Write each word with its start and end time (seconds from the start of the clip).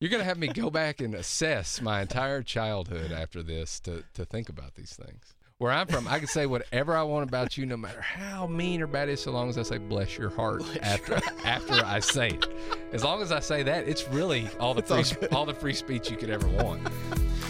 You're 0.00 0.08
gonna 0.08 0.24
have 0.24 0.38
me 0.38 0.46
go 0.46 0.70
back 0.70 1.02
and 1.02 1.14
assess 1.14 1.82
my 1.82 2.00
entire 2.00 2.42
childhood 2.42 3.12
after 3.12 3.42
this 3.42 3.78
to 3.80 4.02
to 4.14 4.24
think 4.24 4.48
about 4.48 4.74
these 4.74 4.94
things. 4.94 5.34
Where 5.58 5.70
I'm 5.70 5.88
from, 5.88 6.08
I 6.08 6.18
can 6.18 6.26
say 6.26 6.46
whatever 6.46 6.96
I 6.96 7.02
want 7.02 7.28
about 7.28 7.58
you, 7.58 7.66
no 7.66 7.76
matter 7.76 8.00
how 8.00 8.46
mean 8.46 8.80
or 8.80 8.86
bad 8.86 9.10
it 9.10 9.12
is, 9.12 9.20
so 9.20 9.30
long 9.30 9.50
as 9.50 9.58
I 9.58 9.62
say 9.62 9.76
"bless 9.76 10.16
your 10.16 10.30
heart" 10.30 10.62
after 10.80 11.20
after 11.44 11.84
I 11.84 12.00
say 12.00 12.28
it. 12.28 12.46
As 12.94 13.04
long 13.04 13.20
as 13.20 13.30
I 13.30 13.40
say 13.40 13.62
that, 13.62 13.86
it's 13.86 14.08
really 14.08 14.48
all 14.58 14.72
the 14.72 14.80
free 14.80 15.04
all, 15.32 15.44
the 15.44 15.52
free 15.52 15.74
speech 15.74 16.10
you 16.10 16.16
could 16.16 16.30
ever 16.30 16.48
want. 16.48 16.80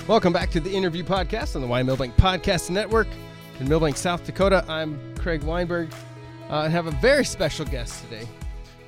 Welcome 0.09 0.32
back 0.32 0.51
to 0.51 0.59
the 0.59 0.75
Interview 0.75 1.05
Podcast 1.05 1.55
on 1.55 1.62
the 1.62 1.69
Wine 1.69 1.87
Milbank 1.87 2.17
Podcast 2.17 2.69
Network 2.69 3.07
in 3.61 3.69
Milbank, 3.69 3.96
South 3.96 4.25
Dakota. 4.25 4.64
I'm 4.67 4.98
Craig 5.19 5.45
Weinberg 5.45 5.93
uh, 6.51 6.62
and 6.62 6.73
have 6.73 6.89
a 6.89 6.93
very 7.01 7.25
special 7.25 7.64
guest 7.64 8.03
today 8.03 8.27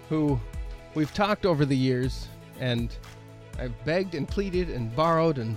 who 0.09 0.41
we've 0.97 1.15
talked 1.15 1.47
over 1.47 1.65
the 1.65 1.77
years 1.77 2.27
and 2.59 2.93
I've 3.59 3.85
begged 3.85 4.15
and 4.15 4.27
pleaded 4.29 4.71
and 4.71 4.95
borrowed 4.95 5.39
and 5.39 5.57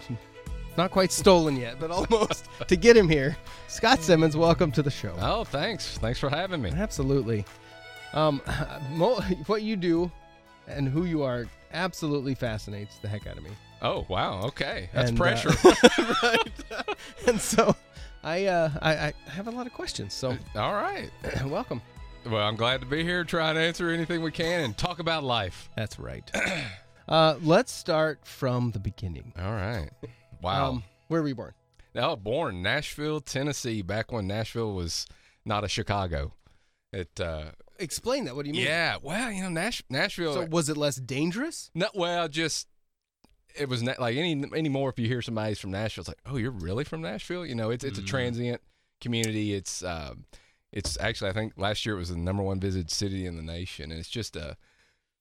not 0.78 0.92
quite 0.92 1.12
stolen 1.12 1.56
yet, 1.56 1.80
but 1.80 1.92
almost 1.92 2.48
to 2.68 2.76
get 2.76 2.98
him 2.98 3.08
here. 3.10 3.38
Scott 3.68 4.02
Simmons, 4.02 4.36
welcome 4.36 4.72
to 4.74 4.82
the 4.84 4.92
show. 4.92 5.16
Oh, 5.20 5.44
thanks. 5.44 5.98
Thanks 5.98 6.20
for 6.20 6.30
having 6.30 6.62
me. 6.62 6.72
Absolutely. 6.72 7.46
Um, 8.14 8.42
mo- 8.92 9.22
what 9.48 9.62
you 9.62 9.76
do 9.76 10.12
and 10.68 10.88
who 10.88 11.06
you 11.06 11.24
are 11.24 11.46
absolutely 11.74 12.36
fascinates 12.36 12.98
the 12.98 13.08
heck 13.08 13.28
out 13.28 13.38
of 13.38 13.44
me. 13.44 13.52
Oh 13.82 14.06
wow, 14.08 14.42
okay, 14.46 14.90
that's 14.94 15.10
And, 15.10 15.20
uh, 15.20 15.24
pressure. 15.24 15.50
right. 16.24 16.52
and 17.28 17.40
so 17.40 17.76
I, 18.24 18.46
uh, 18.46 18.70
I 18.82 18.92
I 19.08 19.14
have 19.30 19.48
a 19.48 19.52
lot 19.52 19.68
of 19.68 19.74
questions. 19.74 20.14
So 20.14 20.38
All 20.56 20.74
right. 20.74 21.10
welcome. 21.46 21.82
Well, 22.26 22.42
I'm 22.48 22.56
glad 22.56 22.80
to 22.82 22.88
be 22.88 23.04
here, 23.04 23.24
try 23.24 23.50
and 23.50 23.60
answer 23.60 23.90
anything 23.92 24.24
we 24.24 24.32
can, 24.32 24.64
and 24.64 24.78
talk 24.78 24.98
about 25.00 25.24
life. 25.24 25.70
That's 25.76 26.00
right. 26.00 26.30
uh, 27.08 27.36
let's 27.42 27.72
start 27.72 28.26
from 28.26 28.72
the 28.72 28.80
beginning. 28.80 29.34
All 29.38 29.52
right. 29.54 29.90
Wow. 30.42 30.70
Um, 30.70 30.84
where 31.08 31.24
were 31.24 31.28
you 31.28 31.34
born? 31.34 31.54
Oh, 31.96 32.16
born 32.16 32.62
Nashville, 32.62 33.20
Tennessee, 33.20 33.82
back 33.82 34.12
when 34.12 34.28
Nashville 34.28 34.74
was 34.76 35.08
not 35.44 35.64
a 35.64 35.68
Chicago. 35.68 36.34
It, 36.94 37.20
uh, 37.20 37.46
Explain 37.80 38.26
that. 38.26 38.36
What 38.36 38.44
do 38.44 38.50
you 38.50 38.54
mean? 38.56 38.66
yeah. 38.66 38.98
Well, 39.02 39.32
you 39.32 39.42
know, 39.42 39.50
Nash, 39.50 39.82
Nashville. 39.90 40.34
So 40.34 40.46
was 40.46 40.70
it 40.70 40.78
less 40.78 40.98
dangerous? 40.98 41.72
no, 41.74 41.88
well, 41.96 42.28
just 42.28 42.68
it 43.56 43.70
was 43.70 43.82
not, 43.82 43.98
like 44.00 44.18
any 44.18 44.34
anymore. 44.54 44.90
If 44.90 45.00
you 45.00 45.08
hear 45.08 45.22
somebody's 45.24 45.58
from 45.60 45.72
Nashville, 45.72 46.02
it's 46.04 46.10
like, 46.10 46.20
oh, 46.28 46.36
you're 46.38 46.52
really 46.52 46.84
from 46.84 47.02
Nashville? 47.02 47.46
You 47.46 47.56
know, 47.56 47.72
it's 47.72 47.84
it's 47.84 47.98
a 47.98 48.04
Mm. 48.04 48.08
transient 48.08 48.62
community. 49.02 49.54
It's 49.54 49.84
um, 49.84 50.26
it's 50.72 50.96
actually 51.00 51.32
I 51.32 51.34
think 51.34 51.54
last 51.58 51.86
year 51.88 51.96
it 51.96 52.00
was 52.00 52.10
the 52.10 52.18
number 52.18 52.44
one 52.44 52.60
visited 52.60 52.92
city 52.92 53.26
in 53.26 53.36
the 53.36 53.42
nation, 53.42 53.90
and 53.90 54.00
it's 54.00 54.10
just 54.10 54.36
a 54.36 54.58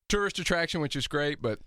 tourist 0.09 0.39
attraction, 0.39 0.83
which 0.83 0.97
is 0.97 1.07
great, 1.07 1.41
but. 1.41 1.61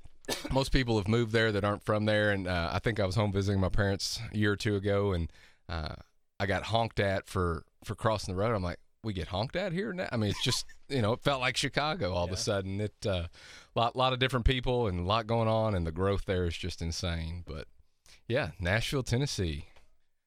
Most 0.52 0.72
people 0.72 0.98
have 0.98 1.08
moved 1.08 1.32
there 1.32 1.52
that 1.52 1.64
aren't 1.64 1.84
from 1.84 2.06
there, 2.06 2.32
and 2.32 2.48
uh, 2.48 2.70
I 2.72 2.80
think 2.80 3.00
I 3.00 3.06
was 3.06 3.16
home 3.16 3.32
visiting 3.32 3.60
my 3.60 3.70
parents 3.70 4.20
a 4.34 4.38
year 4.38 4.52
or 4.52 4.56
two 4.56 4.76
ago, 4.76 5.14
and 5.14 5.32
uh, 5.70 5.96
I 6.40 6.46
got 6.46 6.64
honked 6.64 7.00
at 7.00 7.28
for 7.28 7.64
for 7.84 7.96
crossing 7.96 8.34
the 8.34 8.40
road. 8.42 8.54
I'm 8.54 8.64
like, 8.64 8.80
we 9.04 9.14
get 9.14 9.30
honked 9.30 9.56
at 9.56 9.72
here 9.74 9.94
now. 9.94 10.10
I 10.12 10.18
mean, 10.18 10.30
it's 10.30 10.44
just 10.44 10.66
you 10.90 11.02
know, 11.02 11.14
it 11.14 11.22
felt 11.22 11.42
like 11.42 11.58
Chicago 11.58 12.14
all 12.14 12.26
of 12.26 12.32
a 12.32 12.38
sudden. 12.38 12.82
It 12.82 12.94
uh, 13.06 13.28
lot 13.76 13.96
lot 13.96 14.14
of 14.14 14.20
different 14.20 14.46
people 14.46 14.88
and 14.88 15.00
a 15.00 15.04
lot 15.04 15.28
going 15.28 15.48
on, 15.48 15.76
and 15.76 15.86
the 15.86 15.92
growth 15.92 16.26
there 16.26 16.46
is 16.46 16.58
just 16.58 16.82
insane. 16.82 17.44
But 17.46 17.68
yeah, 18.28 18.52
Nashville, 18.60 19.04
Tennessee, 19.04 19.68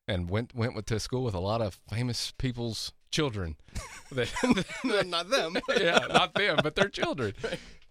and 0.09 0.31
went 0.31 0.55
went 0.55 0.75
with, 0.75 0.87
to 0.87 1.01
school 1.01 1.25
with 1.25 1.35
a 1.35 1.41
lot 1.41 1.61
of 1.61 1.79
famous 1.91 2.33
people's 2.39 2.93
children. 3.11 3.57
Not 5.07 5.31
them. 5.31 5.57
yeah, 5.77 6.07
not 6.09 6.35
them, 6.35 6.59
but 6.63 6.75
their 6.75 6.89
children. 6.89 7.33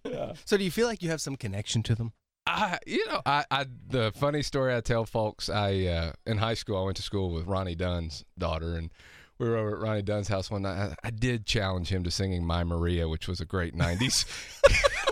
Yeah. 0.03 0.33
So 0.45 0.57
do 0.57 0.63
you 0.63 0.71
feel 0.71 0.87
like 0.87 1.01
you 1.03 1.09
have 1.09 1.21
some 1.21 1.35
connection 1.35 1.83
to 1.83 1.95
them? 1.95 2.13
I, 2.47 2.79
you 2.87 3.05
know, 3.07 3.21
I, 3.25 3.45
I, 3.51 3.65
the 3.89 4.11
funny 4.15 4.41
story 4.41 4.75
I 4.75 4.81
tell 4.81 5.05
folks, 5.05 5.49
I, 5.49 5.85
uh, 5.85 6.11
in 6.25 6.37
high 6.37 6.55
school, 6.55 6.77
I 6.77 6.83
went 6.83 6.97
to 6.97 7.03
school 7.03 7.31
with 7.31 7.45
Ronnie 7.45 7.75
Dunn's 7.75 8.25
daughter, 8.37 8.75
and 8.75 8.89
we 9.37 9.47
were 9.47 9.55
over 9.55 9.75
at 9.75 9.81
Ronnie 9.81 10.01
Dunn's 10.01 10.27
house 10.27 10.49
one 10.49 10.63
night. 10.63 10.95
I, 11.03 11.07
I 11.07 11.09
did 11.11 11.45
challenge 11.45 11.89
him 11.89 12.03
to 12.03 12.11
singing 12.11 12.45
"My 12.45 12.63
Maria," 12.63 13.07
which 13.07 13.27
was 13.27 13.39
a 13.39 13.45
great 13.45 13.75
'90s 13.75 14.25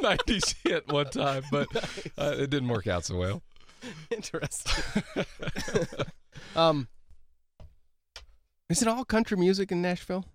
'90s 0.02 0.56
hit 0.64 0.92
one 0.92 1.10
time, 1.10 1.44
but 1.52 1.68
uh, 2.18 2.36
it 2.38 2.50
didn't 2.50 2.70
work 2.70 2.88
out 2.88 3.06
so 3.06 3.18
well. 3.18 3.44
Interesting. 4.10 5.04
um, 6.56 6.88
is 8.70 8.82
it 8.82 8.88
all 8.88 9.06
country 9.06 9.38
music 9.38 9.72
in 9.72 9.82
Nashville, 9.82 10.26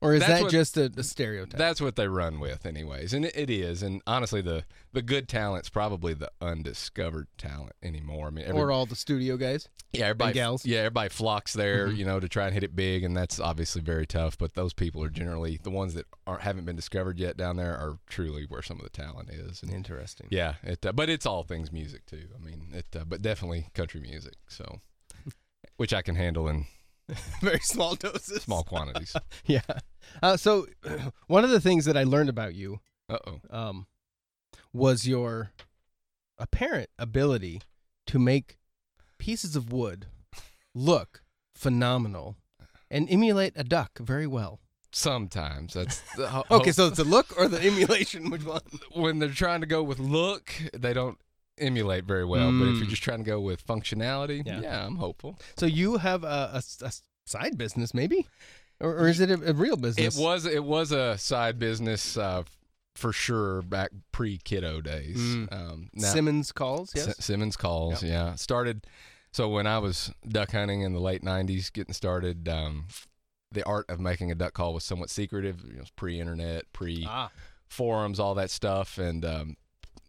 or 0.00 0.14
is 0.14 0.20
That's 0.20 0.32
that 0.32 0.42
what- 0.42 0.50
just 0.50 0.76
a, 0.76 0.90
a 0.96 1.02
stereotype? 1.02 1.56
that's 1.58 1.80
what 1.80 1.94
they 1.96 2.08
run 2.08 2.40
with, 2.40 2.66
anyways, 2.66 3.12
and 3.14 3.24
it, 3.24 3.36
it 3.36 3.50
is. 3.50 3.82
And 3.82 4.02
honestly, 4.06 4.40
the 4.40 4.64
the 4.92 5.02
good 5.02 5.28
talent's 5.28 5.68
probably 5.68 6.12
the 6.14 6.30
undiscovered 6.40 7.28
talent 7.38 7.72
anymore. 7.82 8.26
I 8.26 8.30
mean, 8.30 8.46
every, 8.46 8.60
or 8.60 8.72
all 8.72 8.84
the 8.86 8.96
studio 8.96 9.36
guys? 9.36 9.68
Yeah, 9.92 10.06
everybody. 10.06 10.32
gals. 10.34 10.66
Yeah, 10.66 10.78
everybody 10.80 11.08
flocks 11.08 11.52
there, 11.52 11.88
Mhm. 11.88 11.96
you 11.96 12.04
know, 12.04 12.18
to 12.18 12.28
try 12.28 12.46
and 12.46 12.54
hit 12.54 12.64
it 12.64 12.74
big, 12.74 13.04
and 13.04 13.16
that's 13.16 13.38
obviously 13.38 13.80
very 13.80 14.06
tough. 14.06 14.36
But 14.36 14.54
those 14.54 14.72
people 14.72 15.02
are 15.04 15.08
generally 15.08 15.60
the 15.62 15.70
ones 15.70 15.94
that 15.94 16.06
aren't 16.26 16.42
haven't 16.42 16.64
been 16.64 16.76
discovered 16.76 17.18
yet 17.18 17.36
down 17.36 17.56
there 17.56 17.76
are 17.76 17.98
truly 18.08 18.44
where 18.48 18.62
some 18.62 18.78
of 18.78 18.82
the 18.84 18.90
talent 18.90 19.30
is. 19.30 19.62
And 19.62 19.70
Interesting. 19.72 20.26
yeah, 20.30 20.54
it. 20.64 20.84
Uh, 20.84 20.92
but 20.92 21.08
it's 21.08 21.26
all 21.26 21.44
things 21.44 21.70
music 21.70 22.06
too. 22.06 22.26
I 22.34 22.44
mean, 22.44 22.70
it. 22.74 22.86
Uh, 22.94 23.04
but 23.04 23.22
definitely 23.22 23.68
country 23.74 24.00
music. 24.00 24.34
So, 24.48 24.80
which 25.76 25.94
I 25.94 26.02
can 26.02 26.16
handle 26.16 26.48
in 26.48 26.66
Very 27.40 27.60
small 27.60 27.94
doses. 27.94 28.42
small 28.42 28.64
quantities. 28.64 29.14
Yeah. 29.46 29.60
Uh, 30.22 30.36
so 30.36 30.66
one 31.26 31.44
of 31.44 31.50
the 31.50 31.60
things 31.60 31.84
that 31.84 31.96
I 31.96 32.04
learned 32.04 32.28
about 32.28 32.54
you 32.54 32.80
Uh 33.08 33.18
oh. 33.26 33.40
um, 33.50 33.86
was 34.72 35.06
your 35.06 35.50
apparent 36.38 36.90
ability 36.98 37.62
to 38.08 38.18
make 38.18 38.58
pieces 39.18 39.56
of 39.56 39.72
wood 39.72 40.06
look 40.74 41.22
phenomenal 41.54 42.36
and 42.90 43.08
emulate 43.10 43.52
a 43.56 43.64
duck 43.64 43.98
very 43.98 44.26
well. 44.26 44.60
Sometimes 44.92 45.74
that's 45.74 46.02
Okay, 46.50 46.72
so 46.72 46.86
it's 46.86 46.96
the 46.98 47.04
look 47.04 47.38
or 47.38 47.48
the 47.48 47.60
emulation? 47.60 48.30
Which 48.30 48.44
one? 48.44 48.60
when 48.92 49.18
they're 49.18 49.28
trying 49.28 49.60
to 49.60 49.66
go 49.66 49.82
with 49.82 49.98
look, 49.98 50.52
they 50.72 50.92
don't 50.92 51.18
emulate 51.58 52.04
very 52.04 52.24
well. 52.24 52.50
But 52.52 52.68
if 52.68 52.74
Mm. 52.76 52.78
you're 52.80 52.90
just 52.90 53.02
trying 53.02 53.18
to 53.18 53.24
go 53.24 53.40
with 53.40 53.66
functionality, 53.66 54.46
Yeah. 54.46 54.60
yeah, 54.60 54.86
I'm 54.86 54.96
hopeful. 54.96 55.38
So 55.56 55.66
you 55.66 55.96
have 55.98 56.24
a 56.24 56.62
side 57.26 57.56
business, 57.58 57.92
maybe, 57.94 58.26
or, 58.80 58.94
or 58.96 59.08
is 59.08 59.20
it 59.20 59.30
a, 59.30 59.50
a 59.50 59.52
real 59.54 59.74
It 59.74 59.80
business? 59.82 60.16
was 60.16 60.46
it 60.46 60.64
was 60.64 60.92
a 60.92 61.16
side 61.18 61.58
business 61.58 62.16
uh, 62.16 62.42
for 62.94 63.12
sure 63.12 63.62
back 63.62 63.90
pre 64.12 64.38
kiddo 64.38 64.80
days. 64.80 65.16
Mm. 65.18 65.52
Um, 65.52 65.90
now, 65.94 66.12
Simmons 66.12 66.52
calls. 66.52 66.92
Yes. 66.94 67.08
S- 67.08 67.24
Simmons 67.24 67.56
calls. 67.56 68.02
Yeah, 68.02 68.34
started. 68.36 68.86
So 69.32 69.48
when 69.50 69.66
I 69.66 69.78
was 69.78 70.10
duck 70.26 70.52
hunting 70.52 70.80
in 70.82 70.92
the 70.94 71.00
late 71.00 71.22
'90s, 71.22 71.70
getting 71.72 71.92
started, 71.94 72.48
um, 72.48 72.86
the 73.52 73.64
art 73.64 73.84
of 73.90 74.00
making 74.00 74.30
a 74.30 74.34
duck 74.34 74.54
call 74.54 74.72
was 74.74 74.84
somewhat 74.84 75.10
secretive. 75.10 75.62
You 75.64 75.72
know, 75.72 75.76
it 75.78 75.80
was 75.80 75.90
pre-internet, 75.90 76.72
pre 76.72 77.06
ah. 77.08 77.30
forums, 77.68 78.18
all 78.18 78.34
that 78.36 78.50
stuff, 78.50 78.96
and 78.98 79.24
um, 79.24 79.56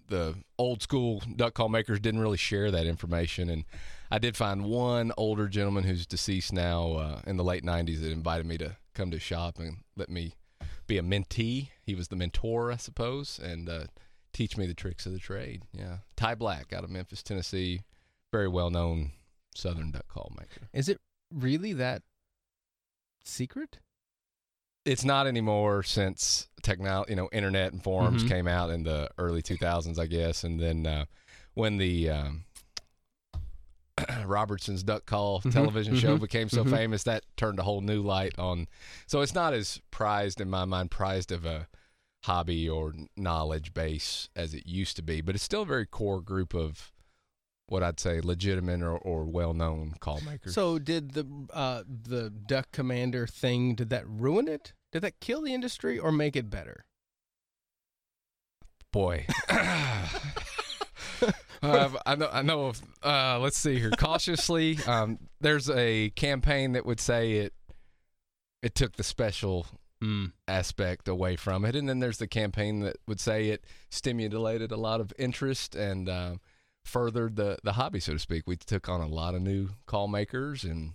the 0.08 0.36
old 0.58 0.82
school 0.82 1.22
duck 1.36 1.54
call 1.54 1.70
makers 1.70 2.00
didn't 2.00 2.20
really 2.20 2.38
share 2.38 2.72
that 2.72 2.86
information. 2.86 3.50
And 3.50 3.66
I 4.10 4.20
did 4.20 4.38
find 4.38 4.66
one 4.66 5.12
older 5.18 5.48
gentleman 5.48 5.84
who's 5.84 6.06
deceased 6.06 6.54
now 6.54 6.94
uh, 6.94 7.22
in 7.28 7.38
the 7.38 7.44
late 7.44 7.64
'90s 7.64 8.02
that 8.02 8.12
invited 8.12 8.46
me 8.46 8.58
to 8.60 8.78
come 8.94 9.12
to 9.12 9.20
shop 9.20 9.60
and 9.60 9.78
let 9.96 10.10
me 10.10 10.34
be 10.88 10.98
a 10.98 11.04
mentee. 11.04 11.70
He 11.82 11.96
was 11.96 12.08
the 12.08 12.16
mentor, 12.16 12.72
I 12.72 12.78
suppose, 12.78 13.40
and 13.40 13.70
uh, 13.70 13.86
teach 14.34 14.58
me 14.58 14.66
the 14.66 14.74
tricks 14.74 15.06
of 15.06 15.14
the 15.14 15.20
trade. 15.20 15.64
Yeah, 15.74 15.98
Ty 16.16 16.36
Black 16.36 16.74
out 16.74 16.84
of 16.84 16.90
Memphis, 16.90 17.24
Tennessee, 17.24 17.82
very 18.32 18.48
well 18.48 18.70
known 18.70 19.12
Southern 19.56 19.92
duck 19.92 20.08
call 20.08 20.32
maker. 20.38 20.68
Is 20.74 20.90
it 20.90 20.98
really 21.34 21.74
that 21.74 22.04
secret? 23.24 23.80
It's 24.88 25.04
not 25.04 25.28
anymore 25.28 25.84
since 25.84 26.48
technology, 26.64 27.12
you 27.12 27.16
know, 27.18 27.30
internet 27.32 27.74
and 27.74 27.84
forums 27.84 28.24
Mhm. 28.24 28.28
came 28.28 28.48
out 28.48 28.70
in 28.70 28.84
the 28.84 29.10
early 29.18 29.42
2000s, 29.42 30.00
I 30.00 30.06
guess, 30.08 30.44
and 30.44 30.60
then 30.60 30.88
uh, 30.88 31.06
when 31.54 31.78
the 31.78 32.10
um, 32.10 32.46
Robertson's 34.26 34.84
Duck 34.84 35.06
Call 35.06 35.42
Mhm, 35.42 35.52
television 35.52 35.96
show 35.96 36.16
mhm, 36.16 36.22
became 36.22 36.50
so 36.50 36.64
mhm. 36.64 36.70
famous, 36.70 37.04
that 37.04 37.24
turned 37.36 37.60
a 37.60 37.64
whole 37.64 37.82
new 37.82 38.02
light 38.02 38.38
on. 38.40 38.68
So 39.08 39.22
it's 39.22 39.36
not 39.36 39.54
as 39.54 39.82
prized 39.92 40.40
in 40.40 40.50
my 40.50 40.66
mind, 40.66 40.92
prized 40.92 41.32
of 41.32 41.46
a 41.46 41.68
hobby 42.24 42.68
or 42.68 42.94
knowledge 43.16 43.74
base 43.74 44.30
as 44.36 44.54
it 44.54 44.66
used 44.68 44.96
to 44.98 45.02
be, 45.02 45.22
but 45.22 45.36
it's 45.36 45.44
still 45.44 45.64
a 45.64 45.66
very 45.66 45.86
core 45.86 46.22
group 46.22 46.54
of 46.54 46.92
what 47.68 47.84
I'd 47.84 48.00
say 48.00 48.22
legitimate 48.22 48.82
or, 48.82 48.98
or 48.98 49.26
well-known 49.26 49.96
call 50.00 50.22
makers. 50.22 50.54
So 50.54 50.80
did 50.80 51.12
the 51.12 51.26
uh, 51.54 51.84
the 51.88 52.30
duck 52.30 52.72
commander 52.72 53.28
thing? 53.28 53.76
Did 53.76 53.90
that 53.90 54.08
ruin 54.08 54.48
it? 54.48 54.74
Did 54.92 55.02
that 55.04 55.20
kill 55.20 55.42
the 55.42 55.54
industry 55.54 56.00
or 56.00 56.12
make 56.12 56.36
it 56.36 56.50
better? 56.50 56.86
boy. 58.92 59.26
Uh, 61.64 61.90
I 62.06 62.16
know. 62.16 62.30
I 62.32 62.42
know. 62.44 62.66
Of, 62.68 62.82
uh, 63.04 63.40
let's 63.40 63.58
see 63.58 63.80
here. 63.80 63.90
Cautiously, 63.90 64.78
um, 64.88 65.18
there's 65.42 65.72
a 65.72 66.12
campaign 66.12 66.74
that 66.74 66.86
would 66.86 67.00
say 67.00 67.34
it. 67.38 67.54
It 68.62 68.76
took 68.76 68.96
the 68.96 69.04
special 69.04 69.66
Mm. 70.00 70.34
aspect 70.48 71.08
away 71.08 71.36
from 71.36 71.66
it. 71.66 71.76
And 71.76 71.90
then 71.90 71.98
there's 71.98 72.20
the 72.20 72.28
campaign 72.28 72.82
that 72.82 72.98
would 73.08 73.20
say 73.20 73.50
it 73.50 73.66
stimulated 73.90 74.72
a 74.72 74.78
lot 74.78 75.02
of 75.02 75.12
interest 75.18 75.76
and 75.76 76.08
uh, 76.08 76.36
furthered 76.88 77.36
the, 77.36 77.58
the 77.64 77.74
hobby, 77.74 78.00
so 78.00 78.14
to 78.14 78.20
speak. 78.20 78.44
We 78.48 78.56
took 78.56 78.90
on 78.90 79.02
a 79.02 79.08
lot 79.08 79.36
of 79.36 79.42
new 79.42 79.70
call 79.86 80.08
makers, 80.08 80.64
and 80.64 80.94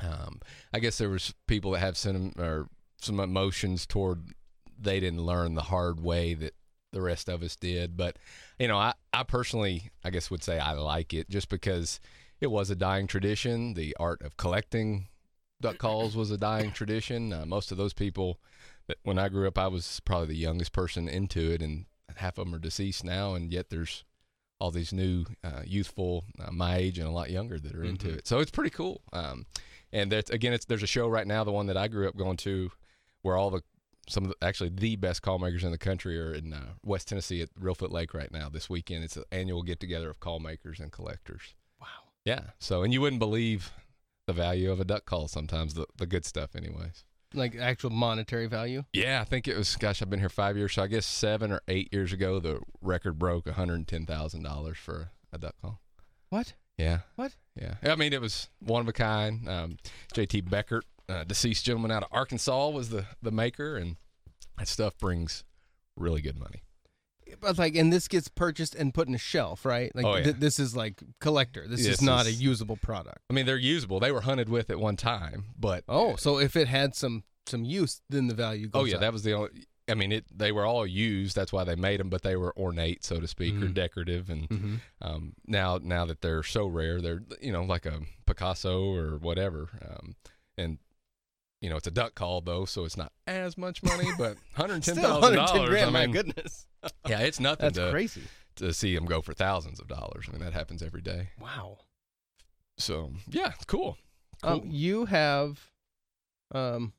um, 0.00 0.40
I 0.72 0.78
guess 0.78 0.98
there 0.98 1.10
was 1.10 1.34
people 1.46 1.72
that 1.72 1.80
have 1.80 1.96
some 1.96 2.32
or 2.38 2.68
some 3.00 3.20
emotions 3.20 3.86
toward 3.86 4.32
they 4.78 5.00
didn't 5.00 5.24
learn 5.24 5.54
the 5.54 5.62
hard 5.62 6.00
way 6.00 6.34
that 6.34 6.54
the 6.92 7.02
rest 7.02 7.28
of 7.28 7.42
us 7.42 7.56
did. 7.56 7.96
But 7.96 8.18
you 8.58 8.68
know, 8.68 8.78
I 8.78 8.94
I 9.12 9.22
personally, 9.22 9.90
I 10.04 10.10
guess, 10.10 10.30
would 10.30 10.42
say 10.42 10.58
I 10.58 10.72
like 10.72 11.14
it 11.14 11.28
just 11.28 11.48
because 11.48 12.00
it 12.40 12.48
was 12.48 12.70
a 12.70 12.76
dying 12.76 13.06
tradition. 13.06 13.74
The 13.74 13.96
art 13.98 14.22
of 14.22 14.36
collecting 14.36 15.08
duck 15.60 15.78
calls 15.78 16.16
was 16.16 16.30
a 16.30 16.38
dying 16.38 16.72
tradition. 16.72 17.32
Uh, 17.32 17.46
most 17.46 17.72
of 17.72 17.78
those 17.78 17.94
people 17.94 18.40
that 18.88 18.98
when 19.02 19.18
I 19.18 19.28
grew 19.28 19.48
up, 19.48 19.58
I 19.58 19.68
was 19.68 20.00
probably 20.04 20.28
the 20.28 20.36
youngest 20.36 20.72
person 20.72 21.08
into 21.08 21.50
it, 21.50 21.62
and 21.62 21.86
half 22.16 22.38
of 22.38 22.46
them 22.46 22.54
are 22.54 22.58
deceased 22.58 23.04
now, 23.04 23.34
and 23.34 23.52
yet 23.52 23.70
there's 23.70 24.04
all 24.58 24.70
these 24.70 24.92
new 24.92 25.24
uh, 25.44 25.62
youthful 25.64 26.24
uh, 26.38 26.50
my 26.50 26.76
age 26.76 26.98
and 26.98 27.06
a 27.06 27.10
lot 27.10 27.30
younger 27.30 27.58
that 27.58 27.74
are 27.74 27.84
into 27.84 28.08
Mhm. 28.08 28.18
it. 28.18 28.26
So 28.26 28.38
it's 28.40 28.50
pretty 28.50 28.70
cool. 28.70 29.02
Um, 29.12 29.46
and 29.92 30.10
that's 30.10 30.30
again, 30.30 30.52
it's 30.52 30.64
there's 30.64 30.82
a 30.82 30.86
show 30.86 31.08
right 31.08 31.26
now, 31.26 31.44
the 31.44 31.52
one 31.52 31.66
that 31.66 31.76
I 31.76 31.88
grew 31.88 32.08
up 32.08 32.16
going 32.16 32.36
to, 32.38 32.70
where 33.22 33.36
all 33.36 33.50
the 33.50 33.62
some 34.08 34.24
of 34.24 34.30
the, 34.30 34.36
actually 34.46 34.68
the 34.70 34.94
best 34.96 35.20
call 35.22 35.38
makers 35.38 35.64
in 35.64 35.72
the 35.72 35.78
country 35.78 36.16
are 36.18 36.32
in 36.32 36.52
uh, 36.52 36.74
West 36.84 37.08
Tennessee 37.08 37.42
at 37.42 37.52
Reelfoot 37.54 37.90
Lake 37.90 38.14
right 38.14 38.30
now 38.30 38.48
this 38.48 38.70
weekend. 38.70 39.02
It's 39.02 39.16
an 39.16 39.24
annual 39.32 39.62
get 39.62 39.80
together 39.80 40.08
of 40.10 40.20
call 40.20 40.38
makers 40.38 40.78
and 40.78 40.92
collectors. 40.92 41.54
Wow. 41.80 41.88
Yeah. 42.24 42.42
So, 42.60 42.82
and 42.84 42.92
you 42.92 43.00
wouldn't 43.00 43.18
believe 43.18 43.72
the 44.26 44.32
value 44.32 44.70
of 44.70 44.78
a 44.80 44.84
duck 44.84 45.06
call 45.06 45.26
sometimes, 45.28 45.74
the, 45.74 45.86
the 45.96 46.06
good 46.06 46.24
stuff, 46.24 46.54
anyways. 46.54 47.04
Like 47.34 47.56
actual 47.56 47.90
monetary 47.90 48.46
value. 48.46 48.84
Yeah, 48.92 49.20
I 49.20 49.24
think 49.24 49.48
it 49.48 49.56
was, 49.56 49.76
gosh, 49.76 50.00
I've 50.00 50.10
been 50.10 50.20
here 50.20 50.28
five 50.28 50.56
years. 50.56 50.74
So 50.74 50.82
I 50.82 50.86
guess 50.86 51.06
seven 51.06 51.52
or 51.52 51.60
eight 51.68 51.92
years 51.92 52.12
ago, 52.12 52.38
the 52.38 52.60
record 52.80 53.18
broke 53.18 53.46
$110,000 53.46 54.76
for 54.76 55.10
a 55.32 55.38
duck 55.38 55.54
call. 55.60 55.80
What? 56.30 56.54
Yeah. 56.78 57.00
What? 57.16 57.34
Yeah. 57.60 57.74
I 57.82 57.96
mean, 57.96 58.12
it 58.12 58.20
was 58.20 58.48
one 58.60 58.80
of 58.80 58.88
a 58.88 58.92
kind. 58.92 59.48
Um, 59.48 59.76
JT 60.14 60.48
Beckart, 60.48 60.82
uh, 61.08 61.24
deceased 61.24 61.64
gentleman 61.64 61.90
out 61.90 62.02
of 62.02 62.08
Arkansas, 62.12 62.68
was 62.68 62.90
the, 62.90 63.06
the 63.22 63.30
maker, 63.30 63.76
and 63.76 63.96
that 64.58 64.68
stuff 64.68 64.96
brings 64.98 65.44
really 65.96 66.20
good 66.20 66.38
money. 66.38 66.62
But 67.40 67.58
like, 67.58 67.74
and 67.76 67.92
this 67.92 68.08
gets 68.08 68.28
purchased 68.28 68.74
and 68.74 68.94
put 68.94 69.08
in 69.08 69.14
a 69.14 69.18
shelf, 69.18 69.64
right? 69.64 69.90
Like, 69.94 70.04
Oh, 70.06 70.16
yeah. 70.16 70.24
th- 70.24 70.36
this 70.36 70.58
is 70.58 70.76
like 70.76 71.02
collector. 71.20 71.66
This, 71.66 71.80
This 71.84 71.94
is 71.96 72.02
not 72.02 72.26
a 72.26 72.32
usable 72.32 72.76
product. 72.76 73.18
I 73.30 73.32
mean, 73.34 73.46
they're 73.46 73.56
usable. 73.56 74.00
They 74.00 74.12
were 74.12 74.20
hunted 74.22 74.48
with 74.48 74.70
at 74.70 74.78
one 74.78 74.96
time, 74.96 75.46
but 75.58 75.84
Oh, 75.88 76.16
so 76.16 76.38
if 76.38 76.56
it 76.56 76.68
had 76.68 76.94
some 76.94 77.24
some 77.46 77.64
use, 77.64 78.00
then 78.10 78.26
the 78.28 78.34
value 78.34 78.68
goes 78.68 78.82
Oh 78.82 78.84
yeah, 78.84 78.96
up. 78.96 79.00
that 79.02 79.12
was 79.12 79.22
the 79.22 79.32
only. 79.34 79.50
I 79.88 79.94
mean, 79.94 80.10
it. 80.10 80.24
They 80.36 80.50
were 80.50 80.64
all 80.66 80.84
used. 80.84 81.36
That's 81.36 81.52
why 81.52 81.62
they 81.62 81.76
made 81.76 82.00
them, 82.00 82.10
but 82.10 82.22
they 82.22 82.34
were 82.34 82.52
ornate, 82.58 83.04
so 83.04 83.20
to 83.20 83.28
speak, 83.28 83.54
or 83.54 83.66
Mhm. 83.68 83.74
decorative. 83.74 84.28
And 84.28 84.48
Mhm. 84.48 84.80
um, 85.00 85.32
now, 85.46 85.78
now 85.80 86.04
that 86.06 86.22
they're 86.22 86.42
so 86.42 86.66
rare, 86.66 87.00
they're 87.00 87.22
you 87.40 87.52
know 87.52 87.62
like 87.62 87.86
a 87.86 88.00
Picasso 88.26 88.82
or 88.92 89.18
whatever. 89.18 89.68
Um, 89.88 90.16
and 90.58 90.78
you 91.60 91.70
know, 91.70 91.76
it's 91.76 91.86
a 91.86 91.90
duck 91.90 92.14
call 92.14 92.40
though, 92.40 92.64
so 92.64 92.84
it's 92.84 92.96
not 92.96 93.12
as 93.26 93.56
much 93.56 93.82
money, 93.82 94.08
but 94.18 94.36
hundred 94.54 94.82
ten 94.82 94.96
thousand 94.96 95.36
110 95.36 95.56
dollars. 95.56 95.82
I 95.82 95.90
my 95.90 96.06
goodness, 96.06 96.66
yeah, 97.08 97.20
it's 97.20 97.40
nothing 97.40 97.66
that's 97.66 97.78
to 97.78 97.90
crazy. 97.90 98.22
to 98.56 98.72
see 98.72 98.94
them 98.94 99.06
go 99.06 99.20
for 99.22 99.32
thousands 99.34 99.80
of 99.80 99.88
dollars. 99.88 100.26
I 100.28 100.32
mean, 100.32 100.40
that 100.40 100.52
happens 100.52 100.82
every 100.82 101.02
day. 101.02 101.30
Wow. 101.40 101.78
So 102.78 103.10
yeah, 103.28 103.52
it's 103.54 103.64
cool. 103.64 103.96
Um, 104.42 104.62
you 104.66 105.06
have, 105.06 105.70
um, 106.54 106.92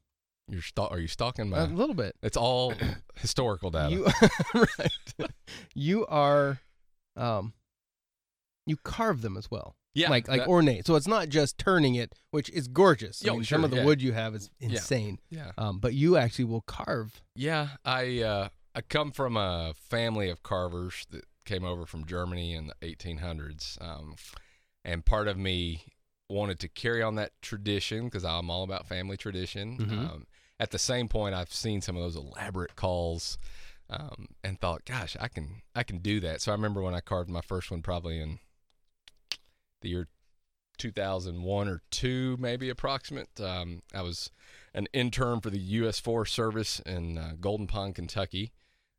You're 0.49 0.63
sta- 0.63 0.87
are 0.87 0.97
you 0.99 1.07
stalking 1.07 1.49
my? 1.49 1.59
a 1.59 1.65
little 1.67 1.93
bit. 1.95 2.15
it's 2.23 2.35
all 2.35 2.73
historical 3.15 3.69
data. 3.69 3.91
You 3.91 4.07
right. 4.79 5.31
you 5.75 6.05
are, 6.07 6.59
um, 7.15 7.53
you 8.65 8.75
carve 8.75 9.21
them 9.21 9.37
as 9.37 9.49
well. 9.51 9.76
Yeah, 9.97 10.09
like 10.09 10.27
like 10.27 10.41
that- 10.41 10.47
ornate. 10.47 10.85
So 10.85 10.95
it's 10.95 11.07
not 11.07 11.29
just 11.29 11.57
turning 11.57 11.95
it, 11.95 12.13
which 12.31 12.49
is 12.49 12.67
gorgeous. 12.67 13.23
I 13.23 13.27
Yeah, 13.27 13.31
mean, 13.33 13.43
sure, 13.43 13.57
some 13.57 13.63
of 13.63 13.71
the 13.71 13.77
yeah. 13.77 13.85
wood 13.85 14.01
you 14.01 14.13
have 14.13 14.35
is 14.35 14.49
insane. 14.59 15.19
yeah. 15.29 15.51
Um, 15.57 15.79
but 15.79 15.93
you 15.93 16.17
actually 16.17 16.45
will 16.45 16.61
carve. 16.61 17.21
Yeah, 17.35 17.69
I 17.85 18.21
uh, 18.21 18.49
I 18.75 18.81
come 18.81 19.11
from 19.11 19.35
a 19.37 19.73
family 19.75 20.29
of 20.29 20.43
carvers 20.43 21.05
that 21.11 21.25
came 21.45 21.63
over 21.63 21.85
from 21.85 22.05
Germany 22.05 22.53
in 22.53 22.67
the 22.67 22.75
1800s, 22.85 23.77
um, 23.81 24.15
and 24.83 25.05
part 25.05 25.27
of 25.27 25.37
me 25.37 25.83
wanted 26.29 26.59
to 26.59 26.67
carry 26.67 27.01
on 27.01 27.15
that 27.15 27.31
tradition 27.41 28.05
because 28.05 28.25
I'm 28.25 28.49
all 28.49 28.63
about 28.63 28.85
family 28.87 29.15
tradition. 29.17 29.77
Mhm. 29.77 29.91
Um, 30.09 30.27
at 30.59 30.71
the 30.71 30.79
same 30.79 31.07
point, 31.07 31.33
I've 31.35 31.53
seen 31.53 31.81
some 31.81 31.95
of 31.95 32.01
those 32.03 32.15
elaborate 32.17 32.75
calls, 32.75 33.37
um, 33.89 34.27
and 34.43 34.59
thought, 34.59 34.83
"Gosh, 34.85 35.15
I 35.19 35.27
can 35.29 35.61
I 35.73 35.83
can 35.83 35.99
do 35.99 36.19
that." 36.19 36.41
So 36.41 36.51
I 36.51 36.55
remember 36.55 36.81
when 36.81 36.93
I 36.93 36.99
carved 36.99 37.29
my 37.29 37.41
first 37.41 37.71
one, 37.71 37.81
probably 37.81 38.19
in 38.19 38.39
the 39.81 39.89
year 39.89 40.07
2001 40.77 41.67
or 41.67 41.81
two, 41.89 42.37
maybe 42.39 42.69
approximate. 42.69 43.29
Um, 43.39 43.81
I 43.93 44.01
was 44.01 44.31
an 44.73 44.87
intern 44.93 45.41
for 45.41 45.49
the 45.49 45.59
U.S. 45.59 45.99
Forest 45.99 46.33
Service 46.33 46.79
in 46.85 47.17
uh, 47.17 47.33
Golden 47.39 47.67
Pond, 47.67 47.95
Kentucky, 47.95 48.51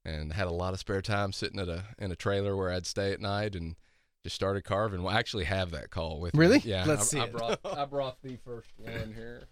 and 0.05 0.33
had 0.33 0.47
a 0.47 0.53
lot 0.53 0.75
of 0.75 0.81
spare 0.81 1.03
time 1.03 1.33
sitting 1.33 1.61
at 1.61 1.69
a 1.69 1.85
in 1.99 2.11
a 2.11 2.17
trailer 2.17 2.57
where 2.57 2.73
I'd 2.73 2.87
stay 2.87 3.13
at 3.13 3.21
night 3.21 3.55
and 3.55 3.77
just 4.25 4.37
started 4.37 4.65
carving. 4.65 5.03
Well, 5.03 5.15
I 5.15 5.19
actually 5.19 5.45
have 5.45 5.71
that 5.71 5.91
call 5.91 6.21
with 6.21 6.35
me. 6.35 6.41
Really? 6.41 6.59
Yeah, 6.59 6.85
Let's 6.87 7.03
I, 7.03 7.05
see 7.05 7.21
I 7.21 7.27
brought 7.29 7.61
I 7.65 7.85
brought 7.85 8.23
the 8.23 8.37
first 8.45 8.71
one 8.77 9.15
here. 9.15 9.45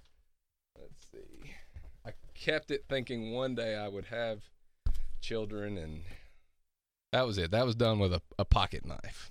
Let's 0.79 1.07
see. 1.11 1.53
I 2.05 2.11
kept 2.35 2.71
it 2.71 2.85
thinking 2.89 3.33
one 3.33 3.55
day 3.55 3.77
I 3.77 3.89
would 3.89 4.07
have 4.07 4.43
children, 5.21 5.79
and 5.79 6.03
that 7.13 7.27
was 7.27 7.39
it. 7.39 7.51
That 7.51 7.67
was 7.67 7.75
done 7.75 7.99
with 7.99 8.13
a, 8.13 8.23
a 8.39 8.45
pocket 8.45 8.85
knife. 8.85 9.31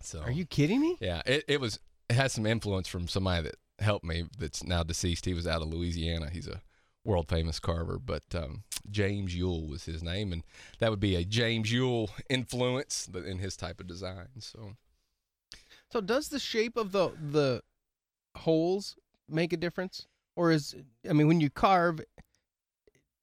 So 0.00 0.20
Are 0.20 0.30
you 0.30 0.46
kidding 0.46 0.80
me? 0.80 0.96
yeah, 1.00 1.22
it, 1.26 1.44
it 1.48 1.60
was. 1.60 1.78
It 2.08 2.14
has 2.14 2.32
some 2.32 2.46
influence 2.46 2.88
from 2.88 3.08
somebody 3.08 3.42
that 3.42 3.56
helped 3.80 4.04
me. 4.04 4.24
That's 4.38 4.64
now 4.64 4.82
deceased. 4.82 5.24
He 5.26 5.34
was 5.34 5.46
out 5.46 5.60
of 5.62 5.68
Louisiana. 5.68 6.30
He's 6.30 6.46
a 6.48 6.62
world 7.04 7.28
famous 7.28 7.58
carver, 7.60 7.98
but 7.98 8.22
um, 8.34 8.62
James 8.90 9.34
Yule 9.34 9.66
was 9.66 9.84
his 9.84 10.02
name, 10.02 10.32
and 10.32 10.42
that 10.78 10.90
would 10.90 11.00
be 11.00 11.16
a 11.16 11.24
James 11.24 11.70
Yule 11.72 12.10
influence 12.30 13.08
in 13.14 13.38
his 13.38 13.56
type 13.56 13.80
of 13.80 13.86
design. 13.86 14.28
So 14.40 14.76
So 15.90 16.00
does 16.00 16.28
the 16.28 16.38
shape 16.38 16.76
of 16.76 16.92
the 16.92 17.10
the 17.30 17.62
holes 18.36 18.96
make 19.28 19.52
a 19.52 19.56
difference, 19.56 20.06
or 20.36 20.50
is 20.50 20.74
I 21.08 21.12
mean 21.12 21.26
when 21.28 21.40
you 21.40 21.50
carve, 21.50 22.00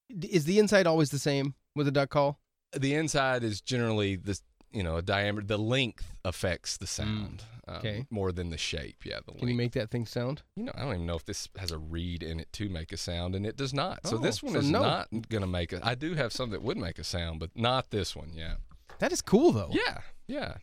is 0.10 0.46
the 0.46 0.60
inside 0.60 0.88
always 0.88 1.10
the 1.10 1.20
same 1.20 1.56
with 1.76 1.88
a 1.88 1.92
duck 1.92 2.10
call? 2.10 2.40
the 2.76 2.94
inside 2.94 3.44
is 3.44 3.62
generally 3.62 4.16
this. 4.18 4.42
You 4.76 4.84
know, 4.84 4.98
a 4.98 5.02
diameter. 5.02 5.48
The 5.48 5.58
length 5.58 6.12
affects 6.26 6.76
the 6.78 6.86
sound 6.88 7.44
um, 7.68 7.78
okay. 7.78 8.06
more 8.10 8.32
than 8.32 8.50
the 8.50 8.58
shape. 8.58 9.06
Yeah, 9.06 9.20
the 9.26 9.32
Can 9.34 9.48
you 9.48 9.56
make 9.56 9.72
that 9.72 9.90
thing 9.90 10.06
sound? 10.06 10.42
You 10.56 10.66
know, 10.66 10.74
I 10.76 10.82
don't 10.82 10.94
even 10.96 11.06
know 11.06 11.16
if 11.16 11.26
this 11.26 11.48
has 11.58 11.72
a 11.72 11.78
reed 11.78 12.22
in 12.24 12.40
it 12.42 12.52
to 12.54 12.68
make 12.68 12.92
a 12.92 12.98
sound, 12.98 13.36
and 13.36 13.46
it 13.46 13.56
does 13.56 13.74
not. 13.74 14.06
So 14.06 14.18
Oh, 14.18 14.20
this 14.20 14.44
one 14.44 14.54
so 14.54 14.60
is 14.60 14.70
no. 14.70 14.82
not 14.82 15.08
going 15.30 15.42
to 15.42 15.48
make 15.48 15.72
a. 15.72 15.80
I 15.82 15.96
do 15.96 16.14
have 16.16 16.34
some 16.34 16.50
that 16.50 16.62
would 16.62 16.78
make 16.78 17.00
a 17.00 17.04
sound, 17.06 17.40
but 17.40 17.52
not 17.56 17.90
this 17.90 18.16
one. 18.16 18.32
Yeah. 18.36 18.56
That 19.00 19.12
is 19.14 19.22
cool 19.22 19.52
though. 19.54 19.70
Yeah. 19.72 20.00
Yeah. 20.28 20.56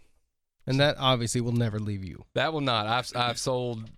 And 0.66 0.78
that 0.78 0.96
obviously 0.98 1.40
will 1.40 1.52
never 1.52 1.78
leave 1.80 2.04
you. 2.04 2.24
That 2.34 2.52
will 2.52 2.60
not. 2.60 2.86
I've 2.86 3.10
I've 3.16 3.38
sold 3.38 3.90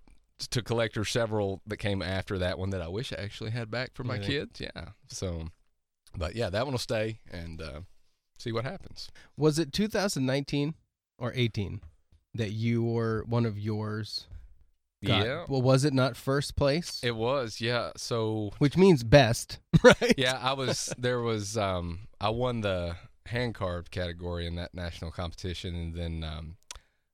to 0.50 0.62
collectors 0.62 1.10
several 1.10 1.60
that 1.66 1.76
came 1.78 2.02
after 2.02 2.38
that 2.38 2.58
one 2.58 2.70
that 2.70 2.80
I 2.82 2.88
wish 2.88 3.12
I 3.12 3.16
actually 3.16 3.50
had 3.50 3.70
back 3.70 3.90
for 3.94 4.04
my 4.04 4.14
Really? 4.14 4.26
kids. 4.26 4.60
Yeah. 4.60 4.90
So, 5.08 5.48
but 6.16 6.34
yeah, 6.36 6.50
that 6.50 6.64
one 6.64 6.72
will 6.72 6.78
stay 6.78 7.18
and 7.30 7.60
uh, 7.60 7.80
see 8.38 8.52
what 8.52 8.64
happens. 8.64 9.08
Was 9.36 9.58
it 9.58 9.72
2019 9.72 10.74
or 11.18 11.32
18 11.34 11.80
that 12.34 12.50
you 12.52 12.82
were 12.82 13.24
one 13.26 13.46
of 13.46 13.58
yours? 13.58 14.26
got- 15.04 15.24
Yeah. 15.26 15.44
Well, 15.48 15.62
was 15.62 15.84
it 15.84 15.92
not 15.94 16.16
first 16.16 16.56
place? 16.56 17.00
It 17.02 17.14
was. 17.16 17.60
Yeah. 17.60 17.92
So 17.96 18.52
Which 18.58 18.76
means 18.76 19.02
best, 19.04 19.58
right? 19.82 20.14
yeah, 20.16 20.38
I 20.42 20.52
was. 20.54 20.92
There 20.98 21.20
was. 21.20 21.56
Um, 21.58 22.08
I 22.20 22.30
won 22.30 22.60
the 22.62 22.96
hand 23.26 23.54
carved 23.54 23.90
category 23.90 24.46
in 24.46 24.54
that 24.56 24.74
national 24.74 25.10
competition, 25.10 25.74
and 25.74 25.94
then 25.94 26.24
um, 26.24 26.56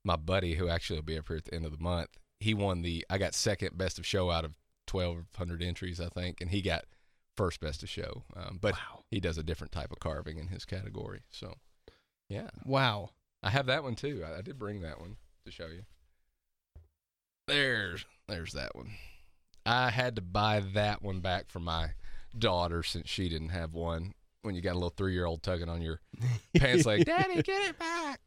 my 0.03 0.15
buddy, 0.15 0.55
who 0.55 0.67
actually 0.69 0.97
will 0.97 1.03
be 1.03 1.17
up 1.17 1.27
here 1.27 1.37
at 1.37 1.45
the 1.45 1.53
end 1.53 1.65
of 1.65 1.71
the 1.71 1.83
month, 1.83 2.09
he 2.39 2.53
won 2.53 2.81
the. 2.81 3.05
I 3.09 3.17
got 3.17 3.33
second 3.33 3.77
best 3.77 3.99
of 3.99 4.05
show 4.05 4.31
out 4.31 4.45
of 4.45 4.55
twelve 4.87 5.25
hundred 5.37 5.61
entries, 5.61 5.99
I 6.01 6.07
think, 6.09 6.41
and 6.41 6.49
he 6.49 6.61
got 6.61 6.85
first 7.41 7.59
best 7.59 7.81
of 7.81 7.89
show. 7.89 8.23
Um, 8.35 8.59
but 8.61 8.73
Wow. 8.73 9.03
he 9.09 9.19
does 9.19 9.37
a 9.39 9.43
different 9.43 9.71
type 9.71 9.91
of 9.91 9.99
carving 9.99 10.37
in 10.37 10.47
his 10.49 10.63
category. 10.63 11.21
So, 11.31 11.55
yeah, 12.29 12.49
Wow. 12.65 13.09
I 13.41 13.49
have 13.49 13.65
that 13.65 13.83
one 13.83 13.95
too. 13.95 14.23
I, 14.23 14.37
I 14.37 14.41
did 14.41 14.59
bring 14.59 14.81
that 14.81 14.99
one 14.99 15.17
to 15.45 15.51
show 15.51 15.65
you. 15.65 15.81
There's 17.47 18.05
there's 18.27 18.53
that 18.53 18.75
one. 18.75 18.91
I 19.65 19.89
had 19.89 20.15
to 20.17 20.21
buy 20.21 20.59
that 20.73 21.01
one 21.01 21.19
back 21.19 21.49
for 21.49 21.59
my 21.59 21.91
daughter 22.37 22.83
since 22.83 23.09
she 23.09 23.27
didn't 23.29 23.49
have 23.49 23.73
one. 23.73 24.13
When 24.43 24.55
you 24.55 24.61
got 24.61 24.73
a 24.73 24.75
little 24.75 24.89
three 24.95 25.13
year 25.13 25.25
old 25.25 25.41
tugging 25.43 25.69
on 25.69 25.81
your 25.81 25.99
pants 26.57 26.85
like 26.85 27.05
Daddy, 27.05 27.41
get 27.41 27.69
it 27.69 27.79
back. 27.79 28.19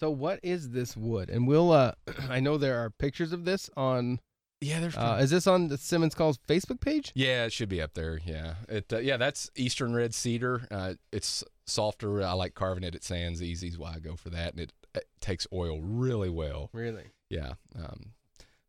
So 0.00 0.10
what 0.10 0.40
is 0.42 0.70
this 0.70 0.96
wood? 0.96 1.30
And 1.30 1.46
we'll 1.48 1.72
uh 1.72 1.92
I 2.30 2.40
know 2.40 2.56
there 2.58 2.78
are 2.78 2.90
pictures 2.90 3.32
of 3.32 3.44
this 3.44 3.68
on 3.76 4.20
Yeah, 4.60 4.80
there's. 4.80 4.96
Uh, 4.96 5.18
is 5.20 5.30
this 5.30 5.46
on 5.46 5.68
the 5.68 5.76
Simmons 5.76 6.14
Calls 6.14 6.38
Facebook 6.48 6.80
page? 6.80 7.12
yeah, 7.14 7.44
it 7.44 7.52
should 7.52 7.68
be 7.68 7.82
up 7.82 7.94
there. 7.94 8.20
Yeah, 8.24 8.54
it. 8.68 8.92
Uh, 8.92 8.98
yeah, 8.98 9.16
that's 9.16 9.50
Eastern 9.56 9.94
Red 9.94 10.14
Cedar. 10.14 10.66
Uh, 10.70 10.94
it's 11.12 11.44
softer. 11.66 12.22
I 12.22 12.32
like 12.32 12.54
carving 12.54 12.84
it 12.84 12.94
at 12.94 13.04
Sands. 13.04 13.42
Easy 13.42 13.68
is 13.68 13.78
why 13.78 13.94
I 13.94 13.98
go 13.98 14.16
for 14.16 14.30
that, 14.30 14.52
and 14.52 14.60
it, 14.60 14.72
it 14.94 15.06
takes 15.20 15.46
oil 15.52 15.80
really 15.82 16.30
well. 16.30 16.70
Really? 16.72 17.10
Yeah. 17.28 17.54
Um, 17.78 18.12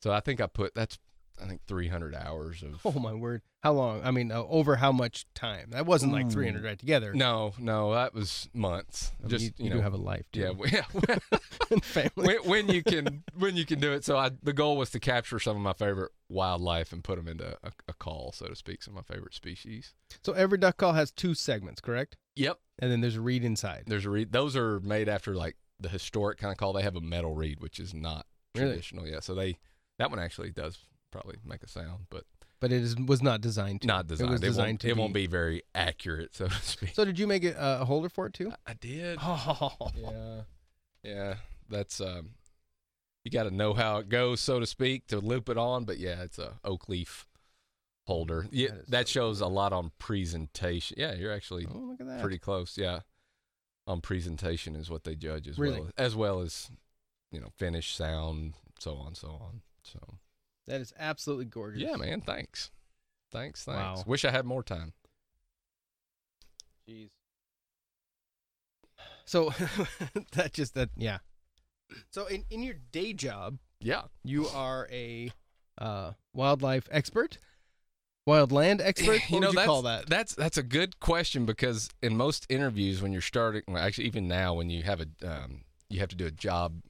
so 0.01 0.12
I 0.12 0.20
think 0.20 0.41
I 0.41 0.48
put 0.48 0.75
that's 0.75 0.98
I 1.41 1.48
think 1.48 1.62
300 1.67 2.15
hours 2.15 2.63
of. 2.63 2.79
Oh 2.86 3.00
my 3.00 3.13
word! 3.13 3.41
How 3.63 3.74
long? 3.74 4.01
I 4.03 4.12
mean, 4.12 4.32
uh, 4.32 4.44
over 4.44 4.75
how 4.77 4.91
much 4.91 5.25
time? 5.34 5.70
That 5.72 5.86
wasn't 5.86 6.13
like 6.13 6.32
300 6.32 6.63
right 6.63 6.79
together. 6.79 7.13
No, 7.13 7.53
no, 7.60 7.94
that 7.94 8.13
was 8.13 8.50
months. 8.53 9.12
I 9.20 9.24
mean, 9.24 9.29
Just 9.29 9.44
you, 9.46 9.51
you, 9.58 9.63
you 9.65 9.70
know, 9.72 9.75
do 9.77 9.82
have 9.82 9.94
a 9.94 9.98
life. 9.98 10.25
Too. 10.32 10.39
yeah, 10.41 10.48
w- 10.48 10.72
yeah. 11.10 11.15
and 11.72 11.84
family. 11.84 12.12
when, 12.15 12.38
when 12.44 12.67
you 12.70 12.84
can 12.84 13.24
when 13.38 13.56
you 13.56 13.65
can 13.65 13.79
do 13.79 13.91
it. 13.94 14.03
So 14.03 14.17
I 14.17 14.32
the 14.41 14.53
goal 14.53 14.77
was 14.77 14.89
to 14.91 15.00
capture 15.00 15.39
some 15.39 15.56
of 15.58 15.62
my 15.62 15.74
favorite 15.74 16.12
wildlife 16.29 16.91
and 16.91 17.03
put 17.03 17.17
them 17.17 17.27
into 17.27 17.58
a, 17.63 17.72
a 17.88 17.94
call, 17.94 18.32
so 18.32 18.48
to 18.48 18.56
speak, 18.56 18.82
some 18.84 18.98
of 18.98 19.08
my 19.08 19.13
favorite 19.15 19.34
species. 19.34 19.94
So 20.24 20.34
every 20.34 20.58
duck 20.58 20.77
call 20.77 20.94
has 20.94 21.12
two 21.12 21.34
segments, 21.34 21.82
correct? 21.82 22.17
Yep. 22.36 22.60
And 22.79 22.91
then 22.91 23.01
there's 23.01 23.15
a 23.15 23.22
reed 23.22 23.44
inside. 23.44 23.84
There's 23.88 24.06
a 24.06 24.10
reed. 24.10 24.32
Those 24.32 24.56
are 24.56 24.79
made 24.79 25.10
after 25.10 25.36
like 25.36 25.56
the 25.79 25.89
historic 25.89 26.38
kind 26.39 26.51
of 26.51 26.58
call. 26.58 26.74
They 26.74 26.84
have 26.84 26.96
a 26.96 27.01
metal 27.01 27.36
reed, 27.36 27.60
which 27.60 27.79
is 27.79 27.94
not 27.94 28.25
Really? 28.56 28.70
traditional. 28.70 29.08
Yeah. 29.08 29.20
So 29.20 29.36
they 29.36 29.58
that 30.00 30.10
one 30.12 30.20
actually 30.20 30.51
does 30.51 30.77
probably 31.21 31.38
make 31.45 31.63
a 31.63 31.67
sound, 31.67 32.05
but 32.09 32.24
But 32.59 32.71
it 32.71 32.81
is, 32.81 32.95
was 32.95 33.21
not 33.21 33.41
designed 33.41 33.81
to. 33.81 33.88
not 33.88 34.07
designed. 34.07 34.29
It 34.29 34.31
was 34.31 34.41
designed 34.41 34.67
won't, 34.74 34.81
to 34.81 34.89
it 34.89 34.97
won't 34.97 35.13
be 35.13 35.27
very 35.27 35.63
accurate, 35.75 36.36
so 36.36 36.47
to 36.47 36.53
speak. 36.62 36.93
So 36.95 37.05
did 37.05 37.17
you 37.19 37.27
make 37.27 37.43
it 37.43 37.55
uh, 37.55 37.79
a 37.81 37.86
holder 37.86 38.09
for 38.09 38.25
it 38.27 38.33
too? 38.33 38.51
I 38.65 38.74
did. 38.74 39.19
Oh, 39.21 39.91
Yeah. 39.95 40.41
Yeah. 41.03 41.36
That's 41.69 42.00
um 42.01 42.31
you 43.24 43.31
got 43.31 43.43
to 43.43 43.51
know 43.51 43.74
how 43.74 43.97
it 43.97 44.07
goes, 44.07 44.39
so 44.39 44.59
to 44.62 44.65
speak, 44.65 45.07
to 45.07 45.19
loop 45.19 45.50
it 45.50 45.57
on. 45.57 45.83
But 45.83 45.97
yeah, 45.97 46.21
it's 46.24 46.39
a 46.39 46.59
oak 46.63 46.88
leaf 46.88 47.27
holder. 48.05 48.47
Yeah, 48.51 48.69
That 48.69 48.89
that 48.91 49.07
so 49.09 49.12
shows 49.12 49.41
a 49.41 49.47
lot 49.47 49.74
on 49.74 49.91
presentation. 50.00 50.95
Yeah, 50.97 51.13
you're 51.13 51.33
actually 51.33 51.65
Oh, 51.69 51.77
look 51.77 52.00
at 52.00 52.07
that. 52.07 52.21
pretty 52.21 52.39
close. 52.39 52.77
Yeah, 52.77 53.01
on 53.86 54.00
presentation 54.01 54.75
is 54.77 54.89
what 54.89 55.03
they 55.03 55.15
judge 55.15 55.47
as 55.47 55.59
Really? 55.59 55.81
well 55.81 55.91
as 55.97 56.15
well 56.15 56.39
as 56.39 56.69
you 57.31 57.41
know 57.41 57.50
finish, 57.57 57.93
sound, 57.95 58.53
so 58.79 58.95
on, 58.95 59.13
so 59.13 59.27
on. 59.27 59.62
So 59.83 60.00
That 60.67 60.81
is 60.81 60.93
absolutely 61.00 61.45
gorgeous. 61.45 61.81
yeah, 61.81 61.95
man. 61.95 62.21
Thanks, 62.21 62.71
thanks, 63.31 63.63
thanks. 63.63 64.00
Wow. 64.00 64.03
Wish 64.05 64.25
I 64.25 64.31
had 64.31 64.45
more 64.45 64.63
time. 64.63 64.93
Jeez. 66.88 67.09
So 69.25 69.50
that 70.33 70.53
just 70.53 70.74
that 70.75 70.89
yeah. 70.95 71.19
So 72.12 72.25
in 72.27 72.43
in 72.50 72.63
your 72.63 72.75
day 72.91 73.13
job, 73.13 73.59
Yeah. 73.79 74.03
you 74.24 74.47
are 74.47 74.88
a 74.91 75.31
uh, 75.77 76.13
wildlife 76.33 76.88
expert, 76.91 77.38
wildland 78.27 78.81
expert. 78.81 79.21
What 79.29 79.29
you 79.29 79.39
know 79.39 79.47
would 79.50 79.59
you 79.59 79.65
call 79.65 79.81
that? 79.83 80.07
That's 80.09 80.33
that's 80.36 80.57
a 80.57 80.63
good 80.63 81.00
question 81.00 81.45
because 81.45 81.89
in 82.01 82.17
most 82.17 82.45
interviews 82.50 83.01
when 83.01 83.12
you're 83.12 83.21
starting, 83.21 83.63
well, 83.67 83.77
actually 83.83 84.07
even 84.07 84.27
now 84.27 84.53
when 84.53 84.69
you 84.69 84.83
have 84.83 85.01
a 85.01 85.07
um, 85.27 85.62
you 85.89 86.00
have 86.00 86.09
to 86.09 86.15
do 86.15 86.25
a 86.25 86.31
job 86.31 86.81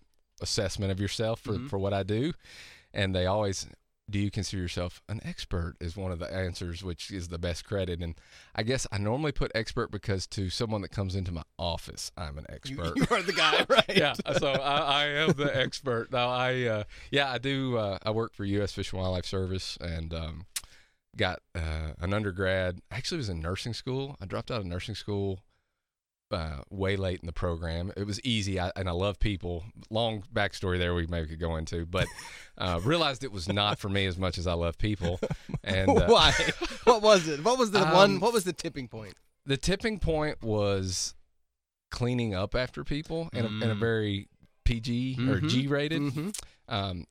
assessment 0.42 0.92
of 0.92 1.00
yourself 1.00 1.40
for 1.40 1.54
Mhm. 1.54 1.70
for 1.70 1.80
what 1.80 1.94
I 1.94 2.04
do, 2.04 2.34
and 2.98 3.16
they 3.16 3.26
always 3.26 3.68
do 4.10 4.20
you 4.20 4.32
consider 4.32 4.62
yourself 4.62 5.02
an 5.10 5.20
expert 5.26 5.76
is 5.82 5.96
one 5.98 6.12
of 6.14 6.20
the 6.20 6.34
answers 6.34 6.82
which 6.84 7.12
is 7.12 7.28
the 7.28 7.38
best 7.38 7.66
credit 7.66 8.02
and 8.02 8.16
i 8.56 8.64
guess 8.64 8.88
i 8.92 8.98
normally 8.98 9.34
put 9.34 9.52
expert 9.54 9.92
because 9.92 10.26
to 10.26 10.50
someone 10.50 10.82
that 10.82 10.90
comes 10.92 11.14
into 11.14 11.32
my 11.32 11.44
office 11.60 12.10
i'm 12.18 12.38
an 12.38 12.46
You, 12.50 12.56
expert 12.56 12.94
you 12.98 13.06
are 13.16 13.22
the 13.22 13.34
guy, 13.34 13.66
right? 13.70 13.84
yeah, 13.98 14.14
so 14.38 14.52
I, 14.52 14.78
I 14.78 15.06
am 15.06 15.34
the 15.34 15.52
expert. 15.56 16.12
Now 16.12 16.30
I, 16.30 16.64
uh, 16.64 16.84
yeah, 17.12 17.32
I 17.32 17.38
do. 17.38 17.78
Uh, 17.78 17.98
I 18.04 18.12
work 18.12 18.34
for 18.34 18.46
U.S. 18.46 18.72
Fish 18.74 18.92
and 18.94 19.02
Wildlife 19.02 19.26
Service, 19.26 19.78
and 19.82 20.14
um, 20.14 20.46
got 21.16 21.40
uh, 21.56 21.92
an 22.00 22.14
undergrad. 22.14 22.80
Actually, 22.92 23.18
was 23.18 23.30
in 23.30 23.42
nursing 23.42 23.74
school. 23.74 24.16
I 24.22 24.26
dropped 24.26 24.50
out 24.52 24.60
of 24.62 24.66
nursing 24.66 24.96
school 24.96 25.42
uh, 26.32 26.58
way 26.70 26.96
late 26.98 27.20
in 27.22 27.26
the 27.26 27.32
program. 27.34 27.92
It 27.96 28.06
was 28.06 28.20
easy, 28.22 28.60
I, 28.60 28.72
and 28.76 28.90
I 28.90 28.92
love 28.92 29.20
people. 29.20 29.64
Long 29.90 30.24
backstory 30.34 30.78
there 30.78 30.94
we 30.94 31.08
maybe 31.08 31.28
could 31.28 31.40
go 31.40 31.56
into, 31.56 31.86
but 31.86 32.08
uh, 32.58 32.80
realized 32.84 33.24
it 33.24 33.32
was 33.32 33.48
not 33.48 33.80
for 33.80 33.90
me 33.90 34.06
as 34.08 34.18
much 34.18 34.38
as 34.38 34.46
I 34.48 34.54
love 34.54 34.78
people. 34.78 35.20
And 35.64 35.90
uh, 35.90 36.08
Why? 36.08 36.34
What 36.84 37.02
was 37.02 37.28
it? 37.28 37.44
What 37.44 37.58
was 37.58 37.72
the 37.72 37.80
one? 37.86 38.16
Um, 38.16 38.20
What 38.20 38.34
was 38.34 38.44
the 38.44 38.54
tipping 38.54 38.88
point? 38.88 39.14
the 39.46 39.56
tipping 39.58 39.98
point 40.00 40.42
was 40.44 41.16
cleaning 41.92 42.34
up 42.36 42.54
after 42.56 42.84
people 42.84 43.30
in 43.34 43.46
a, 43.46 43.48
in 43.48 43.64
a 43.72 43.76
Mm. 43.76 43.80
very 43.80 44.28
PG 44.66 45.16
or 45.30 45.40
Mhm. 45.40 45.50
G 45.50 45.68
rated. 45.68 46.02
Mhm. 46.02 46.38
Um, 46.68 47.06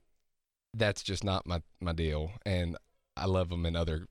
that's 0.74 1.02
just 1.02 1.24
not 1.24 1.46
my 1.46 1.62
my 1.80 1.92
deal, 1.94 2.32
and 2.44 2.76
I 3.16 3.24
love 3.24 3.48
them 3.48 3.64
in 3.64 3.74
other 3.74 4.08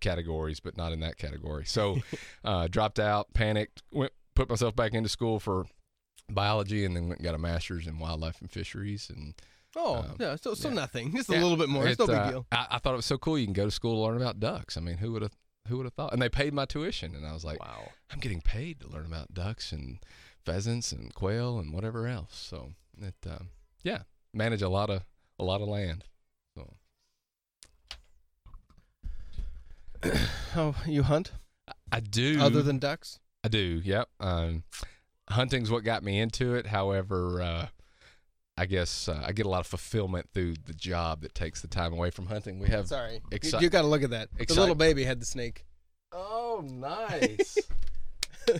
categories, 0.00 0.58
but 0.58 0.76
not 0.76 0.92
in 0.92 0.98
that 1.00 1.16
category. 1.16 1.64
So, 1.64 1.98
uh, 2.44 2.66
dropped 2.66 2.98
out, 2.98 3.32
panicked, 3.34 3.82
went 3.92 4.12
put 4.34 4.48
myself 4.48 4.74
back 4.76 4.92
into 4.94 5.08
school 5.08 5.38
for 5.40 5.66
biology, 6.30 6.84
and 6.84 6.96
then 6.96 7.08
went 7.08 7.18
and 7.20 7.24
got 7.24 7.34
a 7.34 7.38
master's 7.38 7.86
in 7.86 7.98
wildlife 7.98 8.40
and 8.40 8.50
fisheries. 8.50 9.10
And 9.14 9.34
Oh, 9.76 9.96
um, 9.96 10.16
yeah. 10.20 10.36
So 10.36 10.54
so 10.54 10.68
yeah. 10.68 10.74
nothing. 10.74 11.12
Just 11.16 11.28
Yeah, 11.28 11.40
a 11.40 11.42
little 11.42 11.56
bit 11.56 11.68
more. 11.68 11.84
It's 11.86 11.94
it, 11.94 11.98
no 11.98 12.06
big 12.06 12.16
uh, 12.16 12.30
deal. 12.30 12.46
I, 12.52 12.66
I 12.72 12.78
thought 12.78 12.92
it 12.92 12.96
was 12.96 13.06
so 13.06 13.18
cool. 13.18 13.38
You 13.38 13.46
can 13.46 13.52
go 13.54 13.64
to 13.64 13.70
school 13.70 13.96
to 13.96 14.06
learn 14.12 14.20
about 14.20 14.38
ducks. 14.38 14.76
I 14.76 14.80
mean, 14.80 14.98
who 14.98 15.12
would 15.12 15.22
have 15.22 15.32
who 15.68 15.78
would 15.78 15.86
have 15.86 15.94
thought? 15.94 16.12
And 16.12 16.22
they 16.22 16.28
paid 16.28 16.54
my 16.54 16.64
tuition, 16.64 17.14
and 17.14 17.26
I 17.26 17.32
was 17.32 17.44
like, 17.44 17.58
wow. 17.60 17.90
I'm 18.12 18.20
getting 18.20 18.40
paid 18.40 18.80
to 18.80 18.88
learn 18.88 19.06
about 19.06 19.34
ducks 19.34 19.72
and 19.72 19.98
pheasants 20.44 20.92
and 20.92 21.12
quail 21.14 21.58
and 21.58 21.72
whatever 21.72 22.06
else. 22.06 22.36
So 22.36 22.72
it, 23.00 23.14
um, 23.28 23.48
yeah, 23.82 24.02
manage 24.32 24.62
a 24.62 24.68
lot 24.68 24.90
of 24.90 25.02
a 25.38 25.44
lot 25.44 25.60
of 25.60 25.68
land. 25.68 26.04
So 26.56 26.74
Oh, 30.54 30.74
you 30.86 31.02
hunt 31.02 31.32
I 31.90 32.00
do. 32.00 32.38
other 32.40 32.62
than 32.62 32.78
ducks? 32.78 33.18
I 33.44 33.48
do. 33.48 33.82
Yep. 33.84 34.08
Um, 34.20 34.64
hunting's 35.28 35.70
what 35.70 35.84
got 35.84 36.02
me 36.02 36.18
into 36.18 36.54
it. 36.54 36.66
However, 36.66 37.42
uh, 37.42 37.66
I 38.56 38.64
guess 38.66 39.06
uh, 39.08 39.22
I 39.24 39.32
get 39.32 39.44
a 39.46 39.48
lot 39.50 39.60
of 39.60 39.66
fulfillment 39.66 40.30
through 40.32 40.54
the 40.64 40.72
job 40.72 41.20
that 41.22 41.34
takes 41.34 41.60
the 41.60 41.68
time 41.68 41.92
away 41.92 42.08
from 42.10 42.26
hunting. 42.26 42.58
We 42.58 42.68
have. 42.70 42.88
Sorry, 42.88 43.20
you, 43.30 43.38
exci- 43.38 43.60
you 43.60 43.68
got 43.68 43.82
to 43.82 43.88
look 43.88 44.02
at 44.02 44.10
that. 44.10 44.30
The 44.36 44.54
little 44.54 44.74
baby 44.74 45.04
had 45.04 45.20
the 45.20 45.26
snake. 45.26 45.66
Oh, 46.10 46.62
nice. 46.64 47.58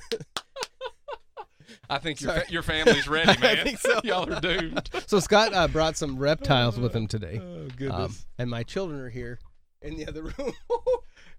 I 1.88 1.98
think 1.98 2.20
your 2.20 2.32
fa- 2.32 2.44
your 2.50 2.62
family's 2.62 3.08
ready, 3.08 3.30
I 3.38 3.38
man. 3.40 3.64
think 3.64 3.78
so. 3.78 4.00
Y'all 4.04 4.30
are 4.32 4.40
doomed. 4.40 4.88
So 5.06 5.18
Scott 5.20 5.52
uh, 5.54 5.68
brought 5.68 5.96
some 5.96 6.18
reptiles 6.18 6.78
with 6.78 6.94
him 6.94 7.06
today, 7.06 7.40
Oh 7.42 7.90
um, 7.90 8.14
and 8.38 8.50
my 8.50 8.62
children 8.62 9.00
are 9.00 9.08
here 9.10 9.38
in 9.82 9.96
the 9.96 10.06
other 10.06 10.22
room. 10.24 10.52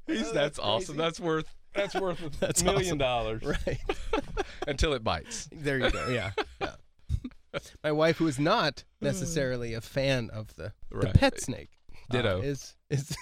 He's, 0.07 0.27
Oh, 0.29 0.33
that's, 0.33 0.59
awesome. 0.59 0.97
That's 0.97 1.19
worth 1.19 1.53
that's 1.73 1.93
worth 1.99 2.21
a 2.23 2.29
That's 2.39 2.63
million 2.63 2.85
awesome. 2.85 2.97
dollars 2.99 3.43
right 3.43 3.79
until 4.67 4.93
it 4.93 5.03
bites. 5.03 5.49
there, 5.51 5.77
you 5.79 5.89
go. 5.91 6.07
Yeah, 6.07 6.31
yeah. 6.61 6.71
my 7.83 7.91
wife, 7.91 8.17
who 8.17 8.27
is 8.27 8.39
not 8.39 8.83
necessarily 9.01 9.73
a 9.73 9.81
fan 9.81 10.29
of 10.31 10.55
the, 10.55 10.71
the 10.89 10.97
Right. 10.97 11.13
pet 11.13 11.41
snake, 11.41 11.71
uh, 12.09 12.13
Ditto. 12.13 12.41
is 12.41 12.75
is 12.89 13.15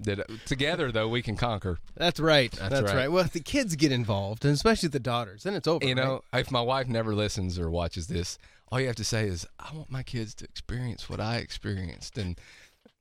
Did 0.00 0.22
together 0.46 0.92
though 0.92 1.08
we 1.08 1.20
can 1.22 1.36
conquer. 1.36 1.78
that's 1.96 2.20
right. 2.20 2.52
That's 2.52 2.80
right. 2.82 2.94
right. 2.94 3.08
Well, 3.12 3.24
if 3.24 3.32
the 3.32 3.40
kids 3.40 3.74
get 3.76 3.90
involved, 3.92 4.44
and 4.44 4.54
especially 4.54 4.88
the 4.90 5.00
daughters, 5.00 5.42
then 5.42 5.54
it's 5.54 5.66
over. 5.68 5.84
You 5.84 5.94
know, 5.96 6.22
if 6.32 6.50
my 6.50 6.60
wife 6.62 6.86
never 6.86 7.14
listens 7.14 7.58
or 7.58 7.70
watches 7.70 8.06
this, 8.06 8.38
all 8.70 8.78
you 8.80 8.86
have 8.86 8.96
to 8.96 9.04
say 9.04 9.26
is, 9.26 9.46
"I 9.58 9.74
want 9.74 9.90
my 9.90 10.02
kids 10.04 10.34
to 10.36 10.44
experience 10.44 11.08
what 11.10 11.20
I 11.20 11.38
experienced," 11.38 12.16
and 12.18 12.38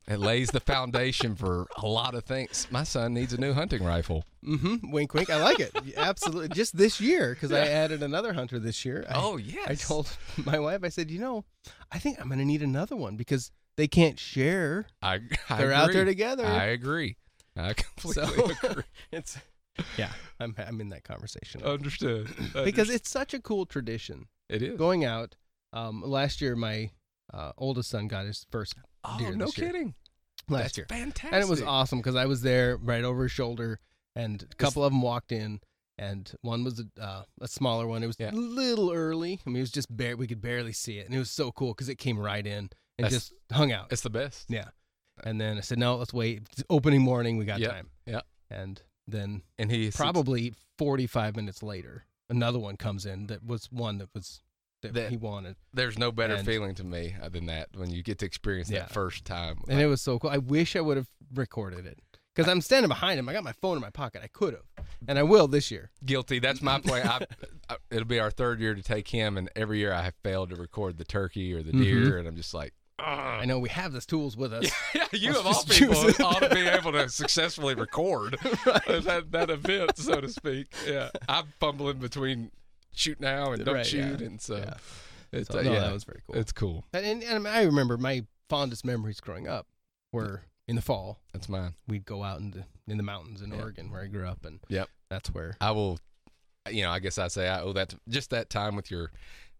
it 0.08 0.20
lays 0.20 0.50
the 0.50 0.60
foundation 0.60 1.36
for 1.36 1.68
a 1.78 1.86
lot 1.88 2.16
of 2.16 2.24
things. 2.24 2.68
My 2.72 2.84
son 2.84 3.14
needs 3.14 3.32
a 3.34 3.40
new 3.40 3.54
hunting 3.54 3.84
rifle. 3.84 4.24
Mm-hmm. 4.46 4.92
Wink, 4.92 5.14
wink. 5.14 5.30
I 5.30 5.42
like 5.42 5.60
it. 5.60 5.72
Absolutely. 5.98 6.50
Just 6.50 6.78
this 6.78 7.00
year, 7.00 7.34
because 7.34 7.52
I 7.52 7.68
added 7.68 8.02
another 8.02 8.34
hunter 8.34 8.58
this 8.60 8.84
year. 8.86 9.06
I, 9.10 9.14
oh 9.16 9.38
yes, 9.38 9.68
I 9.70 9.76
told 9.76 10.10
my 10.46 10.58
wife, 10.60 10.82
I 10.84 10.90
said, 10.90 11.12
you 11.12 11.20
know, 11.20 11.46
I 11.92 12.00
think 12.00 12.20
I'm 12.20 12.28
going 12.28 12.40
to 12.40 12.46
need 12.46 12.64
another 12.64 12.96
one 12.96 13.18
because 13.18 13.52
they 13.78 13.88
can't 13.88 14.20
share. 14.20 14.88
I, 15.02 15.20
I 15.50 15.58
They're 15.58 15.74
out 15.74 15.92
there 15.94 16.06
together. 16.06 16.46
I 16.46 16.66
agree. 16.66 17.18
I 17.56 17.74
completely 17.74 18.26
So- 18.26 18.52
agree. 18.70 18.84
it's 19.12 19.38
yeah. 19.98 20.12
I'm 20.40 20.56
I'm 20.58 20.82
in 20.82 20.90
that 20.90 21.04
conversation 21.04 21.62
Understood. 21.64 22.30
because 22.66 22.90
it's 22.90 23.10
such 23.10 23.34
a 23.34 23.40
cool 23.40 23.66
tradition 23.66 24.28
it 24.50 24.62
is. 24.62 24.78
going 24.78 25.06
out. 25.06 25.36
Um, 25.72 26.02
last 26.02 26.42
year, 26.42 26.56
my 26.56 26.90
uh, 27.34 27.52
oldest 27.58 27.90
son 27.92 28.08
got 28.08 28.26
his 28.26 28.46
first 28.52 28.74
oh, 29.04 29.18
deer 29.20 29.36
no 29.36 29.46
this 29.46 29.58
year. 29.58 29.68
kidding. 29.68 29.94
last 30.48 30.64
That's 30.64 30.78
year, 30.78 30.86
fantastic. 30.90 31.34
and 31.34 31.44
it 31.44 31.48
was 31.50 31.62
awesome 31.62 32.00
because 32.00 32.16
I 32.16 32.26
was 32.26 32.42
there 32.42 32.78
right 32.78 33.04
over 33.04 33.24
his 33.24 33.32
shoulder, 33.32 33.80
and 34.16 34.42
a 34.52 34.56
couple 34.56 34.84
of 34.84 34.92
them 34.92 35.02
walked 35.02 35.32
in. 35.32 35.60
And 35.98 36.32
one 36.44 36.64
was 36.64 36.80
a, 36.80 37.02
uh, 37.04 37.24
a 37.42 37.48
smaller 37.50 37.86
one. 37.86 38.04
It 38.04 38.08
was 38.08 38.16
Yeah. 38.18 38.32
a 38.32 38.32
little 38.32 38.90
early. 38.90 39.42
I 39.46 39.50
mean, 39.50 39.58
it 39.58 39.60
was 39.60 39.72
just 39.72 39.94
bare. 39.96 40.16
We 40.16 40.28
could 40.28 40.42
barely 40.42 40.72
see 40.72 40.98
it, 40.98 41.06
and 41.06 41.14
it 41.14 41.20
was 41.20 41.30
so 41.30 41.52
cool 41.52 41.74
because 41.74 41.90
it 41.90 41.96
came 41.98 42.18
right 42.18 42.48
in 42.48 42.70
and 42.98 43.04
That's- 43.04 43.12
just 43.12 43.34
hung 43.52 43.74
out. 43.74 43.92
It's 43.92 44.02
the 44.02 44.10
best. 44.10 44.46
Yeah. 44.50 44.70
And 45.26 45.42
then 45.42 45.58
I 45.58 45.60
said, 45.60 45.78
no, 45.78 45.98
let's 45.98 46.14
wait. 46.14 46.44
It's 46.54 46.64
opening 46.70 47.02
morning. 47.02 47.36
We 47.36 47.44
got 47.44 47.60
Yeah, 47.60 47.68
time. 47.72 47.90
yeah. 48.06 48.22
And 48.50 48.82
then 49.08 49.42
And 49.58 49.70
he 49.70 49.92
probably 49.92 50.54
45 50.78 51.36
minutes 51.36 51.62
later, 51.62 52.06
another 52.30 52.60
one 52.60 52.78
comes 52.78 53.06
in 53.06 53.28
that 53.28 53.44
was 53.46 53.66
one 53.70 53.98
that 53.98 54.08
was 54.16 54.42
that, 54.82 54.94
That- 54.94 55.10
he 55.12 55.18
wanted, 55.18 55.56
There's 55.74 55.98
no 55.98 56.12
better 56.12 56.36
And- 56.36 56.46
feeling 56.46 56.76
to 56.76 56.84
me 56.84 57.16
uh, 57.22 57.30
than 57.30 57.46
that 57.48 57.70
when 57.76 57.90
you 57.92 58.02
get 58.04 58.20
to 58.20 58.26
experience 58.26 58.70
Yeah. 58.70 58.80
that 58.80 58.92
first 58.92 59.26
time. 59.26 59.60
and 59.68 59.80
it 59.80 59.88
was 59.88 60.02
so 60.02 60.20
cool. 60.20 60.30
I 60.30 60.38
wish 60.38 60.76
I 60.76 60.82
would 60.82 60.98
have 60.98 61.08
recorded 61.34 61.86
it 61.86 62.00
because 62.36 62.50
I'm 62.50 62.62
standing 62.62 62.88
behind 62.88 63.20
him. 63.20 63.28
I 63.28 63.34
got 63.34 63.44
my 63.44 63.54
phone 63.62 63.76
in 63.76 63.82
my 63.82 63.90
pocket. 63.90 64.22
I 64.24 64.28
could 64.28 64.54
have, 64.54 64.86
and 65.08 65.20
I 65.20 65.24
will 65.24 65.48
this 65.48 65.70
year. 65.72 65.92
guilty. 66.06 66.40
That's 66.40 66.62
my 66.62 66.80
point. 66.80 67.06
I, 67.06 67.26
I, 67.70 67.76
it'll 67.92 68.06
be 68.06 68.20
our 68.20 68.32
third 68.32 68.60
year 68.62 68.74
to 68.76 68.82
take 68.82 69.08
him, 69.10 69.38
and 69.38 69.50
every 69.56 69.80
year 69.80 69.92
I 69.94 70.04
have 70.04 70.16
failed 70.24 70.50
to 70.52 70.56
record 70.56 70.98
the 70.98 71.04
turkey 71.06 71.54
or 71.54 71.62
the 71.64 71.72
Mhm. 71.74 71.84
deer, 71.84 72.18
and 72.18 72.28
I'm 72.28 72.36
just 72.36 72.54
like, 72.54 72.74
I 72.98 73.46
know 73.46 73.60
we 73.60 73.70
have 73.70 73.94
the 73.94 74.02
tools 74.02 74.36
with 74.36 74.52
us. 74.54 74.70
yeah, 74.94 75.08
you 75.14 75.30
Let's 75.32 75.40
of 75.40 75.48
all 75.48 75.64
people 75.64 76.26
ought 76.26 76.42
to 76.42 76.50
be 76.54 76.62
able 76.68 76.92
to 76.92 77.08
successfully 77.10 77.74
record 77.74 78.38
that, 78.44 79.28
that 79.32 79.50
event, 79.50 79.98
so 79.98 80.20
to 80.20 80.28
speak. 80.28 80.68
Yeah, 80.86 81.10
I'm 81.30 81.46
fumbling 81.62 82.00
between 82.00 82.52
shoot 83.00 83.20
now 83.20 83.52
and 83.52 83.64
don't 83.66 83.76
Right, 83.76 83.86
shoot, 83.86 84.20
yeah. 84.20 84.26
and 84.28 84.42
so, 84.42 84.58
Yeah. 84.58 84.74
it's 85.32 85.50
So, 85.52 85.60
uh, 85.60 85.64
no, 85.64 85.74
yeah, 85.74 85.80
that 85.82 85.94
was 85.94 86.04
very 86.04 86.22
cool. 86.26 86.36
it's 86.36 86.52
cool. 86.52 86.86
And, 86.94 87.24
and 87.24 87.48
I 87.48 87.64
remember 87.64 87.98
my 87.98 88.26
fondest 88.50 88.84
memories 88.86 89.20
growing 89.20 89.48
up 89.48 89.68
were 90.12 90.44
in 90.68 90.76
the 90.76 90.82
fall. 90.82 91.20
That's 91.34 91.48
mine. 91.50 91.76
We'd 91.88 92.06
go 92.06 92.24
out 92.24 92.40
in 92.40 92.52
the 92.52 92.66
in 92.88 92.98
the 92.98 93.04
mountains 93.04 93.42
in 93.42 93.52
Yeah. 93.52 93.62
Oregon 93.62 93.92
where 93.92 94.02
I 94.02 94.08
grew 94.08 94.28
up, 94.28 94.44
and 94.46 94.60
Yep. 94.70 94.90
that's 95.10 95.30
where. 95.30 95.56
I 95.62 95.72
will, 95.72 96.00
you 96.70 96.82
know, 96.84 96.90
I 96.92 97.00
guess 97.00 97.18
I 97.18 97.28
say 97.28 97.48
I 97.48 97.62
owe 97.62 97.74
that 97.74 97.90
to, 97.90 98.00
just 98.10 98.32
that 98.32 98.50
time 98.50 98.76
with 98.76 98.90
your 98.92 99.12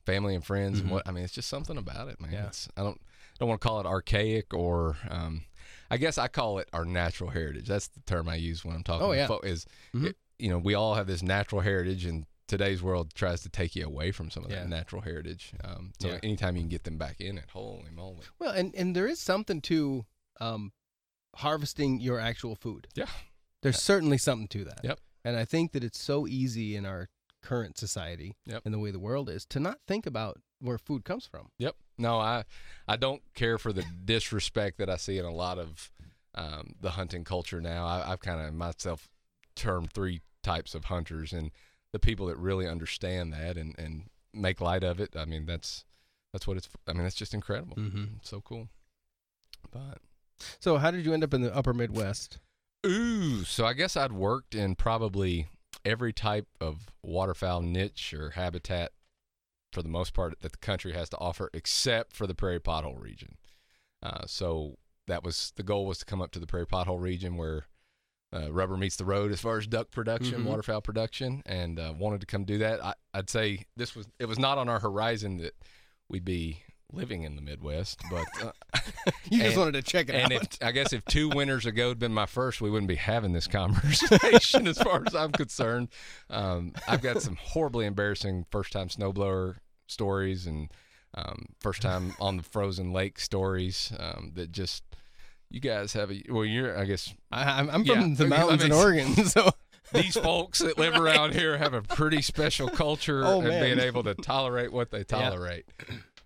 family 0.06 0.34
and 0.36 0.44
friends 0.44 0.80
Mhm. 0.80 0.82
and 0.84 0.92
what 0.92 1.08
I 1.08 1.12
mean. 1.12 1.24
It's 1.24 1.34
just 1.34 1.48
something 1.50 1.78
about 1.78 2.08
it, 2.08 2.20
man. 2.20 2.32
Yeah. 2.32 2.48
It's, 2.48 2.68
I 2.76 2.82
don't 2.82 3.00
don't 3.40 3.48
want 3.48 3.62
to 3.62 3.68
call 3.68 3.80
it 3.80 3.86
archaic 3.86 4.54
or, 4.54 4.98
um, 5.10 5.46
I 5.90 5.98
guess 5.98 6.18
I 6.18 6.28
call 6.28 6.58
it 6.60 6.68
our 6.74 6.84
natural 6.84 7.30
heritage. 7.30 7.68
That's 7.68 7.88
the 7.88 8.02
term 8.02 8.28
I 8.28 8.36
use 8.36 8.66
when 8.66 8.76
I'm 8.76 8.84
talking. 8.84 9.06
Oh, 9.08 9.12
to 9.12 9.18
yeah. 9.18 9.28
fo- 9.28 9.40
is 9.42 9.66
Mhm. 9.96 10.08
it- 10.08 10.18
you 10.40 10.50
know 10.50 10.58
we 10.58 10.74
all 10.74 10.96
have 10.96 11.08
this 11.08 11.22
natural 11.24 11.62
heritage 11.62 12.06
and. 12.06 12.26
Today's 12.50 12.82
world 12.84 13.14
tries 13.14 13.42
to 13.44 13.50
take 13.50 13.76
you 13.76 13.86
away 13.86 14.12
from 14.12 14.30
some 14.30 14.44
of 14.44 14.52
Yeah. 14.52 14.58
that 14.62 14.70
natural 14.70 15.02
heritage. 15.04 15.54
Um, 15.64 15.94
so 16.02 16.08
Yeah. 16.10 16.20
anytime 16.24 16.56
you 16.58 16.64
can 16.64 16.70
get 16.70 16.84
them 16.84 16.98
back 16.98 17.22
in 17.22 17.38
it, 17.38 17.50
holy 17.52 17.92
moly! 17.92 18.26
Well, 18.40 18.52
and 18.52 18.76
and 18.76 18.96
there 18.96 19.08
is 19.08 19.22
something 19.22 19.62
to 19.62 20.06
um, 20.42 20.72
harvesting 21.36 22.00
your 22.00 22.20
actual 22.20 22.56
food. 22.56 22.88
Yeah. 22.96 23.06
There's 23.62 23.82
certainly 23.82 24.18
something 24.18 24.48
to 24.50 24.64
that. 24.66 24.82
Yep. 24.84 25.00
And 25.24 25.36
I 25.38 25.46
think 25.46 25.74
that 25.74 25.84
it's 25.84 26.00
so 26.02 26.26
easy 26.28 26.76
in 26.76 26.86
our 26.86 27.10
current 27.42 27.78
society 27.78 28.36
Yep. 28.46 28.64
and 28.66 28.74
the 28.74 28.80
way 28.80 28.92
the 28.92 29.00
world 29.00 29.30
is 29.30 29.46
to 29.48 29.60
not 29.60 29.80
think 29.88 30.06
about 30.06 30.42
where 30.60 30.78
food 30.78 31.04
comes 31.06 31.26
from. 31.26 31.52
Yep. 31.58 31.76
No, 31.98 32.18
I 32.20 32.46
I 32.88 32.96
don't 32.96 33.22
care 33.34 33.58
for 33.58 33.72
the 33.74 33.84
disrespect 34.06 34.78
that 34.78 34.90
I 34.90 34.98
see 34.98 35.18
in 35.18 35.26
a 35.26 35.32
lot 35.34 35.58
of 35.60 35.92
um, 36.36 36.76
the 36.80 36.92
hunting 36.92 37.24
culture 37.24 37.60
now. 37.62 37.86
I, 37.86 38.12
I've 38.12 38.20
kind 38.22 38.40
of 38.46 38.54
myself 38.54 39.08
termed 39.56 39.92
three 39.92 40.22
types 40.44 40.74
of 40.74 40.86
hunters, 40.86 41.34
and 41.34 41.52
the 41.94 42.00
people 42.00 42.28
that 42.28 42.38
really 42.38 42.68
understand 42.68 43.34
that 43.34 43.58
and, 43.58 43.76
and 43.78 44.10
make 44.34 44.62
light 44.62 44.84
of 44.84 45.00
it. 45.00 45.16
I 45.16 45.26
mean, 45.26 45.46
that's 45.46 45.86
that's 46.34 46.46
what 46.48 46.58
it's. 46.58 46.70
I 46.88 46.94
mean, 46.94 47.04
that's 47.04 47.16
just 47.16 47.34
incredible. 47.34 47.76
Mm-hmm. 47.78 48.04
So 48.22 48.42
cool. 48.42 48.70
But 49.72 50.00
So, 50.60 50.78
how 50.78 50.92
did 50.92 51.06
you 51.06 51.14
end 51.14 51.24
up 51.24 51.34
in 51.34 51.42
the 51.42 51.56
upper 51.56 51.74
Midwest? 51.74 52.40
ooh, 52.86 53.44
so 53.44 53.66
I 53.66 53.74
guess 53.74 53.98
I'd 53.98 54.14
worked 54.14 54.56
in 54.56 54.76
probably 54.76 55.48
every 55.84 56.14
type 56.14 56.48
of 56.62 56.92
waterfowl 57.04 57.62
niche 57.62 58.14
or 58.14 58.32
habitat 58.32 58.92
for 59.74 59.82
the 59.82 59.90
most 59.90 60.14
part 60.14 60.40
that 60.42 60.52
the 60.52 60.58
country 60.60 60.94
has 60.94 61.10
to 61.10 61.18
offer, 61.18 61.50
except 61.54 62.16
for 62.16 62.26
the 62.26 62.34
prairie 62.36 62.60
pothole 62.60 63.00
region. 63.00 63.38
Uh, 64.02 64.26
so 64.26 64.78
that 65.08 65.24
was 65.24 65.52
the 65.58 65.64
goal 65.64 65.86
was 65.86 65.98
to 66.00 66.06
come 66.06 66.22
up 66.22 66.32
to 66.32 66.40
the 66.40 66.48
prairie 66.48 66.66
pothole 66.66 67.02
region 67.02 67.36
where 67.36 67.66
uh, 68.34 68.52
rubber 68.52 68.78
meets 68.78 68.96
the 68.96 69.06
road 69.06 69.32
as 69.32 69.42
far 69.42 69.58
as 69.58 69.66
duck 69.68 69.90
production, 69.92 70.42
Mhm. 70.42 70.46
waterfowl 70.46 70.82
production, 70.82 71.42
and 71.46 71.80
uh, 71.80 71.94
wanted 71.98 72.22
to 72.22 72.28
come 72.28 72.44
do 72.46 72.60
that. 72.60 72.84
I, 72.84 72.94
I'd 73.14 73.30
say 73.30 73.66
this 73.76 73.96
was 73.96 74.08
it 74.20 74.26
was 74.28 74.38
not 74.40 74.58
on 74.58 74.70
our 74.70 74.80
horizon 74.80 75.38
that 75.38 75.54
we'd 76.10 76.26
be 76.26 76.64
living 76.92 77.22
in 77.22 77.36
the 77.36 77.42
Midwest, 77.42 78.02
but 78.10 78.26
uh, 78.44 78.52
You 79.30 79.40
just 79.40 79.50
And- 79.52 79.58
wanted 79.58 79.72
to 79.74 79.82
check 79.84 80.10
it 80.10 80.16
and 80.16 80.34
out. 80.34 80.42
if 80.42 80.50
I 80.62 80.72
guess 80.72 80.92
if 80.94 81.06
two 81.06 81.30
winters 81.30 81.66
ago 81.68 81.90
had 81.90 82.00
been 82.00 82.14
my 82.14 82.26
first, 82.26 82.62
we 82.62 82.70
wouldn't 82.72 82.88
be 82.88 82.96
having 82.96 83.32
this 83.34 83.46
conversation 83.60 84.68
as 84.68 84.78
far 84.80 85.04
as 85.06 85.14
I'm 85.16 85.32
concerned. 85.32 85.90
Um, 86.32 86.74
I've 86.88 87.02
got 87.02 87.22
some 87.22 87.36
horribly 87.36 87.86
embarrassing 87.86 88.46
first 88.52 88.72
time 88.74 88.88
snowblower 88.90 89.58
stories 89.88 90.46
and 90.48 90.72
um, 91.16 91.48
first 91.60 91.82
time 91.82 92.16
on 92.20 92.38
the 92.38 92.44
frozen 92.44 92.92
lake 92.94 93.20
stories 93.20 93.92
um, 94.00 94.32
that 94.36 94.52
just 94.52 94.84
you 95.50 95.60
guys 95.60 95.94
have 95.94 96.12
a 96.12 96.22
well 96.30 96.46
you're 96.46 96.78
I 96.78 96.86
guess 96.86 97.14
I, 97.32 97.60
I'm, 97.60 97.70
I'm 97.70 97.84
Yeah, 97.84 97.96
from 98.02 98.16
the 98.16 98.28
mountains 98.28 98.64
in 98.64 98.72
Oregon, 98.72 99.14
so 99.26 99.50
these 99.94 100.16
folks 100.16 100.60
that 100.60 100.78
live 100.78 100.96
around 100.96 101.34
here 101.34 101.58
have 101.58 101.74
a 101.74 101.82
pretty 101.82 102.22
special 102.22 102.68
culture 102.84 103.24
Oh, 103.26 103.42
and 103.42 103.50
being 103.50 103.80
able 103.80 104.04
to 104.04 104.14
tolerate 104.16 104.72
what 104.72 104.92
they 104.92 105.04
tolerate. 105.04 105.66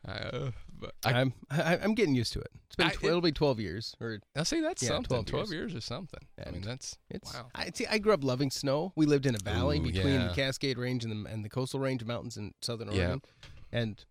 Uh, 0.08 0.52
but 0.80 0.94
I, 1.06 1.14
I'm 1.22 1.34
I, 1.50 1.78
I'm 1.78 1.94
getting 1.96 2.14
used 2.16 2.34
to 2.34 2.40
it. 2.40 2.52
It's 2.68 2.76
been 2.76 2.88
I- 2.88 2.92
tw- 2.92 3.04
it'll 3.06 3.22
be 3.22 3.32
12 3.32 3.60
years, 3.62 3.96
or 4.02 4.20
now 4.36 4.44
see 4.44 4.60
that's 4.60 4.84
Yeah, 4.84 4.90
something. 4.90 5.08
12 5.24 5.26
Twelve, 5.28 5.52
years. 5.52 5.72
years. 5.72 5.84
is 5.84 5.86
something. 5.86 6.20
I 6.46 6.52
mean 6.52 6.62
that's 6.62 6.98
It's 7.10 7.34
wow. 7.34 7.46
I 7.56 7.72
see. 7.74 7.86
I 7.88 8.00
grew 8.00 8.14
up 8.14 8.24
loving 8.24 8.52
snow. 8.52 8.92
We 8.98 9.06
lived 9.06 9.26
in 9.26 9.36
a 9.36 9.40
valley 9.40 9.80
Ooh, 9.80 9.84
between 9.84 10.14
yeah. 10.20 10.28
the 10.28 10.34
Cascade 10.34 10.78
Range 10.78 11.06
and 11.06 11.26
the 11.26 11.30
and 11.32 11.46
the 11.46 11.50
Coastal 11.50 11.80
Range 11.80 12.04
mountains 12.04 12.36
in 12.36 12.54
southern 12.62 12.92
Yeah. 12.92 13.00
Oregon, 13.02 13.22
and 13.72 14.04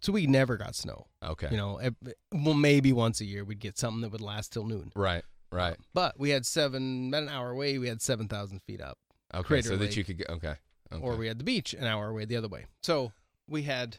so 0.00 0.12
we 0.12 0.26
never 0.26 0.56
got 0.56 0.74
snow. 0.74 1.06
Okay. 1.22 1.48
You 1.50 1.56
know, 1.56 1.76
ev- 1.78 1.96
well, 2.32 2.54
maybe 2.54 2.92
once 2.92 3.20
a 3.20 3.24
year 3.24 3.44
we'd 3.44 3.60
get 3.60 3.78
something 3.78 4.00
that 4.02 4.12
would 4.12 4.20
last 4.20 4.52
till 4.52 4.64
noon. 4.64 4.92
Right. 4.94 5.24
Right. 5.50 5.72
Um, 5.72 5.84
but 5.94 6.18
we 6.18 6.30
had 6.30 6.44
seven, 6.46 7.08
about 7.08 7.22
an 7.24 7.28
hour 7.28 7.50
away. 7.50 7.78
We 7.78 7.88
had 7.88 8.02
seven 8.02 8.28
thousand 8.28 8.60
feet 8.62 8.80
up, 8.80 8.98
Okay. 9.34 9.42
Crater 9.46 9.68
so 9.70 9.76
that 9.76 9.96
you 9.96 10.04
could 10.04 10.18
get 10.18 10.28
okay. 10.30 10.54
okay. 10.92 11.02
or 11.02 11.16
we 11.16 11.26
had 11.26 11.38
the 11.38 11.44
beach 11.44 11.72
an 11.74 11.84
hour 11.84 12.08
away 12.08 12.24
the 12.26 12.36
other 12.36 12.48
way. 12.48 12.66
So 12.82 13.12
we 13.48 13.62
had 13.62 13.98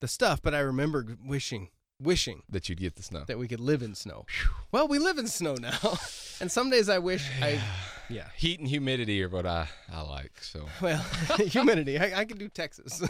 the 0.00 0.08
stuff. 0.08 0.42
But 0.42 0.54
I 0.54 0.58
remember 0.60 1.06
wishing, 1.24 1.68
wishing 2.00 2.42
that 2.48 2.68
you'd 2.68 2.80
get 2.80 2.96
the 2.96 3.02
snow. 3.02 3.24
that 3.26 3.38
we 3.38 3.48
could 3.48 3.60
live 3.60 3.82
in 3.82 3.94
snow. 3.94 4.26
Well, 4.70 4.88
we 4.88 4.98
live 4.98 5.18
in 5.18 5.26
snow 5.26 5.54
now, 5.54 5.98
and 6.40 6.50
some 6.50 6.70
days 6.70 6.88
I 6.88 6.98
wish 6.98 7.28
I, 7.42 7.60
yeah. 8.08 8.28
Heat 8.36 8.58
and 8.58 8.68
humidity 8.68 9.22
are 9.22 9.28
what 9.28 9.46
I, 9.46 9.68
I 9.92 10.02
like. 10.02 10.42
So 10.42 10.66
Well, 10.80 10.98
humidity. 11.38 11.98
I, 11.98 12.20
I 12.20 12.24
could 12.24 12.38
do 12.38 12.48
Texas. 12.48 13.02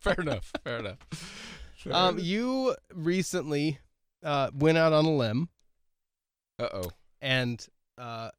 fair 0.00 0.14
enough. 0.14 0.52
Fair 0.64 0.78
enough. 0.78 0.98
Fair 1.76 1.92
Um, 1.92 2.18
you 2.18 2.74
recently 2.92 3.78
uh, 4.22 4.50
went 4.54 4.78
out 4.78 4.92
on 4.92 5.04
a 5.04 5.10
limb 5.10 5.48
uh 6.58 6.68
oh. 6.72 6.90
and 7.20 7.66
uh, 7.98 8.30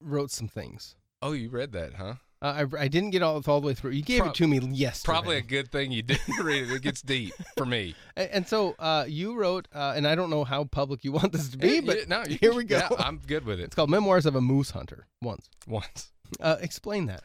wrote 0.00 0.30
some 0.30 0.48
things. 0.48 0.96
Oh, 1.22 1.32
you 1.32 1.50
read 1.50 1.72
that, 1.72 1.94
huh? 1.94 2.14
Uh, 2.40 2.64
I, 2.72 2.82
I 2.84 2.88
didn't 2.88 3.10
get 3.10 3.22
all, 3.22 3.42
all 3.46 3.60
the 3.60 3.66
way 3.66 3.74
through. 3.74 3.90
You 3.90 4.02
gave 4.02 4.20
Prob- 4.20 4.30
it 4.30 4.34
to 4.36 4.46
me 4.46 4.58
yesterday. 4.72 5.12
Probably 5.12 5.36
a 5.38 5.42
good 5.42 5.72
thing 5.72 5.90
you 5.90 6.02
didn't 6.02 6.38
read 6.44 6.62
it. 6.64 6.70
It 6.70 6.82
gets 6.82 7.02
deep 7.02 7.32
for 7.56 7.66
me. 7.66 7.96
A- 8.16 8.32
And, 8.34 8.46
so 8.46 8.76
uh, 8.78 9.06
you 9.08 9.34
wrote, 9.34 9.66
uh, 9.74 9.94
and 9.96 10.06
I 10.06 10.14
don't 10.14 10.30
know 10.30 10.44
how 10.44 10.62
public 10.64 11.02
you 11.02 11.10
want 11.12 11.32
this 11.32 11.48
to 11.48 11.58
be, 11.58 11.80
but 11.80 12.08
no, 12.08 12.22
you 12.28 12.38
here 12.40 12.54
we 12.54 12.62
go. 12.64 12.76
yeah, 12.78 12.88
I'm 13.00 13.18
good 13.26 13.44
with 13.44 13.58
it. 13.58 13.64
it's 13.64 13.74
called 13.74 13.90
Memoirs 13.90 14.24
of 14.24 14.36
a 14.36 14.40
Moose 14.40 14.70
Hunter. 14.70 15.06
Once, 15.20 15.48
Once. 15.66 16.12
uh, 16.40 16.56
explain 16.60 17.06
that. 17.06 17.24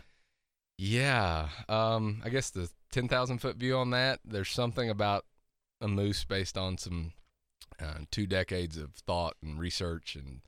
Yeah. 0.78 1.50
Um, 1.70 2.22
I 2.26 2.30
guess 2.30 2.50
the 2.50 2.70
10,000 2.92 3.38
foot 3.38 3.58
view 3.58 3.78
on 3.78 3.92
that, 3.92 4.20
there's 4.26 4.50
something 4.50 4.90
about 4.90 5.26
a 5.82 5.88
moose 5.88 6.24
based 6.26 6.58
on 6.58 6.78
some 6.78 7.14
uh, 7.80 8.00
two 8.12 8.26
decades 8.26 8.78
of 8.78 8.96
thought 8.96 9.36
and 9.44 9.60
research 9.60 10.16
and 10.16 10.42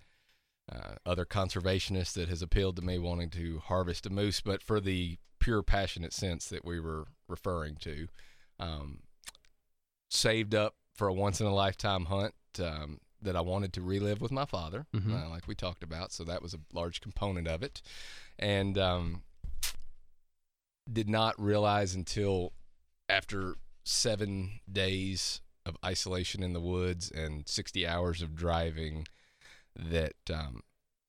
uh, 0.72 0.96
other 1.06 1.26
conservationists 1.26 2.14
that 2.14 2.30
has 2.30 2.42
appealed 2.42 2.76
to 2.78 2.82
me 2.82 2.98
wanting 2.98 3.30
to 3.32 3.60
harvest 3.60 4.06
a 4.06 4.10
moose, 4.10 4.42
but 4.42 4.62
for 4.64 4.80
the 4.80 5.18
pure 5.40 5.62
passionate 5.62 6.14
sense 6.14 6.48
that 6.48 6.66
we 6.66 6.80
were 6.80 7.06
referring 7.28 7.76
to. 7.76 8.08
Um, 8.60 9.00
saved 10.10 10.56
up 10.56 10.76
for 10.94 11.08
a 11.08 11.14
once 11.14 11.42
in 11.42 11.46
a 11.48 11.54
lifetime 11.54 12.06
hunt 12.06 12.34
um, 12.60 13.00
that 13.22 13.36
I 13.36 13.42
wanted 13.42 13.74
to 13.74 13.82
relive 13.82 14.22
with 14.22 14.32
my 14.32 14.46
father, 14.46 14.86
Mhm. 14.94 15.26
uh, 15.26 15.30
like 15.30 15.48
we 15.48 15.56
talked 15.56 15.84
about. 15.84 16.12
So 16.12 16.24
that 16.24 16.42
was 16.42 16.54
a 16.54 16.60
large 16.74 17.02
component 17.02 17.48
of 17.48 17.64
it. 17.64 17.82
And 18.40 18.78
um, 18.78 19.24
did 20.92 21.10
not 21.10 21.40
realize 21.40 21.96
until 21.96 22.54
after 23.10 23.56
seven 23.84 24.60
days 24.72 25.42
of 25.66 25.76
isolation 25.84 26.44
in 26.44 26.54
the 26.54 26.62
woods 26.62 27.10
and 27.12 27.48
60 27.48 27.86
hours 27.88 28.22
of 28.22 28.36
driving 28.36 29.08
that 29.76 30.16
um, 30.34 30.62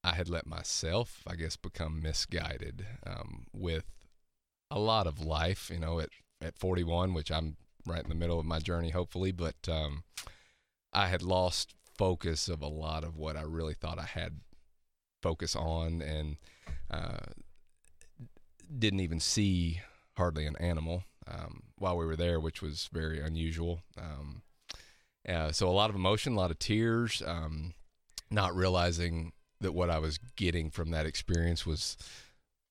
I 0.02 0.14
had 0.14 0.28
let 0.28 0.46
myself, 0.46 1.22
I 1.26 1.34
guess, 1.36 1.56
become 1.56 2.02
misguided 2.02 2.86
um, 3.06 3.46
with 3.52 3.84
a 4.70 4.78
lot 4.78 5.06
of 5.06 5.20
life, 5.20 5.70
you 5.72 5.80
know, 5.80 6.00
at, 6.00 6.10
at 6.40 6.58
41, 6.58 7.14
which 7.14 7.30
I'm 7.30 7.56
right 7.86 8.02
in 8.02 8.08
the 8.08 8.14
middle 8.14 8.40
of 8.40 8.46
my 8.46 8.58
journey, 8.58 8.90
hopefully, 8.90 9.32
but 9.32 9.68
um, 9.68 10.04
I 10.92 11.08
had 11.08 11.22
lost 11.22 11.74
focus 11.96 12.48
of 12.48 12.62
a 12.62 12.68
lot 12.68 13.04
of 13.04 13.16
what 13.16 13.36
I 13.36 13.42
really 13.42 13.74
thought 13.74 13.98
I 13.98 14.04
had 14.04 14.40
focus 15.22 15.56
on 15.56 16.02
and 16.02 16.36
uh, 16.90 17.32
didn't 18.78 19.00
even 19.00 19.20
see 19.20 19.80
hardly 20.16 20.46
an 20.46 20.56
animal 20.56 21.04
um, 21.26 21.62
while 21.76 21.96
we 21.96 22.06
were 22.06 22.16
there, 22.16 22.38
which 22.38 22.62
was 22.62 22.88
very 22.92 23.20
unusual. 23.20 23.80
Um, 23.98 24.42
uh, 25.28 25.52
so 25.52 25.68
a 25.68 25.70
lot 25.70 25.90
of 25.90 25.96
emotion, 25.96 26.34
a 26.34 26.36
lot 26.36 26.50
of 26.50 26.58
tears, 26.58 27.22
um, 27.26 27.74
not 28.30 28.54
realizing 28.54 29.32
that 29.60 29.72
what 29.72 29.90
I 29.90 29.98
was 29.98 30.18
getting 30.36 30.70
from 30.70 30.90
that 30.90 31.06
experience 31.06 31.64
was 31.66 31.96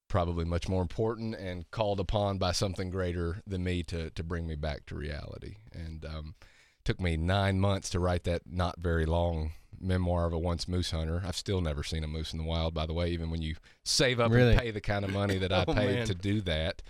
probably 0.08 0.46
much 0.46 0.70
more 0.70 0.82
important 0.82 1.36
and 1.36 1.70
called 1.72 2.00
upon 2.00 2.38
by 2.38 2.52
something 2.52 2.90
greater 2.92 3.42
than 3.48 3.64
me 3.64 3.82
to 3.84 4.10
to 4.12 4.24
bring 4.24 4.46
me 4.48 4.56
back 4.56 4.86
to 4.88 4.96
reality. 4.96 5.56
And 5.74 6.06
um, 6.06 6.36
took 6.84 7.00
me 7.00 7.18
nine 7.18 7.60
months 7.60 7.90
to 7.92 8.00
write 8.00 8.24
that 8.26 8.44
not 8.50 8.76
very 8.80 9.06
long 9.06 9.52
memoir 9.82 10.26
of 10.26 10.34
a 10.34 10.38
once 10.40 10.68
moose 10.68 10.92
hunter. 10.92 11.22
I've 11.26 11.36
still 11.36 11.60
never 11.60 11.84
seen 11.84 12.04
a 12.04 12.08
moose 12.08 12.32
in 12.34 12.38
the 12.40 12.46
wild, 12.46 12.74
by 12.74 12.86
the 12.86 12.94
way, 12.94 13.10
even 13.10 13.30
when 13.30 13.42
you 13.42 13.56
save 13.84 14.20
up 14.20 14.32
Really? 14.32 14.52
and 14.52 14.60
pay 14.62 14.72
the 14.72 14.80
kind 14.82 15.04
of 15.04 15.12
money 15.12 15.38
that 15.40 15.52
I 15.54 15.66
Oh, 15.68 15.74
paid 15.74 15.96
man. 15.96 16.08
to 16.08 16.16
do 16.16 16.40
that. 16.42 16.82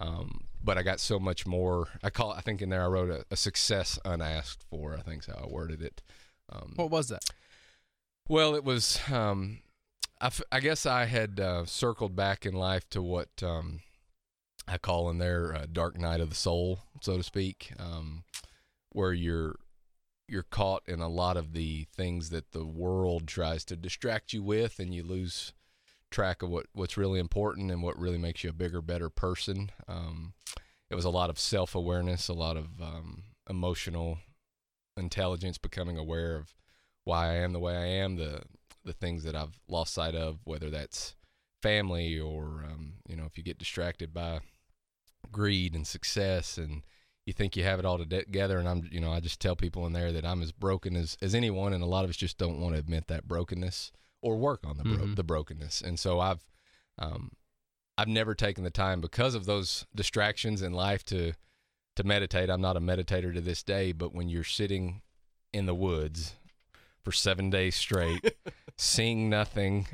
Um, 0.00 0.40
but 0.62 0.76
I 0.78 0.82
got 0.82 0.98
so 0.98 1.20
much 1.20 1.46
more. 1.46 1.88
I 2.02 2.10
call. 2.10 2.32
I 2.32 2.40
think 2.40 2.62
in 2.62 2.70
there 2.70 2.82
I 2.82 2.86
wrote 2.88 3.10
a, 3.10 3.24
a 3.30 3.36
success 3.36 3.98
unasked 4.04 4.64
for. 4.70 4.94
I 4.96 5.02
think's 5.02 5.26
how 5.26 5.34
I 5.34 5.46
worded 5.46 5.82
it. 5.82 6.02
Um, 6.50 6.72
What 6.76 6.90
was 6.90 7.08
that? 7.10 7.24
Well, 8.28 8.54
it 8.54 8.64
was. 8.64 9.00
Um, 9.10 9.60
I, 10.20 10.26
f- 10.26 10.42
I 10.50 10.60
guess 10.60 10.86
I 10.86 11.04
had 11.06 11.38
uh, 11.40 11.66
circled 11.66 12.16
back 12.16 12.46
in 12.46 12.54
life 12.54 12.88
to 12.90 13.02
what 13.02 13.28
um, 13.42 13.80
I 14.66 14.78
call 14.78 15.10
in 15.10 15.18
there 15.18 15.54
uh, 15.54 15.66
dark 15.70 15.98
night 15.98 16.20
of 16.20 16.30
the 16.30 16.34
soul, 16.34 16.80
so 17.00 17.16
to 17.16 17.22
speak, 17.22 17.72
um, 17.78 18.24
where 18.90 19.12
you're 19.12 19.56
you're 20.26 20.42
caught 20.42 20.82
in 20.86 21.00
a 21.00 21.08
lot 21.08 21.36
of 21.36 21.52
the 21.52 21.86
things 21.94 22.30
that 22.30 22.52
the 22.52 22.64
world 22.64 23.26
tries 23.26 23.64
to 23.66 23.76
distract 23.76 24.32
you 24.32 24.42
with, 24.42 24.78
and 24.78 24.94
you 24.94 25.02
lose 25.02 25.52
track 26.10 26.42
of 26.42 26.48
what 26.48 26.66
what's 26.72 26.96
really 26.96 27.20
important 27.20 27.70
and 27.70 27.82
what 27.82 27.98
really 27.98 28.18
makes 28.18 28.42
you 28.42 28.50
a 28.50 28.54
bigger, 28.54 28.80
better 28.80 29.10
person. 29.10 29.70
Um, 29.86 30.32
it 30.90 30.94
was 30.94 31.04
a 31.04 31.10
lot 31.10 31.28
of 31.28 31.38
self 31.38 31.74
awareness, 31.74 32.28
a 32.28 32.32
lot 32.34 32.56
of 32.56 32.80
um, 32.80 33.24
emotional 33.50 34.18
intelligence, 34.96 35.58
becoming 35.58 35.98
aware 35.98 36.36
of 36.36 36.54
why 37.04 37.28
I 37.30 37.34
am 37.34 37.52
the 37.52 37.60
way 37.60 37.76
I 37.76 37.86
am, 37.86 38.16
the 38.16 38.42
the 38.84 38.92
things 38.92 39.24
that 39.24 39.34
I've 39.34 39.58
lost 39.68 39.94
sight 39.94 40.14
of, 40.14 40.38
whether 40.44 40.68
that's 40.70 41.14
family 41.62 42.18
or 42.20 42.64
um, 42.70 42.94
you 43.08 43.16
know 43.16 43.24
if 43.24 43.38
you 43.38 43.44
get 43.44 43.58
distracted 43.58 44.12
by 44.12 44.40
greed 45.32 45.74
and 45.74 45.86
success 45.86 46.58
and 46.58 46.82
you 47.26 47.32
think 47.32 47.56
you 47.56 47.64
have 47.64 47.78
it 47.78 47.86
all 47.86 47.96
together 47.96 48.58
and 48.58 48.68
I'm 48.68 48.86
you 48.92 49.00
know 49.00 49.10
I 49.12 49.20
just 49.20 49.40
tell 49.40 49.56
people 49.56 49.86
in 49.86 49.94
there 49.94 50.12
that 50.12 50.26
I'm 50.26 50.42
as 50.42 50.52
broken 50.52 50.94
as 50.94 51.16
as 51.22 51.34
anyone 51.34 51.72
and 51.72 51.82
a 51.82 51.86
lot 51.86 52.04
of 52.04 52.10
us 52.10 52.16
just 52.16 52.36
don't 52.36 52.60
want 52.60 52.74
to 52.74 52.78
admit 52.78 53.06
that 53.08 53.26
brokenness 53.26 53.92
or 54.20 54.36
work 54.36 54.60
on 54.66 54.76
the 54.76 54.84
bro- 54.84 55.06
Mhm. 55.06 55.16
the 55.16 55.24
brokenness 55.24 55.80
and 55.80 55.98
so 55.98 56.20
I've 56.20 56.44
um 56.98 57.32
I've 57.96 58.08
never 58.08 58.34
taken 58.34 58.62
the 58.64 58.70
time 58.70 59.00
because 59.00 59.34
of 59.34 59.46
those 59.46 59.86
distractions 59.94 60.60
in 60.60 60.72
life 60.72 61.04
to 61.06 61.32
to 61.96 62.04
meditate. 62.04 62.50
I'm 62.50 62.60
not 62.60 62.76
a 62.76 62.80
meditator 62.80 63.32
to 63.32 63.40
this 63.40 63.62
day, 63.62 63.92
but 63.92 64.12
when 64.12 64.28
you're 64.28 64.42
sitting 64.44 65.00
in 65.52 65.66
the 65.66 65.74
woods 65.74 66.34
for 67.04 67.12
7 67.12 67.50
days 67.50 67.76
straight 67.76 68.34
seeing 68.76 69.28
nothing. 69.28 69.86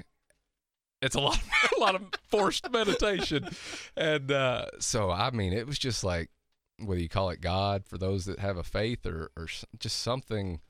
It's 1.02 1.14
a 1.14 1.20
lot 1.20 1.40
a 1.76 1.80
lot 1.80 1.94
of 1.94 2.02
forced 2.28 2.70
meditation. 2.70 3.48
And 3.96 4.30
uh 4.30 4.66
so 4.78 5.10
i 5.10 5.30
mean 5.30 5.52
it 5.52 5.66
was 5.66 5.78
just 5.78 6.04
like 6.04 6.30
whether 6.78 7.00
you 7.00 7.08
call 7.08 7.30
it 7.30 7.40
god 7.40 7.84
for 7.86 7.98
those 7.98 8.24
that 8.24 8.38
have 8.38 8.56
a 8.56 8.62
faith 8.62 9.06
or 9.06 9.30
or 9.36 9.46
just 9.78 10.00
something 10.00 10.60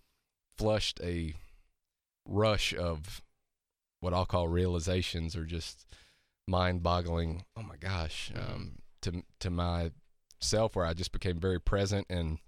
flushed 0.57 1.01
a 1.03 1.35
rush 2.27 2.75
of 2.75 3.23
what 4.01 4.13
i'll 4.13 4.27
call 4.27 4.49
realizations 4.49 5.37
or 5.37 5.45
just 5.45 5.87
mind-boggling 6.47 7.45
oh 7.57 7.63
my 7.63 7.77
gosh 7.77 8.33
um 8.37 8.73
to 9.01 9.23
to 9.39 9.51
myself 9.51 10.75
where 10.75 10.85
i 10.87 10.93
just 10.93 11.13
became 11.13 11.39
very 11.39 11.61
present 11.61 12.07
in 12.11 12.39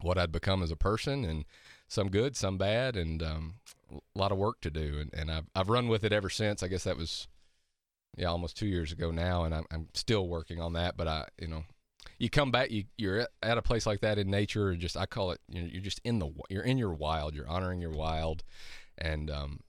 what 0.00 0.16
i'd 0.16 0.32
become 0.32 0.62
as 0.62 0.70
a 0.70 0.76
person 0.76 1.24
and 1.24 1.44
some 1.90 2.08
good 2.08 2.36
some 2.36 2.56
bad 2.56 2.96
and 2.96 3.22
um 3.22 3.54
a 3.92 4.18
lot 4.18 4.30
of 4.30 4.38
work 4.38 4.60
to 4.60 4.70
do 4.70 4.98
and, 5.00 5.12
and 5.12 5.30
I've, 5.30 5.46
I've 5.54 5.68
run 5.68 5.88
with 5.88 6.04
it 6.04 6.12
ever 6.12 6.30
since. 6.30 6.62
I 6.62 6.68
guess 6.68 6.84
that 6.84 6.96
was 6.96 7.26
yeah 8.16 8.26
almost 8.26 8.56
two 8.56 8.66
years 8.66 8.92
ago 8.92 9.10
now 9.10 9.44
and 9.44 9.54
I'm, 9.54 9.64
I'm 9.70 9.88
still 9.94 10.26
working 10.26 10.60
on 10.60 10.72
that 10.74 10.96
but 10.96 11.06
i 11.06 11.26
you 11.38 11.48
know 11.48 11.64
you 12.18 12.28
come 12.28 12.50
back 12.50 12.70
you, 12.70 12.84
you're 12.96 13.26
at- 13.42 13.58
a 13.58 13.62
place 13.62 13.86
like 13.86 14.00
that 14.00 14.18
in 14.18 14.30
nature 14.30 14.74
just 14.74 14.96
i 14.96 15.06
call 15.06 15.30
it 15.30 15.40
you 15.48 15.62
know, 15.62 15.68
you're 15.70 15.82
just 15.82 16.00
in 16.04 16.18
the 16.18 16.30
you're 16.48 16.64
in 16.64 16.76
your 16.78 16.92
wild 16.92 17.34
you're 17.34 17.48
honoring 17.48 17.80
your 17.80 17.92
wild 17.92 18.42
and 18.98 19.30
um 19.30 19.60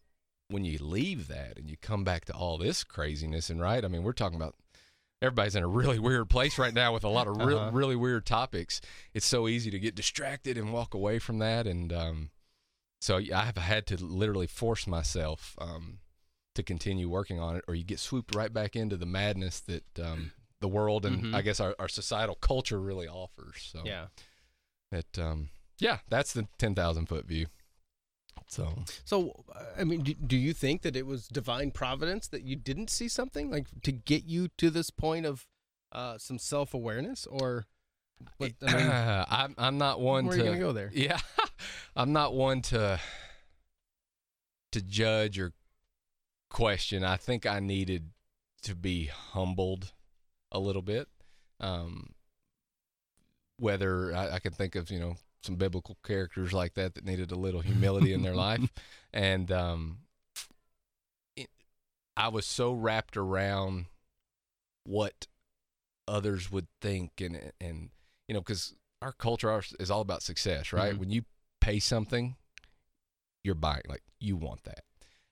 when 0.48 0.66
you 0.66 0.78
leave 0.80 1.28
that 1.28 1.58
and 1.58 1.70
you 1.70 1.78
come 1.78 2.04
back 2.04 2.26
to 2.26 2.34
all 2.34 2.58
this 2.58 2.84
craziness 2.84 3.50
and 3.50 3.62
right 3.62 3.86
i 3.86 3.88
mean 3.88 4.04
we're 4.04 4.12
talking 4.12 4.36
about 4.38 4.56
everybody's 5.22 5.56
in 5.56 5.64
a 5.64 5.68
really 5.68 6.00
weird 6.00 6.30
place 6.30 6.58
right 6.58 6.74
now 6.74 6.94
with 6.94 7.04
a 7.04 7.10
lot 7.10 7.28
of 7.28 7.38
real, 7.38 7.58
Uh-huh. 7.60 7.72
really 7.72 7.96
weird 7.96 8.26
topics 8.26 8.82
it's 9.14 9.26
so 9.26 9.48
easy 9.48 9.70
to 9.72 9.80
get 9.80 9.96
distracted 9.96 10.58
and 10.58 10.74
walk 10.74 10.94
away 10.94 11.20
from 11.20 11.40
that 11.40 11.68
and 11.68 11.94
um 11.94 12.30
so 13.00 13.18
I've 13.18 13.58
had 13.58 13.88
to 13.88 13.98
literally 13.98 14.46
force 14.46 14.86
myself 14.86 15.56
um, 15.60 15.98
to 16.54 16.62
continue 16.62 17.10
working 17.10 17.40
on 17.40 17.56
it, 17.56 17.64
or 17.68 17.74
you 17.74 17.84
get 17.84 17.98
swooped 18.00 18.36
right 18.36 18.54
back 18.54 18.76
into 18.76 18.96
the 18.96 19.08
madness 19.08 19.60
that 19.62 20.00
um, 20.00 20.32
the 20.60 20.68
world 20.68 21.04
and 21.08 21.24
Mhm. 21.24 21.34
I 21.34 21.42
guess 21.42 21.60
our, 21.60 21.76
our 21.80 21.88
societal 21.88 22.36
culture 22.36 22.80
really 22.80 23.08
offers. 23.08 23.56
So 23.72 23.82
Yeah. 23.84 24.08
it, 24.92 25.18
um, 25.18 25.50
yeah, 25.80 25.98
that's 26.10 26.32
the 26.34 26.48
ten 26.60 26.76
thousand 26.76 27.08
foot 27.08 27.26
view. 27.26 27.48
So 28.52 28.84
So, 29.06 29.46
I 29.80 29.86
mean, 29.86 30.02
do, 30.02 30.14
do 30.14 30.36
you 30.36 30.52
think 30.54 30.82
that 30.82 30.98
it 30.98 31.06
was 31.06 31.28
divine 31.30 31.72
providence 31.72 32.28
that 32.28 32.44
you 32.44 32.58
didn't 32.58 32.90
see 32.90 33.08
something 33.08 33.50
like 33.50 33.68
to 33.84 33.94
get 33.94 34.26
you 34.26 34.50
to 34.58 34.70
this 34.70 34.90
point 34.90 35.26
of 35.26 35.48
uh, 35.94 36.18
some 36.18 36.38
self 36.38 36.74
awareness, 36.74 37.26
or? 37.26 37.66
But, 38.38 38.52
I 38.62 38.76
mean, 38.76 38.88
I'm 39.30 39.56
I'm 39.58 39.78
not 39.78 40.02
one 40.02 40.26
where 40.26 40.36
are 40.36 40.38
to 40.38 40.44
you 40.44 40.50
gonna 40.50 40.60
go 40.60 40.74
there? 40.74 40.92
Yeah, 40.94 41.20
I'm 41.96 42.12
not 42.12 42.34
one 42.34 42.62
to 42.64 43.00
to 44.74 44.82
judge 44.82 45.40
or 45.40 45.54
question. 46.50 47.06
I 47.06 47.16
think 47.16 47.46
I 47.46 47.62
needed 47.62 48.10
to 48.64 48.76
be 48.76 49.06
humbled 49.06 49.94
a 50.52 50.60
little 50.60 50.82
bit. 50.82 51.08
Um, 51.62 52.16
whether 53.58 54.14
I, 54.14 54.36
I 54.36 54.40
can 54.40 54.52
think 54.52 54.76
of 54.76 54.92
you 54.92 55.00
know 55.00 55.16
some 55.44 55.56
biblical 55.56 55.98
characters 56.06 56.54
like 56.54 56.74
that 56.76 56.96
that 56.96 57.06
needed 57.06 57.32
a 57.32 57.36
little 57.36 57.62
humility 57.62 58.14
in 58.14 58.22
their 58.22 58.36
life, 58.36 58.62
and 59.14 59.52
um, 59.52 60.00
it, 61.36 61.50
I 62.16 62.28
was 62.30 62.46
so 62.46 62.74
wrapped 62.74 63.18
around 63.18 63.86
what 64.84 65.28
others 66.08 66.52
would 66.52 66.68
think 66.82 67.22
and 67.22 67.52
and 67.62 67.90
you 68.28 68.34
know 68.34 68.42
because 68.42 68.74
our 69.02 69.12
culture 69.12 69.62
is 69.80 69.92
all 69.92 70.02
about 70.02 70.22
success 70.24 70.74
right? 70.74 70.96
Mhm. 70.96 70.98
when 70.98 71.10
you 71.12 71.24
pay 71.62 71.80
something 71.80 72.36
you're 73.44 73.56
buying 73.56 73.84
like 73.88 74.04
you 74.20 74.36
want 74.36 74.64
that. 74.64 74.84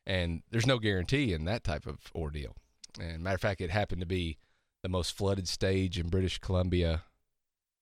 And 0.05 0.41
there's 0.49 0.65
no 0.65 0.79
guarantee 0.79 1.33
in 1.33 1.45
that 1.45 1.63
type 1.63 1.85
of 1.85 1.99
ordeal. 2.15 2.55
And 2.99 3.21
matter 3.21 3.35
of 3.35 3.41
fact 3.41 3.61
it 3.61 3.69
happened 3.69 4.01
to 4.01 4.07
be 4.07 4.37
the 4.81 4.89
most 4.89 5.15
flooded 5.15 5.47
stage 5.47 5.99
in 5.99 6.07
british 6.07 6.37
columbia 6.39 7.03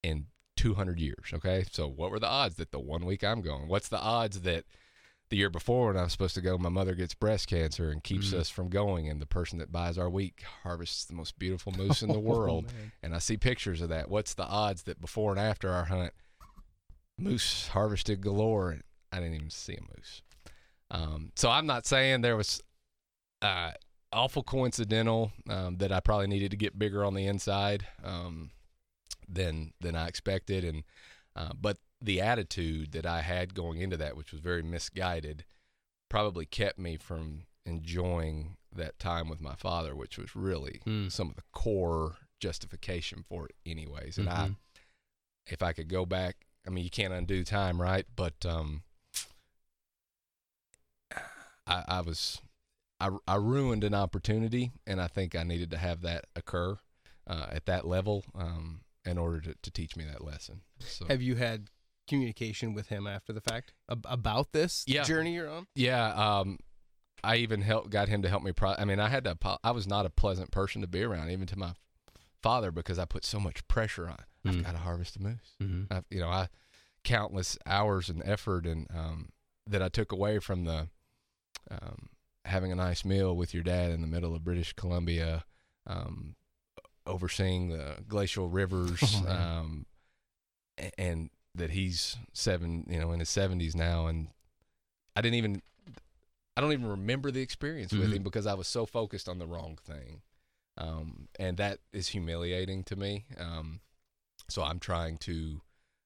in 0.03 0.25
200 0.57 0.99
years 0.99 1.31
okay 1.33 1.63
so 1.71 1.87
what 1.87 2.11
were 2.11 2.19
the 2.19 2.27
odds 2.27 2.55
that 2.55 2.71
the 2.71 2.79
one 2.79 3.05
week 3.05 3.23
i'm 3.23 3.41
going 3.41 3.67
what's 3.69 3.87
the 3.87 3.99
odds 3.99 4.41
that 4.41 4.65
the 5.29 5.37
year 5.37 5.49
before 5.49 5.87
when 5.87 5.97
i 5.97 6.03
was 6.03 6.11
supposed 6.11 6.35
to 6.35 6.41
go 6.41 6.57
my 6.57 6.69
mother 6.69 6.95
gets 6.95 7.13
breast 7.13 7.47
cancer 7.47 7.89
and 7.89 8.03
keeps 8.03 8.31
Mhm. 8.31 8.39
us 8.39 8.49
from 8.49 8.67
going 8.69 9.07
and 9.07 9.21
the 9.21 9.25
person 9.25 9.59
that 9.59 9.71
buys 9.71 9.97
our 9.97 10.09
week 10.09 10.43
harvests 10.63 11.05
the 11.05 11.13
most 11.13 11.37
beautiful 11.39 11.71
moose 11.77 12.01
in 12.01 12.09
the 12.09 12.19
world 12.19 12.65
Oh, 12.69 12.91
and 13.03 13.13
I 13.15 13.19
see 13.19 13.37
pictures 13.37 13.81
of 13.81 13.89
that. 13.89 14.09
What's 14.09 14.33
the 14.33 14.45
odds 14.45 14.83
that 14.83 14.99
before 14.99 15.31
and 15.31 15.39
after 15.39 15.69
our 15.71 15.85
hunt, 15.85 16.13
moose 17.17 17.69
harvested 17.69 18.21
galore? 18.21 18.71
And 18.71 18.83
I 19.11 19.19
didn't 19.19 19.35
even 19.35 19.49
see 19.49 19.75
a 19.75 19.81
moose. 19.81 20.21
Um, 20.89 21.31
so 21.35 21.49
I'm 21.49 21.65
not 21.65 21.85
saying 21.85 22.21
there 22.21 22.37
was 22.37 22.61
uh, 23.41 23.71
awful 24.11 24.43
coincidental 24.43 25.31
um, 25.49 25.77
that 25.77 25.91
I 25.91 25.99
probably 25.99 26.27
needed 26.27 26.51
to 26.51 26.57
get 26.57 26.79
bigger 26.79 27.03
on 27.03 27.13
the 27.13 27.25
inside 27.25 27.85
um, 28.03 28.51
than 29.27 29.73
than 29.81 29.95
I 29.95 30.07
expected, 30.07 30.63
and 30.63 30.83
uh, 31.35 31.51
but 31.59 31.77
the 32.01 32.21
attitude 32.21 32.91
that 32.91 33.05
I 33.05 33.21
had 33.21 33.53
going 33.53 33.81
into 33.81 33.97
that, 33.97 34.15
which 34.15 34.31
was 34.31 34.41
very 34.41 34.61
misguided, 34.63 35.45
probably 36.09 36.45
kept 36.45 36.77
me 36.79 36.97
from 36.97 37.43
enjoying 37.65 38.57
that 38.71 38.99
time 38.99 39.29
with 39.29 39.41
my 39.41 39.55
father, 39.55 39.95
which 39.95 40.17
was 40.17 40.35
really 40.35 40.81
Hmm. 40.83 41.07
some 41.09 41.29
of 41.29 41.35
the 41.35 41.43
core 41.51 42.17
justification 42.39 43.23
for 43.27 43.47
it, 43.47 43.55
anyways. 43.65 44.17
And 44.17 44.29
I, 44.29 44.47
Mhm. 44.49 44.55
if 45.47 45.61
I 45.63 45.73
could 45.73 45.87
go 45.87 46.05
back, 46.05 46.45
I 46.65 46.69
mean, 46.69 46.83
you 46.83 46.89
can't 46.89 47.13
undo 47.13 47.43
time, 47.43 47.81
right? 47.81 48.05
But 48.15 48.45
um, 48.45 48.83
I, 51.65 51.83
I 51.87 52.01
was, 52.01 52.41
I, 52.99 53.09
I 53.27 53.35
ruined 53.35 53.83
an 53.83 53.93
opportunity, 53.93 54.71
and 54.85 55.01
I 55.01 55.07
think 55.07 55.35
I 55.35 55.43
needed 55.43 55.71
to 55.71 55.77
have 55.77 56.01
that 56.01 56.25
occur 56.35 56.77
uh, 57.25 57.47
at 57.49 57.65
that 57.65 57.85
level 57.85 58.23
um, 58.35 58.81
in 59.07 59.17
order 59.17 59.39
to, 59.41 59.55
to 59.61 59.71
teach 59.71 59.95
me 59.95 60.03
that 60.05 60.23
lesson. 60.23 60.61
So 60.79 61.05
Have 61.07 61.21
you 61.21 61.35
had 61.35 61.69
communication 62.07 62.73
with 62.73 62.87
him 62.87 63.07
after 63.07 63.33
the 63.33 63.41
fact 63.41 63.73
ab- 63.89 64.05
about 64.07 64.51
this 64.51 64.83
Yeah. 64.87 65.03
journey 65.03 65.33
you're 65.33 65.49
on? 65.49 65.67
Yeah, 65.75 66.07
um, 66.13 66.59
I 67.23 67.37
even 67.37 67.61
helped 67.61 67.89
got 67.89 68.07
him 68.09 68.21
to 68.21 68.29
help 68.29 68.43
me. 68.43 68.51
Pro- 68.51 68.75
I 68.77 68.85
mean, 68.85 68.99
I 68.99 69.09
had 69.09 69.23
to. 69.25 69.37
I 69.63 69.71
was 69.71 69.87
not 69.87 70.05
a 70.05 70.09
pleasant 70.09 70.51
person 70.51 70.81
to 70.81 70.87
be 70.87 71.01
around, 71.03 71.31
even 71.31 71.47
to 71.47 71.57
my 71.57 71.73
father, 72.43 72.71
because 72.71 72.99
I 72.99 73.05
put 73.05 73.25
so 73.25 73.39
much 73.39 73.67
pressure 73.67 74.07
on. 74.07 74.19
I've 74.45 74.55
Mm. 74.55 74.63
got 74.63 74.71
to 74.73 74.77
harvest 74.77 75.15
a 75.17 75.21
moose. 75.21 75.55
Mm-hmm. 75.61 75.91
I've, 75.91 76.05
you 76.09 76.19
know, 76.19 76.29
I 76.29 76.47
countless 77.03 77.57
hours 77.65 78.07
and 78.09 78.21
effort 78.23 78.65
and 78.65 78.87
um, 78.93 79.29
that 79.65 79.81
I 79.81 79.89
took 79.89 80.11
away 80.11 80.39
from 80.39 80.65
the 80.65 80.89
um, 81.71 82.09
having 82.45 82.71
a 82.71 82.75
nice 82.75 83.03
meal 83.03 83.35
with 83.35 83.53
your 83.53 83.63
dad 83.63 83.91
in 83.91 84.01
the 84.01 84.07
middle 84.07 84.33
of 84.35 84.43
British 84.43 84.73
Columbia, 84.73 85.43
um, 85.85 86.35
overseeing 87.07 87.69
the 87.69 87.97
glacial 88.07 88.49
rivers, 88.49 89.21
Oh, 89.25 89.27
um, 89.29 89.85
and 90.97 91.29
that 91.55 91.71
he's 91.71 92.17
seven, 92.33 92.85
you 92.89 92.99
know, 92.99 93.11
in 93.11 93.19
his 93.19 93.29
seventies 93.29 93.75
now, 93.75 94.05
and 94.07 94.27
I 95.15 95.21
didn't 95.21 95.35
even, 95.35 95.61
I 96.55 96.61
don't 96.61 96.71
even 96.73 96.87
remember 96.87 97.31
the 97.31 97.41
experience 97.41 97.93
with 97.93 98.11
Mhm. 98.11 98.17
him 98.17 98.23
because 98.23 98.45
I 98.45 98.53
was 98.53 98.67
so 98.67 98.85
focused 98.85 99.27
on 99.27 99.39
the 99.39 99.47
wrong 99.47 99.77
thing, 99.83 100.21
um, 100.77 101.27
and 101.39 101.57
that 101.57 101.79
is 101.91 102.09
humiliating 102.09 102.83
to 102.85 102.95
me. 102.95 103.25
Um, 103.37 103.79
so 104.47 104.63
I'm 104.63 104.79
trying 104.79 105.17
to 105.19 105.61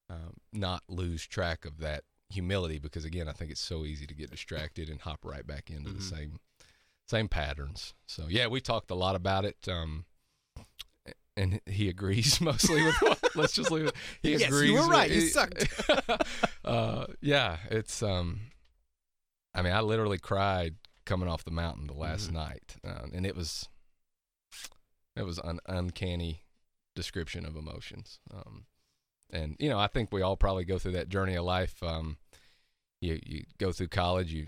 um, 0.09 0.37
not 0.53 0.83
lose 0.87 1.25
track 1.27 1.65
of 1.65 1.77
that 1.79 2.03
humility 2.29 2.79
because 2.79 3.03
again, 3.05 3.27
I 3.27 3.33
think 3.33 3.51
it's 3.51 3.59
so 3.61 3.85
easy 3.85 4.07
to 4.07 4.13
get 4.13 4.31
distracted 4.31 4.89
and 4.89 5.01
hop 5.01 5.25
right 5.25 5.45
back 5.45 5.69
into 5.69 5.91
the 5.91 5.99
Mhm. 5.99 6.03
same 6.03 6.39
same 7.07 7.27
patterns. 7.27 7.93
So 8.07 8.27
yeah, 8.29 8.47
we 8.47 8.61
talked 8.61 8.89
a 8.89 8.95
lot 8.95 9.15
about 9.15 9.43
it. 9.43 9.67
Um, 9.67 10.05
and 11.41 11.59
he 11.65 11.89
agrees 11.89 12.39
mostly 12.41 12.83
with 12.83 12.95
what. 13.01 13.19
Let's 13.35 13.53
just 13.53 13.71
leave 13.71 13.87
it. 13.87 13.95
He 14.21 14.33
agrees. 14.35 14.41
Yes, 14.41 14.49
you 14.51 14.55
agrees. 14.57 14.71
were 14.73 14.79
with- 14.81 14.89
right. 14.89 15.09
You 15.11 15.21
he- 15.21 15.27
sucked. 15.29 15.81
uh, 16.65 17.05
yeah, 17.21 17.57
it's. 17.69 18.01
Um, 18.03 18.41
I 19.53 19.61
mean, 19.61 19.73
I 19.73 19.81
literally 19.81 20.17
cried 20.19 20.75
coming 21.05 21.27
off 21.27 21.43
the 21.43 21.51
mountain 21.51 21.87
the 21.87 21.93
last 21.93 22.29
Mhm. 22.29 22.33
night, 22.33 22.75
uh, 22.85 23.07
and 23.13 23.25
it 23.25 23.35
was. 23.35 23.67
It 25.15 25.23
was 25.23 25.39
an 25.39 25.59
uncanny 25.67 26.43
description 26.95 27.45
of 27.45 27.55
emotions. 27.57 28.19
Um, 28.33 28.65
and 29.29 29.55
you 29.59 29.69
know, 29.69 29.77
I 29.79 29.87
think 29.87 30.11
we 30.11 30.21
all 30.21 30.37
probably 30.37 30.63
go 30.65 30.77
through 30.79 30.93
that 30.93 31.09
journey 31.09 31.35
of 31.35 31.43
life. 31.45 31.81
Um, 31.83 32.17
you 33.01 33.19
you 33.25 33.43
go 33.57 33.71
through 33.71 33.87
college, 33.89 34.31
you 34.31 34.47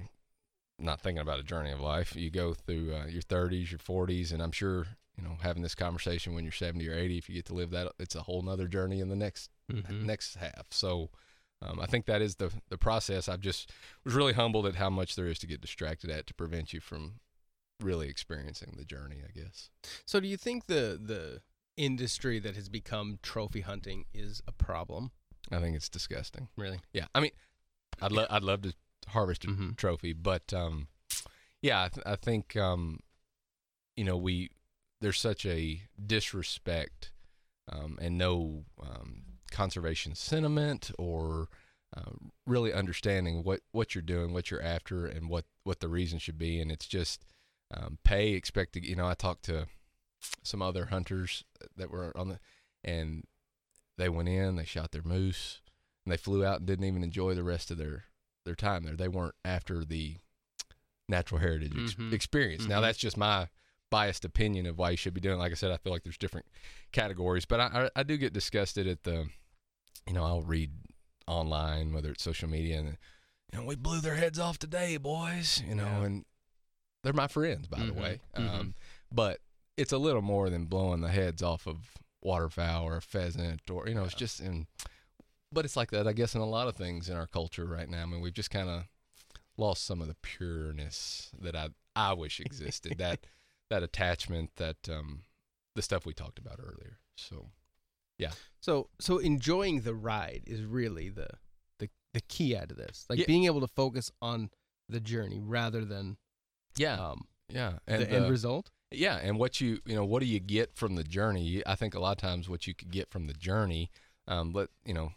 not 0.79 1.01
thinking 1.01 1.21
about 1.21 1.39
a 1.39 1.43
journey 1.43 1.71
of 1.71 1.79
life. 1.79 2.15
You 2.15 2.29
go 2.29 2.53
through 2.53 2.93
uh, 2.95 3.05
your 3.07 3.21
30s, 3.21 3.71
your 3.71 3.79
40s, 3.79 4.31
and 4.31 4.41
I'm 4.41 4.51
sure 4.51 4.87
you 5.17 5.23
know 5.23 5.37
having 5.41 5.61
this 5.63 5.75
conversation 5.75 6.33
when 6.33 6.43
you're 6.43 6.51
70 6.51 6.87
or 6.89 6.93
80, 6.95 7.17
if 7.17 7.29
you 7.29 7.35
get 7.35 7.45
to 7.45 7.53
live 7.53 7.69
that, 7.71 7.91
it's 7.99 8.15
a 8.15 8.21
whole 8.23 8.41
nother 8.41 8.67
journey 8.67 8.99
in 8.99 9.09
the 9.09 9.15
next 9.15 9.49
Mhm. 9.71 10.03
next 10.03 10.35
half. 10.35 10.67
So 10.71 11.09
um, 11.61 11.79
I 11.79 11.85
think 11.85 12.05
that 12.07 12.21
is 12.21 12.35
the 12.35 12.51
the 12.69 12.77
process. 12.77 13.29
I've 13.29 13.41
just 13.41 13.71
was 14.03 14.13
really 14.15 14.33
humbled 14.33 14.65
at 14.65 14.75
how 14.75 14.89
much 14.89 15.15
there 15.15 15.27
is 15.27 15.39
to 15.39 15.47
get 15.47 15.61
distracted 15.61 16.09
at 16.09 16.27
to 16.27 16.33
prevent 16.33 16.73
you 16.73 16.79
from 16.81 17.19
really 17.79 18.07
experiencing 18.09 18.75
the 18.77 18.85
journey. 18.85 19.21
I 19.27 19.31
guess. 19.31 19.69
So, 20.05 20.19
do 20.19 20.27
you 20.27 20.37
think 20.37 20.65
the 20.65 20.99
the 21.01 21.41
industry 21.77 22.39
that 22.39 22.55
has 22.55 22.69
become 22.69 23.19
trophy 23.23 23.61
hunting 23.61 24.05
is 24.13 24.41
a 24.47 24.51
problem? 24.51 25.11
I 25.51 25.59
think 25.59 25.75
it's 25.75 25.89
disgusting. 25.89 26.49
Really? 26.55 26.79
Yeah, 26.93 27.05
I 27.15 27.19
mean, 27.19 27.31
I'd 28.01 28.11
love 28.11 28.27
I'd 28.29 28.43
love 28.43 28.61
to 28.63 28.73
harvest 29.07 29.43
a 29.45 29.47
Mhm. 29.47 29.75
trophy, 29.77 30.13
but 30.13 30.53
um, 30.53 30.87
yeah, 31.61 31.83
I, 31.83 31.87
th- 31.89 32.05
I 32.05 32.15
think 32.15 32.55
um, 32.55 32.99
you 33.95 34.03
know 34.03 34.17
we 34.17 34.49
there's 35.03 35.19
such 35.19 35.45
a 35.45 35.81
disrespect 36.03 37.11
um, 37.71 37.97
and 38.01 38.17
no 38.17 38.63
um, 38.81 39.23
conservation 39.51 40.15
sentiment 40.15 40.91
or 40.97 41.49
uh, 41.95 42.11
really 42.47 42.73
understanding 42.73 43.43
what 43.43 43.59
what 43.71 43.93
you're 43.93 44.01
doing, 44.01 44.33
what 44.33 44.49
you're 44.49 44.61
after, 44.61 45.05
and 45.05 45.29
what 45.29 45.45
what 45.63 45.79
the 45.79 45.87
reason 45.89 46.17
should 46.19 46.37
be, 46.37 46.59
and 46.59 46.71
it's 46.71 46.87
just 46.87 47.25
um, 47.71 47.97
pay 48.03 48.31
expect 48.33 48.73
to 48.73 48.85
you 48.85 48.95
know 48.95 49.07
I 49.07 49.13
talked 49.13 49.43
to 49.45 49.67
some 50.41 50.61
other 50.61 50.85
hunters 50.85 51.43
that 51.75 51.91
were 51.91 52.11
on 52.17 52.29
the 52.29 52.39
and 52.83 53.25
they 53.97 54.09
went 54.09 54.29
in, 54.29 54.55
they 54.55 54.65
shot 54.65 54.91
their 54.91 55.03
moose, 55.03 55.61
and 56.05 56.11
they 56.11 56.17
flew 56.17 56.43
out 56.45 56.59
and 56.59 56.65
didn't 56.67 56.85
even 56.85 57.03
enjoy 57.03 57.35
the 57.35 57.43
rest 57.43 57.69
of 57.71 57.77
their 57.77 58.05
their 58.45 58.55
time 58.55 58.83
there. 58.83 58.95
They 58.95 59.07
weren't 59.07 59.35
after 59.45 59.85
the 59.85 60.17
natural 61.07 61.41
heritage 61.41 61.73
ex- 61.77 61.93
Mhm. 61.93 62.11
experience. 62.13 62.65
Now 62.65 62.79
Mhm. 62.79 62.83
that's 62.83 62.97
just 62.97 63.17
my 63.17 63.49
biased 63.93 64.25
opinion 64.25 64.65
of 64.65 64.77
why 64.79 64.89
you 64.89 64.97
should 64.97 65.13
be 65.13 65.21
doing. 65.21 65.35
it. 65.37 65.39
Like 65.39 65.51
I 65.51 65.55
said, 65.55 65.71
I 65.71 65.77
feel 65.77 65.93
like 65.93 66.03
there's 66.03 66.17
different 66.17 66.47
categories, 66.91 67.45
but 67.45 67.59
I, 67.59 67.65
I 67.95 67.99
I 67.99 68.03
do 68.03 68.17
get 68.17 68.33
disgusted 68.33 68.87
at 68.87 69.03
the, 69.03 69.27
you 70.07 70.13
know, 70.13 70.23
I'll 70.23 70.41
read 70.41 70.71
online 71.27 71.93
whether 71.93 72.09
it's 72.11 72.23
social 72.23 72.49
media 72.49 72.79
and 72.79 72.97
you 73.51 73.59
know 73.59 73.65
we 73.65 73.75
blew 73.75 73.99
their 74.01 74.15
heads 74.15 74.39
off 74.39 74.57
today, 74.57 74.97
boys. 74.97 75.61
You 75.67 75.75
know, 75.75 75.85
Yeah. 75.85 76.05
and 76.05 76.25
they're 77.03 77.13
my 77.13 77.27
friends 77.27 77.67
by 77.67 77.79
the 77.79 77.91
Mhm. 77.93 78.01
way. 78.01 78.19
Mhm. 78.35 78.49
Um, 78.49 78.73
but 79.11 79.39
it's 79.77 79.91
a 79.91 79.97
little 79.97 80.21
more 80.21 80.49
than 80.49 80.65
blowing 80.65 81.01
the 81.01 81.09
heads 81.11 81.41
off 81.43 81.67
of 81.67 81.91
waterfowl 82.21 82.83
or 82.85 82.95
a 82.97 83.01
pheasant 83.01 83.69
or 83.69 83.87
you 83.87 83.93
know 83.93 84.05
it's 84.05 84.15
just 84.15 84.39
in 84.39 84.65
but 85.51 85.65
it's 85.65 85.75
like 85.75 85.91
that 85.91 86.07
i 86.07 86.13
guess 86.13 86.33
in 86.35 86.39
a 86.41 86.45
lot 86.45 86.69
of 86.69 86.75
things 86.75 87.09
in 87.09 87.17
our 87.17 87.27
culture 87.27 87.65
right 87.65 87.89
now 87.89 88.01
i 88.01 88.05
mean 88.05 88.21
we've 88.21 88.33
just 88.41 88.49
kind 88.49 88.69
of 88.69 88.85
lost 89.57 89.83
some 89.85 90.01
of 90.01 90.07
the 90.07 90.15
pureness 90.21 91.31
that 91.37 91.53
i 91.53 91.67
i 91.97 92.13
wish 92.13 92.39
existed 92.45 92.97
that 92.97 93.19
that 93.73 93.83
attachment 93.83 94.51
that 94.57 94.77
um 94.89 95.23
the 95.75 95.81
stuff 95.81 96.05
we 96.05 96.13
talked 96.13 96.39
about 96.39 96.59
earlier 96.59 96.99
so 97.15 97.49
yeah. 98.19 98.31
So, 98.61 98.89
so 98.99 99.17
enjoying 99.17 99.81
the 99.81 99.95
ride 99.95 100.43
is 100.45 100.61
really 100.63 101.09
the 101.09 101.27
the 101.79 101.89
the 102.13 102.21
key 102.21 102.55
out 102.55 102.69
of 102.71 102.77
this. 102.77 103.05
Like 103.09 103.19
Yeah. 103.19 103.25
being 103.25 103.45
able 103.45 103.61
to 103.61 103.67
focus 103.67 104.11
on 104.21 104.49
the 104.87 104.99
journey 104.99 105.39
rather 105.41 105.83
than 105.83 106.17
yeah 106.77 106.95
um, 107.03 107.27
yeah 107.49 107.79
and 107.87 108.01
the 108.03 108.09
end 108.11 108.25
uh, 108.25 108.29
result. 108.29 108.69
Yeah, 108.91 109.17
and 109.17 109.39
what 109.39 109.59
you 109.59 109.79
you 109.85 109.95
know, 109.95 110.05
what 110.05 110.19
do 110.21 110.27
you 110.27 110.39
get 110.39 110.75
from 110.75 110.95
the 110.95 111.03
journey? 111.03 111.63
I 111.65 111.75
think 111.75 111.95
a 111.95 111.99
lot 111.99 112.11
of 112.11 112.17
times 112.19 112.47
what 112.47 112.67
you 112.67 112.75
could 112.75 112.91
get 112.91 113.09
from 113.09 113.25
the 113.25 113.33
journey, 113.33 113.89
um, 114.27 114.51
but 114.51 114.69
you 114.85 114.93
know, 114.93 115.13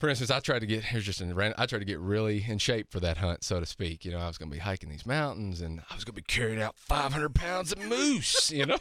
for 0.00 0.08
instance, 0.08 0.30
I 0.30 0.40
tried 0.40 0.60
to 0.60 0.66
get 0.66 0.82
here's 0.84 1.04
just 1.04 1.20
random. 1.20 1.54
I 1.58 1.66
tried 1.66 1.80
to 1.80 1.84
get 1.84 2.00
really 2.00 2.44
in 2.48 2.58
shape 2.58 2.90
for 2.90 2.98
that 3.00 3.18
hunt, 3.18 3.44
so 3.44 3.60
to 3.60 3.66
speak. 3.66 4.04
You 4.04 4.10
know, 4.12 4.18
I 4.18 4.26
was 4.26 4.38
going 4.38 4.50
to 4.50 4.54
be 4.54 4.60
hiking 4.60 4.88
these 4.88 5.04
mountains, 5.06 5.60
and 5.60 5.80
I 5.90 5.94
was 5.94 6.04
going 6.04 6.14
to 6.16 6.20
be 6.20 6.22
carrying 6.22 6.60
out 6.60 6.76
500 6.78 7.34
pounds 7.34 7.70
of 7.72 7.78
moose. 7.78 8.50
You 8.50 8.66
know, 8.66 8.78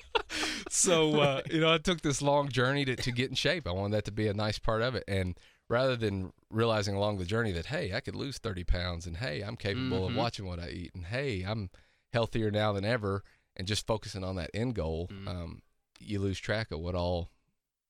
so 0.70 1.20
uh, 1.20 1.40
you 1.50 1.60
know, 1.60 1.72
I 1.72 1.78
took 1.78 2.00
this 2.02 2.20
long 2.22 2.48
journey 2.48 2.84
to 2.86 2.96
to 2.96 3.12
get 3.12 3.28
in 3.30 3.36
shape. 3.36 3.66
I 3.68 3.72
wanted 3.72 3.96
that 3.96 4.04
to 4.06 4.12
be 4.12 4.26
a 4.28 4.34
nice 4.34 4.58
part 4.58 4.82
of 4.82 4.94
it, 4.94 5.04
and 5.06 5.38
rather 5.68 5.96
than 5.96 6.32
realizing 6.50 6.94
along 6.94 7.18
the 7.18 7.24
journey 7.24 7.52
that 7.52 7.66
hey, 7.66 7.92
I 7.94 8.00
could 8.00 8.14
lose 8.16 8.38
30 8.38 8.64
pounds, 8.64 9.06
and 9.06 9.18
hey, 9.18 9.42
I'm 9.42 9.56
capable 9.56 10.06
of 10.06 10.12
Mhm. 10.12 10.16
watching 10.16 10.46
what 10.46 10.58
I 10.58 10.68
eat, 10.68 10.92
and 10.94 11.06
hey, 11.06 11.42
I'm 11.42 11.70
healthier 12.12 12.50
now 12.50 12.72
than 12.72 12.84
ever, 12.84 13.22
and 13.56 13.66
just 13.66 13.86
focusing 13.86 14.24
on 14.24 14.36
that 14.36 14.50
end 14.54 14.74
goal, 14.74 15.08
Mhm. 15.12 15.28
um, 15.28 15.62
you 15.98 16.18
lose 16.20 16.38
track 16.38 16.70
of 16.70 16.80
what 16.80 16.94
all 16.94 17.30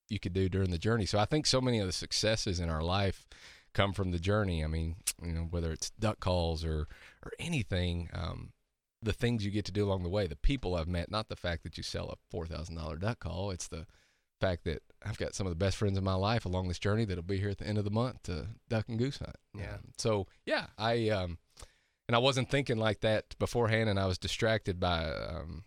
you 0.09 0.19
could 0.19 0.33
do 0.33 0.49
during 0.49 0.71
the 0.71 0.79
journey. 0.79 1.07
So 1.07 1.19
I 1.19 1.25
think 1.25 1.47
so 1.47 1.61
many 1.61 1.79
of 1.79 1.87
the 1.87 1.93
successes 1.93 2.61
in 2.61 2.69
our 2.69 2.83
life 2.83 3.27
come 3.75 3.93
from 3.93 4.11
the 4.11 4.19
journey. 4.19 4.65
I 4.65 4.67
mean, 4.67 4.97
you 5.23 5.33
know, 5.33 5.47
whether 5.51 5.73
it's 5.73 5.91
duck 5.91 6.21
calls 6.21 6.65
or 6.65 6.89
or 7.25 7.33
anything, 7.39 8.09
um, 8.13 8.53
the 9.03 9.13
things 9.13 9.45
you 9.45 9.51
get 9.51 9.65
to 9.67 9.73
do 9.73 9.85
along 9.85 10.03
the 10.03 10.09
way, 10.09 10.27
the 10.27 10.37
people 10.37 10.75
I've 10.75 10.89
met, 10.89 11.11
not 11.11 11.29
the 11.29 11.37
fact 11.37 11.63
that 11.65 11.77
you 11.77 11.83
sell 11.83 12.09
a 12.09 12.17
four 12.31 12.47
thousand 12.47 12.77
dollar 12.77 12.97
duck 12.97 13.21
call. 13.21 13.51
It's 13.51 13.69
the 13.69 13.87
fact 14.41 14.65
that 14.65 14.83
I've 15.05 15.19
got 15.19 15.35
some 15.35 15.47
of 15.47 15.51
the 15.51 15.57
best 15.57 15.77
friends 15.77 15.97
in 15.97 16.05
my 16.05 16.15
life 16.15 16.45
along 16.45 16.69
this 16.69 16.79
journey 16.79 17.05
that'll 17.05 17.23
be 17.23 17.39
here 17.39 17.49
at 17.49 17.59
the 17.59 17.67
end 17.67 17.79
of 17.79 17.85
the 17.85 17.91
month 17.91 18.25
to 18.25 18.49
duck 18.69 18.89
and 18.89 18.99
goose 18.99 19.19
hunt. 19.19 19.37
Yeah. 19.55 19.75
Um, 19.75 19.93
so 19.97 20.27
yeah, 20.45 20.67
I 20.79 21.09
um, 21.11 21.39
and 22.09 22.15
I 22.15 22.19
wasn't 22.19 22.51
thinking 22.51 22.79
like 22.79 23.01
that 23.01 23.39
beforehand, 23.39 23.89
and 23.89 23.99
I 23.99 24.07
was 24.07 24.19
distracted 24.19 24.79
by 24.81 25.11
um, 25.11 25.65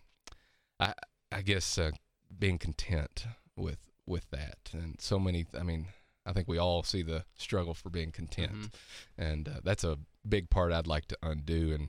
I 0.78 0.94
I 1.30 1.42
guess 1.42 1.78
uh, 1.78 1.92
being 2.36 2.58
content 2.58 3.26
with 3.56 3.89
with 4.10 4.28
that, 4.30 4.58
and 4.72 5.00
so 5.00 5.18
many. 5.18 5.46
I 5.58 5.62
mean, 5.62 5.86
I 6.26 6.32
think 6.34 6.48
we 6.48 6.58
all 6.58 6.82
see 6.82 7.02
the 7.02 7.24
struggle 7.38 7.72
for 7.72 7.88
being 7.88 8.12
content, 8.12 8.52
Mhm. 8.52 8.70
and 9.16 9.48
uh, 9.48 9.60
that's 9.64 9.84
a 9.84 9.98
big 10.28 10.50
part 10.50 10.72
I'd 10.72 10.86
like 10.86 11.06
to 11.08 11.18
undo. 11.22 11.72
And 11.72 11.88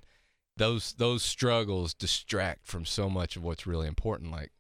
those 0.56 0.94
those 0.94 1.24
struggles 1.24 1.94
distract 1.94 2.66
from 2.68 2.86
so 2.86 3.10
much 3.10 3.36
of 3.36 3.44
what's 3.44 3.68
really 3.68 3.88
important, 3.88 4.32
like 4.32 4.52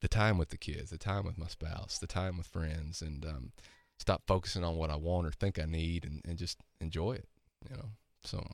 the 0.00 0.08
time 0.08 0.38
with 0.38 0.48
the 0.50 0.58
kids, 0.58 0.90
the 0.90 0.98
time 0.98 1.24
with 1.24 1.38
my 1.38 1.46
spouse, 1.48 1.98
the 1.98 2.06
time 2.08 2.36
with 2.38 2.46
friends, 2.48 3.00
and 3.02 3.24
um, 3.24 3.52
stop 3.98 4.22
focusing 4.26 4.64
on 4.64 4.76
what 4.76 4.90
I 4.90 4.96
want 4.96 5.26
or 5.26 5.30
think 5.30 5.58
I 5.58 5.64
need, 5.66 6.04
and, 6.04 6.20
and 6.24 6.36
just 6.38 6.58
enjoy 6.80 7.12
it. 7.12 7.28
You 7.70 7.76
know, 7.76 7.90
so. 8.24 8.44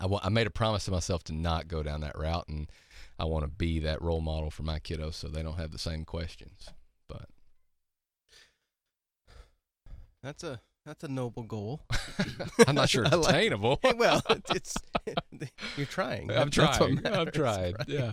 I 0.00 0.06
I 0.24 0.28
made 0.28 0.48
a 0.48 0.50
promise 0.50 0.86
to 0.86 0.90
myself 0.90 1.22
to 1.24 1.32
not 1.32 1.68
go 1.68 1.84
down 1.84 2.00
that 2.00 2.18
route, 2.18 2.48
and 2.48 2.68
I 3.16 3.26
want 3.26 3.44
to 3.44 3.48
be 3.48 3.78
that 3.78 4.02
role 4.02 4.20
model 4.20 4.50
for 4.50 4.64
my 4.64 4.80
kiddos 4.80 5.14
so 5.14 5.28
they 5.28 5.40
don't 5.44 5.56
have 5.56 5.70
the 5.70 5.78
same 5.78 6.04
questions. 6.04 6.68
But 7.06 7.28
That's 10.24 10.42
a 10.42 10.60
that's 10.86 11.04
a 11.04 11.08
noble 11.08 11.42
goal. 11.44 11.82
I'm 12.66 12.74
not 12.74 12.88
sure 12.88 13.04
it's 13.06 13.14
like- 13.14 13.28
attainable. 13.34 13.78
well, 13.96 14.22
it's 14.54 14.74
you're 15.76 15.86
trying. 15.86 16.30
I'm 16.32 16.50
trying. 16.50 16.98
I've 16.98 17.02
matters, 17.04 17.34
tried. 17.34 17.74
right? 17.78 17.88
Yeah. 17.88 18.12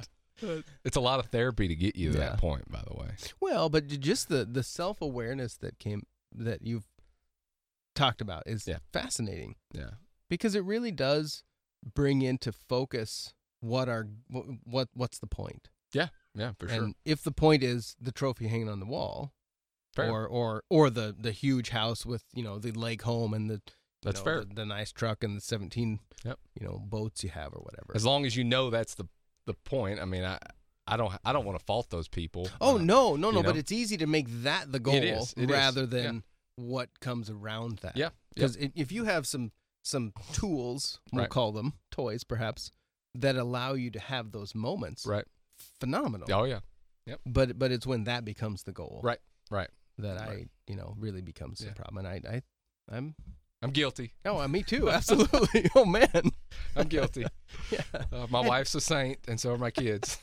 It's 0.84 0.98
a 0.98 1.02
lot 1.02 1.20
of 1.20 1.28
therapy 1.28 1.68
to 1.68 1.76
get 1.76 1.96
you 1.96 2.12
to 2.12 2.18
Yeah. 2.20 2.30
that 2.32 2.38
point, 2.40 2.70
by 2.72 2.82
the 2.88 2.96
way. 2.98 3.10
Well, 3.40 3.70
but 3.70 3.88
just 3.88 4.28
the 4.30 4.44
the 4.46 4.64
self 4.64 5.02
awareness 5.02 5.56
that 5.58 5.80
came 5.80 6.04
that 6.36 6.62
you've 6.64 6.86
talked 7.96 8.22
about 8.22 8.44
is 8.46 8.68
Yeah. 8.68 8.78
fascinating 8.92 9.56
Yeah. 9.74 9.92
because 10.30 10.56
it 10.56 10.64
really 10.64 10.92
does 10.92 11.44
bring 11.96 12.22
into 12.22 12.52
focus 12.52 13.34
what 13.60 13.88
are 13.90 14.08
what 14.64 14.90
what's 14.94 15.20
the 15.20 15.28
point. 15.28 15.70
Yeah, 15.94 16.08
yeah, 16.34 16.54
for 16.58 16.68
sure. 16.70 16.84
And 16.84 16.96
if 17.06 17.22
the 17.24 17.32
point 17.34 17.64
is 17.64 17.96
the 18.00 18.12
trophy 18.14 18.48
hanging 18.48 18.70
on 18.70 18.80
the 18.80 18.86
wall, 18.86 19.34
Fair. 19.96 20.10
or 20.12 20.28
or 20.28 20.64
or 20.70 20.90
the 20.90 21.16
the 21.20 21.32
huge 21.32 21.70
house 21.70 22.06
with 22.06 22.24
you 22.34 22.44
know 22.44 22.60
the 22.60 22.72
lake 22.72 23.02
home 23.02 23.34
and 23.34 23.50
the 23.50 23.62
That's 24.04 24.20
know, 24.20 24.24
fair. 24.24 24.40
the, 24.46 24.56
the 24.56 24.66
nice 24.66 24.92
truck 24.92 25.24
and 25.24 25.36
the 25.38 25.42
seventeen 25.42 26.00
Yep. 26.24 26.40
you 26.60 26.66
know 26.68 26.80
boats 26.80 27.24
you 27.24 27.30
have 27.32 27.54
or 27.54 27.60
whatever. 27.62 27.92
As 27.96 28.06
long 28.06 28.26
as 28.26 28.36
you 28.36 28.44
know 28.44 28.70
that's 28.70 28.96
the 28.96 29.06
the 29.48 29.54
point. 29.54 30.00
I 30.00 30.06
mean, 30.06 30.24
I 30.24 30.38
I 30.88 30.98
don't 30.98 31.14
I 31.26 31.34
don't 31.34 31.46
want 31.46 31.58
to 31.60 31.66
fault 31.66 31.90
those 31.90 32.08
people. 32.08 32.48
Oh 32.62 32.76
Uh, 32.76 32.82
no, 32.82 33.16
no, 33.16 33.32
no! 33.32 33.42
But 33.44 33.56
know? 33.56 33.60
it's 33.60 33.72
easy 33.72 33.98
to 33.98 34.08
make 34.08 34.28
that 34.44 34.72
the 34.72 34.80
goal 34.80 34.96
is, 34.96 35.34
it 35.36 35.50
is, 35.50 35.50
rather 35.50 35.82
yeah. 35.82 35.88
than 35.88 36.24
what 36.56 37.00
comes 37.00 37.30
around 37.30 37.80
that. 37.80 37.98
Yeah, 37.98 38.10
because 38.36 38.56
if 38.58 38.92
you 38.92 39.06
have 39.06 39.26
some 39.28 39.52
some 39.84 40.14
tools, 40.32 41.00
we'll 41.12 41.24
Right. 41.24 41.30
call 41.30 41.52
them 41.52 41.74
toys, 41.90 42.24
perhaps, 42.24 42.72
that 43.16 43.36
allow 43.36 43.74
you 43.74 43.90
to 43.92 44.00
have 44.00 44.32
those 44.32 44.54
moments, 44.54 45.06
Right. 45.08 45.26
phenomenal. 45.80 46.28
Oh 46.32 46.44
yeah. 46.46 46.60
Yep. 47.08 47.22
But 47.26 47.58
but 47.60 47.72
it's 47.72 47.88
when 47.88 48.04
that 48.06 48.24
becomes 48.26 48.64
the 48.64 48.72
goal, 48.72 49.02
Right, 49.04 49.20
right. 49.50 49.70
That 50.02 50.18
I 50.18 50.46
you 50.68 50.76
know 50.76 50.96
really 50.98 51.22
becomes 51.22 51.62
Yeah. 51.66 51.74
problem, 51.74 52.06
and 52.06 52.08
I 52.08 52.22
I 52.36 52.42
I'm 52.96 53.16
I'm 53.62 53.72
guilty. 53.72 54.14
oh 54.26 54.40
uh, 54.40 54.48
me 54.48 54.64
too, 54.74 54.90
absolutely. 54.90 55.70
oh 55.76 55.86
man, 55.86 56.32
I'm 56.76 56.88
guilty. 56.88 57.26
yeah. 57.72 57.82
Uh, 58.12 58.28
my 58.30 58.42
wife's 58.42 58.76
a 58.76 58.82
saint, 58.82 59.20
and 59.28 59.40
so 59.40 59.52
are 59.54 59.58
my 59.58 59.72
kids. 59.72 60.18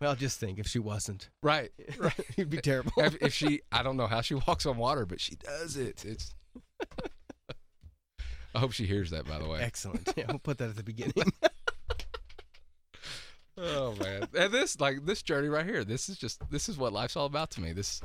Well, 0.00 0.16
just 0.16 0.40
think 0.40 0.58
if 0.58 0.66
she 0.66 0.80
wasn't, 0.80 1.30
right. 1.44 1.70
Right. 1.96 2.18
You'd 2.36 2.50
be 2.50 2.56
terrible. 2.60 2.90
if, 2.96 3.14
if 3.22 3.32
she, 3.32 3.60
I 3.70 3.84
don't 3.84 3.96
know 3.96 4.08
how 4.08 4.20
she 4.20 4.34
walks 4.34 4.66
on 4.66 4.76
water, 4.76 5.06
but 5.06 5.20
she 5.20 5.36
does 5.36 5.76
it. 5.76 6.04
It's. 6.04 6.34
I 8.54 8.58
hope 8.58 8.72
she 8.72 8.84
hears 8.84 9.10
that. 9.10 9.28
By 9.28 9.38
the 9.38 9.48
way. 9.48 9.60
Excellent. 9.60 10.12
Yeah, 10.16 10.24
we'll 10.28 10.40
put 10.40 10.58
that 10.58 10.70
at 10.70 10.76
the 10.76 10.82
beginning. 10.82 11.14
Oh 13.62 13.94
man, 14.00 14.26
and 14.36 14.52
this 14.52 14.80
like 14.80 15.04
this 15.06 15.22
journey 15.22 15.48
right 15.48 15.64
here. 15.64 15.84
This 15.84 16.08
is 16.08 16.16
just 16.18 16.42
this 16.50 16.68
is 16.68 16.76
what 16.76 16.92
life's 16.92 17.16
all 17.16 17.26
about 17.26 17.50
to 17.52 17.60
me. 17.60 17.72
This 17.72 18.00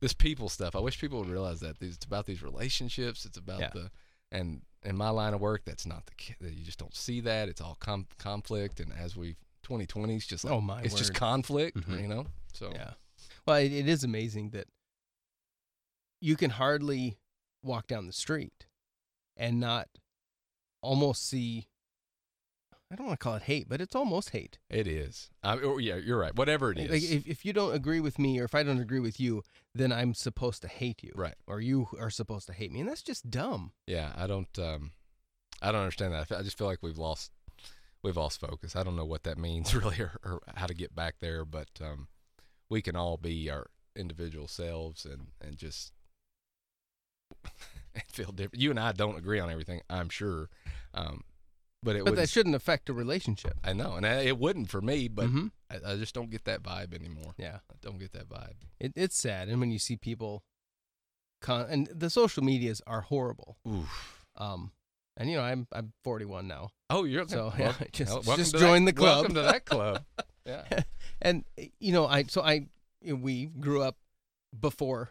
this 0.00 0.12
people 0.12 0.48
stuff. 0.48 0.74
I 0.76 0.80
wish 0.80 1.00
people 1.00 1.18
would 1.20 1.28
realize 1.28 1.60
that 1.60 1.76
it's 1.80 2.04
about 2.04 2.26
these 2.26 2.42
relationships. 2.42 3.24
It's 3.24 3.36
about 3.38 3.60
Yeah. 3.60 3.70
the 3.74 3.90
and 4.32 4.62
in 4.84 4.96
my 4.96 5.08
line 5.10 5.34
of 5.34 5.40
work, 5.40 5.62
that's 5.64 5.86
not 5.86 6.06
the 6.06 6.12
that 6.40 6.52
you 6.54 6.64
just 6.64 6.78
don't 6.78 6.94
see 6.94 7.20
that. 7.20 7.48
It's 7.48 7.60
all 7.60 7.76
com- 7.80 8.06
conflict, 8.18 8.80
and 8.80 8.92
as 8.92 9.16
we 9.16 9.36
2020 9.62 10.16
is 10.16 10.26
just 10.26 10.44
like, 10.44 10.52
Oh, 10.52 10.60
my 10.60 10.82
it's 10.82 10.94
just 10.94 11.10
word. 11.10 11.16
conflict, 11.18 11.76
Mhm. 11.78 12.00
you 12.02 12.08
know. 12.08 12.26
So 12.52 12.70
Yeah. 12.72 12.94
Well, 13.46 13.56
it, 13.56 13.72
it 13.72 13.88
is 13.88 14.04
amazing 14.04 14.50
that 14.50 14.66
you 16.20 16.36
can 16.36 16.50
hardly 16.50 17.18
walk 17.62 17.86
down 17.86 18.06
the 18.06 18.12
street 18.12 18.66
and 19.36 19.60
not 19.60 19.88
almost 20.82 21.26
see. 21.26 21.68
I 22.90 22.96
don't 22.96 23.06
want 23.06 23.20
to 23.20 23.24
call 23.24 23.34
it 23.34 23.42
hate, 23.42 23.68
but 23.68 23.80
it's 23.82 23.94
almost 23.94 24.30
hate. 24.30 24.58
it 24.70 24.86
is. 24.86 25.28
I, 25.42 25.58
or, 25.58 25.78
yeah, 25.80 25.96
you're 25.96 26.18
right. 26.18 26.34
Whatever 26.34 26.72
it 26.72 26.78
is, 26.78 26.90
Like 26.90 27.02
if, 27.02 27.26
if 27.26 27.44
you 27.44 27.52
don't 27.52 27.74
agree 27.74 28.00
with 28.00 28.18
me 28.18 28.40
or 28.40 28.44
if 28.44 28.54
I 28.54 28.62
don't 28.62 28.80
agree 28.80 29.00
with 29.00 29.20
you, 29.20 29.42
then 29.74 29.92
I'm 29.92 30.14
supposed 30.14 30.62
to 30.62 30.68
hate 30.68 31.02
you. 31.02 31.12
Right. 31.14 31.34
Or 31.46 31.60
you 31.60 31.88
are 32.00 32.08
supposed 32.08 32.46
to 32.46 32.54
hate 32.54 32.72
me. 32.72 32.80
And 32.80 32.88
that's 32.88 33.02
just 33.02 33.30
dumb. 33.30 33.72
yeah, 33.86 34.12
I 34.16 34.26
don't. 34.26 34.58
Um, 34.58 34.92
I 35.60 35.70
don't 35.72 35.82
understand 35.82 36.14
that. 36.14 36.32
I 36.32 36.38
I 36.38 36.42
just 36.42 36.56
feel 36.56 36.66
like 36.66 36.78
we've 36.82 36.98
lost 36.98 37.30
we've 38.02 38.16
lost 38.16 38.40
focus. 38.40 38.74
I 38.74 38.84
don't 38.84 38.96
know 38.96 39.04
what 39.04 39.24
that 39.24 39.38
means 39.38 39.74
really, 39.74 40.00
or, 40.00 40.12
or 40.24 40.40
how 40.54 40.66
to 40.66 40.74
get 40.74 40.94
back 40.94 41.16
there. 41.20 41.44
But 41.44 41.68
um, 41.82 42.08
we 42.70 42.80
can 42.80 42.96
all 42.96 43.16
be 43.18 43.50
our 43.50 43.66
individual 43.96 44.48
selves 44.48 45.04
and 45.04 45.28
and 45.44 45.58
just 45.58 45.92
and 47.94 48.04
feel 48.08 48.32
different. 48.32 48.62
You 48.62 48.70
and 48.70 48.80
I 48.80 48.92
don't 48.92 49.18
agree 49.18 49.40
on 49.40 49.50
everything, 49.50 49.82
I'm 49.90 50.08
sure. 50.08 50.48
Um, 50.94 51.24
but 51.82 51.96
it 51.96 52.04
But 52.04 52.16
that 52.16 52.28
shouldn't 52.28 52.54
affect 52.54 52.88
a 52.88 52.92
relationship. 52.92 53.54
I 53.64 53.72
know, 53.72 53.94
and 53.94 54.06
I, 54.06 54.20
it 54.22 54.38
wouldn't 54.38 54.68
for 54.70 54.80
me. 54.80 55.08
But 55.08 55.26
Mhm. 55.28 55.50
I, 55.70 55.92
I 55.92 55.96
just 55.96 56.14
don't 56.14 56.30
get 56.30 56.44
that 56.44 56.62
vibe 56.62 56.94
anymore. 56.94 57.34
Yeah. 57.38 57.58
I 57.70 57.74
don't 57.80 57.98
get 57.98 58.12
that 58.12 58.28
vibe. 58.28 58.54
It, 58.80 58.92
it's 58.96 59.16
sad. 59.16 59.48
And 59.48 59.60
when 59.60 59.70
you 59.70 59.78
see 59.78 59.96
people, 59.96 60.42
con- 61.40 61.66
and 61.68 61.86
the 61.94 62.10
social 62.10 62.42
medias 62.42 62.80
are 62.86 63.02
horrible. 63.02 63.58
Oof. 63.68 64.26
Um, 64.36 64.72
and 65.16 65.30
you 65.30 65.36
know, 65.36 65.42
I'm 65.42 65.66
I'm 65.72 65.92
41 66.04 66.46
now. 66.48 66.70
Oh, 66.90 67.04
you're 67.04 67.26
So, 67.28 67.52
yeah, 67.58 67.74
just- 67.92 68.10
welcome 68.12 68.36
just 68.36 68.52
to 68.54 68.58
join 68.58 68.84
that, 68.84 68.94
the 68.94 69.00
club. 69.00 69.16
Welcome 69.16 69.34
to 69.34 69.42
that 69.42 69.64
club. 69.64 70.04
Yeah. 70.46 70.64
and 71.20 71.44
you 71.78 71.92
know 71.92 72.06
i 72.06 72.22
so 72.22 72.40
i 72.40 72.52
you 73.02 73.12
know, 73.12 73.16
we 73.16 73.44
grew 73.46 73.82
up 73.82 73.96
before 74.58 75.10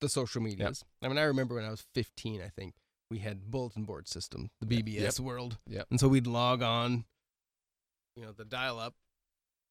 the 0.00 0.08
social 0.08 0.40
medias 0.40 0.82
i 1.02 1.08
mean 1.08 1.18
i 1.18 1.24
remember 1.24 1.56
when 1.56 1.64
i 1.66 1.68
was 1.68 1.84
15 1.94 2.40
i 2.40 2.48
think 2.48 2.72
we 3.10 3.18
had 3.18 3.50
bulletin 3.50 3.84
board 3.84 4.06
system 4.08 4.50
the 4.60 4.74
Yep. 4.76 4.84
bbs 4.84 5.20
world 5.20 5.58
Yep. 5.66 5.86
and 5.90 6.00
so 6.00 6.08
we'd 6.08 6.26
log 6.26 6.62
on 6.62 7.04
you 8.16 8.22
know 8.24 8.32
the 8.32 8.44
dial 8.44 8.78
up 8.78 8.94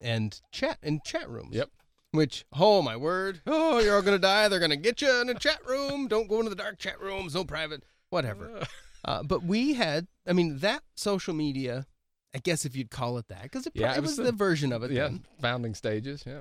and 0.00 0.40
chat 0.52 0.78
in 0.82 1.00
chat 1.04 1.28
rooms 1.28 1.54
Yep. 1.54 1.70
which 2.12 2.44
oh 2.52 2.82
my 2.82 2.96
word 2.96 3.40
oh 3.46 3.78
you're 3.80 3.94
all 3.96 4.02
gonna 4.02 4.18
die 4.18 4.48
they're 4.48 4.60
gonna 4.60 4.76
get 4.76 5.00
you 5.02 5.20
in 5.20 5.28
a 5.28 5.34
chat 5.38 5.64
room 5.66 6.08
don't 6.08 6.28
go 6.28 6.38
into 6.38 6.50
the 6.50 6.56
dark 6.56 6.78
chat 6.78 7.00
rooms 7.00 7.34
no 7.34 7.44
private 7.44 7.82
whatever 8.10 8.62
uh, 9.04 9.22
but 9.22 9.42
we 9.44 9.74
had 9.74 10.06
i 10.26 10.32
mean 10.32 10.58
that 10.58 10.82
social 10.96 11.34
media 11.34 11.86
i 12.34 12.38
guess 12.38 12.64
if 12.64 12.74
you'd 12.74 12.90
call 12.90 13.18
it 13.18 13.28
that 13.28 13.42
because 13.42 13.66
it, 13.66 13.72
Yeah, 13.74 13.92
it 13.92 13.98
it 13.98 14.00
was 14.00 14.10
was 14.10 14.16
the, 14.18 14.22
the- 14.24 14.32
version 14.32 14.72
of 14.72 14.82
it 14.82 14.90
yeah. 14.90 15.04
then 15.04 15.24
Founding 15.40 15.74
stages. 15.74 16.24
Yeah. 16.26 16.40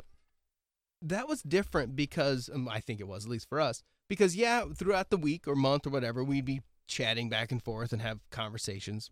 that 1.01 1.27
was 1.27 1.41
different 1.43 1.95
because 1.95 2.49
um, 2.53 2.67
I 2.67 2.79
think 2.79 2.99
it 2.99 3.07
was 3.07 3.25
at 3.25 3.31
least 3.31 3.49
for 3.49 3.59
us 3.61 3.83
because 4.09 4.35
yeah 4.35 4.65
throughout 4.75 5.09
the 5.11 5.17
week 5.17 5.47
or 5.47 5.55
month 5.55 5.85
or 5.85 5.89
whatever 5.91 6.23
we'd 6.23 6.45
be 6.45 6.61
chatting 6.87 7.29
back 7.29 7.51
and 7.51 7.61
forth 7.63 7.91
and 7.93 8.01
have 8.01 8.19
conversations 8.31 9.11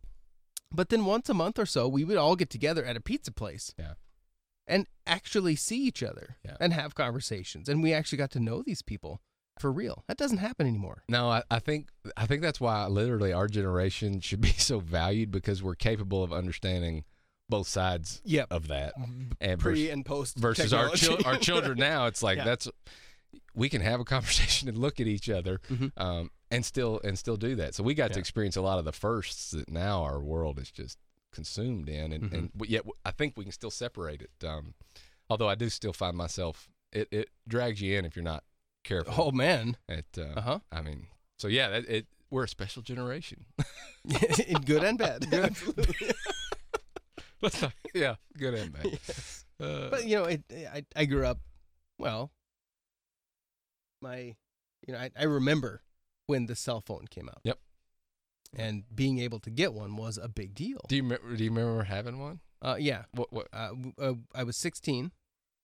but 0.71 0.89
then 0.89 1.05
once 1.05 1.29
a 1.29 1.33
month 1.33 1.59
or 1.59 1.65
so 1.65 1.87
we 1.87 2.03
would 2.03 2.17
all 2.17 2.35
get 2.35 2.49
together 2.49 2.83
at 2.83 2.95
a 2.97 3.01
pizza 3.01 3.31
place 3.31 3.73
Yeah. 3.77 3.93
and 4.67 4.87
actually 5.05 5.55
see 5.55 5.77
each 5.85 6.01
other 6.03 6.37
Yeah. 6.43 6.57
and 6.59 6.73
have 6.73 6.95
conversations 6.95 7.69
and 7.69 7.83
we 7.83 7.93
actually 7.93 8.17
got 8.17 8.31
to 8.31 8.39
know 8.39 8.61
these 8.61 8.81
people 8.81 9.21
for 9.59 9.71
real 9.71 10.03
that 10.07 10.17
doesn't 10.17 10.39
happen 10.39 10.67
anymore 10.67 11.03
No, 11.07 11.29
I, 11.29 11.43
I 11.49 11.59
think 11.59 11.89
I 12.17 12.25
think 12.25 12.41
that's 12.41 12.59
why 12.59 12.85
literally 12.87 13.31
our 13.31 13.47
generation 13.47 14.19
should 14.21 14.41
be 14.41 14.49
so 14.57 14.79
valued 14.79 15.31
because 15.31 15.61
we're 15.63 15.75
capable 15.75 16.23
of 16.23 16.33
understanding 16.33 17.03
both 17.47 17.67
sides 17.67 18.21
yep 18.25 18.47
of 18.49 18.67
that. 18.69 18.93
And 19.39 19.59
pre 19.59 19.83
vers- 19.85 19.93
and 19.93 20.03
post 20.05 20.35
versus 20.37 20.73
our 20.73 20.89
technology. 20.89 21.05
chil- 21.23 21.31
our 21.31 21.37
children 21.37 21.77
now, 21.77 22.07
it's 22.07 22.23
like 22.23 22.37
Yeah. 22.39 22.43
that's 22.45 22.67
we 23.53 23.69
can 23.69 23.81
have 23.81 23.99
a 23.99 24.03
conversation 24.15 24.67
and 24.67 24.77
look 24.77 24.99
at 24.99 25.05
each 25.07 25.29
other, 25.29 25.59
Mhm. 25.69 25.91
um, 25.95 26.31
and 26.55 26.65
still 26.65 26.99
and 27.03 27.17
still 27.19 27.37
do 27.37 27.55
that. 27.55 27.75
So 27.75 27.83
we 27.83 27.93
got 27.93 28.13
to 28.13 28.19
experience 28.19 28.55
a 28.55 28.61
lot 28.61 28.79
of 28.79 28.85
the 28.85 28.91
firsts 28.91 29.51
that 29.51 29.69
now 29.69 30.03
our 30.03 30.19
world 30.19 30.59
is 30.59 30.71
just 30.71 30.97
consumed 31.31 31.89
in, 31.89 32.13
and, 32.13 32.23
and 32.23 32.31
Mm-hmm. 32.31 32.45
but 32.57 32.69
yet 32.69 32.83
I 33.03 33.11
think 33.11 33.33
we 33.35 33.43
can 33.43 33.51
still 33.51 33.71
separate 33.71 34.21
it. 34.21 34.45
Um, 34.47 34.73
although 35.29 35.49
I 35.49 35.55
do 35.55 35.69
still 35.69 35.93
find 35.93 36.15
myself 36.15 36.69
it, 36.93 37.07
it 37.11 37.29
drags 37.47 37.81
you 37.81 37.97
in 37.97 38.05
if 38.05 38.15
you're 38.15 38.23
not 38.23 38.43
careful. 38.83 39.13
oh 39.17 39.31
man 39.31 39.75
It, 39.89 40.05
uh, 40.17 40.39
uh-huh 40.39 40.59
I 40.71 40.81
mean, 40.81 41.07
so 41.37 41.47
yeah, 41.47 41.67
that, 41.69 41.89
it 41.89 42.05
we're 42.31 42.45
a 42.45 42.47
special 42.47 42.81
generation. 42.81 43.45
in 44.47 44.61
good 44.65 44.83
and 44.83 44.97
bad 44.97 45.27
Good. 45.29 45.43
Absolutely. 45.45 46.11
Let's 47.41 47.61
not- 47.61 47.73
yeah, 47.93 48.15
good 48.37 48.53
and 48.53 48.71
bad. 48.73 48.85
Yes. 48.85 49.45
Uh, 49.59 49.89
but 49.89 50.05
you 50.05 50.15
know, 50.17 50.25
it, 50.25 50.43
I 50.73 50.83
I 50.95 51.05
grew 51.05 51.25
up. 51.25 51.39
Well, 51.99 52.31
my, 54.01 54.35
you 54.87 54.93
know, 54.93 54.97
I, 54.99 55.11
I 55.19 55.23
remember 55.23 55.81
when 56.27 56.45
the 56.47 56.55
cell 56.55 56.81
phone 56.81 57.05
came 57.09 57.29
out. 57.29 57.39
Yep. 57.43 57.59
And 58.57 58.83
being 58.93 59.19
able 59.19 59.39
to 59.39 59.49
get 59.49 59.73
one 59.73 59.95
was 59.97 60.17
a 60.17 60.27
big 60.29 60.55
deal. 60.55 60.79
do 60.87 60.95
you 60.95 61.03
remember, 61.03 61.35
do 61.35 61.43
you 61.43 61.49
remember 61.49 61.83
having 61.83 62.19
one? 62.19 62.39
Uh, 62.61 62.77
yeah. 62.79 63.03
What 63.11 63.31
what 63.33 63.47
Uh, 63.53 63.71
uh, 63.99 64.13
I 64.33 64.43
was 64.43 64.55
16, 64.57 65.11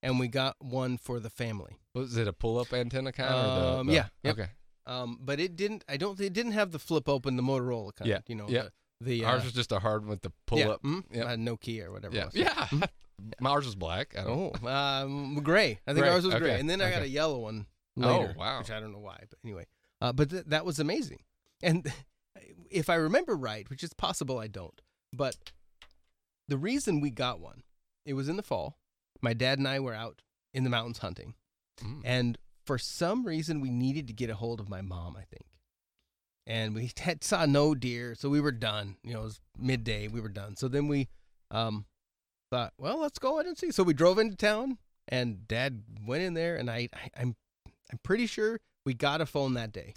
and 0.04 0.20
we 0.20 0.28
got 0.28 0.58
one 0.60 0.98
for 0.98 1.20
the 1.20 1.30
family. 1.30 1.78
was 1.96 2.18
it? 2.18 2.28
A 2.28 2.34
pull 2.34 2.60
up 2.60 2.74
antenna 2.74 3.12
kind? 3.14 3.34
or 3.34 3.38
Um, 3.80 3.88
the, 3.88 3.92
the, 3.92 3.96
yeah, 3.96 4.06
yep. 4.24 4.34
Okay. 4.40 4.50
Um, 4.86 5.20
but 5.22 5.40
it 5.40 5.56
didn't. 5.56 5.86
I 5.88 5.96
don't. 5.98 6.20
It 6.20 6.34
didn't 6.34 6.52
have 6.54 6.72
the 6.72 6.80
flip 6.80 7.08
open, 7.08 7.38
the 7.38 7.44
Motorola 7.44 7.96
kind. 7.96 8.10
Yeah, 8.10 8.20
You 8.28 8.36
know. 8.36 8.48
yeah. 8.50 8.64
The, 9.00 9.20
the 9.20 9.26
uh, 9.26 9.30
Ours 9.32 9.44
was 9.46 9.54
just 9.54 9.72
a 9.72 9.80
hard 9.80 10.02
one 10.02 10.10
with 10.10 10.22
the 10.22 10.32
pull 10.46 10.60
yeah, 10.60 10.70
up. 10.70 10.84
mm, 10.84 11.04
Yep. 11.12 11.26
uh, 11.26 11.30
Nokia 11.36 11.86
or 11.86 11.92
whatever. 11.92 12.16
Yeah, 12.16 12.22
it 12.24 12.26
was. 12.26 12.36
yeah. 12.36 12.54
Mhm. 12.68 12.88
Ours 13.46 13.66
was 13.66 13.76
black. 13.76 14.16
I 14.18 14.24
don't, 14.24 14.56
Oh, 14.64 14.68
um, 14.68 15.36
gray. 15.44 15.80
I 15.88 15.94
think 15.94 16.04
Gray, 16.04 16.10
ours 16.10 16.26
was 16.26 16.34
gray, 16.36 16.60
and 16.60 16.68
then 16.70 16.82
I 16.82 16.90
got 16.92 17.04
a 17.04 17.08
yellow 17.08 17.40
one 17.40 17.68
Oh, 18.02 18.20
later. 18.22 18.36
wow. 18.38 18.60
Which 18.60 18.72
I 18.72 18.80
don't 18.80 18.92
know 18.92 19.00
why, 19.00 19.24
but 19.30 19.38
anyway. 19.46 19.68
Uh, 20.02 20.12
but 20.12 20.30
th- 20.32 20.46
that 20.48 20.66
was 20.66 20.80
amazing, 20.80 21.20
and 21.62 21.92
if 22.72 22.90
I 22.90 22.96
remember 22.96 23.36
right, 23.36 23.70
which 23.70 23.84
is 23.84 23.94
possible, 23.94 24.40
I 24.40 24.48
don't. 24.48 24.82
But 25.14 25.36
the 26.48 26.58
reason 26.58 27.02
we 27.02 27.12
got 27.12 27.40
one, 27.40 27.64
it 28.06 28.14
was 28.14 28.28
in 28.28 28.36
the 28.38 28.44
fall. 28.44 28.78
My 29.22 29.34
dad 29.34 29.60
and 29.60 29.68
I 29.68 29.80
were 29.80 29.94
out 29.94 30.22
in 30.54 30.64
the 30.64 30.70
mountains 30.70 31.00
hunting, 31.00 31.36
Mm. 31.84 32.02
and 32.04 32.38
for 32.66 32.78
some 32.78 33.26
reason, 33.26 33.60
we 33.62 33.72
needed 33.72 34.08
to 34.08 34.14
get 34.14 34.30
a 34.30 34.36
hold 34.36 34.60
of 34.60 34.70
my 34.70 34.82
mom. 34.82 35.16
I 35.16 35.24
think, 35.30 35.46
and 36.48 36.74
we 36.76 36.92
had 37.00 37.24
saw 37.24 37.46
no 37.46 37.76
deer, 37.76 38.16
so 38.16 38.30
we 38.30 38.42
were 38.42 38.52
done. 38.52 38.98
You 39.04 39.14
know, 39.14 39.22
it 39.22 39.26
was 39.26 39.40
midday. 39.58 40.08
We 40.08 40.22
were 40.22 40.30
done. 40.30 40.56
So 40.56 40.68
then 40.68 40.88
we 40.88 41.08
um, 41.52 41.86
thought, 42.52 42.74
well, 42.78 43.00
let's 43.00 43.20
go 43.20 43.36
ahead 43.38 43.48
and 43.48 43.58
see. 43.58 43.72
So 43.72 43.84
we 43.84 43.94
drove 43.94 44.18
into 44.20 44.36
town, 44.36 44.78
and 45.08 45.48
Dad 45.48 45.84
went 46.06 46.24
in 46.24 46.34
there, 46.34 46.56
and 46.56 46.70
I, 46.70 46.90
I 46.94 47.10
I'm 47.20 47.36
I'm 47.92 48.00
pretty 48.04 48.26
sure 48.28 48.60
we 48.86 48.94
got 48.94 49.22
a 49.22 49.26
phone 49.26 49.54
that 49.56 49.72
day. 49.72 49.94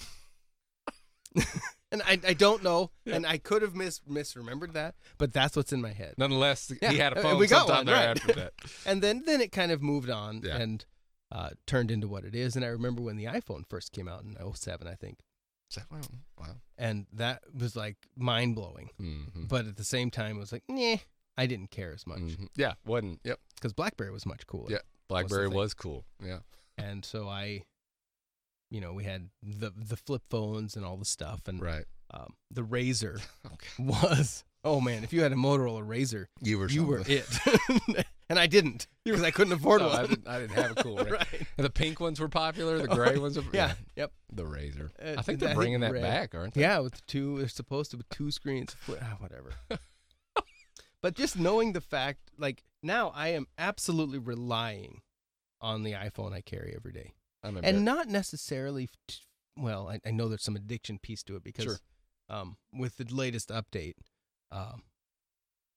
and 1.90 2.02
I, 2.02 2.20
I 2.26 2.32
don't 2.34 2.62
know, 2.62 2.90
Yeah. 3.04 3.16
and 3.16 3.26
I 3.26 3.38
could 3.38 3.62
have 3.62 3.74
mis 3.74 4.00
misremembered 4.08 4.72
that, 4.74 4.94
but 5.18 5.32
that's 5.32 5.56
what's 5.56 5.72
in 5.72 5.80
my 5.80 5.92
head. 5.92 6.14
Nonetheless, 6.18 6.72
Yeah, 6.80 6.90
he 6.92 6.98
had 6.98 7.12
a 7.12 7.16
and 7.16 7.22
phone 7.24 7.38
we 7.38 7.46
got 7.46 7.66
sometime 7.66 7.76
one, 7.78 7.86
there 7.86 7.94
right. 8.08 8.16
after 8.16 8.32
that. 8.34 8.52
And 8.86 9.02
then 9.02 9.22
then 9.26 9.40
it 9.40 9.50
kind 9.52 9.72
of 9.72 9.82
moved 9.82 10.10
on 10.10 10.42
Yeah. 10.44 10.56
and 10.56 10.84
uh, 11.32 11.50
turned 11.66 11.90
into 11.90 12.06
what 12.06 12.24
it 12.24 12.34
is. 12.34 12.54
And 12.54 12.64
I 12.64 12.68
remember 12.68 13.02
when 13.02 13.16
the 13.16 13.24
iPhone 13.24 13.64
first 13.68 13.92
came 13.92 14.06
out 14.06 14.22
in 14.22 14.36
07, 14.54 14.86
I 14.86 14.94
think, 14.94 15.18
wow. 15.90 15.98
wow. 16.38 16.46
and 16.78 17.06
that 17.12 17.42
was 17.52 17.74
like 17.74 17.96
mind 18.16 18.54
blowing. 18.54 18.90
Mhm. 19.00 19.48
But 19.48 19.66
at 19.66 19.76
the 19.76 19.84
same 19.84 20.10
time, 20.12 20.36
it 20.36 20.40
was 20.40 20.52
like, 20.52 20.62
nah, 20.68 20.96
I 21.36 21.46
didn't 21.46 21.72
care 21.72 21.92
as 21.92 22.06
much 22.06 22.20
Mhm. 22.20 22.48
Yeah, 22.56 22.74
wasn't. 22.86 23.20
Yep. 23.24 23.40
because 23.56 23.72
BlackBerry 23.72 24.12
was 24.12 24.24
much 24.26 24.46
cooler. 24.46 24.70
Yeah. 24.70 24.78
BlackBerry 25.08 25.48
thing. 25.48 25.56
was 25.56 25.74
cool. 25.74 26.04
Yeah. 26.22 26.40
and 26.78 27.04
so 27.04 27.28
I, 27.28 27.62
you 28.70 28.80
know, 28.80 28.92
we 28.92 29.04
had 29.04 29.28
the 29.42 29.70
the 29.76 29.96
flip 29.96 30.22
phones 30.30 30.76
and 30.76 30.84
all 30.84 30.96
the 30.96 31.04
stuff, 31.04 31.40
and 31.46 31.60
Right. 31.60 31.84
um, 32.12 32.34
the 32.50 32.62
Razor 32.64 33.20
Okay. 33.46 33.68
was 33.78 34.44
oh 34.64 34.80
man, 34.80 35.04
if 35.04 35.12
you 35.12 35.22
had 35.22 35.32
a 35.32 35.36
Motorola 35.36 35.86
Razor, 35.86 36.28
You 36.40 36.58
were. 36.58 36.68
you 36.68 36.84
were 36.84 37.02
it, 37.06 37.26
and 38.30 38.38
I 38.38 38.46
didn't 38.46 38.86
because 39.04 39.22
I 39.22 39.30
couldn't 39.30 39.52
afford 39.52 39.82
No, 39.82 39.88
one. 39.88 39.96
I 39.96 40.06
didn't. 40.06 40.28
I 40.28 40.38
didn't 40.40 40.52
have 40.56 40.70
a 40.72 40.82
cool. 40.82 40.96
Razor. 40.96 41.10
right? 41.14 41.46
The 41.58 41.70
pink 41.70 42.00
ones 42.00 42.18
were 42.20 42.28
popular. 42.28 42.78
The 42.78 42.90
Oh, 42.90 42.94
gray 42.96 43.18
ones. 43.18 43.36
Were, 43.36 43.44
Yeah. 43.52 43.74
Yep. 43.96 44.12
The 44.32 44.46
razor. 44.46 44.90
Uh, 45.00 45.14
I 45.18 45.22
think 45.22 45.38
they're 45.40 45.54
bringing 45.54 45.80
that 45.80 45.92
red. 45.92 46.02
back, 46.02 46.34
aren't 46.34 46.54
they? 46.54 46.62
Yeah, 46.62 46.78
with 46.80 47.04
two, 47.06 47.38
they're 47.38 47.48
supposed 47.48 47.90
to 47.92 47.98
with 47.98 48.08
two 48.08 48.30
screens. 48.30 48.74
Ah, 48.90 49.16
whatever. 49.20 49.52
but 51.02 51.14
just 51.14 51.38
knowing 51.38 51.72
the 51.74 51.80
fact, 51.80 52.30
like 52.38 52.64
now, 52.82 53.10
I 53.14 53.28
am 53.28 53.46
absolutely 53.58 54.18
relying 54.18 55.02
on 55.60 55.82
the 55.82 55.92
iPhone 55.92 56.32
I 56.32 56.40
carry 56.40 56.72
every 56.76 56.92
day. 56.92 57.12
And 57.44 57.58
embar- 57.58 57.82
not 57.82 58.08
necessarily 58.08 58.88
t- 59.08 59.16
well 59.56 59.88
I, 59.88 60.00
I 60.06 60.10
know 60.10 60.28
there's 60.28 60.42
some 60.42 60.56
addiction 60.56 60.98
piece 60.98 61.22
to 61.24 61.36
it 61.36 61.44
because 61.44 61.64
Sure. 61.64 61.78
um, 62.28 62.56
with 62.72 62.96
the 62.96 63.04
latest 63.04 63.50
update 63.50 63.94
um, 64.50 64.82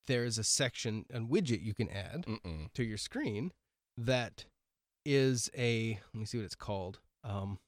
there 0.07 0.23
is 0.23 0.37
a 0.37 0.43
section 0.43 1.05
a 1.13 1.19
widget 1.19 1.61
you 1.61 1.73
can 1.73 1.89
add 1.89 2.25
Mm-mm. 2.25 2.71
to 2.73 2.83
your 2.83 2.97
screen 2.97 3.51
that 3.97 4.45
is 5.05 5.49
a 5.57 5.99
let 6.13 6.19
me 6.19 6.25
see 6.25 6.37
what 6.37 6.45
it's 6.45 6.55
called 6.55 6.99
um, 7.23 7.59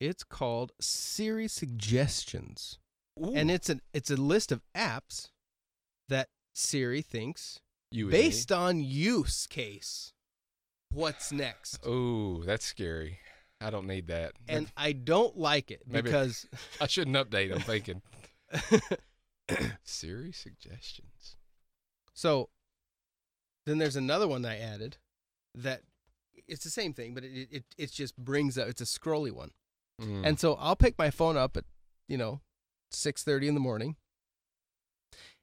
it's 0.00 0.22
called 0.22 0.72
Siri 0.80 1.48
suggestions 1.48 2.78
and 3.34 3.50
it's 3.50 3.68
an 3.68 3.80
it's 3.92 4.10
a 4.10 4.16
list 4.16 4.52
of 4.52 4.62
apps 4.76 5.30
that 6.08 6.28
Siri 6.54 7.02
thinks 7.02 7.58
you 7.90 8.04
and 8.06 8.12
based 8.12 8.52
on 8.52 8.80
use 8.80 9.46
case 9.46 10.12
what's 10.92 11.32
next. 11.32 11.84
Ooh, 11.86 12.42
that's 12.44 12.64
scary. 12.64 13.18
I 13.60 13.70
don't 13.70 13.86
need 13.86 14.06
that. 14.08 14.32
and 14.48 14.70
I 14.76 14.92
don't 14.92 15.36
like 15.36 15.70
it 15.70 15.82
Maybe- 15.86 16.02
because 16.02 16.46
I 16.80 16.86
shouldn't 16.86 17.16
update. 17.16 17.52
I'm 17.52 17.60
thinking 17.60 18.02
Siri 19.84 20.32
suggestions. 20.32 21.36
so 22.14 22.50
then 23.66 23.78
there's 23.78 23.96
another 23.96 24.26
one 24.28 24.44
I 24.46 24.58
added 24.58 24.96
that 25.54 25.82
it's 26.46 26.64
the 26.64 26.70
same 26.70 26.92
thing, 26.94 27.14
but 27.14 27.24
it 27.24 27.48
it 27.50 27.64
it 27.76 27.92
just 27.92 28.16
brings 28.16 28.56
up 28.56 28.68
it's 28.68 28.80
a 28.80 28.84
scrolly 28.84 29.32
one, 29.32 29.50
Mm. 30.00 30.24
and 30.24 30.38
so 30.40 30.54
I'll 30.54 30.76
pick 30.76 30.96
my 30.96 31.10
phone 31.10 31.36
up 31.36 31.56
at 31.56 31.64
you 32.08 32.16
know 32.16 32.40
six 32.92 33.22
thirty 33.24 33.48
in 33.48 33.54
the 33.54 33.60
morning, 33.60 33.96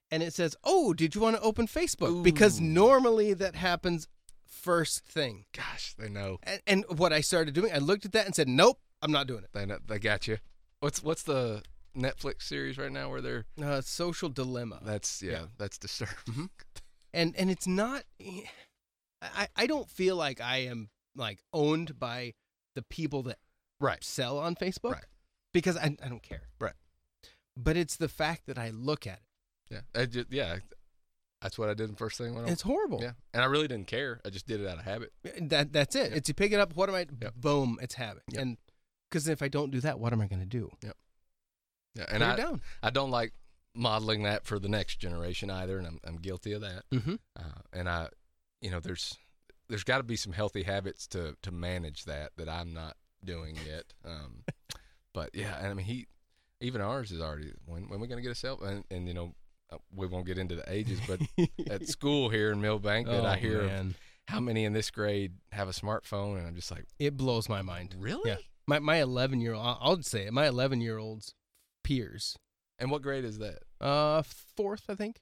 and 0.09 0.23
it 0.23 0.33
says, 0.33 0.55
"Oh, 0.63 0.93
did 0.93 1.13
you 1.13 1.21
want 1.21 1.35
to 1.35 1.41
open 1.41 1.67
Facebook?" 1.67 2.23
Because 2.23 2.59
normally 2.61 3.33
that 3.33 3.55
happens 3.55 4.07
first 4.55 5.05
thing, 5.05 5.45
gosh, 5.53 5.93
they 5.97 6.09
know. 6.09 6.37
and, 6.43 6.61
and 6.67 6.85
what 6.97 7.11
I 7.13 7.21
started 7.21 7.53
doing, 7.53 7.71
I 7.73 7.77
looked 7.79 8.05
at 8.05 8.11
that 8.13 8.25
and 8.25 8.35
said, 8.35 8.47
"Nope, 8.47 8.79
I'm 9.01 9.11
not 9.11 9.27
doing 9.27 9.43
it." 9.43 9.49
They 9.53 9.65
know. 9.65 9.79
They 9.85 9.99
got 9.99 10.27
you. 10.27 10.37
What's 10.79 11.01
what's 11.03 11.23
the 11.23 11.63
Netflix 11.95 12.43
series 12.43 12.77
right 12.77 12.91
now 12.91 13.09
where 13.09 13.21
they're? 13.21 13.45
Uh, 13.61 13.81
social 13.81 14.29
dilemma. 14.29 14.79
That's 14.83 15.21
yeah. 15.21 15.31
Yeah. 15.31 15.45
That's 15.57 15.77
disturbing. 15.77 16.15
Mhm. 16.29 16.49
and 17.13 17.35
and 17.37 17.49
it's 17.49 17.67
not 17.67 18.03
I, 19.21 19.47
I 19.55 19.67
don't 19.67 19.89
feel 19.89 20.15
like 20.15 20.41
I 20.41 20.57
am 20.57 20.89
like 21.15 21.39
owned 21.53 21.99
by 21.99 22.33
the 22.75 22.81
people 22.83 23.23
that 23.23 23.37
Right. 23.79 24.03
sell 24.03 24.37
on 24.39 24.55
Facebook 24.55 24.93
Right. 24.93 25.05
because 25.53 25.75
I, 25.77 25.95
I 26.03 26.07
don't 26.09 26.23
care. 26.23 26.43
Right. 26.59 26.73
But 27.57 27.75
it's 27.77 27.95
the 27.97 28.07
fact 28.09 28.45
that 28.47 28.57
I 28.57 28.69
look 28.69 29.05
at 29.07 29.19
it. 29.19 29.73
Yeah. 29.73 30.01
I 30.01 30.05
just, 30.05 30.31
yeah. 30.31 30.57
That's 31.45 31.59
what 31.59 31.69
I 31.69 31.75
did 31.75 31.91
the 31.91 31.95
first 31.95 32.17
thing 32.17 32.33
when. 32.33 32.45
I 32.45 32.47
It's 32.47 32.63
horrible. 32.63 33.03
Yeah. 33.03 33.11
And 33.31 33.43
I 33.43 33.45
really 33.45 33.67
didn't 33.67 33.85
care. 33.85 34.19
I 34.25 34.31
just 34.31 34.47
did 34.47 34.61
it 34.61 34.67
out 34.67 34.79
of 34.79 34.83
habit. 34.83 35.13
That 35.39 35.71
that's 35.71 35.95
it. 35.95 36.09
Yeah. 36.09 36.17
It's 36.17 36.27
you 36.27 36.33
pick 36.33 36.51
it 36.51 36.59
up. 36.59 36.75
What 36.75 36.89
am 36.89 36.95
I? 36.95 37.05
Yep. 37.21 37.35
Boom! 37.35 37.77
It's 37.83 37.93
habit. 37.93 38.23
Yep. 38.31 38.41
And 38.41 38.57
because 39.07 39.27
if 39.27 39.43
I 39.43 39.47
don't 39.47 39.69
do 39.69 39.79
that, 39.81 39.99
what 39.99 40.11
am 40.11 40.21
I 40.21 40.25
going 40.25 40.39
to 40.39 40.47
do? 40.47 40.71
Yep. 40.81 40.97
Yeah. 41.93 42.05
And 42.09 42.23
Put 42.23 42.31
I 42.31 42.35
down. 42.35 42.61
I 42.81 42.89
don't 42.89 43.11
like 43.11 43.33
modeling 43.75 44.23
that 44.23 44.47
for 44.47 44.57
the 44.57 44.67
next 44.67 44.95
generation 44.95 45.51
either, 45.51 45.77
and 45.77 45.85
I'm 45.85 45.99
I'm 46.03 46.15
guilty 46.15 46.53
of 46.53 46.61
that. 46.61 46.81
Mm-hmm. 46.91 47.15
Uh, 47.37 47.61
and 47.71 47.87
I, 47.87 48.07
you 48.59 48.71
know, 48.71 48.79
there's 48.79 49.15
there's 49.69 49.83
got 49.83 49.97
to 49.97 50.03
be 50.03 50.15
some 50.15 50.33
healthy 50.33 50.63
habits 50.63 51.05
to 51.09 51.35
to 51.43 51.51
manage 51.51 52.05
that 52.05 52.31
that 52.37 52.49
I'm 52.49 52.73
not 52.73 52.97
doing 53.23 53.55
yet. 53.67 53.93
Um, 54.03 54.45
but 55.13 55.29
yeah, 55.35 55.59
and 55.59 55.67
I 55.67 55.73
mean 55.75 55.85
he, 55.85 56.07
even 56.59 56.81
ours 56.81 57.11
is 57.11 57.21
already 57.21 57.51
when 57.67 57.87
when 57.87 57.99
we 57.99 58.07
gonna 58.07 58.21
get 58.21 58.31
a 58.31 58.35
cell 58.35 58.63
and 58.63 58.83
and 58.89 59.07
you 59.07 59.13
know 59.13 59.35
we 59.93 60.07
won't 60.07 60.25
get 60.25 60.37
into 60.37 60.55
the 60.55 60.71
ages, 60.71 60.99
but 61.07 61.19
at 61.69 61.87
school 61.87 62.29
here 62.29 62.51
in 62.51 62.61
Milbank 62.61 63.07
that 63.07 63.25
I 63.25 63.33
Oh, 63.33 63.39
hear 63.39 63.61
of 63.61 63.95
how 64.27 64.39
many 64.39 64.65
in 64.65 64.73
this 64.73 64.89
grade 64.91 65.33
have 65.51 65.67
a 65.67 65.71
smartphone, 65.71 66.37
and 66.37 66.47
I'm 66.47 66.55
just 66.55 66.71
like, 66.71 66.85
it 66.99 67.15
blows 67.17 67.47
my 67.47 67.61
mind. 67.61 67.95
really? 67.97 68.31
Yeah. 68.31 68.37
My 68.67 68.79
my 68.79 68.97
11 69.01 69.41
year 69.41 69.53
old. 69.53 69.77
I'll 69.79 70.01
say 70.01 70.25
it. 70.25 70.33
My 70.33 70.47
11 70.47 70.81
year 70.81 70.97
old's 70.97 71.35
peers. 71.83 72.35
And 72.79 72.89
what 72.91 73.01
grade 73.03 73.23
is 73.23 73.37
that? 73.37 73.59
Uh, 73.79 74.23
fourth, 74.23 74.83
I 74.89 74.95
think. 74.95 75.21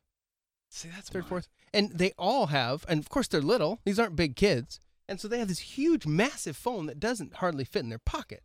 See, 0.69 0.89
that's 0.89 1.09
third, 1.09 1.23
mine. 1.23 1.29
fourth, 1.29 1.47
and 1.73 1.91
they 1.91 2.13
all 2.17 2.47
have, 2.47 2.83
and 2.89 2.99
of 2.99 3.09
course 3.09 3.27
they're 3.27 3.41
little. 3.41 3.79
These 3.85 3.99
aren't 3.99 4.15
big 4.15 4.35
kids, 4.35 4.79
and 5.07 5.19
so 5.19 5.27
they 5.27 5.37
have 5.37 5.47
this 5.49 5.59
huge, 5.59 6.07
massive 6.07 6.57
phone 6.57 6.87
that 6.87 6.99
doesn't 6.99 7.35
hardly 7.35 7.63
fit 7.63 7.83
in 7.83 7.89
their 7.89 7.99
pocket, 7.99 8.41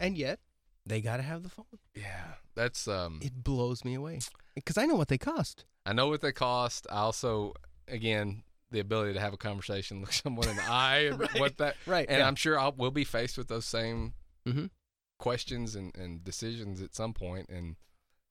and 0.00 0.18
yet 0.18 0.40
they 0.84 1.00
got 1.00 1.18
to 1.18 1.22
have 1.22 1.44
the 1.44 1.48
phone. 1.50 1.66
Yeah, 1.94 2.32
that's 2.56 2.88
um. 2.88 3.20
It 3.22 3.44
blows 3.44 3.84
me 3.84 3.94
away 3.94 4.18
because 4.64 4.78
I 4.78 4.86
know 4.86 4.94
what 4.96 5.08
they 5.08 5.18
cost. 5.18 5.64
I 5.86 5.92
know 5.92 6.08
what 6.08 6.20
they 6.20 6.32
cost. 6.32 6.86
I 6.90 6.98
also, 6.98 7.54
again, 7.88 8.42
the 8.70 8.80
ability 8.80 9.14
to 9.14 9.20
have 9.20 9.32
a 9.32 9.36
conversation, 9.38 10.00
look 10.02 10.12
someone 10.12 10.48
in 10.48 10.56
the 10.56 10.70
eye, 10.70 11.06
and 11.10 11.18
Right. 11.20 11.40
what 11.40 11.56
that, 11.58 11.76
Right, 11.86 12.06
and 12.08 12.18
yeah. 12.18 12.26
I'm 12.26 12.34
sure 12.36 12.58
I'll 12.58 12.74
we'll 12.76 12.90
be 12.90 13.04
faced 13.04 13.38
with 13.38 13.48
those 13.48 13.64
same 13.64 14.14
Mhm. 14.46 14.70
questions 15.18 15.74
and, 15.74 15.94
and 15.96 16.22
decisions 16.24 16.80
at 16.82 16.94
some 16.94 17.12
point. 17.14 17.48
And 17.48 17.76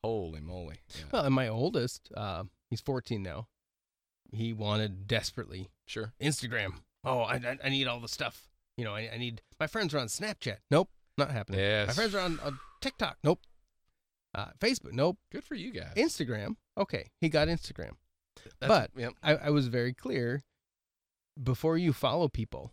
holy 0.04 0.40
moly, 0.42 0.80
yeah, 0.96 1.06
Well, 1.12 1.26
and 1.26 1.34
my 1.36 1.48
oldest, 1.48 2.10
uh, 2.16 2.44
he's 2.70 2.82
14 2.82 3.22
now. 3.24 3.48
He 4.32 4.54
wanted 4.54 5.08
desperately 5.08 5.70
sure, 5.86 6.14
Instagram. 6.22 6.82
Oh, 7.04 7.20
I, 7.22 7.36
I, 7.36 7.58
I 7.64 7.70
need 7.70 7.88
all 7.88 8.00
the 8.02 8.08
stuff. 8.10 8.50
You 8.76 8.84
know, 8.86 8.94
I, 8.94 9.10
I 9.14 9.18
need 9.18 9.42
my 9.60 9.68
friends 9.68 9.94
are 9.94 10.00
on 10.00 10.08
Snapchat. 10.08 10.58
Nope, 10.70 10.90
not 11.18 11.32
happening. 11.32 11.60
yes, 11.62 11.88
My 11.88 11.94
friends 11.94 12.14
are 12.14 12.20
on, 12.20 12.40
on 12.42 12.60
TikTok. 12.82 13.18
Nope. 13.24 13.40
Uh, 14.36 14.48
Facebook. 14.60 14.92
Nope. 14.94 15.18
good 15.32 15.44
for 15.44 15.56
you 15.56 15.72
guys. 15.72 15.94
Instagram. 15.96 16.56
Okay, 16.78 17.10
he 17.20 17.30
got 17.30 17.48
Instagram. 17.48 17.92
That's- 18.60 18.68
but 18.68 18.92
yep, 19.00 19.14
I, 19.24 19.36
I 19.36 19.50
was 19.50 19.68
very 19.68 19.94
clear. 19.94 20.44
Before 21.42 21.78
you 21.78 21.94
follow 21.94 22.28
people, 22.28 22.72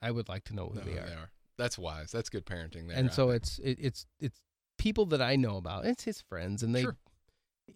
I 0.00 0.10
would 0.10 0.28
like 0.28 0.44
to 0.44 0.54
know 0.54 0.68
who 0.68 0.78
no, 0.80 0.84
they 0.84 0.98
are. 0.98 1.30
That's 1.58 1.78
wise. 1.78 2.10
That's 2.10 2.30
good 2.30 2.46
parenting. 2.46 2.88
There, 2.88 2.96
and 2.96 3.12
so 3.12 3.30
it's 3.30 3.58
it, 3.58 3.78
it's 3.80 4.06
it's 4.18 4.40
people 4.78 5.04
that 5.06 5.20
I 5.20 5.36
know 5.36 5.56
about. 5.58 5.84
It's 5.84 6.04
his 6.04 6.20
friends, 6.22 6.62
and 6.62 6.74
they, 6.74 6.82
Sure. 6.82 6.96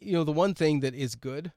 you 0.01 0.13
know, 0.13 0.25
the 0.25 0.33
one 0.33 0.55
thing 0.55 0.81
that 0.81 0.95
is 0.95 1.15
good 1.17 1.53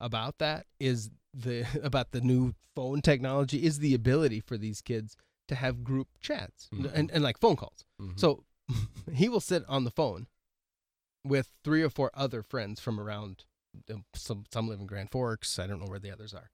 about 0.00 0.36
that 0.38 0.66
is 0.78 1.10
the 1.32 1.64
about 1.82 2.10
the 2.12 2.20
new 2.20 2.54
phone 2.76 3.00
technology 3.00 3.64
is 3.64 3.78
the 3.78 3.94
ability 3.94 4.40
for 4.40 4.58
these 4.58 4.82
kids 4.82 5.16
to 5.48 5.54
have 5.54 5.82
group 5.84 6.08
chats 6.20 6.68
Mhm. 6.74 6.92
and, 6.94 7.10
and 7.10 7.22
like 7.24 7.38
phone 7.38 7.56
calls. 7.56 7.84
Mhm. 8.00 8.18
So 8.20 8.44
he 9.14 9.28
will 9.30 9.40
sit 9.40 9.62
on 9.68 9.84
the 9.84 9.90
phone 9.90 10.26
with 11.24 11.48
three 11.64 11.82
or 11.82 11.90
four 11.90 12.10
other 12.14 12.42
friends 12.42 12.80
from 12.80 13.00
around. 13.00 13.44
Some 14.14 14.44
some 14.52 14.68
live 14.68 14.78
in 14.80 14.86
Grand 14.86 15.10
Forks. 15.10 15.58
I 15.58 15.66
don't 15.66 15.80
know 15.80 15.86
where 15.88 15.98
the 15.98 16.10
others 16.12 16.32
are. 16.34 16.50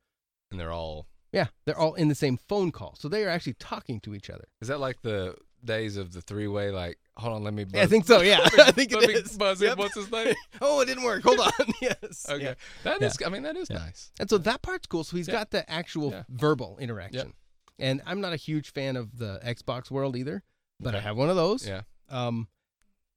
and 0.50 0.58
they're 0.58 0.72
all. 0.72 1.06
Yeah, 1.32 1.48
they're 1.64 1.78
all 1.78 1.94
in 1.94 2.08
the 2.08 2.14
same 2.14 2.36
phone 2.36 2.72
call, 2.72 2.96
so 2.98 3.08
they 3.08 3.24
are 3.24 3.28
actually 3.28 3.54
talking 3.54 4.00
to 4.00 4.14
each 4.14 4.30
other. 4.30 4.46
Is 4.60 4.68
that 4.68 4.80
like 4.80 5.02
the 5.02 5.36
days 5.64 5.96
of 5.96 6.12
the 6.12 6.20
three 6.22 6.48
way? 6.48 6.70
Like, 6.70 6.98
hold 7.16 7.34
on, 7.36 7.44
let 7.44 7.52
me. 7.54 7.64
Buzz, 7.64 7.74
Yeah, 7.74 7.82
I 7.82 7.86
think 7.86 8.04
so. 8.06 8.20
Yeah, 8.22 8.38
me- 8.38 8.44
I 8.64 8.70
think 8.72 8.92
let 8.92 9.04
it 9.04 9.08
me 9.08 9.14
is. 9.14 9.36
Buzz. 9.36 9.60
Yep. 9.60 9.78
What's 9.78 9.94
his 9.94 10.10
name? 10.10 10.34
oh, 10.62 10.80
it 10.80 10.86
didn't 10.86 11.04
work. 11.04 11.22
Hold 11.22 11.38
on. 11.40 11.50
yes. 11.82 12.26
Okay, 12.28 12.42
Yeah. 12.42 12.54
that 12.84 13.00
Yeah. 13.00 13.06
is. 13.06 13.18
I 13.24 13.28
mean, 13.28 13.42
that 13.44 13.56
is 13.56 13.68
Yeah. 13.70 13.78
nice. 13.78 14.10
And 14.18 14.28
so 14.30 14.38
that 14.38 14.62
part's 14.62 14.86
cool. 14.86 15.04
So 15.04 15.16
he's 15.16 15.28
Yeah. 15.28 15.34
got 15.34 15.50
the 15.50 15.70
actual 15.70 16.10
Yeah. 16.10 16.22
verbal 16.30 16.78
interaction. 16.80 17.34
And 17.78 18.00
I'm 18.06 18.20
not 18.20 18.32
a 18.32 18.36
huge 18.36 18.72
fan 18.72 18.96
of 18.96 19.18
the 19.18 19.40
Xbox 19.44 19.90
world 19.90 20.16
either, 20.16 20.42
but 20.80 20.94
I 20.96 21.00
have 21.00 21.16
one 21.16 21.28
of 21.30 21.36
those. 21.36 21.66
Yeah. 21.68 21.82
Um, 22.08 22.48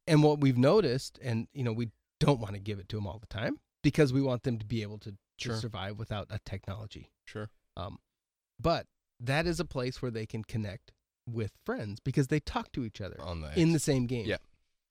and 0.07 0.23
what 0.23 0.39
we've 0.41 0.57
noticed, 0.57 1.19
and 1.21 1.47
you 1.53 1.63
know, 1.63 1.73
we 1.73 1.89
don't 2.19 2.39
want 2.39 2.53
to 2.53 2.59
give 2.59 2.79
it 2.79 2.89
to 2.89 2.95
them 2.95 3.07
all 3.07 3.19
the 3.19 3.27
time 3.27 3.59
because 3.83 4.13
we 4.13 4.21
want 4.21 4.43
them 4.43 4.57
to 4.59 4.65
be 4.65 4.81
able 4.81 4.97
to, 4.99 5.11
to 5.11 5.17
Sure. 5.37 5.55
survive 5.57 5.97
without 5.99 6.27
a 6.29 6.39
technology. 6.45 7.11
Sure. 7.25 7.49
Um, 7.75 7.97
but 8.59 8.85
that 9.19 9.45
is 9.47 9.59
a 9.59 9.65
place 9.65 10.01
where 10.01 10.11
they 10.11 10.25
can 10.25 10.43
connect 10.43 10.91
with 11.27 11.51
friends 11.65 11.99
because 11.99 12.27
they 12.27 12.39
talk 12.39 12.71
to 12.73 12.83
each 12.85 13.01
other 13.01 13.15
the 13.17 13.51
in 13.59 13.71
the 13.73 13.79
same 13.79 14.05
game. 14.07 14.25
Yeah. 14.25 14.37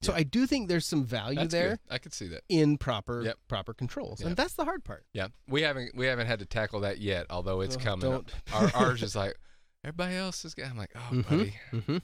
So 0.02 0.12
Yeah. 0.12 0.18
I 0.18 0.22
do 0.24 0.46
think 0.46 0.68
there's 0.68 0.86
some 0.86 1.04
value 1.04 1.38
That's 1.38 1.52
there 1.52 1.68
good. 1.70 1.80
I 1.90 1.98
could 1.98 2.12
see 2.12 2.26
that. 2.28 2.42
in 2.48 2.76
proper 2.76 3.22
Yep. 3.22 3.38
proper 3.48 3.72
controls, 3.72 4.20
Yep. 4.20 4.26
and 4.28 4.36
that's 4.36 4.54
the 4.54 4.64
hard 4.64 4.82
part. 4.84 5.04
Yeah, 5.12 5.28
we 5.46 5.62
haven't 5.62 5.94
we 5.94 6.06
haven't 6.06 6.26
had 6.26 6.40
to 6.40 6.46
tackle 6.46 6.80
that 6.80 6.98
yet, 6.98 7.26
although 7.30 7.60
it's 7.60 7.76
Oh, 7.76 7.80
coming. 7.80 8.10
don't. 8.10 8.32
Our, 8.52 8.70
ours 8.74 9.02
is 9.02 9.14
like 9.14 9.36
everybody 9.84 10.16
else 10.16 10.44
is. 10.44 10.54
I'm 10.58 10.76
like, 10.76 10.90
oh, 10.96 11.08
Mhm. 11.12 11.28
buddy. 11.28 11.54
Mm-hmm. 11.72 11.98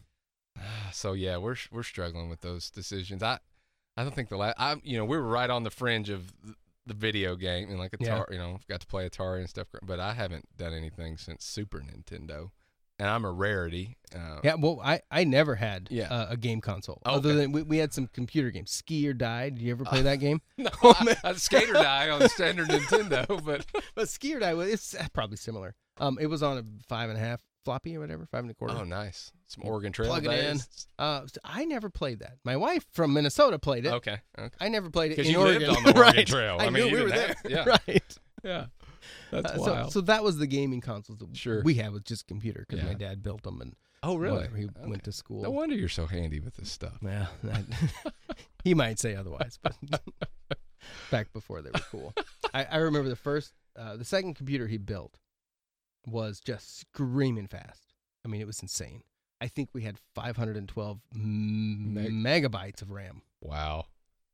So 0.93 1.13
yeah, 1.13 1.37
we're 1.37 1.57
we're 1.71 1.83
struggling 1.83 2.29
with 2.31 2.41
those 2.41 2.71
decisions. 2.71 3.23
I 3.23 3.39
I 3.97 4.03
don't 4.05 4.15
think 4.15 4.29
the 4.31 4.37
last. 4.37 4.57
I 4.59 4.77
you 4.83 4.97
know 4.99 5.05
we 5.05 5.17
were 5.17 5.29
right 5.29 5.51
on 5.51 5.63
the 5.65 5.71
fringe 5.71 6.09
of 6.11 6.33
the 6.87 6.95
video 6.95 7.37
game 7.37 7.69
and 7.69 7.79
like 7.79 7.93
Atari, 7.93 8.07
Yeah. 8.07 8.23
you 8.31 8.39
know, 8.39 8.59
got 8.69 8.81
to 8.81 8.87
play 8.87 9.09
Atari 9.09 9.41
and 9.41 9.49
stuff. 9.49 9.69
But 9.83 10.01
I 10.01 10.15
haven't 10.15 10.47
done 10.57 10.73
anything 10.73 11.19
since 11.19 11.45
Super 11.45 11.81
Nintendo, 11.81 12.51
and 12.99 13.09
I'm 13.11 13.27
a 13.27 13.31
rarity. 13.31 13.99
Uh, 14.17 14.41
Yeah, 14.43 14.55
well, 14.55 14.81
I, 14.83 15.03
I 15.11 15.25
never 15.25 15.57
had 15.57 15.89
Yeah. 15.91 16.09
uh, 16.11 16.29
a 16.31 16.37
game 16.39 16.63
console. 16.63 17.03
Oh, 17.05 17.17
Other 17.17 17.35
than 17.35 17.53
we, 17.53 17.63
we 17.63 17.77
had 17.77 17.93
some 17.93 18.07
computer 18.07 18.51
games. 18.51 18.71
Ski 18.71 19.07
or 19.07 19.13
Die. 19.13 19.51
Did 19.51 19.59
you 19.61 19.71
ever 19.73 19.85
play 19.85 20.01
that 20.01 20.17
game? 20.21 20.41
No, 20.57 20.71
Oh, 20.83 20.95
I. 20.99 21.17
I 21.23 21.33
Skate 21.35 21.69
or 21.69 21.75
Die 21.75 22.09
on 22.09 22.27
standard 22.31 22.69
Nintendo, 22.71 23.45
but 23.45 23.67
But 23.95 24.09
Ski 24.09 24.35
or 24.35 24.41
Die, 24.41 24.55
was 24.55 24.69
it's 24.73 24.95
uh, 24.95 25.07
probably 25.13 25.37
similar. 25.37 25.75
Um, 25.99 26.17
It 26.19 26.27
was 26.29 26.43
on 26.43 26.57
a 26.57 26.65
five 26.89 27.11
and 27.11 27.19
a 27.19 27.21
half 27.21 27.41
floppy 27.69 27.97
or 27.97 28.01
whatever, 28.01 28.25
five 28.25 28.41
and 28.45 28.51
a 28.51 28.55
quarter. 28.55 28.75
oh, 28.79 28.85
nice. 28.85 29.31
Some 29.47 29.65
Oregon 29.67 29.93
Trail 29.93 30.09
Plug 30.09 30.25
it 30.25 30.31
in. 30.33 30.57
days. 30.57 30.87
Uh, 30.99 31.27
so 31.27 31.39
I 31.45 31.67
never 31.67 31.91
played 31.91 32.21
that. 32.21 32.39
My 32.45 32.57
wife 32.57 32.87
from 32.93 33.13
Minnesota 33.13 33.59
played 33.59 33.85
it. 33.85 33.93
Okay, 33.93 34.19
okay. 34.39 34.55
I 34.61 34.69
never 34.69 34.89
played 34.91 35.13
it 35.13 35.17
Because 35.17 35.31
you 35.31 35.39
Oregon. 35.39 35.69
lived 35.69 35.77
on 35.77 35.83
the 35.85 35.91
Oregon 35.99 36.03
right. 36.17 36.27
Trail. 36.27 36.57
I, 36.59 36.67
I 36.67 36.71
mean, 36.71 36.85
knew 36.85 36.91
you 36.91 36.97
we 36.97 37.03
were 37.03 37.09
didn't 37.11 37.37
there. 37.45 37.57
have- 37.65 37.67
yeah. 37.67 37.77
right. 37.89 38.19
Yeah, 38.45 38.67
that's 39.31 39.53
Uh, 39.53 39.57
so, 39.57 39.73
wild. 39.75 39.93
so 39.93 40.01
that 40.03 40.25
was 40.25 40.39
the 40.39 40.47
gaming 40.47 40.81
consoles 40.81 41.19
that 41.19 41.37
Sure. 41.37 41.63
we 41.63 41.75
had 41.75 41.93
with 41.93 42.05
just 42.05 42.27
computer 42.27 42.65
because 42.67 42.83
my 42.85 42.93
Yeah. 42.93 42.97
dad 43.09 43.23
built 43.23 43.43
them 43.43 43.61
and 43.61 43.75
oh, 44.03 44.17
really? 44.17 44.37
whatever, 44.37 44.57
he 44.57 44.65
Okay. 44.65 44.89
went 44.89 45.05
to 45.05 45.13
school. 45.13 45.43
No 45.43 45.51
wonder 45.51 45.75
you're 45.75 45.89
so 45.91 46.07
handy 46.07 46.41
with 46.41 46.57
this 46.57 46.71
stuff. 46.73 46.99
Yeah, 47.03 47.27
that- 47.43 47.65
he 48.65 48.73
might 48.75 48.99
say 48.99 49.15
otherwise, 49.15 49.59
but 49.63 49.75
back 51.11 51.33
before 51.33 51.63
they 51.63 51.71
were 51.71 51.81
cool. 51.91 52.15
I, 52.55 52.65
I 52.65 52.77
remember 52.79 53.09
the 53.09 53.17
first, 53.17 53.53
uh, 53.77 53.97
the 53.97 54.05
second 54.05 54.35
computer 54.35 54.67
he 54.67 54.79
built 54.79 55.19
was 56.11 56.41
just 56.41 56.79
screaming 56.81 57.47
fast. 57.47 57.95
I 58.25 58.29
mean, 58.29 58.41
it 58.41 58.47
was 58.47 58.61
insane. 58.63 59.03
I 59.41 59.47
think 59.49 59.69
we 59.73 59.83
had 59.83 59.99
512 60.15 60.99
m- 61.15 61.95
Meg- 61.95 62.11
megabytes 62.53 62.83
of 62.83 62.91
RAM. 62.91 63.23
Wow. 63.41 63.87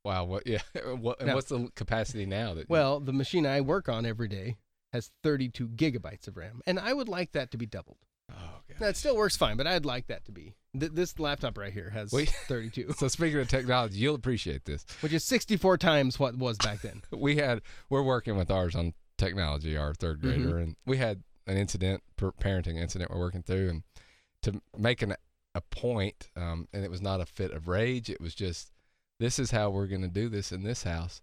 Wow. 0.04 0.24
What? 0.24 0.46
Yeah. 0.46 0.62
What? 0.96 1.18
And 1.20 1.28
Now- 1.28 1.34
what's 1.34 1.48
the 1.48 1.68
capacity 1.74 2.26
now? 2.26 2.54
That 2.54 2.68
Well, 2.68 3.00
the 3.00 3.12
machine 3.12 3.46
I 3.46 3.60
work 3.60 3.88
on 3.88 4.06
every 4.06 4.28
day 4.28 4.56
has 4.92 5.10
32 5.22 5.68
gigabytes 5.68 6.28
of 6.28 6.36
RAM, 6.36 6.60
and 6.66 6.78
I 6.78 6.92
would 6.92 7.08
like 7.08 7.32
that 7.32 7.50
to 7.50 7.58
be 7.58 7.66
doubled. 7.66 7.98
oh 8.30 8.60
it 8.80 8.96
still 8.96 9.16
works 9.16 9.36
fine, 9.36 9.56
but 9.56 9.66
I'd 9.66 9.84
like 9.84 10.06
that 10.06 10.24
to 10.26 10.32
be. 10.32 10.54
Th- 10.78 10.92
this 10.92 11.18
laptop 11.18 11.58
right 11.58 11.72
here 11.72 11.90
has 11.90 12.12
Wait. 12.12 12.30
32, 12.48 12.94
So 12.96 13.08
speaking 13.08 13.38
of 13.40 13.48
technology, 13.48 13.98
you'll 13.98 14.14
appreciate 14.14 14.64
this. 14.64 14.86
which 15.00 15.12
is 15.12 15.22
64 15.24 15.78
times 15.78 16.18
what 16.18 16.36
was 16.36 16.56
back 16.58 16.80
then. 16.80 17.02
We 17.12 17.36
had 17.36 17.60
we're 17.90 18.02
working 18.02 18.36
with 18.36 18.50
ours 18.50 18.74
on 18.74 18.94
technology, 19.18 19.76
our 19.76 19.94
third 19.94 20.20
Mm-hmm. 20.22 20.42
grader, 20.42 20.58
and 20.58 20.76
we 20.86 20.96
had 20.98 21.22
an 21.46 21.56
incident, 21.56 22.02
per 22.16 22.30
parenting 22.32 22.76
incident 22.80 23.10
we're 23.10 23.18
working 23.18 23.42
through, 23.42 23.68
and 23.68 23.82
to 24.42 24.60
make 24.76 25.02
an, 25.02 25.14
a 25.54 25.60
point, 25.60 26.28
um, 26.36 26.68
and 26.72 26.84
it 26.84 26.90
was 26.90 27.00
not 27.02 27.20
a 27.20 27.26
fit 27.26 27.50
of 27.52 27.68
rage. 27.68 28.10
It 28.10 28.20
was 28.20 28.34
just 28.34 28.70
this 29.20 29.38
is 29.38 29.50
how 29.50 29.70
we're 29.70 29.86
going 29.86 30.02
to 30.02 30.08
do 30.08 30.28
this 30.28 30.50
in 30.52 30.62
this 30.64 30.82
house. 30.82 31.20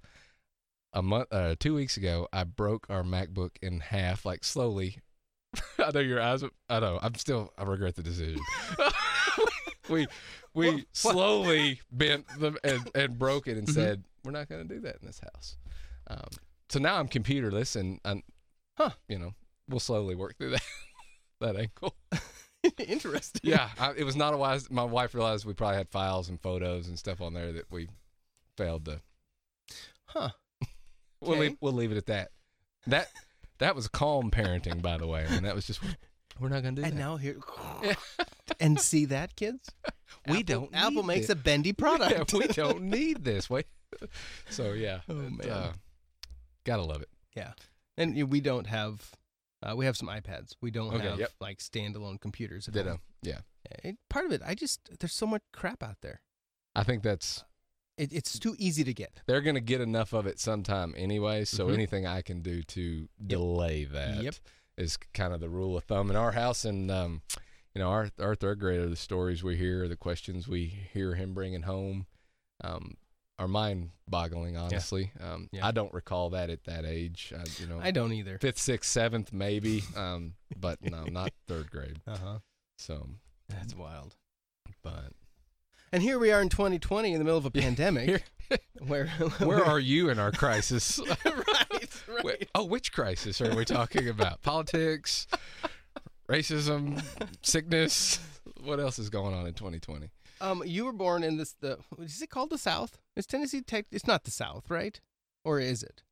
A 0.93 1.01
month, 1.01 1.28
uh, 1.32 1.55
two 1.59 1.74
weeks 1.76 1.95
ago, 1.97 2.28
I 2.34 2.43
broke 2.43 2.86
our 2.89 3.03
MacBook 3.03 3.51
in 3.61 3.80
half, 3.80 4.26
like 4.26 4.43
slowly. 4.43 4.97
I 5.80 5.91
know 5.93 5.99
your 6.01 6.22
eyes. 6.22 6.43
I 6.69 6.80
know. 6.80 6.99
I'm 7.01 7.15
still. 7.15 7.53
I 7.57 7.63
regret 7.63 7.95
the 7.95 8.03
decision. 8.03 8.39
we 9.89 10.07
we 10.53 10.72
What- 10.72 10.86
slowly 10.93 11.82
bent 11.91 12.28
them 12.39 12.57
and, 12.63 12.89
and 12.95 13.17
broke 13.17 13.47
it 13.47 13.57
and 13.57 13.67
Mhm. 13.67 13.74
said 13.74 14.03
we're 14.24 14.32
not 14.32 14.49
going 14.49 14.67
to 14.67 14.74
do 14.76 14.80
that 14.82 14.97
in 15.01 15.07
this 15.07 15.19
house. 15.19 15.57
Um, 16.07 16.28
so 16.69 16.80
now 16.80 16.95
I'm 16.97 17.07
computerless 17.07 17.76
and 17.76 17.99
I'm, 18.05 18.24
Huh. 18.78 18.91
you 19.07 19.17
know, 19.19 19.34
we'll 19.72 19.80
slowly 19.80 20.15
work 20.15 20.38
through 20.38 20.51
that 20.51 20.61
that 21.39 21.55
ankle. 21.55 21.95
Interesting. 22.78 23.41
Yeah, 23.43 23.69
I, 23.80 23.93
it 23.97 24.03
was 24.03 24.15
not 24.15 24.34
a 24.34 24.38
wise. 24.38 24.69
My 24.69 24.84
wife 24.84 25.15
realized 25.15 25.45
we 25.45 25.53
probably 25.53 25.78
had 25.78 25.89
files 25.89 26.30
and 26.30 26.39
photos 26.39 26.88
and 26.88 26.99
stuff 26.99 27.19
on 27.22 27.34
there 27.34 27.51
that 27.53 27.65
we 27.72 27.88
failed 28.57 28.86
to. 28.86 29.01
Huh. 30.05 30.30
We'll 31.24 31.34
Okay. 31.34 31.39
leave, 31.49 31.57
we'll 31.61 31.74
leave 31.74 31.91
it 31.91 31.97
at 31.97 32.07
that. 32.07 32.32
That 32.88 33.09
that 33.59 33.76
was 33.76 33.88
calm 33.88 34.32
parenting, 34.32 34.82
by 34.82 34.97
the 34.97 35.05
way. 35.05 35.24
I 35.24 35.30
mean, 35.30 35.43
that 35.43 35.53
was 35.53 35.67
just 35.67 35.80
we're 36.39 36.49
not 36.49 36.63
going 36.63 36.76
to 36.78 36.82
do 36.82 36.86
And 36.88 36.97
that. 36.97 36.99
And 36.99 37.11
now 37.11 37.17
here, 37.17 37.38
and 38.59 38.80
see 38.80 39.05
that, 39.05 39.36
kids? 39.36 39.69
We 40.28 40.39
Apple- 40.39 40.43
don't 40.43 40.69
Apple 40.74 41.03
makes 41.03 41.30
it. 41.30 41.34
a 41.34 41.36
bendy 41.36 41.74
product. 41.74 42.34
Yeah, 42.34 42.39
we 42.39 42.47
don't 42.47 42.82
need 42.82 43.24
this. 43.24 43.51
Wait. 43.51 43.67
So 44.49 44.74
yeah. 44.74 45.01
Oh, 45.07 45.13
man. 45.13 45.47
uh, 45.47 45.74
gotta 46.63 46.82
love 46.82 47.03
it. 47.03 47.09
Yeah, 47.36 47.51
and 47.97 48.32
we 48.32 48.41
don't 48.41 48.65
have. 48.65 49.11
Uh, 49.64 49.76
we 49.76 49.86
have 49.86 49.95
some 49.95 50.07
iPads. 50.07 50.55
We 50.62 50.72
don't 50.72 50.93
Okay, 50.93 51.07
have 51.07 51.20
yep. 51.20 51.32
like 51.39 51.59
standalone 51.59 52.20
computers. 52.20 52.68
at 52.68 52.74
Ditto. 52.74 52.89
home. 52.91 53.01
Yeah. 53.22 53.39
It, 53.84 53.97
part 54.09 54.26
of 54.26 54.32
it, 54.32 54.41
I 54.45 54.55
just 54.55 54.80
there's 54.99 55.14
so 55.14 55.28
much 55.28 55.43
crap 55.53 55.84
out 55.84 55.97
there. 56.01 56.22
I 56.76 56.84
think 56.84 57.03
that's 57.03 57.43
It, 57.97 58.12
it's 58.12 58.39
too 58.39 58.55
easy 58.57 58.84
to 58.84 58.93
get. 58.93 59.22
they're 59.28 59.41
gonna 59.41 59.59
get 59.59 59.82
enough 59.82 60.14
of 60.14 60.26
it 60.26 60.39
sometime 60.39 60.93
anyway. 60.97 61.45
So 61.45 61.68
Mhm. 61.68 61.74
anything 61.74 62.05
I 62.07 62.22
can 62.22 62.41
do 62.41 62.64
to 62.64 63.07
delay 63.26 63.86
that 63.86 64.18
is 64.78 64.97
Yep. 65.01 65.14
kind 65.14 65.34
of 65.34 65.39
the 65.41 65.49
rule 65.49 65.78
of 65.78 65.84
thumb 65.84 66.09
in 66.09 66.16
our 66.16 66.32
house. 66.32 66.66
And 66.66 66.89
um, 66.89 67.22
you 67.76 67.80
know, 67.80 67.89
our 67.89 68.09
our 68.20 68.36
third 68.36 68.59
grader, 68.59 68.89
the 68.89 68.95
stories 68.95 69.43
we 69.43 69.57
hear, 69.57 69.88
the 69.88 69.95
questions 69.95 70.47
we 70.47 70.66
hear 70.66 71.16
him 71.16 71.34
bringing 71.34 71.62
home, 71.64 72.07
um, 72.64 72.97
are 73.41 73.47
mind-boggling. 73.47 74.55
Honestly, 74.57 75.11
um, 75.19 75.49
Yeah. 75.51 75.65
I 75.67 75.71
don't 75.71 75.93
recall 75.93 76.29
that 76.31 76.49
at 76.49 76.63
that 76.65 76.85
age. 76.85 77.33
I, 77.35 77.43
you 77.59 77.67
know, 77.67 77.79
I 77.81 77.91
don't 77.91 78.13
either. 78.13 78.37
fifth, 78.39 78.59
sixth, 78.59 78.89
seventh, 78.91 79.33
maybe, 79.33 79.83
um, 79.97 80.33
but 80.57 80.77
no, 80.83 81.03
not 81.05 81.31
third 81.47 81.71
grade. 81.71 81.99
Uh 82.07 82.17
huh. 82.17 82.39
So, 82.77 83.07
That's 83.49 83.75
wild. 83.75 84.15
but 84.83 85.11
And 85.91 86.01
here 86.03 86.19
we 86.19 86.31
are 86.31 86.41
in 86.41 86.49
2020 86.49 87.13
in 87.13 87.19
the 87.19 87.23
middle 87.25 87.37
of 87.37 87.45
a 87.45 87.51
pandemic. 87.51 88.07
Here- 88.07 88.21
where 88.85 89.07
where 89.39 89.63
are 89.63 89.79
you 89.79 90.09
in 90.09 90.19
our 90.19 90.31
crisis? 90.31 90.99
right, 91.25 92.03
right. 92.23 92.49
oh, 92.53 92.65
which 92.65 92.91
crisis 92.91 93.39
are 93.41 93.55
we 93.55 93.63
talking 93.63 94.09
about? 94.09 94.41
Politics, 94.41 95.25
racism, 96.29 97.01
sickness. 97.41 98.19
What 98.63 98.79
else 98.79 98.99
is 98.99 99.09
going 99.09 99.33
on 99.33 99.47
in 99.47 99.53
2020? 99.53 100.09
Um, 100.41 100.63
you 100.65 100.85
were 100.85 100.93
born 100.93 101.23
in 101.23 101.37
this. 101.37 101.53
The 101.59 101.77
is 101.99 102.21
it 102.21 102.29
called 102.29 102.49
the 102.49 102.57
South? 102.57 102.99
Is 103.15 103.25
Tennessee? 103.25 103.61
Tech, 103.61 103.85
it's 103.91 104.07
not 104.07 104.23
the 104.23 104.31
South, 104.31 104.69
right? 104.69 104.99
Or 105.45 105.59
is 105.59 105.83
it? 105.83 106.03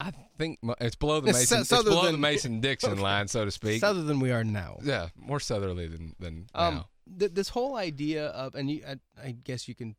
I 0.00 0.12
think 0.36 0.58
it's 0.80 0.96
below 0.96 1.20
the 1.20 1.32
Mason. 1.32 1.60
It's 1.60 1.68
southern 1.68 1.92
below 1.92 2.06
the 2.06 2.12
than- 2.12 2.20
Mason 2.20 2.60
Dixon 2.68 2.98
line, 3.00 3.28
so 3.28 3.44
to 3.44 3.50
speak. 3.50 3.80
Southern 3.80 4.06
than 4.06 4.20
we 4.20 4.30
are 4.32 4.44
now. 4.44 4.78
yeah, 4.82 5.08
more 5.16 5.40
southerly 5.40 5.86
than 5.86 6.14
than 6.18 6.46
Um, 6.54 6.74
now. 6.74 6.88
th- 7.18 7.32
this 7.34 7.50
whole 7.50 7.76
idea 7.76 8.26
of, 8.28 8.54
and 8.54 8.70
you, 8.70 8.82
I, 8.86 8.96
I 9.22 9.30
guess 9.32 9.68
you 9.68 9.74
can 9.74 9.94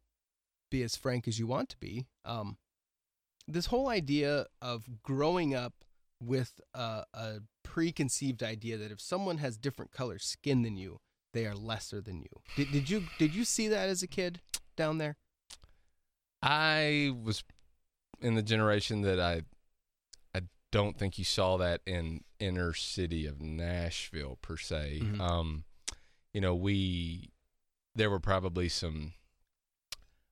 be 0.69 0.83
as 0.83 0.95
frank 0.95 1.27
as 1.27 1.39
you 1.39 1.47
want 1.47 1.69
to 1.69 1.77
be. 1.77 2.05
Um, 2.25 2.57
this 3.47 3.67
whole 3.67 3.87
idea 3.89 4.47
of 4.61 4.89
growing 5.03 5.53
up 5.55 5.73
with 6.21 6.59
a, 6.73 7.03
a 7.13 7.39
preconceived 7.63 8.41
idea 8.43 8.77
that 8.77 8.91
if 8.91 8.99
someone 9.01 9.37
has 9.37 9.57
different 9.57 9.91
color 9.91 10.19
skin 10.19 10.61
than 10.63 10.75
you, 10.77 10.99
they 11.33 11.45
are 11.45 11.55
lesser 11.55 11.99
than 12.01 12.21
you. 12.21 12.29
Did, 12.55 12.71
did 12.71 12.89
you 12.89 13.03
did 13.19 13.35
you 13.35 13.43
see 13.43 13.67
that 13.67 13.89
as 13.89 14.01
a 14.03 14.07
kid 14.07 14.39
down 14.75 14.97
there? 14.99 15.17
I 16.41 17.11
was 17.23 17.43
in 18.21 18.35
the 18.35 18.41
generation 18.43 19.01
that 19.01 19.19
I 19.19 19.41
I 20.35 20.41
don't 20.71 20.97
think 20.97 21.17
you 21.17 21.23
saw 21.25 21.57
that 21.57 21.81
in 21.85 22.21
inner 22.39 22.73
city 22.73 23.25
of 23.25 23.41
Nashville 23.41 24.37
per 24.41 24.57
se. 24.57 24.99
Mhm. 25.03 25.19
Um, 25.19 25.63
you 26.33 26.41
know, 26.41 26.55
we 26.55 27.31
there 27.95 28.09
were 28.09 28.19
probably 28.19 28.69
some. 28.69 29.13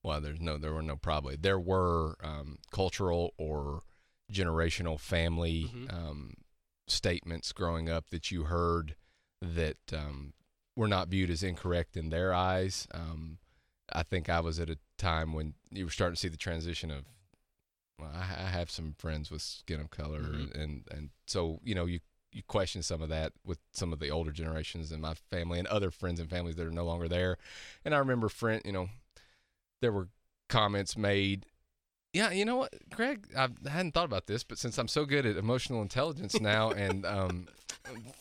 Well, 0.04 0.20
there's 0.20 0.40
no, 0.42 0.58
there 0.58 0.74
were 0.74 0.82
no 0.82 0.96
probably. 0.96 1.36
There 1.36 1.60
were 1.60 2.16
um, 2.24 2.58
cultural 2.72 3.34
or 3.38 3.82
generational 4.32 5.00
family 5.00 5.70
Mhm. 5.72 5.94
um, 5.94 6.34
statements 6.88 7.52
growing 7.52 7.88
up 7.88 8.10
that 8.10 8.32
you 8.32 8.46
heard 8.46 8.96
that 9.44 9.78
um, 9.94 10.34
were 10.76 10.88
not 10.88 11.10
viewed 11.10 11.30
as 11.30 11.44
incorrect 11.44 11.98
in 11.98 12.10
their 12.10 12.34
eyes. 12.34 12.88
Um, 12.94 13.38
I 13.92 14.04
think 14.04 14.30
I 14.30 14.40
was 14.40 14.60
at 14.60 14.70
a 14.70 14.78
time 14.98 15.34
when 15.34 15.54
you 15.70 15.86
were 15.86 15.92
starting 15.92 16.16
to 16.16 16.20
see 16.20 16.28
the 16.30 16.38
transition 16.38 16.92
of. 16.92 17.06
Well, 18.00 18.12
I, 18.14 18.46
I 18.46 18.50
have 18.50 18.72
some 18.72 18.96
friends 18.98 19.30
with 19.30 19.42
skin 19.44 19.80
of 19.80 19.90
color, 19.92 20.22
Mhm. 20.22 20.56
and 20.60 20.84
and 20.90 21.10
so 21.28 21.60
you 21.64 21.76
know 21.76 21.86
you 21.86 22.00
you 22.32 22.42
question 22.48 22.82
some 22.82 23.02
of 23.02 23.10
that 23.10 23.34
with 23.46 23.60
some 23.74 23.92
of 23.94 24.00
the 24.00 24.10
older 24.10 24.32
generations 24.32 24.92
in 24.92 25.02
my 25.02 25.14
family 25.30 25.60
and 25.60 25.68
other 25.68 25.92
friends 25.92 26.20
and 26.20 26.30
families 26.30 26.56
that 26.56 26.66
are 26.66 26.72
no 26.72 26.86
longer 26.86 27.08
there. 27.10 27.38
And 27.84 27.94
I 27.94 27.98
remember 27.98 28.30
friend, 28.30 28.62
you 28.64 28.72
know, 28.72 28.90
there 29.82 29.92
were 29.92 30.08
comments 30.48 30.98
made. 30.98 31.46
Yeah, 32.14 32.32
you 32.32 32.44
know 32.46 32.56
what, 32.58 32.74
Greg, 32.90 33.28
I 33.38 33.50
hadn't 33.70 33.94
thought 33.94 34.06
about 34.06 34.28
this, 34.28 34.44
but 34.44 34.58
since 34.58 34.78
I'm 34.78 34.88
so 34.88 35.06
good 35.06 35.26
at 35.26 35.38
emotional 35.38 35.82
intelligence 35.82 36.40
now 36.42 36.72
and 36.72 37.06
um, 37.06 37.48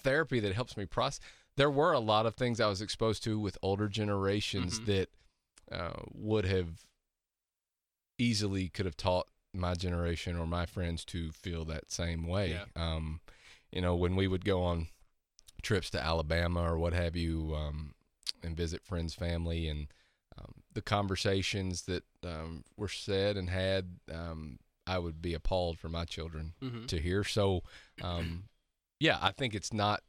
therapy 0.03 0.41
that 0.41 0.55
helps 0.55 0.77
me 0.77 0.87
process, 0.87 1.21
there 1.57 1.71
were 1.71 1.93
a 1.93 1.99
lot 2.01 2.27
of 2.27 2.35
things 2.35 2.61
I 2.61 2.67
was 2.69 2.81
exposed 2.81 3.23
to 3.25 3.39
with 3.39 3.59
older 3.63 3.89
generations 3.89 4.81
Mhm. 4.81 4.85
that 4.87 5.09
uh, 5.71 6.03
would 6.13 6.45
have 6.47 6.85
easily 8.19 8.69
could 8.69 8.87
have 8.87 8.97
taught 8.97 9.29
my 9.53 9.75
generation 9.75 10.37
or 10.37 10.47
my 10.47 10.67
friends 10.67 11.05
to 11.07 11.33
feel 11.33 11.65
that 11.65 11.91
same 11.91 12.27
way. 12.27 12.51
Yeah. 12.51 12.65
Um, 12.77 13.21
you 13.73 13.81
know, 13.81 13.95
when 13.97 14.17
we 14.17 14.29
would 14.29 14.45
go 14.45 14.63
on 14.63 14.89
trips 15.63 15.91
to 15.91 16.01
Alabama 16.01 16.63
or 16.63 16.79
what 16.79 16.93
have 16.93 17.17
you, 17.17 17.55
um, 17.55 17.95
and 18.43 18.57
visit 18.57 18.83
friends' 18.83 19.15
family, 19.15 19.69
and 19.69 19.89
um, 20.39 20.63
the 20.73 20.81
conversations 20.83 21.83
that 21.83 22.05
um, 22.25 22.65
were 22.77 22.89
said 22.89 23.37
and 23.37 23.51
had, 23.51 23.99
um, 24.13 24.59
I 24.87 24.99
would 24.99 25.21
be 25.21 25.35
appalled 25.35 25.79
for 25.79 25.89
my 25.91 26.05
children 26.05 26.55
Mhm. 26.63 26.87
to 26.87 27.01
hear. 27.01 27.23
So, 27.23 27.63
um, 28.01 28.45
yeah, 28.99 29.19
I 29.21 29.33
think 29.33 29.55
it's 29.55 29.73
not. 29.73 30.03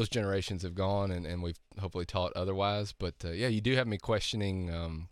Those 0.00 0.08
generations 0.08 0.62
have 0.62 0.74
gone, 0.74 1.10
and, 1.10 1.26
and 1.26 1.42
we've 1.42 1.58
hopefully 1.78 2.06
taught 2.06 2.32
otherwise. 2.34 2.94
But 2.98 3.16
uh, 3.22 3.32
yeah, 3.32 3.48
you 3.48 3.60
do 3.60 3.74
have 3.76 3.86
me 3.86 3.98
questioning. 3.98 4.74
Um, 4.74 5.10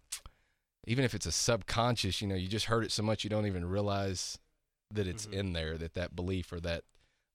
even 0.86 1.04
if 1.04 1.12
it's 1.14 1.26
a 1.26 1.30
subconscious, 1.32 2.22
you 2.22 2.26
know, 2.26 2.34
you 2.34 2.48
just 2.48 2.64
heard 2.66 2.84
it 2.84 2.90
so 2.90 3.02
much 3.02 3.22
you 3.22 3.28
don't 3.28 3.44
even 3.44 3.66
realize 3.66 4.38
that 4.90 5.06
it's 5.06 5.26
Mhm. 5.26 5.32
in 5.34 5.52
there. 5.52 5.76
That 5.76 5.92
that 5.92 6.16
belief 6.16 6.50
or 6.54 6.60
that 6.60 6.84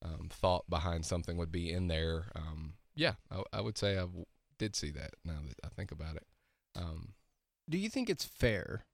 um, 0.03 0.29
thought 0.31 0.67
behind 0.67 1.05
something 1.05 1.37
would 1.37 1.51
be 1.51 1.71
in 1.71 1.89
there. 1.89 2.31
Um, 2.35 2.73
yeah, 2.95 3.13
I, 3.29 3.43
I 3.53 3.61
would 3.61 3.77
say 3.77 3.97
I 3.97 4.07
w- 4.07 4.25
did 4.57 4.75
see 4.75 4.89
that. 4.89 5.11
Now 5.23 5.37
that 5.47 5.57
I 5.63 5.69
think 5.69 5.91
about 5.91 6.15
it. 6.15 6.25
Um, 6.75 7.13
Do 7.69 7.77
you 7.77 7.87
think 7.87 8.09
it's 8.09 8.25
fair 8.25 8.85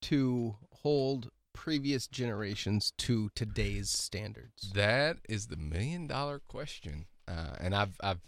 to 0.00 0.56
hold 0.82 1.30
previous 1.52 2.06
generations 2.06 2.94
to 2.96 3.28
today's 3.34 3.90
standards? 3.90 4.72
That 4.72 5.18
is 5.28 5.48
the 5.48 5.58
million 5.58 6.06
dollar 6.06 6.38
question, 6.38 7.04
uh, 7.28 7.54
and 7.60 7.74
I've 7.74 7.96
I've 8.02 8.20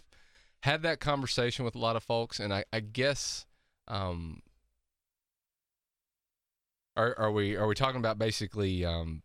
had 0.63 0.81
that 0.83 0.99
conversation 0.99 1.63
with 1.65 1.75
a 1.75 1.79
lot 1.79 1.95
of 1.95 2.03
folks, 2.03 2.39
and 2.39 2.53
I, 2.53 2.65
I 2.73 2.79
guess 2.81 3.45
um, 3.87 4.41
are 6.95 7.15
are 7.17 7.31
we 7.31 7.55
are 7.55 7.67
we 7.67 7.75
talking 7.75 7.99
about 7.99 8.17
basically 8.19 8.83
um, 8.85 9.21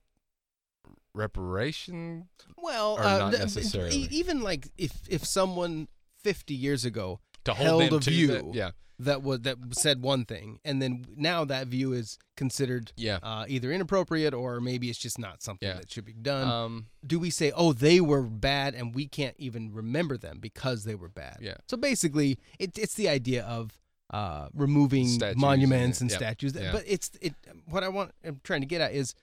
reparation? 1.15 2.29
Well, 2.57 2.99
uh, 2.99 3.19
not 3.19 3.33
necessarily. 3.33 3.97
even 4.11 4.41
like 4.43 4.69
if 4.79 4.93
if 5.09 5.25
someone 5.25 5.89
50 6.23 6.55
years 6.55 6.85
ago 6.85 7.21
To 7.45 7.55
Held 7.55 7.69
hold 7.81 7.83
them 7.93 7.99
a 7.99 8.01
to 8.03 8.11
view. 8.11 8.27
that? 8.29 8.55
Yeah, 8.55 8.71
that 8.99 9.23
was 9.23 9.41
that 9.41 9.57
said 9.73 10.03
one 10.03 10.25
thing, 10.25 10.61
and 10.65 10.81
then 10.81 11.05
now 11.17 11.45
that 11.45 11.67
view 11.67 11.93
is 11.93 12.19
considered 12.37 12.93
yeah. 12.97 13.19
uh, 13.23 13.45
either 13.49 13.73
inappropriate 13.73 14.35
or 14.35 14.61
maybe 14.61 14.89
it's 14.91 14.99
just 14.99 15.19
not 15.19 15.43
something 15.43 15.69
Yeah. 15.69 15.75
that 15.77 15.91
should 15.91 16.05
be 16.05 16.13
done. 16.13 16.49
Um, 16.49 16.87
do 17.07 17.19
we 17.19 17.31
say, 17.31 17.53
oh, 17.55 17.73
they 17.73 18.01
were 18.01 18.23
bad 18.23 18.75
and 18.75 18.95
we 18.95 19.07
can't 19.07 19.37
even 19.39 19.73
remember 19.73 20.17
them 20.17 20.39
because 20.41 20.85
they 20.85 20.95
were 20.95 21.09
bad? 21.09 21.39
Yeah. 21.41 21.55
So 21.69 21.77
basically, 21.77 22.39
it, 22.59 22.79
it's 22.79 22.95
the 22.95 23.09
idea 23.09 23.45
of 23.45 23.79
uh, 24.11 24.49
removing 24.55 25.09
Statues 25.09 25.41
monuments 25.41 26.01
and- 26.01 26.11
and 26.11 26.21
yeah, 26.21 26.27
statues. 26.29 26.53
But 26.53 26.85
it's 26.87 27.11
it. 27.21 27.35
What 27.67 27.83
I 27.83 27.89
want, 27.89 28.13
I'm 28.25 28.41
trying 28.45 28.61
to 28.61 28.67
get 28.67 28.81
at 28.81 28.93
is 28.93 29.15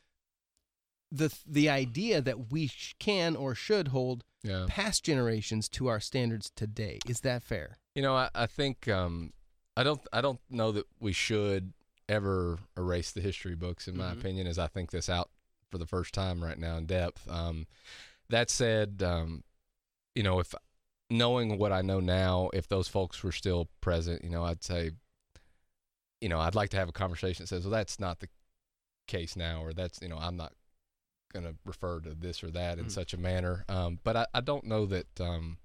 the 1.12 1.34
the 1.46 1.70
idea 1.70 2.22
that 2.22 2.52
we 2.52 2.68
sh- 2.68 2.96
can 3.00 3.36
or 3.36 3.54
should 3.56 3.90
hold 3.90 4.24
past 4.68 5.04
generations 5.04 5.70
to 5.70 5.88
our 5.88 6.00
standards 6.00 6.52
today. 6.56 6.98
Is 7.08 7.20
that 7.22 7.44
fair? 7.44 7.78
You 7.96 8.02
know, 8.02 8.16
I, 8.16 8.30
I 8.34 8.46
think 8.48 8.88
um, 8.88 9.34
I 9.78 9.84
don't 9.84 10.02
I 10.12 10.22
don't 10.22 10.40
know 10.50 10.72
that 10.72 10.86
we 11.00 11.14
should 11.14 11.74
ever 12.10 12.60
erase 12.78 13.12
the 13.12 13.22
history 13.22 13.56
books. 13.56 13.88
In 13.88 13.98
my 13.98 14.10
Mhm. 14.14 14.20
opinion, 14.20 14.48
as 14.48 14.60
I 14.60 14.68
think 14.68 14.92
this 14.92 15.10
out 15.10 15.30
for 15.70 15.78
the 15.78 15.86
first 15.88 16.14
time 16.14 16.44
right 16.44 16.58
now 16.58 16.76
in 16.78 16.86
depth. 16.86 17.30
Um, 17.30 17.68
that 18.30 18.50
said, 18.50 19.02
um, 19.04 19.44
you 20.16 20.24
know, 20.24 20.40
if 20.40 20.54
knowing 21.10 21.58
what 21.58 21.72
I 21.72 21.82
know 21.82 22.00
now, 22.00 22.50
if 22.54 22.68
those 22.68 22.88
folks 22.88 23.24
were 23.24 23.32
still 23.32 23.70
present, 23.80 24.24
you 24.24 24.30
know, 24.30 24.44
I'd 24.44 24.64
say, 24.64 24.92
you 26.20 26.30
know, 26.30 26.40
I'd 26.40 26.56
like 26.56 26.70
to 26.72 26.78
have 26.78 26.90
a 26.90 26.94
conversation 26.94 27.44
that 27.44 27.48
says, 27.48 27.64
well, 27.64 27.72
that's 27.72 28.00
not 28.00 28.20
the 28.20 28.30
case 29.08 29.36
now, 29.36 29.64
or 29.64 29.74
that's 29.74 30.02
you 30.02 30.10
know, 30.10 30.18
I'm 30.18 30.36
not 30.38 30.54
going 31.32 31.46
to 31.46 31.56
refer 31.66 32.02
to 32.02 32.14
this 32.14 32.44
or 32.44 32.52
that 32.52 32.78
in 32.78 32.86
Mm. 32.86 32.92
such 32.92 33.14
a 33.14 33.18
manner. 33.18 33.64
Um, 33.70 34.00
but 34.04 34.18
I, 34.18 34.28
I 34.34 34.42
don't 34.42 34.66
know 34.66 34.86
that. 34.88 35.20
Um, 35.22 35.58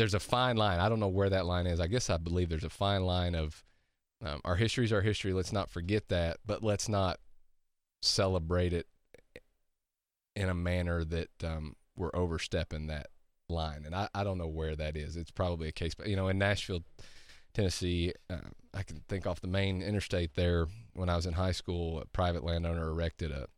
there's 0.00 0.14
a 0.14 0.18
fine 0.18 0.56
line. 0.56 0.80
I 0.80 0.88
don't 0.88 0.98
know 0.98 1.08
where 1.08 1.28
that 1.28 1.44
line 1.44 1.66
is. 1.66 1.78
I 1.78 1.86
guess 1.86 2.08
I 2.08 2.16
believe 2.16 2.48
there's 2.48 2.64
a 2.64 2.70
fine 2.70 3.04
line 3.04 3.34
of 3.34 3.62
um, 4.24 4.40
our 4.46 4.56
history 4.56 4.86
is 4.86 4.94
our 4.94 5.02
history. 5.02 5.34
Let's 5.34 5.52
not 5.52 5.68
forget 5.68 6.08
that, 6.08 6.38
but 6.46 6.64
let's 6.64 6.88
not 6.88 7.20
celebrate 8.00 8.72
it 8.72 8.86
in 10.34 10.48
a 10.48 10.54
manner 10.54 11.04
that 11.04 11.28
um, 11.44 11.76
we're 11.98 12.16
overstepping 12.16 12.86
that 12.86 13.08
line. 13.50 13.82
And 13.84 13.94
I, 13.94 14.08
I 14.14 14.24
don't 14.24 14.38
know 14.38 14.48
where 14.48 14.74
that 14.74 14.96
is. 14.96 15.18
It's 15.18 15.30
probably 15.30 15.68
a 15.68 15.72
case, 15.72 15.94
but 15.94 16.06
you 16.06 16.16
know, 16.16 16.28
in 16.28 16.38
Nashville, 16.38 16.82
Tennessee, 17.52 18.14
uh, 18.30 18.38
I 18.72 18.84
can 18.84 19.02
think 19.06 19.26
off 19.26 19.42
the 19.42 19.48
main 19.48 19.82
interstate 19.82 20.34
there. 20.34 20.66
When 20.94 21.10
I 21.10 21.16
was 21.16 21.26
in 21.26 21.34
high 21.34 21.52
school, 21.52 22.00
a 22.00 22.06
private 22.06 22.42
landowner 22.42 22.88
erected 22.88 23.32
a 23.32 23.48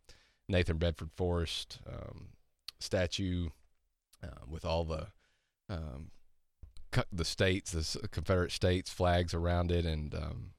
Nathan 0.49 0.79
Bedford 0.79 1.13
Forrest 1.15 1.79
um, 1.89 2.31
statue 2.81 3.51
uh, 4.25 4.45
with 4.49 4.65
all 4.65 4.85
the 4.85 5.07
um, 5.71 6.11
the 7.13 7.25
states, 7.25 7.73
the 7.73 8.09
Confederate 8.09 8.53
states 8.53 8.93
flags 8.93 9.35
around 9.35 9.71
it, 9.71 9.85
and 9.87 10.15
um, 10.15 10.51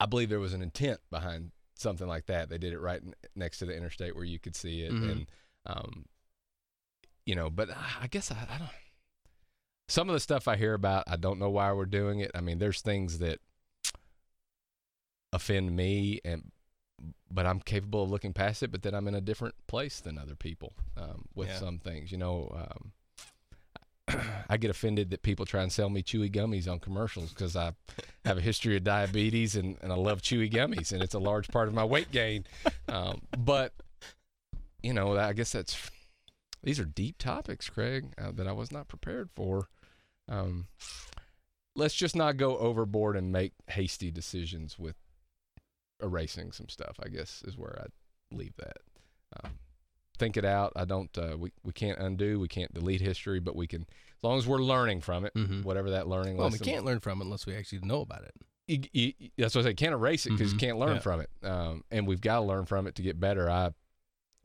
I 0.00 0.06
believe 0.06 0.28
there 0.28 0.40
was 0.40 0.54
an 0.54 0.62
intent 0.62 1.00
behind 1.10 1.52
something 1.76 2.06
like 2.06 2.26
that. 2.26 2.48
They 2.48 2.58
did 2.58 2.72
it 2.72 2.80
right 2.80 3.00
n- 3.04 3.14
next 3.34 3.58
to 3.58 3.66
the 3.66 3.76
interstate 3.76 4.14
where 4.14 4.24
you 4.24 4.38
could 4.38 4.54
see 4.56 4.82
it, 4.82 4.92
Mhm. 4.92 5.10
and 5.10 5.26
um, 5.66 6.04
you 7.26 7.34
know. 7.34 7.50
But 7.50 7.70
I 7.70 7.86
I 8.02 8.06
guess 8.08 8.30
I, 8.30 8.36
I 8.50 8.58
don't. 8.58 8.70
Some 9.88 10.08
of 10.08 10.14
the 10.14 10.20
stuff 10.20 10.48
I 10.48 10.56
hear 10.56 10.74
about, 10.74 11.04
I 11.06 11.16
don't 11.16 11.38
know 11.38 11.50
why 11.50 11.70
we're 11.72 11.84
doing 11.86 12.20
it. 12.20 12.30
I 12.34 12.40
mean, 12.40 12.58
there's 12.58 12.80
things 12.80 13.18
that 13.18 13.40
offend 15.32 15.74
me, 15.76 16.20
and 16.24 16.50
but 17.30 17.46
I'm 17.46 17.60
capable 17.60 18.04
of 18.04 18.10
looking 18.10 18.32
past 18.32 18.62
it. 18.62 18.70
But 18.70 18.82
then 18.82 18.94
I'm 18.94 19.08
in 19.08 19.14
a 19.14 19.20
different 19.20 19.54
place 19.66 20.00
than 20.00 20.18
other 20.18 20.34
people 20.36 20.74
um, 20.96 21.26
with 21.34 21.48
Yeah. 21.48 21.58
some 21.58 21.78
things. 21.78 22.12
You 22.12 22.18
know, 22.18 22.50
um, 22.54 22.92
I 24.48 24.56
get 24.56 24.70
offended 24.70 25.10
that 25.10 25.22
people 25.22 25.44
try 25.46 25.62
and 25.62 25.72
sell 25.72 25.88
me 25.88 26.02
chewy 26.02 26.30
gummies 26.30 26.70
on 26.70 26.78
commercials 26.78 27.30
because 27.30 27.56
I 27.56 27.72
have 28.24 28.38
a 28.38 28.42
history 28.42 28.76
of 28.76 28.84
diabetes 28.84 29.56
and, 29.56 29.76
and 29.82 29.92
I 29.92 29.96
love 29.96 30.22
chewy 30.22 30.50
gummies, 30.52 30.92
and 30.92 31.02
it's 31.02 31.14
a 31.14 31.18
large 31.18 31.48
part 31.48 31.68
of 31.68 31.74
my 31.74 31.84
weight 31.84 32.10
gain. 32.12 32.44
Um, 32.88 33.22
but 33.38 33.72
you 34.82 34.92
know, 34.92 35.16
I 35.16 35.32
guess 35.32 35.52
that's 35.52 35.90
these 36.62 36.78
are 36.78 36.84
deep 36.84 37.18
topics, 37.18 37.68
Craig, 37.68 38.12
uh, 38.18 38.32
that 38.32 38.46
I 38.46 38.52
was 38.52 38.70
not 38.70 38.88
prepared 38.88 39.30
for. 39.34 39.68
Um, 40.28 40.66
let's 41.74 41.94
just 41.94 42.14
not 42.14 42.36
go 42.36 42.56
overboard 42.58 43.16
and 43.16 43.32
make 43.32 43.52
hasty 43.68 44.10
decisions 44.10 44.78
with 44.78 44.96
erasing 46.02 46.52
some 46.52 46.68
stuff. 46.68 46.98
I 47.02 47.08
guess 47.08 47.42
is 47.46 47.56
where 47.56 47.78
I'd 47.82 48.36
leave 48.36 48.54
that. 48.56 48.78
Um, 49.42 49.52
think 50.18 50.36
it 50.36 50.44
out. 50.44 50.72
I 50.76 50.84
don't. 50.84 51.16
Uh, 51.16 51.36
we 51.38 51.52
we 51.62 51.72
can't 51.72 51.98
undo. 51.98 52.38
We 52.40 52.48
can't 52.48 52.72
delete 52.72 53.00
history, 53.00 53.40
but 53.40 53.56
we 53.56 53.66
can, 53.66 53.82
as 53.82 54.22
long 54.22 54.38
as 54.38 54.46
we're 54.46 54.58
learning 54.62 55.00
from 55.00 55.24
it, 55.24 55.34
Mm-hmm. 55.34 55.62
whatever 55.62 55.90
that 55.90 56.06
learning 56.08 56.36
Well, 56.36 56.50
we 56.50 56.58
can't 56.58 56.84
learn 56.84 57.00
from 57.00 57.20
it 57.20 57.24
unless 57.24 57.46
we 57.46 57.54
actually 57.56 57.80
know 57.82 58.00
about 58.02 58.22
it. 58.24 58.34
You, 58.68 58.80
you, 58.92 59.30
that's 59.36 59.54
what 59.54 59.62
I 59.66 59.70
say. 59.70 59.74
Can't 59.74 59.92
erase 59.92 60.24
it 60.26 60.30
because 60.30 60.50
Mhm. 60.50 60.52
you 60.54 60.58
can't 60.58 60.78
learn 60.78 60.94
Yeah. 60.94 61.00
from 61.00 61.20
it. 61.20 61.30
Um, 61.42 61.84
and 61.90 62.06
we've 62.06 62.20
got 62.20 62.36
to 62.36 62.42
learn 62.42 62.64
from 62.64 62.86
it 62.86 62.94
to 62.94 63.02
get 63.02 63.18
better. 63.18 63.50
I, 63.50 63.66
I 63.66 63.72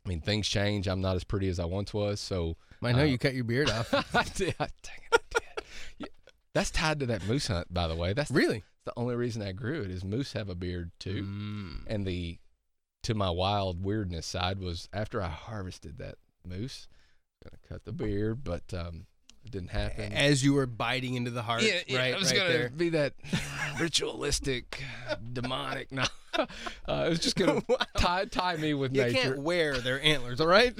mean, 0.09 0.22
things 0.22 0.47
change. 0.47 0.88
I'm 0.88 1.01
not 1.01 1.15
as 1.15 1.24
pretty 1.24 1.47
as 1.49 1.59
I 1.59 1.65
once 1.65 1.93
was. 1.93 2.20
So 2.20 2.57
I 2.82 2.91
know 2.93 3.01
Uh, 3.01 3.05
you 3.05 3.18
cut 3.20 3.36
your 3.36 3.43
beard 3.43 3.70
off. 3.70 3.93
I 4.15 4.24
did. 4.24 4.55
I, 4.59 4.68
dang 4.82 4.99
it, 5.11 5.13
I 5.13 5.18
did. 5.30 5.65
Yeah, 5.99 6.07
that's 6.53 6.72
tied 6.72 6.99
to 7.01 7.05
that 7.07 7.26
moose 7.28 7.47
hunt, 7.47 7.72
by 7.74 7.88
the 7.88 7.95
way. 7.95 8.13
That's 8.13 8.32
really? 8.32 8.63
the 8.86 8.93
only 8.97 9.15
reason 9.15 9.41
I 9.41 9.51
grew 9.51 9.82
it. 9.84 9.91
Is 9.91 10.03
moose 10.05 10.32
have 10.34 10.47
a 10.49 10.55
beard 10.55 10.91
too? 10.97 11.24
Mm. 11.24 11.84
And 11.88 12.05
the 12.07 12.39
to 13.08 13.14
my 13.14 13.30
wild 13.30 13.82
weirdness 13.82 14.26
side 14.26 14.60
was 14.60 14.89
after 14.91 15.22
I 15.22 15.30
harvested 15.30 15.97
that 15.99 16.16
moose, 16.45 16.89
gonna 17.41 17.58
cut 17.70 17.86
the 17.86 17.93
beard, 17.93 18.43
but 18.43 18.74
um, 18.74 19.05
it 19.45 19.51
didn't 19.51 19.70
happen. 19.70 20.12
As 20.12 20.43
you 20.43 20.53
were 20.53 20.66
biting 20.66 21.16
into 21.16 21.32
the 21.32 21.41
heart, 21.41 21.62
yeah, 21.62 21.80
yeah, 21.88 21.99
right? 21.99 22.14
I 22.14 22.20
was 22.20 22.32
right 22.32 22.38
gonna 22.38 22.49
there. 22.49 22.70
be 22.70 22.89
that 22.89 23.14
ritualistic, 23.80 24.84
demonic. 25.32 25.89
No, 25.93 26.03
uh, 26.34 26.45
it 27.05 27.10
was 27.10 27.20
just 27.20 27.38
gonna 27.38 27.62
tie 27.97 28.26
tie 28.26 28.58
me 28.58 28.74
with 28.74 28.93
You 28.93 29.03
nature. 29.03 29.22
can't 29.22 29.39
wear 29.39 29.78
their 29.78 30.01
antlers, 30.03 30.41
all 30.41 30.47
right? 30.47 30.74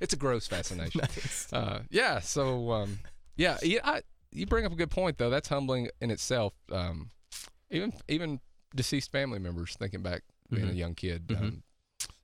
It's 0.00 0.12
a 0.12 0.18
gross 0.18 0.46
fascination. 0.46 1.00
nice. 1.00 1.50
uh, 1.54 1.80
yeah. 1.88 2.20
So 2.20 2.70
um, 2.70 2.98
yeah, 3.36 3.56
yeah. 3.62 3.80
I, 3.82 4.02
you 4.30 4.44
bring 4.44 4.66
up 4.66 4.72
a 4.72 4.76
good 4.76 4.90
point 4.90 5.16
though. 5.16 5.30
That's 5.30 5.48
humbling 5.48 5.88
in 6.02 6.10
itself. 6.10 6.52
Um, 6.70 7.08
even 7.70 7.94
even 8.08 8.40
deceased 8.76 9.10
family 9.10 9.38
members 9.38 9.74
thinking 9.78 10.02
back 10.02 10.22
being 10.54 10.68
a 10.68 10.72
Mhm. 10.72 10.76
young 10.76 10.94
kid. 10.94 11.26
Mhm. 11.28 11.38
Um, 11.40 11.62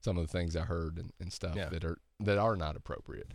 some 0.01 0.17
of 0.17 0.27
the 0.27 0.33
things 0.33 0.57
I 0.57 0.63
heard 0.65 0.99
and, 0.99 1.13
and 1.21 1.33
stuff 1.33 1.57
Yeah. 1.57 1.69
that 1.69 1.85
are 1.85 1.99
that 2.21 2.39
are 2.39 2.57
not 2.57 2.77
appropriate. 2.77 3.33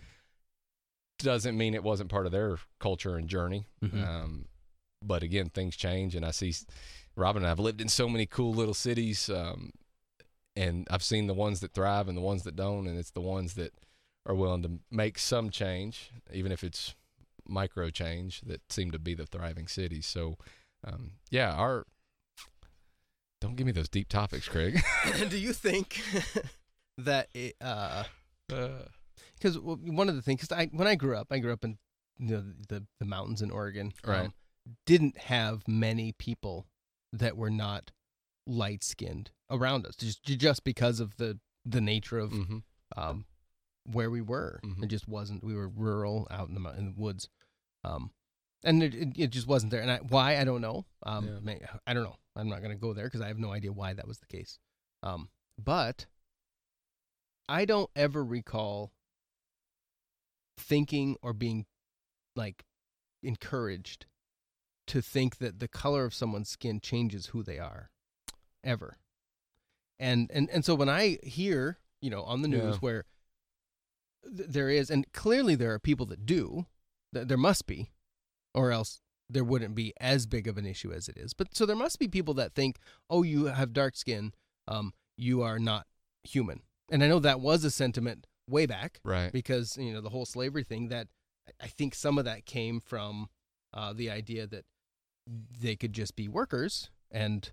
Doesn't 1.20 1.58
mean 1.58 1.74
it 1.74 1.84
wasn't 1.84 2.10
part 2.10 2.26
of 2.26 2.32
their 2.32 2.58
culture 2.80 3.16
and 3.16 3.28
journey. 3.30 3.66
Mhm. 3.82 4.06
Um, 4.06 4.48
but 5.02 5.24
again, 5.24 5.50
things 5.50 5.76
change, 5.76 6.14
and 6.16 6.26
I 6.26 6.32
see 6.32 6.54
Robin 7.16 7.44
and 7.44 7.50
I've 7.52 7.60
lived 7.60 7.80
in 7.82 7.88
so 7.90 8.10
many 8.10 8.26
cool 8.26 8.54
little 8.54 8.74
cities, 8.74 9.30
um, 9.30 9.72
and 10.56 10.88
I've 10.90 11.04
seen 11.04 11.28
the 11.28 11.34
ones 11.34 11.62
that 11.62 11.74
thrive 11.74 12.08
and 12.10 12.18
the 12.18 12.22
ones 12.22 12.44
that 12.44 12.56
don't, 12.56 12.88
and 12.88 12.98
it's 13.00 13.12
the 13.12 13.22
ones 13.22 13.54
that 13.56 13.74
are 14.26 14.36
willing 14.36 14.64
to 14.64 14.80
make 14.92 15.18
some 15.18 15.50
change, 15.50 16.12
even 16.34 16.52
if 16.52 16.64
it's 16.64 16.96
micro 17.48 17.90
change, 17.90 18.42
that 18.42 18.70
seem 18.72 18.92
to 18.92 19.00
be 19.00 19.14
the 19.14 19.26
thriving 19.28 19.68
cities. 19.68 20.06
So, 20.06 20.38
um, 20.84 21.14
yeah, 21.30 21.54
our 21.54 21.86
don't 23.46 23.56
give 23.56 23.66
me 23.68 23.72
those 23.72 23.90
deep 23.90 24.10
topics, 24.10 24.48
Craig. 24.48 24.82
Do 25.30 25.38
you 25.38 25.54
think 25.54 26.02
that 26.98 27.30
it, 27.34 27.56
uh, 27.62 28.04
uh, 28.52 28.70
because 29.36 29.60
one 29.60 30.10
of 30.10 30.16
the 30.16 30.22
things, 30.22 30.42
because 30.42 30.58
I 30.58 30.66
when 30.72 30.88
I 30.88 30.96
grew 30.96 31.16
up, 31.16 31.28
I 31.32 31.38
grew 31.40 31.54
up 31.54 31.64
in 31.64 31.78
you 32.18 32.32
know, 32.38 32.44
the 32.70 32.86
the 33.00 33.06
mountains 33.06 33.42
in 33.42 33.52
Oregon. 33.52 33.94
um, 34.04 34.12
Right. 34.12 34.32
didn't 34.86 35.18
have 35.18 35.68
many 35.68 36.12
people 36.14 36.66
that 37.14 37.38
were 37.38 37.52
not 37.52 37.92
light 38.48 38.84
skinned 38.84 39.30
around 39.50 39.86
us, 39.86 39.96
just 39.96 40.24
just 40.24 40.64
because 40.64 41.00
of 41.00 41.18
the 41.18 41.40
the 41.64 41.82
nature 41.82 42.18
of 42.18 42.32
hmm 42.32 42.58
um, 42.98 43.26
where 43.84 44.10
we 44.10 44.22
were. 44.22 44.60
Mhm. 44.64 44.84
It 44.84 44.88
just 44.88 45.08
wasn't. 45.08 45.44
We 45.44 45.54
were 45.54 45.70
rural, 45.70 46.28
out 46.32 46.50
in 46.50 46.56
the 46.56 46.70
in 46.72 46.86
the 46.86 46.94
woods, 46.96 47.30
um, 47.84 48.12
and 48.64 48.82
it, 48.84 48.94
it, 48.96 49.08
it 49.18 49.28
just 49.32 49.48
wasn't 49.48 49.72
there. 49.72 49.82
And 49.82 49.92
I, 49.92 49.98
why 49.98 50.38
I 50.40 50.44
don't 50.44 50.62
know. 50.62 50.86
Um, 51.04 51.42
Yeah. 51.46 51.58
I 51.86 51.94
don't 51.94 52.04
know. 52.04 52.16
I'm 52.36 52.50
not 52.50 52.60
going 52.62 52.72
to 52.72 52.80
go 52.82 52.94
there 52.94 53.06
because 53.06 53.22
I 53.22 53.28
have 53.28 53.38
no 53.40 53.52
idea 53.52 53.72
why 53.72 53.94
that 53.94 54.08
was 54.08 54.18
the 54.20 54.26
case. 54.26 54.60
Um, 55.04 55.30
but 55.64 56.06
I 57.48 57.66
don't 57.66 57.90
ever 57.96 58.24
recall 58.26 58.92
thinking 60.58 61.18
or 61.22 61.34
being 61.34 61.66
like 62.36 62.66
encouraged 63.24 64.06
to 64.88 65.02
think 65.02 65.38
that 65.38 65.60
the 65.60 65.68
color 65.68 66.06
of 66.06 66.14
someone's 66.14 66.50
skin 66.50 66.80
changes 66.80 67.28
who 67.28 67.44
they 67.44 67.60
are 67.60 67.90
ever 68.64 68.98
and 70.00 70.30
and 70.34 70.50
and 70.50 70.64
so 70.66 70.74
when 70.76 70.90
i 70.90 71.18
hear 71.24 71.78
you 72.02 72.10
know 72.10 72.24
on 72.24 72.42
the 72.42 72.48
news 72.48 72.76
Yeah. 72.76 72.80
where 72.80 73.06
th- 74.36 74.50
there 74.50 74.70
is 74.70 74.90
and 74.90 75.12
clearly 75.14 75.56
there 75.56 75.72
are 75.74 75.80
people 75.80 76.06
that 76.08 76.26
do 76.26 76.66
th- 77.14 77.28
there 77.28 77.38
must 77.38 77.68
be 77.68 77.92
or 78.56 78.72
else 78.72 79.02
there 79.30 79.44
wouldn't 79.44 79.76
be 79.76 79.94
as 80.00 80.26
big 80.26 80.48
of 80.48 80.58
an 80.58 80.66
issue 80.66 80.92
as 80.92 81.08
it 81.08 81.18
is 81.18 81.34
but 81.34 81.56
so 81.56 81.66
there 81.66 81.76
must 81.76 82.00
be 82.00 82.08
people 82.08 82.34
that 82.34 82.54
think 82.56 82.78
oh 83.10 83.22
you 83.24 83.46
have 83.46 83.74
dark 83.74 83.96
skin 83.96 84.32
um 84.68 84.92
you 85.18 85.42
are 85.42 85.60
not 85.60 85.86
human 86.24 86.62
and 86.92 87.04
i 87.04 87.08
know 87.08 87.20
that 87.20 87.40
was 87.40 87.64
a 87.64 87.72
sentiment 87.72 88.26
way 88.50 88.66
back 88.66 89.00
Right. 89.04 89.32
because 89.32 89.78
you 89.78 89.92
know 89.94 90.02
the 90.02 90.10
whole 90.10 90.26
slavery 90.26 90.64
thing 90.64 90.90
that 90.90 91.08
I 91.62 91.68
think 91.68 91.94
some 91.94 92.18
of 92.18 92.26
that 92.26 92.48
came 92.48 92.80
from 92.80 93.28
uh, 93.72 93.94
the 93.94 94.10
idea 94.10 94.48
that 94.48 94.66
they 95.60 95.76
could 95.76 95.94
just 95.94 96.16
be 96.16 96.28
workers 96.28 96.90
and 97.12 97.52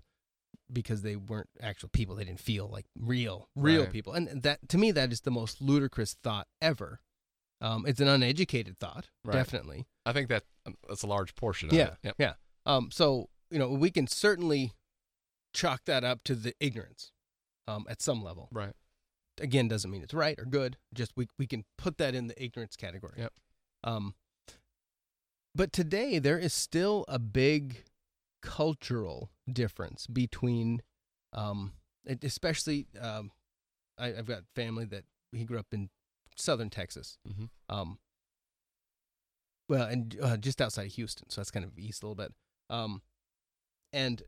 because 0.71 1.03
they 1.03 1.15
weren't 1.15 1.49
actual 1.61 1.89
people 1.89 2.15
they 2.15 2.23
didn't 2.23 2.39
feel 2.39 2.67
like 2.67 2.85
real 2.99 3.49
real 3.55 3.83
Right. 3.83 3.91
people 3.91 4.13
and 4.13 4.41
that 4.43 4.67
to 4.69 4.77
me 4.79 4.91
that 4.91 5.11
is 5.11 5.21
the 5.21 5.31
most 5.31 5.61
ludicrous 5.61 6.15
thought 6.23 6.47
ever 6.61 7.01
um, 7.63 7.85
it's 7.87 7.99
an 7.99 8.07
uneducated 8.07 8.77
thought 8.77 9.07
Right. 9.25 9.33
definitely 9.33 9.87
I 10.05 10.13
think 10.13 10.27
that 10.29 10.43
um, 10.67 10.75
that's 10.87 11.01
a 11.03 11.07
large 11.07 11.33
portion 11.35 11.69
of 11.69 11.75
yeah 11.75 11.87
it. 11.87 11.97
Yep. 12.03 12.15
yeah 12.19 12.33
um, 12.65 12.89
so 12.91 13.29
you 13.49 13.57
know 13.57 13.69
we 13.69 13.89
can 13.89 14.05
certainly 14.07 14.73
chalk 15.53 15.81
that 15.85 16.03
up 16.03 16.23
to 16.25 16.35
the 16.35 16.53
ignorance 16.59 17.11
um, 17.67 17.85
at 17.89 18.01
some 18.01 18.23
level 18.23 18.49
Right. 18.51 18.73
again 19.41 19.67
doesn't 19.67 19.89
mean 19.89 20.03
it's 20.03 20.13
right 20.13 20.37
or 20.37 20.45
good. 20.45 20.77
Just 20.93 21.13
we 21.15 21.27
we 21.39 21.47
can 21.47 21.63
put 21.77 21.97
that 21.97 22.13
in 22.13 22.27
the 22.27 22.43
ignorance 22.43 22.75
category. 22.75 23.15
Yep. 23.17 23.33
Um. 23.83 24.13
But 25.55 25.71
today 25.71 26.19
there 26.19 26.39
is 26.39 26.53
still 26.53 27.05
a 27.07 27.19
big 27.19 27.83
cultural 28.41 29.29
difference 29.51 30.07
between, 30.07 30.81
um, 31.31 31.73
especially 32.23 32.87
um, 32.99 33.31
I, 33.97 34.07
I've 34.07 34.25
got 34.25 34.43
family 34.55 34.85
that 34.85 35.03
he 35.31 35.45
grew 35.45 35.59
up 35.59 35.67
in 35.71 35.89
southern 36.35 36.69
Texas. 36.69 37.17
Mhm. 37.27 37.49
Um. 37.69 37.99
Well, 39.69 39.87
and 39.87 40.17
uh, 40.21 40.37
just 40.37 40.61
outside 40.61 40.87
of 40.87 40.93
Houston, 40.93 41.29
so 41.29 41.39
that's 41.41 41.51
kind 41.51 41.65
of 41.65 41.77
east 41.79 42.03
a 42.03 42.05
little 42.05 42.15
bit. 42.15 42.33
Um, 42.69 43.01
and 43.93 44.23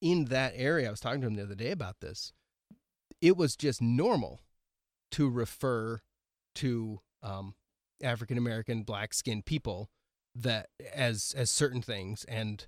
in 0.00 0.26
that 0.26 0.52
area, 0.56 0.88
I 0.88 0.90
was 0.90 1.00
talking 1.00 1.20
to 1.22 1.26
him 1.26 1.34
the 1.34 1.42
other 1.42 1.54
day 1.54 1.70
about 1.70 2.00
this 2.00 2.32
it 3.20 3.36
was 3.36 3.54
just 3.54 3.80
normal 3.80 4.40
to 5.12 5.28
refer 5.28 6.00
to 6.56 7.00
um, 7.22 7.54
African 8.02 8.36
American 8.36 8.82
black 8.82 9.14
skinned 9.14 9.44
people 9.44 9.90
that 10.34 10.70
as 10.92 11.32
as 11.36 11.48
certain 11.50 11.80
things 11.82 12.24
and 12.24 12.66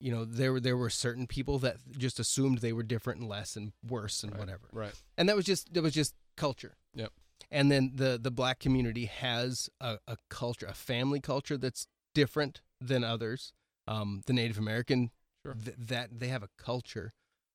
you 0.00 0.10
know 0.10 0.24
there 0.24 0.52
were 0.54 0.60
there 0.60 0.76
were 0.76 0.88
certain 0.88 1.26
people 1.26 1.58
that 1.58 1.76
just 1.98 2.18
assumed 2.18 2.58
they 2.58 2.72
were 2.72 2.82
different 2.84 3.20
and 3.20 3.28
less 3.28 3.56
and 3.56 3.72
worse 3.86 4.22
and 4.22 4.32
Right. 4.32 4.38
whatever 4.40 4.68
Right. 4.72 4.94
and 5.18 5.28
that 5.28 5.36
was 5.36 5.44
just 5.44 5.74
that 5.74 5.82
was 5.82 5.92
just 5.92 6.14
culture 6.36 6.76
Yep. 6.94 7.12
And 7.50 7.70
then 7.70 7.92
the 7.94 8.18
the 8.20 8.30
black 8.30 8.58
community 8.58 9.04
has 9.06 9.68
a, 9.80 9.98
a 10.08 10.16
culture 10.28 10.66
a 10.66 10.74
family 10.74 11.20
culture 11.20 11.56
that's 11.56 11.86
different 12.14 12.60
than 12.80 13.04
others 13.04 13.52
um 13.86 14.22
the 14.26 14.32
native 14.32 14.58
american 14.58 15.10
Sure. 15.44 15.54
th- 15.54 15.76
that 15.78 16.18
they 16.20 16.28
have 16.28 16.42
a 16.42 16.48
culture 16.58 17.12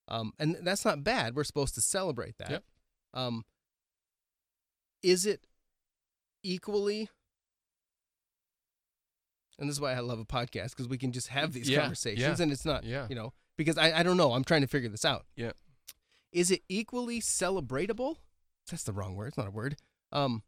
um 0.08 0.32
and 0.40 0.58
that's 0.64 0.86
not 0.86 1.04
bad 1.04 1.36
we're 1.36 1.44
supposed 1.44 1.76
to 1.76 1.82
celebrate 1.82 2.38
that 2.40 2.50
Yep. 2.50 2.64
um 3.14 3.44
is 5.04 5.26
it 5.26 5.46
equally 6.44 7.10
and 9.58 9.70
this 9.70 9.76
is 9.78 9.82
why 9.82 9.94
I 9.94 10.00
love 10.00 10.20
a 10.20 10.26
podcast 10.26 10.72
because 10.72 10.88
we 10.88 10.98
can 10.98 11.12
just 11.12 11.28
have 11.30 11.54
these 11.54 11.70
Yeah, 11.70 11.82
conversations 11.82 12.40
yeah, 12.40 12.44
and 12.44 12.52
it's 12.52 12.66
not 12.66 12.84
yeah. 12.84 13.06
you 13.10 13.16
know 13.16 13.34
because 13.58 13.78
I, 13.78 14.00
I 14.00 14.04
don't 14.04 14.18
know 14.18 14.34
I'm 14.34 14.44
trying 14.44 14.62
to 14.62 14.68
figure 14.68 14.90
this 14.90 15.06
out 15.06 15.26
Yeah. 15.36 15.52
is 16.32 16.52
it 16.52 16.62
equally 16.70 17.22
celebratable 17.22 18.18
that's 18.72 18.84
the 18.84 18.94
wrong 18.94 19.16
word 19.16 19.28
it's 19.28 19.38
not 19.38 19.48
a 19.48 19.52
word 19.52 19.76
um 20.12 20.44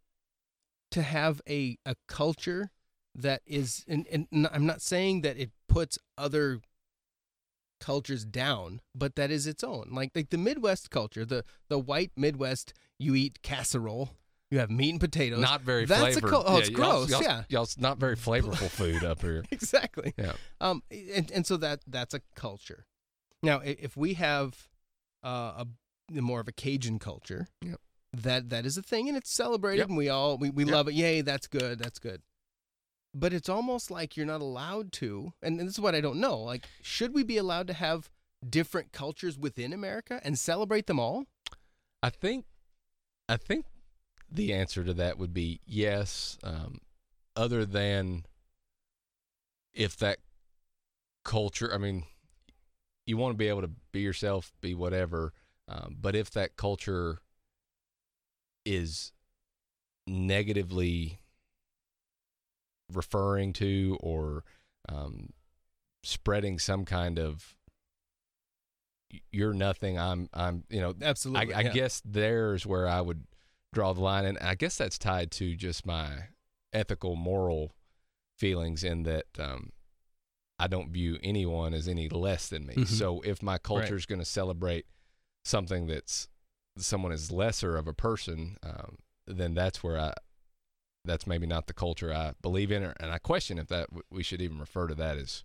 to 0.92 1.02
have 1.02 1.42
a 1.50 1.78
a 1.86 1.96
culture 2.08 2.72
that 3.16 3.42
is 3.46 3.84
and, 3.88 4.08
and 4.12 4.48
i'm 4.52 4.66
not 4.66 4.82
saying 4.82 5.22
that 5.22 5.38
it 5.38 5.52
puts 5.68 5.98
other 6.18 6.60
cultures 7.80 8.26
down 8.26 8.82
but 8.96 9.16
that 9.16 9.30
is 9.30 9.46
its 9.46 9.64
own 9.64 9.88
like 9.92 10.12
like 10.16 10.30
the 10.32 10.38
midwest 10.38 10.90
culture 10.90 11.24
the 11.26 11.44
the 11.70 11.78
white 11.78 12.12
midwest 12.16 12.74
you 12.98 13.14
eat 13.14 13.40
casserole 13.44 14.10
you 14.50 14.60
have 14.60 14.72
meat 14.72 14.92
and 14.92 15.00
potatoes 15.02 15.40
Not 15.40 15.62
very 15.62 15.84
That's 15.86 16.16
a 16.16 16.22
cul- 16.22 16.46
oh, 16.48 16.58
it's 16.60 16.70
y'all's- 16.70 17.08
gross, 17.08 17.10
y'all's- 17.10 17.24
yeah. 17.26 17.44
Y'all's 17.50 17.78
not 17.78 17.98
very 17.98 18.16
flavorful 18.16 18.70
food 18.70 19.04
up 19.04 19.22
here. 19.22 19.44
exactly 19.52 20.14
Yeah. 20.18 20.32
um 20.62 20.82
and, 20.90 21.30
and 21.32 21.46
so 21.46 21.58
that 21.58 21.82
that's 21.86 22.14
a 22.14 22.22
culture 22.36 22.86
now 23.44 23.60
if 23.64 23.96
we 23.98 24.14
have 24.16 24.70
uh, 25.24 25.66
a 26.16 26.22
more 26.22 26.40
of 26.40 26.48
a 26.48 26.52
cajun 26.54 26.98
culture 26.98 27.48
Yep. 27.62 27.80
That 28.14 28.50
that 28.50 28.66
is 28.66 28.78
a 28.78 28.82
thing 28.82 29.08
and 29.08 29.18
it's 29.18 29.32
celebrated 29.32 29.80
Yep. 29.82 29.88
and 29.90 29.98
we 29.98 30.10
all 30.10 30.38
we, 30.38 30.50
we 30.50 30.64
Yep. 30.66 30.74
love 30.74 30.88
it 30.88 30.94
yay 30.94 31.22
that's 31.22 31.48
good 31.48 31.80
that's 31.80 32.00
good 32.00 32.22
but 33.14 33.34
it's 33.34 33.50
almost 33.50 33.90
like 33.92 34.16
you're 34.16 34.26
not 34.26 34.42
allowed 34.42 34.92
to 34.94 35.34
and 35.42 35.60
this 35.60 35.68
is 35.70 35.80
what 35.80 35.94
i 35.96 36.02
don't 36.02 36.20
know 36.20 36.38
like 36.40 36.66
should 36.82 37.14
we 37.14 37.24
be 37.24 37.38
allowed 37.38 37.68
to 37.68 37.74
have 37.74 38.10
different 38.48 38.92
cultures 38.92 39.38
within 39.38 39.74
america 39.74 40.22
and 40.24 40.38
celebrate 40.40 40.88
them 40.88 41.00
all 41.00 41.26
I 42.04 42.12
think, 42.12 42.46
I 43.28 43.38
think 43.38 43.66
the 44.32 44.54
answer 44.54 44.84
to 44.84 44.94
that 44.94 45.18
would 45.18 45.34
be 45.34 45.62
yes. 45.66 46.38
Um, 46.44 46.78
other 47.36 47.66
than 47.66 48.24
if 49.74 49.98
that 49.98 50.20
culture, 51.26 51.74
I 51.74 51.80
mean, 51.80 52.04
you 53.08 53.18
want 53.18 53.34
to 53.34 53.38
be 53.38 53.48
able 53.48 53.62
to 53.62 53.72
be 53.92 54.02
yourself, 54.02 54.52
be 54.62 54.76
whatever. 54.76 55.34
Um, 55.68 55.98
but 56.00 56.16
if 56.16 56.30
that 56.32 56.56
culture 56.56 57.18
is 58.68 59.12
negatively 60.06 61.20
referring 62.94 63.54
to 63.54 63.98
or 64.00 64.44
um, 64.90 65.32
spreading 66.04 66.60
some 66.60 66.86
kind 66.86 67.20
of 67.20 67.56
you're 69.32 69.54
nothing 69.54 69.98
i'm 69.98 70.30
i'm 70.34 70.64
you 70.70 70.82
know 70.82 70.94
absolutely 71.02 71.54
I, 71.54 71.60
I 71.60 71.62
yeah. 71.64 71.72
guess 71.72 72.02
there's 72.04 72.66
where 72.66 72.88
I 72.88 73.00
would 73.00 73.24
draw 73.74 73.94
the 73.94 74.02
line, 74.02 74.26
and 74.26 74.38
I 74.40 74.56
guess 74.56 74.78
that's 74.78 74.98
tied 74.98 75.32
to 75.34 75.56
just 75.56 75.86
my 75.86 76.30
ethical, 76.74 77.16
moral 77.16 77.76
feelings 78.38 78.84
in 78.84 79.04
that 79.04 79.26
um, 79.40 79.72
I 80.60 80.68
don't 80.68 80.92
view 80.92 81.18
anyone 81.22 81.74
as 81.74 81.88
any 81.88 82.10
less 82.10 82.50
than 82.50 82.66
me. 82.66 82.76
Mhm. 82.76 82.88
So 82.88 83.22
if 83.22 83.44
my 83.44 83.58
culture 83.58 83.96
is 83.96 84.06
going 84.06 84.20
to 84.20 84.26
celebrate 84.26 84.86
something 85.46 85.88
that's 85.88 86.28
someone 86.82 87.12
is 87.12 87.32
lesser 87.32 87.76
of 87.78 87.88
a 87.88 87.94
person, 87.94 88.58
um, 88.64 88.98
then 89.26 89.54
that's 89.54 89.84
where 89.84 90.00
I 90.00 90.14
that's 91.06 91.26
maybe 91.28 91.48
not 91.48 91.68
the 91.68 91.74
culture 91.74 92.14
I 92.14 92.34
believe 92.42 92.72
in, 92.72 92.84
or, 92.84 92.94
and 93.00 93.12
I 93.12 93.18
question 93.18 93.58
if 93.58 93.68
that 93.68 93.88
we 94.12 94.24
should 94.24 94.42
even 94.42 94.60
refer 94.60 94.88
to 94.88 94.96
that 94.96 95.18
as 95.18 95.44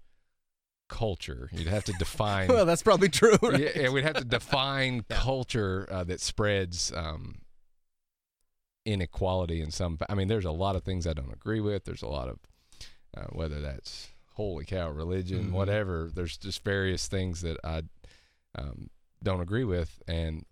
culture. 0.89 1.49
You'd 1.53 1.69
have 1.69 1.85
to 1.85 1.93
define 1.99 2.49
well 2.51 2.67
that's 2.67 2.83
probably 2.83 3.09
true 3.09 3.37
right? 3.43 3.59
yeah, 3.61 3.71
yeah, 3.83 3.89
we'd 3.91 4.05
have 4.05 4.17
to 4.17 4.25
define 4.25 5.05
Yeah. 5.11 5.17
culture 5.21 5.89
uh, 5.91 6.05
that 6.05 6.21
spreads 6.21 6.93
um, 6.95 7.37
inequality 8.85 9.61
in 9.61 9.71
some. 9.71 9.99
I 10.09 10.15
mean, 10.15 10.29
there's 10.29 10.45
a 10.45 10.51
lot 10.51 10.77
of 10.77 10.83
things 10.83 11.07
I 11.07 11.13
don't 11.13 11.33
agree 11.33 11.61
with. 11.61 11.85
There's 11.85 12.03
a 12.03 12.09
lot 12.09 12.29
of 12.29 12.39
uh, 13.17 13.27
whether 13.33 13.61
that's 13.61 14.09
holy 14.35 14.65
cow 14.65 14.91
religion, 14.91 15.51
Mhm. 15.51 15.53
whatever. 15.53 16.11
There's 16.13 16.37
just 16.37 16.65
various 16.65 17.07
things 17.07 17.43
that 17.43 17.59
I 17.63 17.83
um, 18.57 18.91
don't 19.23 19.41
agree 19.41 19.65
with, 19.65 20.03
and 20.09 20.45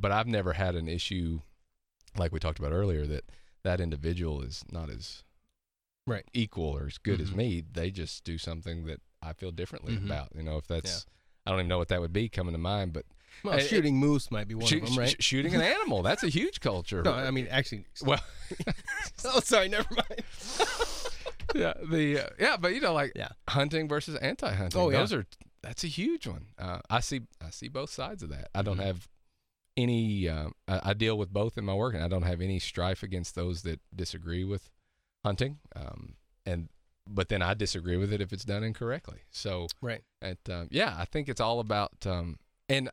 but 0.00 0.12
I've 0.12 0.26
never 0.26 0.52
had 0.54 0.74
an 0.74 0.88
issue 0.88 1.40
like 2.16 2.32
we 2.32 2.38
talked 2.40 2.58
about 2.58 2.72
earlier 2.72 3.06
that 3.06 3.24
that 3.64 3.80
individual 3.80 4.42
is 4.42 4.64
not 4.70 4.88
as 4.90 5.22
Right. 6.06 6.24
equal 6.32 6.64
or 6.76 6.86
as 6.86 6.96
good 6.98 7.20
as 7.20 7.30
Mhm. 7.30 7.36
me. 7.36 7.60
They 7.70 7.90
just 7.90 8.24
do 8.24 8.38
something 8.38 8.86
that 8.86 9.00
I 9.20 9.32
feel 9.34 9.50
differently 9.50 9.94
Mhm. 9.96 10.06
about. 10.06 10.32
You 10.34 10.42
know, 10.42 10.56
if 10.56 10.66
that's 10.66 11.04
I 11.46 11.50
don't 11.50 11.60
even 11.60 11.68
know 11.68 11.78
what 11.78 11.88
that 11.88 12.00
would 12.00 12.12
be 12.12 12.28
coming 12.28 12.52
to 12.52 12.58
mind, 12.58 12.92
but 12.92 13.04
well 13.44 13.54
Uh, 13.54 13.60
shooting 13.60 13.96
moose 13.98 14.30
might 14.30 14.48
be 14.48 14.54
one 14.54 14.66
shoot- 14.66 14.82
of 14.82 14.88
them 14.90 14.98
right 14.98 15.10
sh- 15.20 15.24
shooting 15.24 15.54
an 15.54 15.60
animal 15.60 16.02
that's 16.02 16.22
a 16.24 16.28
huge 16.28 16.60
culture. 16.60 17.02
no 17.02 17.12
i 17.12 17.30
mean 17.30 17.46
actually 17.48 17.84
well, 18.02 18.20
oh 19.24 19.40
sorry 19.40 19.68
never 19.68 19.88
mind 19.94 20.22
yeah, 21.54 21.72
the 21.90 22.20
uh, 22.26 22.28
yeah, 22.38 22.56
but 22.56 22.74
you 22.74 22.80
know, 22.80 22.92
like 22.92 23.12
Yeah. 23.16 23.28
hunting 23.48 23.88
versus 23.88 24.16
anti-hunting. 24.16 24.78
Oh, 24.80 24.90
yeah. 24.90 24.98
those 24.98 25.12
are 25.12 25.26
that's 25.62 25.82
a 25.84 25.88
huge 25.88 26.26
one. 26.26 26.46
Uh, 26.58 26.80
I 26.90 27.00
see 27.00 27.22
I 27.40 27.50
see 27.50 27.68
both 27.68 27.90
sides 27.90 28.22
of 28.22 28.28
that. 28.30 28.48
I 28.54 28.62
don't 28.62 28.78
Mhm. 28.78 28.84
have 28.84 29.08
any. 29.78 30.28
Uh, 30.28 30.48
I, 30.66 30.90
I 30.90 30.92
deal 30.94 31.16
with 31.16 31.32
both 31.32 31.56
in 31.56 31.64
my 31.64 31.74
work, 31.74 31.94
and 31.94 32.02
I 32.02 32.08
don't 32.08 32.22
have 32.22 32.40
any 32.40 32.58
strife 32.58 33.02
against 33.02 33.34
those 33.34 33.62
that 33.62 33.80
disagree 33.94 34.44
with 34.44 34.70
hunting. 35.24 35.58
Um, 35.74 36.14
and 36.44 36.68
but 37.08 37.28
then 37.28 37.40
I 37.40 37.54
disagree 37.54 37.96
with 37.96 38.12
it 38.12 38.20
if 38.20 38.32
it's 38.32 38.44
done 38.44 38.62
incorrectly. 38.62 39.20
So 39.30 39.68
Right. 39.80 40.02
it, 40.20 40.40
um, 40.50 40.68
yeah, 40.70 40.94
I 40.98 41.04
think 41.06 41.28
it's 41.28 41.40
all 41.40 41.60
about, 41.60 42.06
um, 42.06 42.38
and 42.68 42.90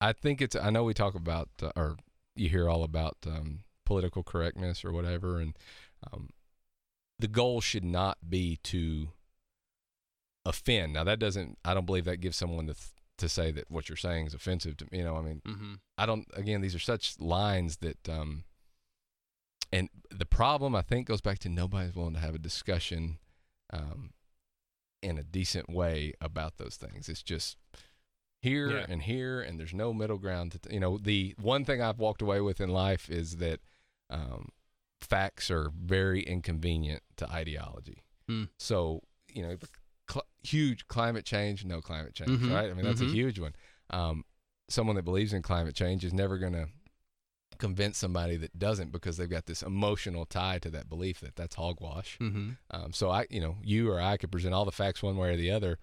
I 0.00 0.12
think 0.12 0.42
it's. 0.42 0.56
I 0.56 0.70
know 0.70 0.84
we 0.84 0.94
talk 0.94 1.14
about, 1.14 1.48
uh, 1.62 1.70
or 1.76 1.96
you 2.36 2.48
hear 2.48 2.68
all 2.68 2.82
about 2.82 3.16
um, 3.26 3.60
political 3.86 4.22
correctness 4.22 4.84
or 4.84 4.92
whatever, 4.92 5.38
and 5.38 5.56
um, 6.12 6.30
the 7.18 7.28
goal 7.28 7.60
should 7.60 7.84
not 7.84 8.18
be 8.28 8.58
to 8.64 9.08
offend. 10.44 10.92
Now 10.94 11.04
that 11.04 11.18
doesn't. 11.18 11.58
I 11.64 11.72
don't 11.74 11.86
believe 11.86 12.04
that 12.04 12.18
gives 12.18 12.36
someone 12.36 12.66
the 12.66 12.74
th- 12.74 12.90
to 13.22 13.28
say 13.28 13.50
that 13.52 13.70
what 13.70 13.88
you're 13.88 13.96
saying 13.96 14.26
is 14.26 14.34
offensive 14.34 14.76
to 14.76 14.86
you 14.92 15.02
know. 15.02 15.16
I 15.16 15.22
mean, 15.22 15.40
Mm-hmm. 15.46 15.74
I 15.98 16.04
don't. 16.06 16.26
Again, 16.34 16.60
these 16.60 16.74
are 16.74 16.78
such 16.78 17.18
lines 17.18 17.78
that, 17.78 18.08
um, 18.08 18.44
and 19.72 19.88
the 20.10 20.26
problem 20.26 20.74
I 20.74 20.82
think 20.82 21.06
goes 21.08 21.20
back 21.22 21.38
to 21.40 21.48
nobody's 21.48 21.94
willing 21.94 22.14
to 22.14 22.20
have 22.20 22.34
a 22.34 22.38
discussion, 22.38 23.18
um, 23.72 24.10
in 25.02 25.18
a 25.18 25.22
decent 25.24 25.70
way 25.70 26.12
about 26.20 26.58
those 26.58 26.76
things. 26.76 27.08
It's 27.08 27.22
just 27.22 27.56
here 28.42 28.70
Yeah. 28.70 28.86
and 28.88 29.02
here, 29.02 29.40
and 29.40 29.58
there's 29.58 29.74
no 29.74 29.92
middle 29.92 30.18
ground. 30.18 30.52
To, 30.52 30.72
you 30.72 30.80
know, 30.80 30.98
the 30.98 31.34
one 31.40 31.64
thing 31.64 31.80
I've 31.80 31.98
walked 31.98 32.22
away 32.22 32.40
with 32.40 32.60
in 32.60 32.68
life 32.70 33.08
is 33.10 33.36
that 33.38 33.60
um, 34.10 34.48
facts 35.00 35.50
are 35.50 35.70
very 35.74 36.22
inconvenient 36.22 37.02
to 37.16 37.30
ideology. 37.30 38.02
Hmm. 38.28 38.44
So 38.58 39.02
you 39.32 39.42
know, 39.42 39.56
cl- 40.12 40.26
huge 40.42 40.86
climate 40.88 41.24
change, 41.24 41.64
no 41.64 41.80
climate 41.80 42.14
change, 42.14 42.30
Mhm. 42.40 42.52
right? 42.52 42.70
I 42.70 42.74
mean, 42.74 42.84
that's 42.84 43.00
Mhm. 43.00 43.08
a 43.10 43.12
huge 43.12 43.38
one. 43.38 43.54
Um, 43.90 44.24
someone 44.68 44.96
that 44.96 45.02
believes 45.04 45.32
in 45.32 45.42
climate 45.42 45.74
change 45.74 46.04
is 46.04 46.12
never 46.12 46.38
going 46.38 46.52
to 46.54 46.68
convince 47.58 47.96
somebody 47.98 48.36
that 48.36 48.58
doesn't 48.58 48.90
because 48.90 49.16
they've 49.16 49.30
got 49.30 49.46
this 49.46 49.62
emotional 49.62 50.24
tie 50.26 50.58
to 50.58 50.70
that 50.70 50.88
belief 50.88 51.20
that 51.20 51.36
that's 51.36 51.54
hogwash. 51.54 52.18
Mm-hmm. 52.18 52.50
Um, 52.70 52.92
so 52.92 53.10
I, 53.10 53.26
you 53.30 53.40
know, 53.40 53.58
you 53.62 53.90
or 53.90 54.00
I 54.00 54.16
could 54.16 54.32
present 54.32 54.54
all 54.54 54.64
the 54.64 54.72
facts 54.72 55.02
one 55.02 55.16
way 55.16 55.34
or 55.34 55.36
the 55.36 55.50
other, 55.50 55.78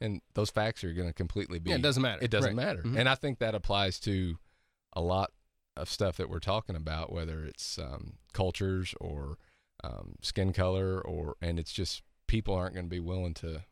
and 0.00 0.20
those 0.34 0.50
facts 0.50 0.84
are 0.84 0.92
going 0.92 1.08
to 1.08 1.14
completely 1.14 1.58
be. 1.58 1.70
Yeah, 1.70 1.76
it 1.76 1.82
doesn't 1.82 2.02
matter. 2.02 2.22
It 2.22 2.30
doesn't 2.30 2.56
Right. 2.56 2.66
matter, 2.66 2.82
Mhm. 2.82 2.98
and 2.98 3.08
I 3.08 3.14
think 3.14 3.38
that 3.38 3.54
applies 3.54 3.98
to 4.00 4.38
a 4.92 5.00
lot 5.00 5.32
of 5.76 5.88
stuff 5.88 6.16
that 6.18 6.28
we're 6.28 6.40
talking 6.40 6.76
about, 6.76 7.10
whether 7.12 7.44
it's 7.44 7.78
um, 7.78 8.18
cultures 8.32 8.94
or 9.00 9.38
um, 9.82 10.16
skin 10.22 10.52
color, 10.52 11.00
or 11.00 11.36
and 11.40 11.58
it's 11.58 11.72
just 11.72 12.02
people 12.26 12.54
aren't 12.54 12.74
going 12.74 12.86
to 12.86 12.90
be 12.90 13.00
willing 13.00 13.34
to 13.34 13.62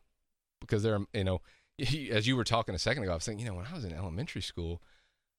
because 0.61 0.83
they're 0.83 0.99
you 1.13 1.23
know 1.23 1.41
as 2.11 2.27
you 2.27 2.35
were 2.35 2.43
talking 2.43 2.75
a 2.75 2.79
second 2.79 3.03
ago, 3.03 3.11
I 3.11 3.15
was 3.15 3.25
thinking, 3.25 3.45
you 3.45 3.51
know, 3.51 3.57
when 3.57 3.65
I 3.65 3.73
was 3.73 3.83
in 3.83 3.93
elementary 3.93 4.41
school, 4.43 4.81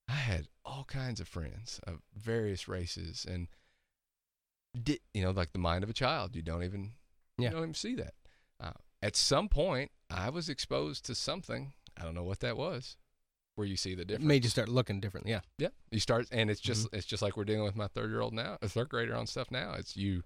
I 0.09 0.15
had 0.15 0.49
all 0.65 0.85
kinds 0.85 1.21
of 1.21 1.29
friends 1.29 1.81
of 1.87 2.01
various 2.15 2.67
races, 2.69 3.25
and 3.29 3.49
did 4.81 5.01
you 5.13 5.23
know 5.23 5.31
like 5.31 5.53
the 5.53 5.59
mind 5.59 5.85
of 5.85 5.91
a 5.91 5.95
child? 5.95 6.35
You 6.35 6.43
don't 6.43 6.65
even 6.65 6.93
Yeah. 7.39 7.49
you 7.49 7.51
don't 7.55 7.63
even 7.63 7.75
see 7.75 7.95
that. 7.97 8.15
Uh, 8.61 8.73
at 9.03 9.17
some 9.17 9.49
point, 9.49 9.91
I 10.11 10.31
was 10.31 10.49
exposed 10.49 11.05
to 11.07 11.15
something. 11.15 11.73
I 11.97 12.03
don't 12.03 12.15
know 12.15 12.25
what 12.25 12.41
that 12.41 12.57
was. 12.57 12.97
Where 13.57 13.67
you 13.69 13.77
see 13.77 13.95
the 13.95 14.03
It 14.03 14.09
difference. 14.09 14.27
made 14.27 14.43
you 14.45 14.51
start 14.51 14.69
looking 14.69 14.99
different. 15.01 15.29
Yeah. 15.29 15.41
Yeah, 15.59 15.69
you 15.93 16.01
start, 16.01 16.27
and 16.33 16.51
it's 16.51 16.61
just 16.61 16.87
Mm-hmm. 16.89 16.97
it's 16.97 17.07
just 17.07 17.23
like 17.23 17.37
we're 17.37 17.45
dealing 17.45 17.63
with 17.65 17.77
my 17.77 17.87
third 17.87 18.11
year 18.11 18.21
old 18.21 18.33
now, 18.35 18.59
a 18.61 18.69
third 18.69 18.89
grader 18.89 19.15
on 19.15 19.27
stuff 19.29 19.51
now. 19.53 19.75
It's 19.75 19.97
you. 19.97 20.25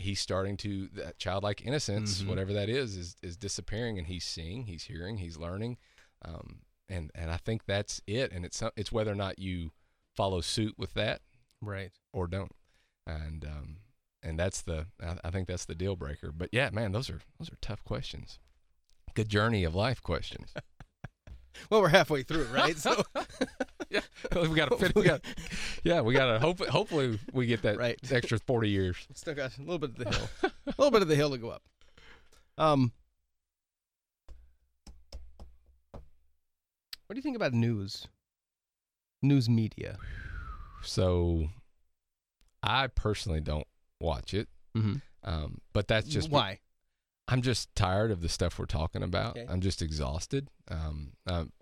He's 0.00 0.20
starting 0.20 0.56
to 0.58 0.88
that 0.94 1.18
childlike 1.18 1.62
innocence, 1.64 2.22
Mhm. 2.22 2.26
whatever 2.26 2.52
that 2.52 2.68
is, 2.68 2.96
is 2.96 3.16
is 3.22 3.36
disappearing, 3.36 3.98
and 3.98 4.06
he's 4.06 4.24
seeing, 4.24 4.64
he's 4.64 4.84
hearing, 4.84 5.18
he's 5.18 5.36
learning, 5.36 5.78
um, 6.22 6.62
and 6.88 7.10
and 7.14 7.30
I 7.30 7.36
think 7.36 7.64
that's 7.66 8.00
it. 8.06 8.32
And 8.32 8.44
it's 8.44 8.62
it's 8.76 8.90
whether 8.92 9.12
or 9.12 9.16
not 9.16 9.38
you 9.38 9.72
follow 10.16 10.40
suit 10.40 10.74
with 10.78 10.94
that 10.94 11.22
Right. 11.60 11.92
or 12.12 12.26
don't, 12.26 12.52
and 13.06 13.44
um, 13.44 13.76
and 14.22 14.38
that's 14.38 14.60
the 14.62 14.86
I, 15.00 15.18
I 15.24 15.30
think 15.30 15.48
that's 15.48 15.64
the 15.66 15.74
deal 15.74 15.96
breaker. 15.96 16.32
But 16.32 16.48
yeah, 16.52 16.70
man, 16.70 16.92
those 16.92 17.08
are 17.10 17.20
those 17.38 17.50
are 17.50 17.58
tough 17.60 17.84
questions. 17.84 18.38
Good 19.14 19.28
journey 19.28 19.64
of 19.64 19.74
life 19.74 20.02
questions. 20.02 20.52
Well, 21.70 21.80
we're 21.82 21.88
halfway 21.88 22.22
through, 22.22 22.44
right? 22.46 22.76
So 22.76 23.02
yeah, 23.90 24.00
we 24.34 24.54
got 24.54 24.70
to 24.70 24.76
fit. 24.76 24.94
We 24.94 25.02
got, 25.02 25.20
yeah, 25.84 26.00
we 26.00 26.14
got 26.14 26.32
to 26.32 26.38
hope. 26.38 26.64
Hopefully, 26.66 27.18
we 27.32 27.46
get 27.46 27.62
that 27.62 27.76
Right. 27.78 27.98
extra 28.10 28.38
forty 28.38 28.70
years. 28.70 28.96
still 29.14 29.34
got 29.34 29.56
a 29.58 29.60
little 29.60 29.78
bit 29.78 29.90
of 29.90 29.96
the 29.96 30.08
hill, 30.10 30.28
a 30.44 30.50
little 30.78 30.90
bit 30.90 31.02
of 31.02 31.08
the 31.08 31.16
hill 31.16 31.30
to 31.30 31.38
go 31.38 31.50
up. 31.50 31.62
Um, 32.56 32.92
what 37.06 37.14
do 37.14 37.16
you 37.16 37.22
think 37.22 37.36
about 37.36 37.52
news? 37.52 38.06
News 39.22 39.48
media. 39.48 39.96
So, 40.82 41.48
I 42.62 42.86
personally 42.86 43.40
don't 43.40 43.66
watch 44.00 44.32
it, 44.34 44.48
Mm-hmm. 44.76 44.94
um, 45.24 45.58
but 45.72 45.88
that's 45.88 46.06
just 46.08 46.30
why. 46.30 46.60
I'm 47.30 47.42
just 47.42 47.74
tired 47.76 48.10
of 48.10 48.20
the 48.22 48.28
stuff 48.28 48.58
we're 48.58 48.66
talking 48.66 49.02
about. 49.02 49.36
Okay. 49.36 49.46
I'm 49.48 49.60
just 49.60 49.80
exhausted. 49.82 50.48
Um, 50.68 51.12
um, 51.26 51.52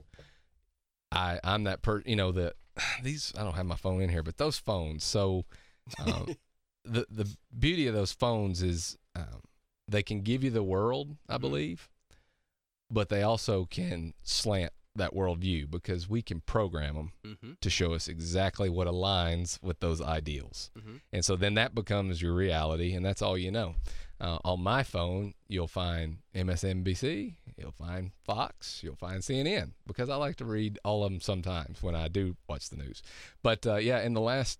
I 1.12 1.38
I'm 1.44 1.64
that 1.64 1.82
per 1.82 2.02
you 2.04 2.16
know 2.16 2.32
the 2.32 2.54
these 3.02 3.32
I 3.36 3.42
don't 3.42 3.54
have 3.54 3.66
my 3.66 3.76
phone 3.76 4.00
in 4.00 4.08
here, 4.08 4.22
but 4.22 4.36
those 4.38 4.58
phones. 4.58 5.04
So 5.04 5.44
um, 6.04 6.28
the 6.84 7.06
the 7.10 7.36
beauty 7.58 7.86
of 7.86 7.94
those 7.94 8.12
phones 8.12 8.62
is 8.62 8.96
um, 9.16 9.42
they 9.88 10.02
can 10.02 10.20
give 10.22 10.44
you 10.44 10.50
the 10.50 10.62
world, 10.62 11.16
I 11.28 11.36
Mhm. 11.38 11.40
believe, 11.40 11.88
but 12.90 13.08
they 13.08 13.22
also 13.22 13.64
can 13.66 14.14
slant 14.22 14.72
that 14.96 15.14
worldview 15.14 15.70
because 15.70 16.08
we 16.08 16.22
can 16.22 16.40
program 16.40 16.94
them 16.96 17.12
Mm-hmm. 17.24 17.52
to 17.60 17.70
show 17.70 17.92
us 17.94 18.08
exactly 18.08 18.68
what 18.68 18.88
aligns 18.88 19.62
with 19.62 19.78
those 19.80 20.00
ideals. 20.02 20.70
Mm-hmm. 20.76 20.96
And 21.12 21.24
so 21.24 21.36
then 21.36 21.54
that 21.54 21.74
becomes 21.74 22.20
your 22.20 22.34
reality, 22.34 22.94
and 22.94 23.04
that's 23.04 23.22
all 23.22 23.38
you 23.38 23.50
know. 23.52 23.76
Uh, 24.20 24.38
on 24.44 24.60
my 24.60 24.82
phone, 24.82 25.34
you'll 25.46 25.68
find 25.68 26.18
MSNBC, 26.34 27.34
you'll 27.56 27.70
find 27.70 28.10
Fox, 28.24 28.82
you'll 28.82 28.96
find 28.96 29.22
CNN, 29.22 29.72
because 29.86 30.08
I 30.08 30.16
like 30.16 30.36
to 30.36 30.44
read 30.44 30.78
all 30.84 31.04
of 31.04 31.12
them 31.12 31.20
sometimes 31.20 31.82
when 31.82 31.94
I 31.94 32.08
do 32.08 32.36
watch 32.48 32.68
the 32.68 32.76
news. 32.76 33.02
But 33.42 33.66
uh, 33.66 33.76
yeah, 33.76 34.00
in 34.00 34.14
the 34.14 34.20
last 34.20 34.58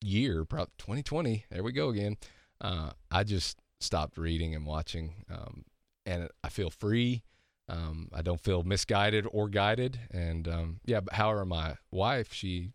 year, 0.00 0.44
probably 0.44 0.72
2020, 0.78 1.44
there 1.50 1.62
we 1.62 1.70
go 1.70 1.88
again, 1.88 2.16
uh, 2.60 2.90
I 3.10 3.22
just 3.22 3.58
stopped 3.80 4.18
reading 4.18 4.54
and 4.54 4.66
watching, 4.66 5.24
um, 5.30 5.64
and 6.04 6.28
I 6.42 6.48
feel 6.48 6.70
free. 6.70 7.22
Um, 7.68 8.08
I 8.12 8.20
don't 8.20 8.40
feel 8.40 8.62
misguided 8.62 9.26
or 9.30 9.48
guided. 9.48 9.98
And 10.10 10.46
um, 10.48 10.80
yeah, 10.84 11.00
but 11.00 11.14
however, 11.14 11.46
my 11.46 11.76
wife, 11.90 12.32
she 12.32 12.72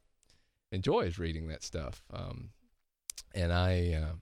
enjoys 0.71 1.19
reading 1.19 1.47
that 1.49 1.63
stuff. 1.63 2.03
Um, 2.11 2.49
and 3.35 3.53
I, 3.53 3.93
uh, 4.01 4.15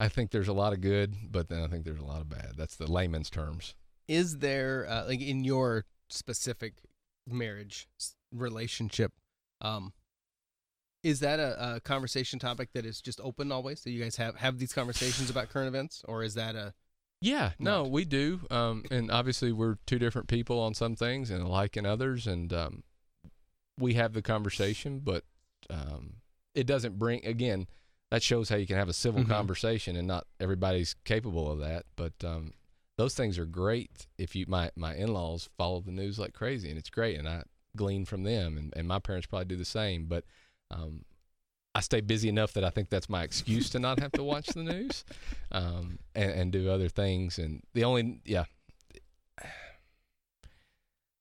I 0.00 0.08
think 0.08 0.30
there's 0.30 0.48
a 0.48 0.52
lot 0.52 0.72
of 0.72 0.80
good, 0.80 1.14
but 1.30 1.48
then 1.48 1.62
I 1.62 1.66
think 1.68 1.84
there's 1.84 2.00
a 2.00 2.04
lot 2.04 2.20
of 2.22 2.28
bad. 2.28 2.54
That's 2.56 2.74
the 2.74 2.90
layman's 2.90 3.30
terms. 3.30 3.74
Is 4.08 4.38
there 4.38 4.86
uh, 4.88 5.06
like 5.06 5.20
in 5.20 5.44
your 5.44 5.84
specific 6.08 6.74
marriage 7.28 7.86
relationship? 8.34 9.12
Um, 9.60 9.92
is 11.04 11.20
that 11.20 11.38
a, 11.38 11.76
a 11.76 11.80
conversation 11.80 12.38
topic 12.38 12.70
that 12.72 12.84
is 12.84 13.00
just 13.00 13.20
open 13.20 13.52
always? 13.52 13.80
So 13.80 13.90
you 13.90 14.02
guys 14.02 14.16
have 14.16 14.36
have 14.36 14.58
these 14.58 14.72
conversations 14.72 15.30
about 15.30 15.50
current 15.50 15.68
events, 15.68 16.02
or 16.08 16.22
is 16.22 16.34
that 16.34 16.56
a 16.56 16.74
Yeah, 17.20 17.52
no, 17.58 17.82
Not. 17.82 17.90
we 17.90 18.04
do. 18.04 18.40
Um, 18.50 18.84
and 18.90 19.10
obviously, 19.10 19.52
we're 19.52 19.76
two 19.86 19.98
different 19.98 20.28
people 20.28 20.58
on 20.58 20.74
some 20.74 20.96
things 20.96 21.30
and 21.30 21.42
alike 21.42 21.76
in 21.76 21.84
others. 21.86 22.26
And 22.26 22.52
um, 22.52 22.82
we 23.78 23.94
have 23.94 24.14
the 24.14 24.22
conversation, 24.22 25.00
but 25.00 25.24
um, 25.68 26.14
it 26.54 26.66
doesn't 26.66 26.98
bring, 26.98 27.24
again, 27.24 27.66
that 28.10 28.22
shows 28.22 28.48
how 28.48 28.56
you 28.56 28.66
can 28.66 28.76
have 28.76 28.88
a 28.88 28.92
civil 28.92 29.22
Mhm. 29.24 29.28
conversation 29.28 29.96
and 29.96 30.06
not 30.08 30.26
everybody's 30.40 30.94
capable 31.04 31.50
of 31.50 31.60
that. 31.60 31.86
But 31.96 32.12
um, 32.24 32.54
those 32.98 33.14
things 33.14 33.38
are 33.38 33.46
great 33.46 34.06
if 34.18 34.34
you, 34.34 34.44
my, 34.48 34.70
my 34.76 34.94
in 34.94 35.12
laws 35.12 35.48
follow 35.56 35.80
the 35.80 35.92
news 35.92 36.18
like 36.18 36.32
crazy, 36.34 36.68
and 36.68 36.78
it's 36.78 36.90
great. 36.90 37.18
And 37.18 37.28
I 37.28 37.44
glean 37.76 38.04
from 38.04 38.24
them, 38.24 38.58
and, 38.58 38.72
and 38.76 38.88
my 38.88 38.98
parents 38.98 39.26
probably 39.26 39.44
do 39.46 39.56
the 39.56 39.64
same. 39.64 40.06
But 40.06 40.24
um, 40.70 41.04
I 41.74 41.80
stay 41.80 42.00
busy 42.00 42.28
enough 42.28 42.52
that 42.54 42.64
I 42.64 42.70
think 42.70 42.90
that's 42.90 43.08
my 43.08 43.22
excuse 43.22 43.70
to 43.70 43.78
not 43.78 44.00
have 44.00 44.12
to 44.12 44.24
watch 44.24 44.48
the 44.48 44.64
news 44.64 45.04
um, 45.52 46.00
and, 46.14 46.30
and 46.32 46.52
do 46.52 46.68
other 46.68 46.88
things. 46.88 47.38
And 47.38 47.62
the 47.74 47.84
only, 47.84 48.20
yeah, 48.24 48.44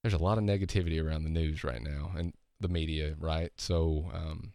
there's 0.02 0.14
a 0.14 0.18
lot 0.24 0.38
of 0.38 0.44
negativity 0.44 1.04
around 1.04 1.24
the 1.24 1.30
news 1.30 1.64
right 1.64 1.82
now 1.82 2.12
and 2.18 2.34
the 2.60 2.68
media, 2.70 3.16
right? 3.20 3.52
So 3.58 4.10
um, 4.14 4.54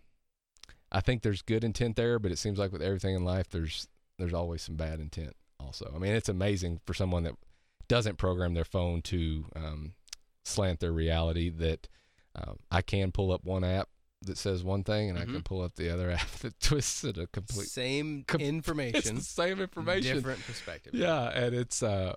I 0.95 1.01
think 1.01 1.23
there's 1.23 1.43
good 1.43 1.65
intent 1.65 1.97
there, 1.97 2.19
but 2.19 2.31
it 2.33 2.39
seems 2.39 2.59
like 2.59 2.73
with 2.73 2.81
everything 2.83 3.15
in 3.15 3.25
life, 3.25 3.49
there's 3.51 3.89
there's 4.19 4.33
always 4.35 4.63
some 4.63 4.77
bad 4.77 5.01
intent. 5.01 5.35
Also, 5.61 5.93
I 5.95 5.99
mean, 5.99 6.13
it's 6.15 6.29
amazing 6.29 6.81
for 6.87 6.95
someone 6.95 7.25
that 7.25 7.35
doesn't 7.89 8.17
program 8.17 8.55
their 8.55 8.65
phone 8.65 9.03
to 9.03 9.45
um, 9.57 9.95
slant 10.45 10.81
their 10.81 10.93
reality 10.93 11.51
that 11.51 11.89
um, 12.37 12.59
I 12.71 12.81
can 12.83 13.13
pull 13.13 13.33
up 13.33 13.45
one 13.45 13.65
app 13.65 13.89
that 14.23 14.39
says 14.39 14.63
one 14.65 14.85
thing 14.85 15.11
and 15.11 15.19
I 15.19 15.25
can 15.25 15.41
Mhm. 15.41 15.45
pull 15.45 15.61
up 15.63 15.75
the 15.75 15.91
other 15.91 16.11
app 16.21 16.31
that 16.41 16.59
twists 16.61 17.05
it 17.05 17.19
a 17.19 17.27
complete 17.27 17.69
same 17.69 18.25
com- 18.27 18.41
it's 18.41 18.49
information, 18.49 19.17
the 19.17 19.21
same 19.21 19.61
information 19.61 20.15
different 20.17 20.45
perspective? 20.47 20.95
yeah 20.95 21.29
and 21.35 21.55
it's 21.55 21.83
uh 21.83 22.15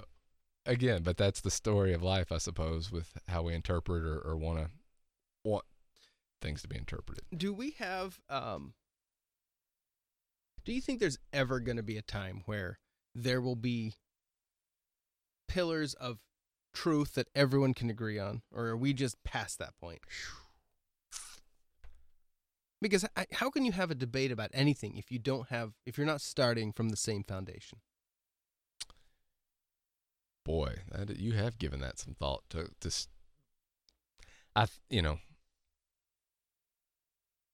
again, 0.66 1.02
but 1.04 1.18
that's 1.18 1.42
the 1.42 1.52
story 1.52 1.94
of 1.94 2.04
life, 2.04 2.32
I 2.32 2.38
suppose, 2.38 2.92
with 2.92 3.18
how 3.28 3.42
we 3.44 3.54
interpret 3.54 4.04
or, 4.04 4.20
or 4.20 4.36
want 4.38 4.60
to 4.60 4.70
things 6.42 6.62
to 6.62 6.68
be 6.68 6.78
interpreted. 6.78 7.24
Do 7.36 7.54
we 7.54 7.72
have 7.80 8.20
um 8.30 8.74
Do 10.66 10.74
you 10.74 10.82
think 10.82 11.00
there's 11.00 11.20
ever 11.32 11.60
going 11.60 11.78
to 11.78 11.84
be 11.84 11.98
a 11.98 12.02
time 12.02 12.44
where 12.46 12.80
there 13.16 13.42
will 13.42 13.56
be 13.56 13.96
pillars 15.48 15.94
of 15.94 16.20
truth 16.74 17.16
that 17.16 17.30
everyone 17.34 17.74
can 17.74 17.90
agree 17.90 18.20
on 18.20 18.42
or 18.52 18.68
are 18.68 18.78
we 18.78 18.94
just 18.94 19.24
past 19.24 19.60
that 19.60 19.78
point? 19.80 20.00
Because 22.80 23.04
I, 23.16 23.26
how 23.32 23.50
can 23.50 23.66
you 23.66 23.72
have 23.72 23.90
a 23.90 23.96
debate 23.96 24.32
about 24.32 24.52
anything 24.54 24.98
if 24.98 25.12
you 25.12 25.18
don't 25.18 25.48
have 25.48 25.72
if 25.84 25.98
you're 25.98 26.06
not 26.06 26.22
starting 26.22 26.72
from 26.72 26.90
the 26.90 26.96
same 26.96 27.24
foundation? 27.24 27.80
Boy, 30.46 30.76
that, 30.92 31.18
you 31.18 31.34
have 31.34 31.58
given 31.58 31.80
that 31.82 31.98
some 31.98 32.14
thought 32.14 32.44
to 32.52 32.70
this. 32.80 33.08
I, 34.56 34.68
you 34.92 35.02
know, 35.02 35.18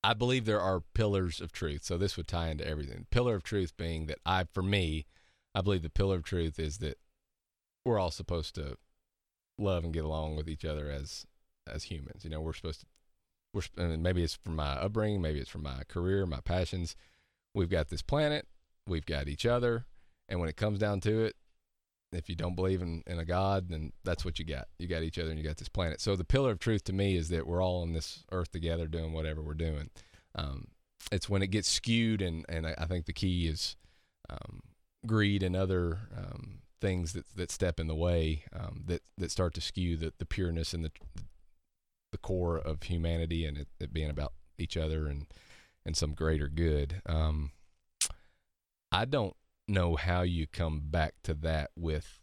I 0.03 0.13
believe 0.13 0.45
there 0.45 0.61
are 0.61 0.81
pillars 0.93 1.39
of 1.39 1.51
truth. 1.51 1.83
So 1.83 1.97
this 1.97 2.17
would 2.17 2.27
tie 2.27 2.49
into 2.49 2.67
everything. 2.67 3.07
Pillar 3.09 3.35
of 3.35 3.43
truth 3.43 3.75
being 3.77 4.07
that 4.07 4.19
I, 4.25 4.43
for 4.43 4.61
me, 4.61 5.05
I 5.55 5.61
believe 5.61 5.81
the 5.81 5.89
pillar 5.89 6.17
of 6.17 6.23
truth 6.23 6.59
is 6.59 6.79
that 6.79 6.97
we're 7.85 7.99
all 7.99 8.11
supposed 8.11 8.55
to 8.55 8.77
love 9.57 9.83
and 9.83 9.93
get 9.93 10.03
along 10.03 10.35
with 10.35 10.49
each 10.49 10.65
other 10.65 10.89
as 10.89 11.25
as 11.71 11.83
humans. 11.83 12.23
You 12.23 12.29
know, 12.29 12.41
we're 12.41 12.53
supposed 12.53 12.81
to. 12.81 12.85
We're 13.53 13.61
and 13.77 14.01
maybe 14.01 14.23
it's 14.23 14.33
from 14.43 14.55
my 14.55 14.73
upbringing, 14.73 15.21
maybe 15.21 15.39
it's 15.39 15.49
from 15.49 15.63
my 15.63 15.83
career, 15.87 16.25
my 16.25 16.41
passions. 16.41 16.95
We've 17.53 17.69
got 17.69 17.89
this 17.89 18.01
planet, 18.01 18.47
we've 18.87 19.05
got 19.05 19.27
each 19.27 19.45
other, 19.45 19.85
and 20.27 20.39
when 20.39 20.49
it 20.49 20.57
comes 20.57 20.79
down 20.79 21.01
to 21.01 21.23
it, 21.25 21.35
if 22.13 22.29
you 22.29 22.35
don't 22.35 22.55
believe 22.55 22.81
in, 22.81 23.03
in 23.07 23.19
a 23.19 23.25
God, 23.25 23.69
then 23.69 23.91
that's 24.03 24.23
what 24.23 24.39
you 24.39 24.45
got. 24.45 24.67
You 24.77 24.87
got 24.87 25.03
each 25.03 25.19
other 25.19 25.29
and 25.29 25.37
you 25.37 25.45
got 25.45 25.57
this 25.57 25.69
planet. 25.69 26.01
So 26.01 26.15
the 26.15 26.23
pillar 26.23 26.51
of 26.51 26.59
truth 26.59 26.83
to 26.85 26.93
me 26.93 27.15
is 27.15 27.29
that 27.29 27.47
we're 27.47 27.63
all 27.63 27.81
on 27.81 27.93
this 27.93 28.23
earth 28.31 28.51
together 28.51 28.87
doing 28.87 29.13
whatever 29.13 29.41
we're 29.41 29.53
doing. 29.53 29.89
Um, 30.35 30.67
it's 31.11 31.29
when 31.29 31.41
it 31.41 31.47
gets 31.47 31.69
skewed, 31.69 32.21
and, 32.21 32.45
and 32.47 32.65
I, 32.65 32.75
I 32.77 32.85
think 32.85 33.05
the 33.05 33.13
key 33.13 33.47
is 33.47 33.75
um, 34.29 34.61
greed 35.05 35.43
and 35.43 35.55
other 35.55 35.99
um, 36.15 36.59
things 36.79 37.13
that, 37.13 37.25
that 37.35 37.51
step 37.51 37.79
in 37.79 37.87
the 37.87 37.95
way 37.95 38.43
um, 38.53 38.83
that, 38.85 39.01
that 39.17 39.31
start 39.31 39.53
to 39.55 39.61
skew 39.61 39.97
the, 39.97 40.13
the 40.17 40.25
pureness 40.25 40.73
and 40.73 40.83
the, 40.83 40.91
the 42.11 42.17
core 42.17 42.57
of 42.57 42.83
humanity 42.83 43.45
and 43.45 43.57
it, 43.57 43.67
it 43.79 43.93
being 43.93 44.09
about 44.09 44.33
each 44.57 44.77
other 44.77 45.07
and, 45.07 45.27
and 45.85 45.97
some 45.97 46.13
greater 46.13 46.47
good. 46.47 47.01
Um, 47.05 47.51
I 48.91 49.05
don't 49.05 49.35
know 49.67 49.95
how 49.95 50.21
you 50.21 50.45
come 50.47 50.81
back 50.85 51.13
to 51.23 51.33
that 51.35 51.71
with 51.77 52.19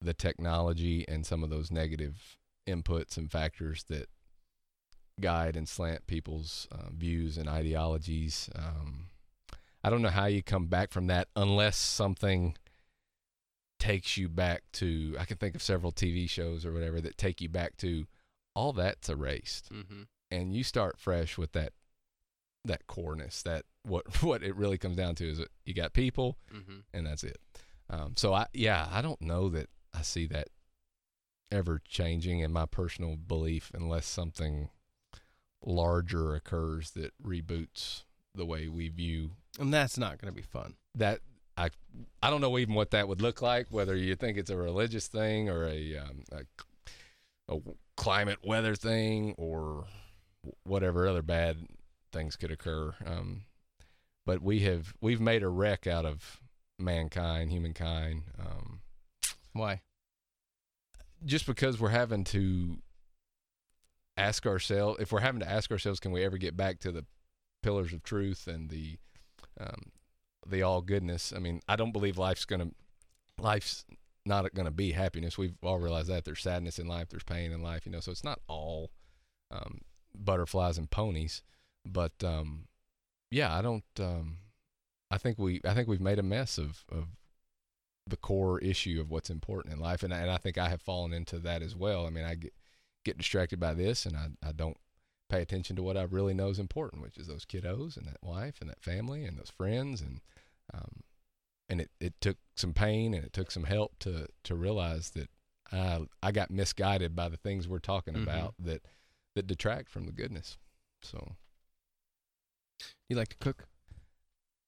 the 0.00 0.14
technology 0.14 1.04
and 1.08 1.24
some 1.24 1.44
of 1.44 1.50
those 1.50 1.70
negative 1.70 2.36
inputs 2.68 3.16
and 3.16 3.30
factors 3.30 3.84
that 3.88 4.08
guide 5.20 5.56
and 5.56 5.68
slant 5.68 6.06
people's 6.06 6.66
uh, 6.72 6.90
views 6.92 7.36
and 7.38 7.48
ideologies. 7.48 8.48
Um, 8.56 9.06
I 9.84 9.90
don't 9.90 10.02
know 10.02 10.08
how 10.08 10.26
you 10.26 10.42
come 10.42 10.66
back 10.66 10.90
from 10.90 11.06
that 11.08 11.28
unless 11.36 11.76
something 11.76 12.56
takes 13.78 14.16
you 14.16 14.28
back 14.28 14.62
to. 14.74 15.16
I 15.18 15.24
can 15.24 15.36
think 15.36 15.54
of 15.54 15.62
several 15.62 15.92
TV 15.92 16.28
shows 16.28 16.64
or 16.64 16.72
whatever 16.72 17.00
that 17.00 17.18
take 17.18 17.40
you 17.40 17.48
back 17.48 17.76
to 17.78 18.06
all 18.54 18.72
that's 18.72 19.08
erased, 19.08 19.72
Mm-hmm. 19.72 20.02
and 20.30 20.54
you 20.54 20.62
start 20.62 20.98
fresh 20.98 21.38
with 21.38 21.52
that 21.52 21.72
that 22.64 22.86
coreness. 22.86 23.42
That 23.42 23.64
what 23.84 24.22
what 24.22 24.42
it 24.42 24.54
really 24.56 24.78
comes 24.78 24.96
down 24.96 25.14
to 25.16 25.28
is 25.30 25.38
that 25.38 25.48
you 25.64 25.74
got 25.74 25.92
people, 25.92 26.36
Mm-hmm. 26.54 26.80
and 26.94 27.06
that's 27.06 27.24
it. 27.24 27.38
Um, 27.90 28.14
so 28.16 28.32
I 28.32 28.46
yeah, 28.52 28.88
I 28.90 29.02
don't 29.02 29.20
know 29.20 29.48
that 29.50 29.68
I 29.94 30.02
see 30.02 30.26
that 30.26 30.48
ever 31.50 31.80
changing 31.86 32.40
in 32.40 32.50
my 32.52 32.64
personal 32.66 33.14
belief 33.16 33.70
unless 33.74 34.06
something 34.06 34.70
larger 35.64 36.34
occurs 36.34 36.92
that 36.92 37.12
reboots 37.22 38.02
the 38.34 38.46
way 38.46 38.66
we 38.68 38.88
view 38.88 39.32
And 39.60 39.72
that's 39.72 39.98
not 39.98 40.18
going 40.18 40.32
to 40.32 40.36
be 40.36 40.42
fun. 40.42 40.74
that 40.94 41.20
I 41.56 41.68
I 42.22 42.30
don't 42.30 42.40
know 42.40 42.56
even 42.58 42.74
what 42.74 42.90
that 42.92 43.06
would 43.08 43.20
look 43.20 43.42
like. 43.42 43.66
Whether 43.70 43.94
you 43.94 44.16
think 44.16 44.38
it's 44.38 44.48
a 44.50 44.56
religious 44.56 45.06
thing 45.08 45.50
or 45.50 45.66
a 45.68 45.98
um, 45.98 46.22
a, 46.32 47.54
a 47.54 47.60
climate 47.98 48.38
weather 48.42 48.74
thing 48.74 49.34
or 49.36 49.84
whatever 50.64 51.06
other 51.06 51.20
bad 51.22 51.58
things 52.12 52.36
could 52.36 52.50
occur. 52.50 52.94
Um, 53.04 53.44
but 54.24 54.42
we 54.42 54.60
have 54.60 54.94
we've 55.00 55.20
made 55.20 55.42
a 55.42 55.48
wreck 55.48 55.86
out 55.86 56.04
of 56.06 56.40
mankind, 56.78 57.50
humankind, 57.50 58.24
um, 58.38 58.80
Why? 59.52 59.80
just 61.24 61.46
because 61.46 61.78
we're 61.78 61.88
having 61.90 62.24
to 62.24 62.78
ask 64.16 64.46
ourselves 64.46 65.00
if 65.00 65.12
we're 65.12 65.20
having 65.20 65.40
to 65.40 65.50
ask 65.50 65.70
ourselves, 65.70 66.00
can 66.00 66.12
we 66.12 66.24
ever 66.24 66.36
get 66.36 66.56
back 66.56 66.78
to 66.80 66.92
the 66.92 67.04
pillars 67.62 67.92
of 67.92 68.02
truth 68.02 68.46
and 68.46 68.70
the 68.70 68.98
um, 69.60 69.92
the 70.46 70.62
all 70.62 70.82
goodness? 70.82 71.32
I 71.34 71.38
mean, 71.38 71.60
I 71.68 71.76
don't 71.76 71.92
believe 71.92 72.18
life's 72.18 72.44
gonna 72.44 72.70
life's 73.38 73.84
not 74.24 74.52
gonna 74.54 74.70
be 74.70 74.92
happiness. 74.92 75.38
We've 75.38 75.56
all 75.62 75.78
realized 75.78 76.08
that 76.08 76.24
there's 76.24 76.42
sadness 76.42 76.78
in 76.78 76.86
life, 76.86 77.08
there's 77.08 77.24
pain 77.24 77.52
in 77.52 77.62
life, 77.62 77.86
you 77.86 77.92
know. 77.92 78.00
So 78.00 78.12
it's 78.12 78.24
not 78.24 78.40
all 78.48 78.90
um, 79.50 79.80
butterflies 80.14 80.78
and 80.78 80.90
ponies, 80.90 81.42
but 81.84 82.12
um, 82.24 82.66
yeah, 83.30 83.54
I 83.56 83.62
don't. 83.62 83.84
Um, 83.98 84.38
I 85.10 85.18
think 85.18 85.38
we 85.38 85.60
I 85.64 85.74
think 85.74 85.88
we've 85.88 86.00
made 86.00 86.18
a 86.18 86.22
mess 86.22 86.58
of 86.58 86.84
of 86.90 87.06
the 88.06 88.16
core 88.16 88.58
issue 88.60 89.00
of 89.00 89.10
what's 89.10 89.30
important 89.30 89.72
in 89.74 89.80
life, 89.80 90.02
and 90.02 90.12
I, 90.12 90.18
and 90.20 90.30
I 90.30 90.36
think 90.38 90.58
I 90.58 90.68
have 90.68 90.82
fallen 90.82 91.12
into 91.12 91.38
that 91.40 91.62
as 91.62 91.76
well. 91.76 92.06
I 92.06 92.10
mean, 92.10 92.24
I 92.24 92.34
get 92.34 92.52
get 93.04 93.18
distracted 93.18 93.58
by 93.60 93.74
this, 93.74 94.06
and 94.06 94.16
I 94.16 94.28
I 94.46 94.52
don't 94.52 94.76
pay 95.28 95.40
attention 95.42 95.76
to 95.76 95.82
what 95.82 95.96
I 95.96 96.02
really 96.02 96.34
know 96.34 96.48
is 96.48 96.58
important, 96.58 97.02
which 97.02 97.16
is 97.16 97.26
those 97.26 97.44
kiddos 97.46 97.96
and 97.96 98.06
that 98.06 98.22
wife 98.22 98.60
and 98.60 98.68
that 98.68 98.82
family 98.82 99.24
and 99.24 99.38
those 99.38 99.50
friends, 99.50 100.00
and 100.00 100.20
um, 100.74 101.02
and 101.68 101.80
it, 101.80 101.90
it 102.00 102.14
took 102.20 102.36
some 102.56 102.72
pain 102.74 103.14
and 103.14 103.24
it 103.24 103.32
took 103.32 103.50
some 103.50 103.64
help 103.64 103.98
to 104.00 104.26
to 104.44 104.54
realize 104.54 105.10
that 105.10 105.28
I 105.70 106.06
I 106.22 106.32
got 106.32 106.50
misguided 106.50 107.14
by 107.16 107.28
the 107.28 107.36
things 107.36 107.66
we're 107.68 107.78
talking 107.78 108.14
Mhm. 108.14 108.22
about 108.24 108.54
that 108.58 108.82
that 109.34 109.46
detract 109.46 109.88
from 109.88 110.06
the 110.06 110.12
goodness. 110.12 110.58
So 111.02 111.36
You 113.08 113.16
like 113.16 113.28
to 113.28 113.36
cook? 113.38 113.66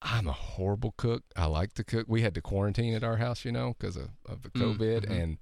I'm 0.02 0.26
a 0.26 0.32
horrible 0.32 0.92
cook. 0.96 1.22
I 1.34 1.46
like 1.46 1.72
to 1.74 1.84
cook. 1.84 2.06
We 2.08 2.22
had 2.22 2.34
to 2.34 2.42
quarantine 2.42 2.94
at 2.94 3.02
our 3.02 3.16
house, 3.16 3.44
you 3.44 3.52
know, 3.52 3.74
because 3.78 3.96
of, 3.96 4.10
of 4.26 4.42
the 4.42 4.50
Mm, 4.50 4.76
COVID, 4.76 5.06
mhm. 5.06 5.22
and 5.22 5.38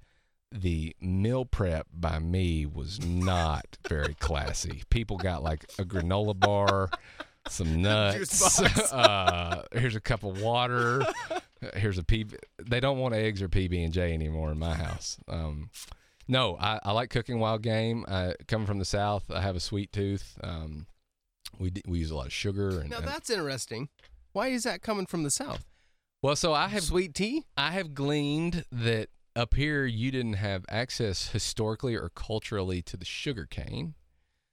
the 0.53 0.95
meal 1.01 1.45
prep 1.45 1.87
by 1.93 2.18
me 2.18 2.66
was 2.66 3.05
not 3.05 3.79
very 3.89 4.14
classy. 4.14 4.83
People 4.91 5.16
got 5.16 5.43
like 5.43 5.64
a 5.79 5.85
granola 5.85 6.39
bar, 6.39 6.91
some 7.49 7.81
nuts. 7.83 8.61
Uh, 8.93 9.62
here's 9.73 9.97
a 9.97 10.01
cup 10.01 10.23
of 10.23 10.41
water. 10.41 11.03
Here's 11.75 11.99
a 11.99 12.03
PB. 12.03 12.37
They 12.64 12.79
don't 12.81 12.99
want 12.99 13.14
eggs 13.14 13.41
or 13.43 13.49
PB 13.49 13.83
and 13.85 13.93
J 13.93 14.12
anymore 14.12 14.53
in 14.53 14.59
my 14.59 14.75
house. 14.75 15.16
Um, 15.27 15.70
no, 16.29 16.57
I, 16.61 16.79
I 16.85 16.93
like 16.93 17.11
cooking 17.11 17.41
wild 17.41 17.62
game. 17.62 18.05
I, 18.07 18.35
coming 18.47 18.66
from 18.66 18.79
the 18.79 18.85
south, 18.85 19.31
I 19.31 19.41
have 19.41 19.57
a 19.57 19.61
sweet 19.61 19.93
tooth. 19.93 20.39
Um, 20.45 20.87
we 21.59 21.70
d- 21.70 21.82
we 21.86 21.98
use 21.98 22.11
a 22.11 22.16
lot 22.16 22.26
of 22.26 22.32
sugar 22.32 22.80
and, 22.80 22.90
Now 22.90 22.98
and 22.98 23.07
that's 23.07 23.30
interesting. 23.30 23.88
Why 24.32 24.48
is 24.48 24.62
that 24.64 24.82
coming 24.82 25.07
from 25.07 25.22
the 25.22 25.30
south? 25.30 25.64
well, 26.22 26.36
so 26.36 26.53
I 26.55 26.68
have 26.68 26.82
Sweet 26.82 27.14
tea? 27.14 27.44
I 27.57 27.72
have 27.72 27.94
gleaned 27.94 28.64
that 28.72 29.09
up 29.34 29.55
here 29.55 29.84
you 29.86 30.11
didn't 30.11 30.34
have 30.34 30.64
access 30.68 31.28
historically 31.28 31.94
or 31.94 32.09
culturally 32.11 32.82
to 32.82 32.96
the 32.96 33.05
sugar 33.05 33.46
cane. 33.46 33.94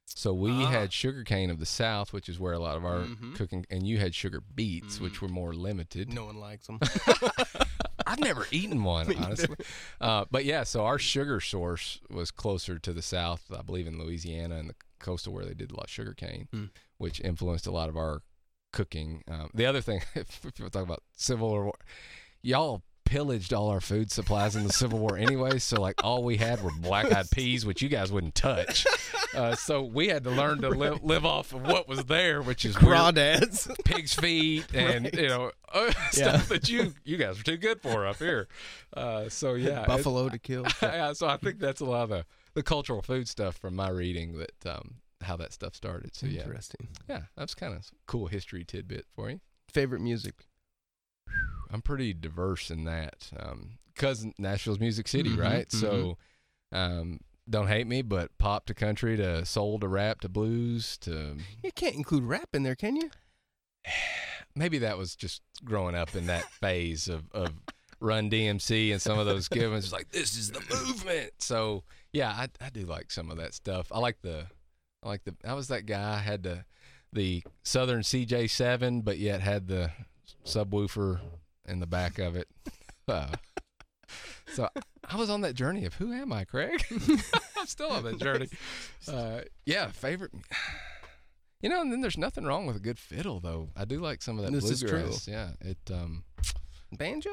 So 0.06 0.34
we 0.34 0.50
Ah. 0.50 0.66
had 0.70 0.92
sugar 0.92 1.22
cane 1.22 1.50
of 1.50 1.60
the 1.60 1.66
South, 1.66 2.12
which 2.12 2.28
is 2.28 2.38
where 2.40 2.52
a 2.54 2.58
lot 2.58 2.76
of 2.76 2.84
our 2.84 3.00
Mhm. 3.04 3.36
cooking, 3.36 3.64
and 3.70 3.86
you 3.86 3.98
had 3.98 4.12
sugar 4.14 4.40
beets, 4.40 4.98
which 5.00 5.14
Mm. 5.14 5.22
were 5.22 5.28
more 5.28 5.52
limited. 5.54 6.12
No 6.12 6.24
one 6.24 6.36
likes 6.40 6.66
them. 6.66 6.80
I've 8.06 8.18
never 8.18 8.46
eaten 8.50 8.82
one, 8.82 9.14
honestly. 9.24 9.54
Uh, 10.00 10.24
but 10.30 10.44
yeah, 10.44 10.64
so 10.64 10.84
our 10.84 10.98
sugar 10.98 11.40
source 11.40 12.00
was 12.10 12.30
closer 12.32 12.78
to 12.80 12.92
the 12.92 13.02
South, 13.02 13.44
I 13.56 13.62
believe 13.62 13.86
in 13.86 13.98
Louisiana 13.98 14.56
and 14.56 14.68
the 14.70 14.74
coastal 14.98 15.32
where 15.32 15.44
they 15.44 15.54
did 15.54 15.70
a 15.70 15.74
lot 15.76 15.84
of 15.84 15.90
sugar 15.90 16.12
cane, 16.14 16.48
Hmm. 16.50 16.64
Which 17.00 17.20
influenced 17.20 17.66
a 17.66 17.70
lot 17.72 17.88
of 17.88 17.96
our 17.96 18.22
cooking. 18.72 19.22
Um, 19.28 19.50
the 19.54 19.66
other 19.66 19.80
thing, 19.80 20.02
if 20.14 20.40
people 20.42 20.70
talk 20.70 20.84
about 20.84 21.02
Civil 21.16 21.48
War, 21.48 21.74
y'all 22.42 22.82
pillaged 23.04 23.52
all 23.52 23.68
our 23.70 23.80
food 23.80 24.08
supplies 24.12 24.54
in 24.54 24.62
the 24.62 24.72
Civil 24.72 25.00
War 25.00 25.16
anyway. 25.16 25.58
So 25.58 25.80
like 25.80 26.04
all 26.04 26.22
we 26.22 26.36
had 26.36 26.62
were 26.62 26.70
black 26.80 27.10
eyed 27.12 27.28
peas, 27.32 27.66
which 27.66 27.82
you 27.82 27.88
guys 27.88 28.12
wouldn't 28.12 28.36
touch. 28.36 28.86
Uh, 29.34 29.56
so 29.56 29.82
we 29.82 30.06
had 30.06 30.22
to 30.22 30.30
learn 30.30 30.60
to 30.60 30.68
live, 30.84 31.02
live 31.02 31.24
off 31.24 31.52
of 31.52 31.62
what 31.62 31.88
was 31.88 32.04
there, 32.04 32.40
which 32.40 32.64
is 32.64 32.80
weird 32.80 32.96
Crawdads. 32.96 33.68
pig's 33.84 34.14
feet 34.14 34.66
and 34.72 35.06
Right. 35.06 35.14
you 35.18 35.26
know 35.28 35.50
uh, 35.74 35.86
Yeah. 36.14 36.36
stuff 36.36 36.48
that 36.50 36.68
you 36.68 36.94
you 37.04 37.16
guys 37.16 37.40
are 37.40 37.42
too 37.42 37.56
good 37.56 37.82
for 37.82 38.06
up 38.06 38.18
here. 38.18 38.46
Uh, 38.96 39.28
so 39.28 39.54
yeah, 39.54 39.84
Buffalo 39.86 40.28
to 40.28 40.38
kill. 40.38 40.64
yeah, 40.80 41.12
so 41.12 41.26
I 41.26 41.36
think 41.36 41.58
that's 41.58 41.80
a 41.80 41.86
lot 41.86 42.04
of 42.04 42.10
the, 42.10 42.24
the 42.54 42.62
cultural 42.62 43.02
food 43.02 43.26
stuff 43.28 43.56
from 43.56 43.74
my 43.74 43.88
reading 43.88 44.38
that 44.38 44.66
um, 44.72 44.94
how 45.22 45.36
that 45.36 45.52
stuff 45.52 45.74
started. 45.74 46.14
So 46.14 46.26
yeah, 46.26 46.42
Interesting. 46.42 46.88
yeah, 47.08 47.22
that's 47.36 47.54
kind 47.54 47.74
of 47.74 47.90
cool 48.06 48.26
history 48.28 48.64
tidbit 48.64 49.06
for 49.14 49.30
you. 49.30 49.40
Favorite 49.68 50.00
music? 50.00 50.46
I'm 51.70 51.82
pretty 51.82 52.12
diverse 52.14 52.70
in 52.70 52.84
that 52.84 53.30
Um, 53.38 53.78
because 53.94 54.26
Nashville's 54.38 54.80
Music 54.80 55.06
City, 55.06 55.30
Mhm, 55.36 55.38
right? 55.38 55.70
So, 55.72 56.16
um, 56.72 57.20
don't 57.48 57.68
hate 57.68 57.86
me, 57.86 58.02
but 58.02 58.36
pop 58.38 58.66
to 58.66 58.74
country 58.74 59.16
to 59.16 59.44
soul 59.44 59.78
to 59.80 59.88
rap 59.88 60.20
to 60.20 60.28
blues 60.28 60.96
to 60.98 61.36
You 61.62 61.72
can't 61.72 61.94
include 61.96 62.24
rap 62.24 62.48
in 62.54 62.62
there, 62.62 62.74
can 62.76 62.96
you? 62.96 63.10
maybe 64.54 64.78
that 64.78 64.98
was 64.98 65.14
just 65.14 65.42
growing 65.64 65.94
up 65.94 66.14
in 66.14 66.26
that 66.26 66.44
phase 66.60 67.08
of, 67.08 67.30
of 67.32 67.52
Run 68.00 68.30
DMC 68.30 68.92
and 68.92 69.00
some 69.02 69.18
of 69.18 69.26
those 69.26 69.48
givens 69.48 69.92
like 69.92 70.08
this 70.10 70.36
is 70.36 70.50
the 70.52 70.60
movement. 70.74 71.32
So 71.38 71.84
yeah, 72.12 72.30
I, 72.30 72.48
I 72.64 72.70
do 72.70 72.86
like 72.86 73.10
some 73.10 73.30
of 73.30 73.36
that 73.36 73.52
stuff. 73.54 73.88
I 73.92 73.98
like 73.98 74.22
the 74.22 74.46
like 75.04 75.24
the 75.24 75.34
I 75.44 75.54
was 75.54 75.68
that 75.68 75.86
guy 75.86 76.18
had 76.18 76.42
the 76.42 76.64
the 77.12 77.42
Southern 77.64 78.02
CJ7, 78.02 79.04
but 79.04 79.18
yet 79.18 79.40
had 79.40 79.66
the 79.66 79.90
subwoofer 80.44 81.20
in 81.66 81.80
the 81.80 81.86
back 81.86 82.18
of 82.18 82.36
it. 82.36 82.48
Uh, 83.08 83.26
so 84.52 84.68
I 85.08 85.16
was 85.16 85.30
on 85.30 85.40
that 85.40 85.54
journey 85.56 85.84
of 85.84 85.94
who 85.94 86.12
am 86.12 86.32
I, 86.32 86.44
Craig? 86.44 86.80
I'm 87.58 87.66
still 87.66 87.90
on 87.90 88.04
that 88.04 88.18
journey. 88.18 88.46
Uh, 89.08 89.40
yeah, 89.66 89.88
favorite. 89.88 90.30
You 91.60 91.70
know, 91.70 91.80
and 91.80 91.90
then 91.90 92.02
there's 92.02 92.16
nothing 92.16 92.44
wrong 92.44 92.66
with 92.66 92.76
a 92.76 92.80
good 92.80 93.00
fiddle, 93.00 93.40
though. 93.40 93.70
I 93.76 93.84
do 93.84 93.98
like 93.98 94.22
some 94.22 94.38
of 94.38 94.44
that 94.44 94.52
This 94.52 94.80
bluegrass. 94.80 95.26
Yeah, 95.26 95.50
it. 95.60 95.78
Um, 95.92 96.22
Banjo? 96.92 97.30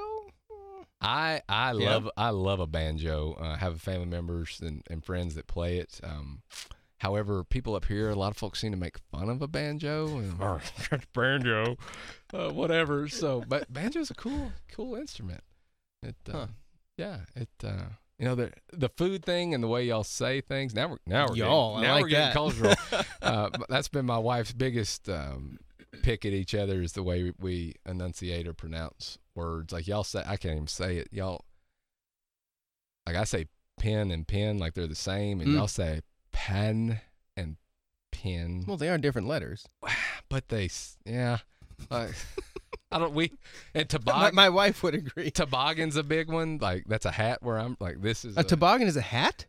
I 0.99 1.41
I 1.47 1.73
Yeah. 1.73 1.89
love 1.91 2.09
I 2.17 2.29
love 2.31 2.59
a 2.59 2.65
banjo. 2.67 3.37
Uh, 3.39 3.49
I 3.49 3.57
have 3.57 3.79
family 3.79 4.07
members 4.07 4.59
and, 4.59 4.81
and 4.89 5.05
friends 5.05 5.35
that 5.35 5.45
play 5.45 5.77
it. 5.77 5.99
Um, 6.03 6.41
however, 6.99 7.43
people 7.43 7.75
up 7.75 7.85
here, 7.85 8.09
a 8.09 8.15
lot 8.15 8.31
of 8.31 8.37
folks 8.37 8.59
seem 8.59 8.71
to 8.71 8.77
make 8.77 8.97
fun 9.11 9.29
of 9.29 9.41
a 9.41 9.47
banjo. 9.47 10.17
And, 10.17 10.33
"Oh, 10.41 10.59
banjo, 11.13 11.77
uh, 12.33 12.49
whatever. 12.51 13.07
So, 13.07 13.43
but 13.47 13.71
banjo's 13.71 14.09
a 14.11 14.15
cool 14.15 14.51
cool 14.71 14.95
instrument. 14.95 15.41
It, 16.03 16.15
uh, 16.29 16.31
Huh. 16.31 16.47
yeah, 16.97 17.19
it. 17.35 17.49
Uh, 17.63 17.89
you 18.19 18.25
know 18.25 18.33
the 18.35 18.51
the 18.73 18.89
food 18.89 19.23
thing 19.23 19.53
and 19.53 19.63
the 19.63 19.67
way 19.67 19.85
y'all 19.85 20.03
say 20.03 20.41
things. 20.41 20.73
Now 20.73 20.87
we're 20.89 20.97
now 21.05 21.27
we're 21.29 21.35
Y'all, 21.35 21.75
getting, 21.75 21.87
now 21.87 21.93
like 21.95 22.01
we're 22.03 22.09
getting 22.09 22.25
that. 22.25 22.33
cultural. 22.33 22.73
uh, 23.21 23.49
that's 23.69 23.87
been 23.89 24.05
my 24.07 24.17
wife's 24.17 24.53
biggest 24.53 25.07
um, 25.07 25.59
pick 26.01 26.25
at 26.25 26.33
each 26.33 26.55
other 26.55 26.81
is 26.81 26.93
the 26.93 27.03
way 27.03 27.31
we 27.39 27.75
enunciate 27.85 28.47
or 28.47 28.53
pronounce 28.53 29.19
words. 29.35 29.71
Like 29.71 29.87
y'all 29.87 30.03
say, 30.03 30.23
I 30.25 30.35
can't 30.37 30.55
even 30.55 30.67
say 30.67 30.97
it. 30.97 31.09
Y'all, 31.11 31.45
like 33.05 33.15
I 33.15 33.23
say 33.23 33.45
pen 33.77 34.09
and 34.11 34.27
pen 34.27 34.57
like 34.57 34.73
they're 34.73 34.87
the 34.87 34.95
same, 34.95 35.39
and 35.39 35.49
Mm. 35.51 35.53
y'all 35.53 35.67
say 35.67 36.01
pen 36.37 37.01
and 37.35 37.57
pin, 38.11 38.63
Well, 38.67 38.77
they 38.77 38.89
are 38.89 38.97
different 38.99 39.27
letters. 39.27 39.65
but 40.29 40.47
they, 40.49 40.69
yeah, 41.03 41.39
like, 41.89 42.11
I 42.91 42.99
don't. 42.99 43.13
We 43.13 43.31
and 43.73 43.83
My, 43.83 43.83
toboggan. 43.83 44.35
my 44.35 44.49
wife 44.49 44.83
would 44.83 44.93
agree. 44.93 45.31
toboggan's 45.31 45.95
a 45.95 46.03
big 46.03 46.31
one. 46.31 46.59
Like 46.61 46.85
that's 46.87 47.05
a 47.05 47.11
hat 47.11 47.41
where 47.41 47.57
I'm 47.57 47.75
like 47.79 48.01
this 48.01 48.23
is 48.23 48.37
A 48.37 48.43
toboggan 48.43 48.87
is 48.87 48.95
a 48.95 49.01
hat? 49.01 49.45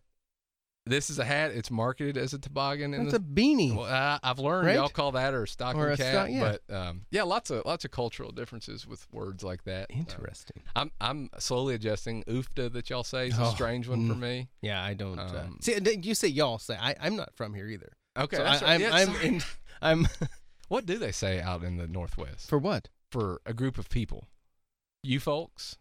This 0.89 1.11
is 1.11 1.19
a 1.19 1.25
hat. 1.25 1.53
It's 1.53 1.71
marketed 1.71 2.17
as 2.17 2.33
a 2.35 2.39
toboggan 2.39 2.91
That's 2.91 3.15
a 3.15 3.19
beanie. 3.19 3.75
Well, 3.77 3.85
uh, 3.87 4.19
I've 4.23 4.39
learned 4.39 4.67
Right? 4.67 4.77
y'all 4.77 4.89
call 4.89 5.13
that 5.13 5.35
or 5.35 5.45
a 5.45 5.49
stocking 5.49 5.81
Or 5.81 5.91
a 5.91 5.97
cap, 5.97 6.13
stock- 6.13 6.31
yeah. 6.31 6.57
but 6.69 6.75
um, 6.75 7.03
yeah, 7.11 7.23
lots 7.23 7.51
of 7.51 7.65
lots 7.65 7.85
of 7.85 7.91
cultural 7.91 8.33
differences 8.33 8.87
with 8.87 9.07
words 9.13 9.43
like 9.45 9.65
that. 9.65 9.91
Uh, 9.91 9.99
Interesting. 9.99 10.63
I'm 10.75 10.91
I'm 11.01 11.31
slowly 11.39 11.75
adjusting. 11.75 12.25
Oofta 12.25 12.73
that 12.73 12.91
y'all 12.91 13.05
say 13.05 13.29
is 13.29 13.39
a 13.39 13.45
Oh, 13.45 13.51
strange 13.51 13.89
one 13.89 14.09
for 14.09 14.15
mm. 14.15 14.21
me. 14.21 14.49
Yeah, 14.63 14.83
I 14.83 14.95
don't. 14.95 15.19
uh, 15.19 15.45
Um, 15.47 15.59
see, 15.61 15.79
you 16.03 16.15
say 16.15 16.29
y'all 16.29 16.59
say. 16.59 16.77
I, 16.81 16.95
I'm 17.01 17.17
not 17.17 17.35
from 17.35 17.55
here 17.55 17.69
either. 17.69 17.93
Okay, 18.19 18.37
so 18.37 18.43
I, 18.45 18.53
right. 18.61 18.65
I'm, 18.93 18.93
I'm, 19.11 19.17
in, 19.23 19.43
I'm 19.83 20.09
what 20.69 20.87
do 20.87 20.99
they 20.99 21.13
say 21.13 21.41
out 21.41 21.63
in 21.63 21.77
the 21.77 21.87
Northwest 21.87 22.49
for 22.49 22.59
what? 22.59 22.89
for 23.13 23.41
a 23.47 23.55
group 23.55 23.79
of 23.79 23.89
people? 23.89 24.27
You 25.03 25.21
folks, 25.21 25.77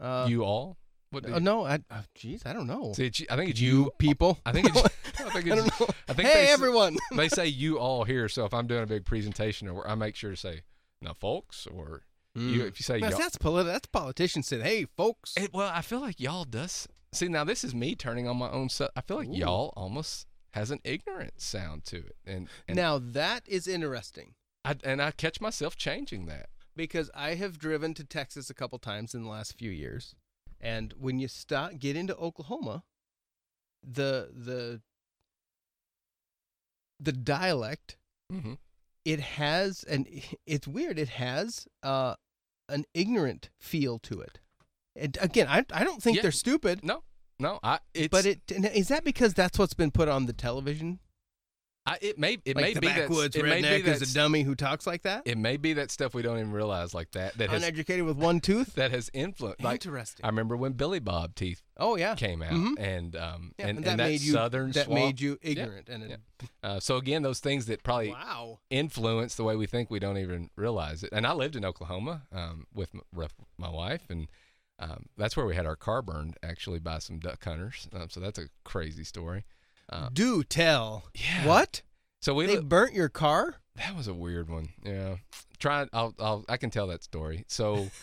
Uh, 0.00 0.26
you 0.28 0.42
all. 0.44 0.76
What? 1.14 1.28
Oh, 1.28 1.38
no, 1.38 1.64
I. 1.64 1.74
Uh, 1.90 2.02
Jeez, 2.18 2.46
I 2.46 2.52
don't 2.52 2.66
know. 2.66 2.92
see, 2.94 3.06
it's, 3.06 3.22
I 3.30 3.36
think 3.36 3.50
it's 3.50 3.60
you 3.60 3.84
you. 3.84 3.90
people. 3.98 4.38
I 4.44 4.52
think 4.52 4.68
it's. 4.68 4.82
I 5.20 5.30
think 5.30 5.50
I 5.50 5.56
don't 5.56 5.80
know. 5.80 5.86
I 6.08 6.12
think 6.12 6.28
hey, 6.28 6.46
they, 6.46 6.52
everyone. 6.52 6.96
they 7.16 7.28
say 7.28 7.46
you 7.62 7.78
all 7.78 8.04
here. 8.04 8.28
So 8.28 8.44
if 8.44 8.52
I'm 8.52 8.66
doing 8.66 8.82
a 8.82 8.86
big 8.86 9.04
presentation, 9.04 9.68
or 9.68 9.88
I 9.88 9.94
make 9.94 10.16
sure 10.16 10.30
to 10.30 10.36
say 10.36 10.62
now, 11.00 11.14
folks, 11.14 11.66
or 11.66 12.02
you. 12.34 12.62
Mm. 12.62 12.68
If 12.68 12.80
you 12.80 12.84
say 12.84 13.00
That's, 13.00 13.12
y'all, 13.12 13.20
that's 13.20 13.36
politi- 13.38 13.66
That's 13.66 13.86
politicians 13.86 14.46
said, 14.48 14.62
"Hey, 14.62 14.86
folks." 14.96 15.34
It, 15.36 15.54
well, 15.54 15.70
I 15.72 15.82
feel 15.82 16.00
like 16.00 16.20
y'all 16.20 16.44
does. 16.44 16.88
See, 17.12 17.28
now 17.28 17.44
this 17.44 17.62
is 17.64 17.74
me 17.74 17.94
turning 17.94 18.26
on 18.26 18.36
my 18.36 18.50
own. 18.50 18.68
Su- 18.68 18.88
I 18.96 19.00
feel 19.00 19.16
like 19.18 19.28
Ooh. 19.28 19.36
y'all 19.36 19.72
almost 19.76 20.26
has 20.52 20.70
an 20.70 20.80
ignorant 20.84 21.40
sound 21.40 21.84
to 21.86 21.98
it, 21.98 22.16
and 22.26 22.48
and 22.68 22.76
now 22.76 22.98
that 22.98 23.42
is 23.48 23.66
interesting 23.66 24.34
I 24.64 24.76
and 24.82 25.02
I 25.02 25.10
catch 25.10 25.40
myself 25.40 25.76
changing 25.76 26.26
that. 26.26 26.48
because 26.76 27.10
I 27.14 27.34
have 27.34 27.58
driven 27.58 27.94
to 27.94 28.04
Texas 28.04 28.50
a 28.50 28.54
couple 28.54 28.78
times 28.78 29.14
in 29.14 29.22
the 29.22 29.28
last 29.28 29.56
few 29.56 29.70
years, 29.70 30.14
and 30.64 30.94
when 30.98 31.18
you 31.20 31.28
start 31.28 31.78
get 31.78 31.94
into 31.96 32.16
Oklahoma, 32.16 32.82
the 33.82 34.30
the 34.34 34.80
the 36.98 37.12
dialect 37.12 37.96
Mm-hmm. 38.32 38.54
it 39.04 39.20
has 39.20 39.84
an 39.84 40.06
it's 40.46 40.66
weird 40.66 40.98
it 40.98 41.10
has 41.10 41.68
uh 41.82 42.14
an 42.70 42.84
ignorant 42.94 43.50
feel 43.60 43.98
to 43.98 44.22
it 44.22 44.40
and 44.96 45.18
again 45.20 45.46
i, 45.46 45.62
I 45.70 45.84
don't 45.84 46.02
think 46.02 46.16
Yeah. 46.16 46.22
they're 46.22 46.32
stupid 46.32 46.82
No, 46.82 47.04
no, 47.38 47.60
I. 47.62 47.80
It's, 47.92 48.08
but 48.08 48.24
it 48.24 48.40
is 48.50 48.88
that 48.88 49.04
because 49.04 49.34
that's 49.34 49.58
what's 49.58 49.74
been 49.74 49.90
put 49.90 50.08
on 50.08 50.24
the 50.24 50.32
television 50.32 51.00
I, 51.86 51.98
it 52.00 52.18
may 52.18 52.38
it 52.46 52.56
like 52.56 52.64
may 52.64 52.72
the 52.74 52.80
be 52.80 52.86
that 52.86 52.96
backwoods 52.96 53.36
it 53.36 53.44
may 53.44 53.60
be 53.60 53.68
redneck 53.68 53.86
is 53.86 54.10
a 54.10 54.14
dummy 54.14 54.42
who 54.42 54.54
talks 54.54 54.86
like 54.86 55.02
that 55.02 55.22
it 55.26 55.36
may 55.36 55.58
be 55.58 55.74
that 55.74 55.90
stuff 55.90 56.14
we 56.14 56.22
don't 56.22 56.38
even 56.38 56.50
realize 56.50 56.94
like 56.94 57.10
that 57.10 57.36
that 57.36 57.50
has 57.50 57.62
uneducated 57.62 58.06
with 58.06 58.16
one 58.16 58.40
tooth 58.40 58.74
that 58.76 58.90
has 58.90 59.10
influenced. 59.12 59.62
Like 59.62 59.84
interesting 59.84 60.24
I 60.24 60.28
remember 60.28 60.56
when 60.56 60.72
Billy 60.72 60.98
Bob 60.98 61.34
teeth 61.34 61.60
oh 61.76 61.96
yeah 61.96 62.14
came 62.14 62.40
out, 62.42 62.52
Mhm. 62.54 62.78
and 62.78 63.14
um 63.16 63.52
Yeah, 63.58 63.66
and, 63.66 63.68
and 63.68 63.78
and 63.78 63.84
that 63.86 63.96
that 63.98 64.02
made 64.08 64.20
you 64.22 64.32
southern 64.32 64.72
that 64.72 64.86
swamp. 64.86 64.98
made 64.98 65.20
you 65.20 65.38
ignorant 65.42 65.90
and 65.90 66.08
yeah. 66.08 66.16
Uh, 66.62 66.80
so 66.80 66.96
again, 66.96 67.22
those 67.22 67.40
things 67.40 67.66
that 67.66 67.82
probably 67.82 68.10
wow 68.10 68.60
influence 68.70 69.34
the 69.34 69.44
way 69.44 69.54
we 69.56 69.66
think 69.66 69.90
we 69.90 69.98
don't 69.98 70.18
even 70.18 70.48
realize 70.56 71.02
it. 71.02 71.10
And 71.12 71.26
I 71.26 71.32
lived 71.32 71.54
in 71.54 71.64
Oklahoma 71.66 72.22
um, 72.32 72.66
with 72.74 72.90
m- 72.94 73.02
with 73.14 73.34
my 73.58 73.68
wife, 73.70 74.02
and 74.08 74.28
um, 74.78 75.06
that's 75.18 75.36
where 75.36 75.46
we 75.46 75.54
had 75.54 75.66
our 75.66 75.76
car 75.76 76.00
burned 76.02 76.36
actually 76.42 76.78
by 76.80 76.98
some 76.98 77.18
duck 77.18 77.44
hunters. 77.44 77.88
Um, 77.92 78.08
so 78.10 78.20
that's 78.20 78.38
a 78.38 78.48
crazy 78.64 79.04
story. 79.04 79.44
Uh, 79.94 80.08
do 80.12 80.42
tell 80.42 81.04
yeah. 81.14 81.46
what 81.46 81.82
So 82.20 82.34
we 82.34 82.46
they 82.46 82.56
li- 82.56 82.62
burnt 82.64 82.94
your 82.94 83.08
car 83.08 83.56
that 83.76 83.96
was 83.96 84.06
a 84.08 84.14
weird 84.14 84.48
one. 84.50 84.68
Yeah. 84.84 85.16
Try. 85.58 85.86
I'll. 85.92 86.14
I'll. 86.20 86.44
I 86.48 86.56
can 86.58 86.70
tell 86.70 86.86
that 86.88 87.02
story. 87.02 87.44
So. 87.48 87.88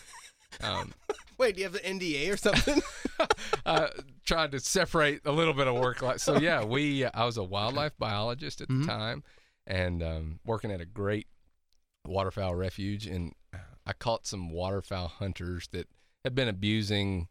Um, 0.62 0.92
wait 1.38 1.54
do 1.54 1.62
you 1.62 1.64
have 1.64 1.72
the 1.72 1.78
nda 1.80 2.30
or 2.30 2.36
something 2.36 2.82
uh, 3.66 3.88
tried 4.26 4.52
to 4.52 4.60
separate 4.60 5.22
a 5.24 5.32
little 5.32 5.54
bit 5.54 5.66
of 5.66 5.74
work 5.76 6.02
life. 6.02 6.18
So 6.20 6.36
yeah, 6.38 6.62
we. 6.62 7.06
I 7.06 7.24
was 7.24 7.38
a 7.38 7.42
wildlife 7.42 7.92
biologist 7.98 8.60
at 8.60 8.68
Mhm. 8.68 8.82
the 8.82 8.86
time, 8.86 9.22
and 9.66 10.02
um, 10.02 10.40
working 10.44 10.70
at 10.70 10.82
a 10.82 10.84
great 10.84 11.26
waterfowl 12.06 12.54
refuge, 12.54 13.06
and 13.06 13.32
I 13.86 13.94
caught 13.94 14.26
some 14.26 14.50
waterfowl 14.50 15.08
hunters 15.08 15.68
that 15.72 15.88
had 16.22 16.34
been 16.34 16.48
abusing 16.48 17.28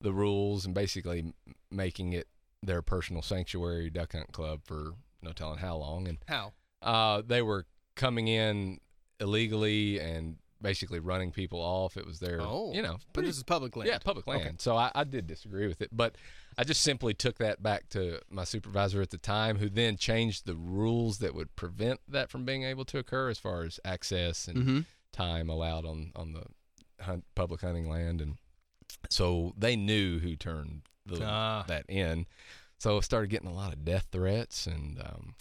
the 0.00 0.12
rules 0.14 0.64
and 0.64 0.74
basically 0.74 1.34
making 1.70 2.14
it 2.14 2.28
their 2.62 2.82
personal 2.82 3.22
sanctuary 3.22 3.90
duck 3.90 4.12
hunt 4.12 4.32
club 4.32 4.60
for 4.64 4.92
no 5.22 5.32
telling 5.32 5.58
how 5.58 5.76
long, 5.76 6.08
and 6.08 6.18
how 6.28 6.52
uh, 6.82 7.22
they 7.24 7.42
were 7.42 7.66
coming 7.94 8.28
in 8.28 8.78
illegally 9.20 9.98
and 10.00 10.36
basically 10.60 11.00
running 11.00 11.32
people 11.32 11.60
off. 11.60 11.96
It 11.96 12.06
was 12.06 12.20
their, 12.20 12.40
Oh. 12.40 12.72
you 12.72 12.82
know, 12.82 12.92
but 12.92 13.12
pretty 13.12 13.28
this 13.28 13.36
is 13.36 13.42
public 13.42 13.76
land 13.76 13.88
yeah, 13.88 13.98
public 13.98 14.26
land. 14.26 14.42
Okay. 14.42 14.54
So 14.58 14.76
I, 14.76 14.90
I 14.94 15.04
did 15.04 15.26
disagree 15.26 15.66
with 15.66 15.82
it, 15.82 15.90
but 15.92 16.16
I 16.56 16.64
just 16.64 16.82
simply 16.82 17.14
took 17.14 17.38
that 17.38 17.62
back 17.62 17.88
to 17.90 18.20
my 18.30 18.44
supervisor 18.44 19.02
at 19.02 19.10
the 19.10 19.18
time, 19.18 19.58
who 19.58 19.68
then 19.68 19.96
changed 19.96 20.46
the 20.46 20.54
rules 20.54 21.18
that 21.18 21.34
would 21.34 21.54
prevent 21.56 22.00
that 22.08 22.30
from 22.30 22.44
being 22.44 22.62
able 22.62 22.84
to 22.86 22.98
occur, 22.98 23.28
as 23.28 23.38
far 23.38 23.64
as 23.64 23.80
access 23.84 24.46
and 24.48 24.56
mm-hmm. 24.58 24.80
time 25.12 25.48
allowed 25.50 25.84
on 25.84 26.12
on 26.14 26.32
the 26.32 26.44
hunt, 27.02 27.24
public 27.34 27.60
hunting 27.60 27.88
land, 27.88 28.20
and 28.20 28.36
so 29.10 29.52
they 29.56 29.74
knew 29.76 30.20
who 30.20 30.36
turned 30.36 30.82
the, 31.06 31.24
Ah. 31.24 31.64
that 31.68 31.84
in. 31.88 32.26
So 32.78 32.96
I 32.96 33.00
started 33.00 33.30
getting 33.30 33.48
a 33.48 33.54
lot 33.54 33.72
of 33.72 33.84
death 33.84 34.08
threats 34.12 34.66
and. 34.66 34.98
Um, 35.00 35.34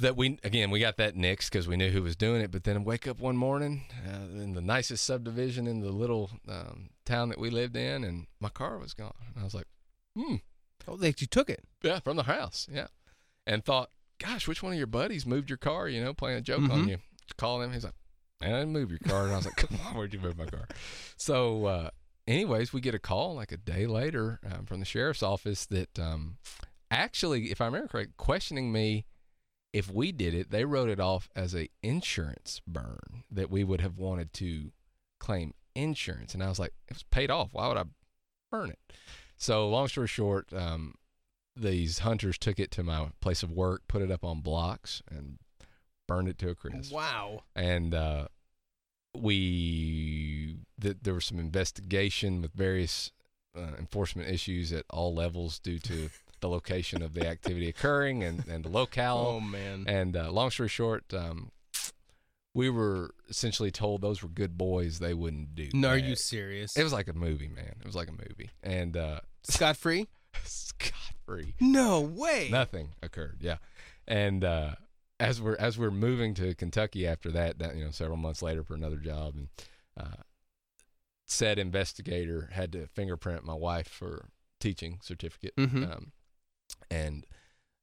that 0.00 0.16
we 0.16 0.38
again 0.42 0.70
we 0.72 0.80
got 0.80 0.96
that 0.96 1.14
nixed 1.14 1.50
because 1.52 1.68
we 1.68 1.76
knew 1.76 1.90
who 1.90 2.02
was 2.02 2.16
doing 2.16 2.40
it 2.40 2.50
but 2.50 2.64
then 2.64 2.82
wake 2.82 3.06
up 3.06 3.20
one 3.20 3.36
morning 3.36 3.84
uh, 4.04 4.24
in 4.42 4.54
the 4.54 4.60
nicest 4.60 5.04
subdivision 5.04 5.68
in 5.68 5.80
the 5.82 5.90
little 5.92 6.30
um, 6.48 6.90
town 7.06 7.28
that 7.28 7.38
we 7.38 7.48
lived 7.48 7.76
in 7.76 8.02
and 8.02 8.26
my 8.40 8.48
car 8.48 8.76
was 8.78 8.92
gone 8.92 9.14
and 9.28 9.40
i 9.40 9.44
was 9.44 9.54
like 9.54 9.68
hmm 10.16 10.34
oh 10.88 10.96
they 10.96 11.14
you 11.16 11.28
took 11.28 11.48
it 11.48 11.62
yeah 11.82 12.00
from 12.00 12.16
the 12.16 12.24
house 12.24 12.66
yeah 12.72 12.88
and 13.46 13.64
thought 13.64 13.90
gosh 14.18 14.48
which 14.48 14.64
one 14.64 14.72
of 14.72 14.78
your 14.78 14.88
buddies 14.88 15.24
moved 15.26 15.48
your 15.48 15.56
car 15.58 15.88
you 15.88 16.02
know 16.02 16.12
playing 16.12 16.38
a 16.38 16.42
joke 16.42 16.62
Mhm. 16.62 16.72
on 16.72 16.88
you 16.88 16.98
call 17.36 17.62
him 17.62 17.72
he's 17.72 17.84
like 17.84 17.94
man 18.40 18.52
i 18.52 18.58
didn't 18.58 18.72
move 18.72 18.90
your 18.90 18.98
car 18.98 19.22
and 19.26 19.32
i 19.32 19.36
was 19.36 19.44
like 19.44 19.54
come 19.58 19.78
on 19.86 19.94
where'd 19.94 20.12
you 20.12 20.18
move 20.18 20.36
my 20.36 20.46
car 20.46 20.66
so 21.16 21.66
uh, 21.66 21.90
anyways 22.26 22.72
we 22.72 22.80
get 22.80 22.94
a 22.94 22.98
call 22.98 23.34
like 23.34 23.52
a 23.52 23.56
day 23.56 23.86
later 23.86 24.40
um, 24.50 24.66
from 24.66 24.80
the 24.80 24.86
sheriff's 24.86 25.22
office 25.22 25.66
that 25.66 25.98
um, 25.98 26.36
actually 26.90 27.50
if 27.50 27.60
i 27.60 27.66
remember 27.66 27.88
correct 27.88 28.16
questioning 28.16 28.72
me 28.72 29.04
if 29.72 29.90
we 29.90 30.12
did 30.12 30.34
it, 30.34 30.52
they 30.52 30.64
wrote 30.64 30.88
it 30.88 31.00
off 31.00 31.28
as 31.34 31.52
a 31.52 31.68
insurance 31.82 32.62
burn 32.64 33.24
that 33.28 33.50
we 33.50 33.64
would 33.64 33.80
have 33.80 33.98
wanted 33.98 34.32
to 34.34 34.70
claim 35.18 35.52
insurance. 35.74 36.32
And 36.32 36.44
I 36.44 36.48
was 36.48 36.60
like, 36.60 36.72
it 36.86 36.94
was 36.94 37.02
paid 37.02 37.28
off. 37.28 37.48
Why 37.52 37.66
would 37.66 37.76
I 37.76 37.82
burn 38.54 38.70
it. 38.70 38.78
So 39.36 39.68
long 39.68 39.88
story 39.88 40.06
short, 40.06 40.52
um, 40.52 40.94
these 41.56 42.00
hunters 42.00 42.38
took 42.38 42.60
it 42.60 42.70
to 42.72 42.84
my 42.84 43.08
place 43.20 43.42
of 43.42 43.50
work, 43.50 43.82
put 43.88 44.00
it 44.02 44.10
up 44.10 44.24
on 44.24 44.40
blocks, 44.40 45.02
and 45.10 45.38
burned 46.06 46.28
it 46.28 46.38
to 46.38 46.50
a 46.50 46.54
crisp. 46.54 46.92
Wow. 46.92 47.40
And 47.56 47.94
uh, 47.94 48.28
we 49.14 50.56
th- 50.80 50.98
there 51.02 51.14
was 51.14 51.24
some 51.24 51.38
investigation 51.38 52.42
with 52.42 52.52
various 52.52 53.12
uh, 53.56 53.76
enforcement 53.78 54.28
issues 54.28 54.72
at 54.72 54.84
all 54.90 55.14
levels 55.14 55.58
due 55.58 55.78
to 55.78 56.10
the 56.40 56.48
location 56.48 57.02
of 57.02 57.14
the 57.14 57.26
activity 57.26 57.68
occurring 57.68 58.22
and, 58.22 58.46
and 58.48 58.64
the 58.64 58.68
locale. 58.68 59.34
Oh 59.36 59.40
man. 59.40 59.84
And 59.86 60.16
uh, 60.16 60.30
long 60.30 60.50
story 60.50 60.68
short, 60.68 61.04
um, 61.14 61.50
we 62.54 62.70
were 62.70 63.10
essentially 63.28 63.70
told 63.70 64.00
those 64.00 64.22
were 64.22 64.28
good 64.28 64.56
boys; 64.56 65.00
they 65.00 65.14
wouldn't 65.14 65.54
do. 65.54 65.68
No, 65.74 65.88
are 65.88 65.98
you 65.98 66.14
serious? 66.14 66.76
It 66.76 66.84
was 66.84 66.92
like 66.92 67.08
a 67.08 67.12
movie, 67.12 67.48
man. 67.48 67.74
It 67.80 67.86
was 67.86 67.96
like 67.96 68.08
a 68.08 68.12
movie, 68.12 68.50
and 68.62 68.96
uh, 68.96 69.20
Scot 69.42 69.76
free? 69.76 70.08
scot 70.44 70.92
free. 71.26 71.54
No 71.60 72.00
way. 72.00 72.48
Nothing 72.50 72.90
occurred. 73.02 73.38
Yeah, 73.40 73.56
and 74.06 74.44
uh, 74.44 74.76
as 75.24 75.40
we're 75.40 75.56
as 75.56 75.78
we're 75.78 75.90
moving 75.90 76.34
to 76.34 76.54
Kentucky 76.54 77.06
after 77.06 77.30
that, 77.32 77.58
that 77.58 77.76
you 77.76 77.84
know, 77.84 77.90
several 77.90 78.16
months 78.16 78.42
later 78.42 78.62
for 78.62 78.74
another 78.74 78.96
job, 78.96 79.34
and 79.36 79.48
uh, 79.98 80.22
said 81.26 81.58
investigator 81.58 82.50
had 82.52 82.72
to 82.72 82.86
fingerprint 82.86 83.44
my 83.44 83.54
wife 83.54 83.88
for 83.88 84.26
teaching 84.60 84.98
certificate, 85.02 85.54
Mhm. 85.56 85.90
um, 85.92 86.12
and 86.90 87.24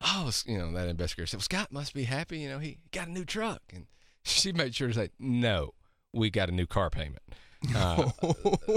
oh, 0.01 0.31
you 0.45 0.57
know, 0.57 0.71
that 0.73 0.87
investigator 0.87 1.25
said, 1.27 1.37
"Well, 1.37 1.43
Scott 1.43 1.71
must 1.71 1.93
be 1.93 2.03
happy. 2.03 2.39
You 2.39 2.49
know, 2.49 2.59
he 2.59 2.77
got 2.91 3.07
a 3.07 3.11
new 3.11 3.25
truck," 3.25 3.61
and 3.73 3.87
she 4.23 4.51
made 4.51 4.75
sure 4.75 4.87
to 4.89 4.93
say, 4.93 5.09
"No, 5.19 5.73
we 6.13 6.29
got 6.29 6.49
a 6.49 6.51
new 6.53 6.67
car 6.67 6.89
payment." 6.89 7.23
Uh, 7.75 8.09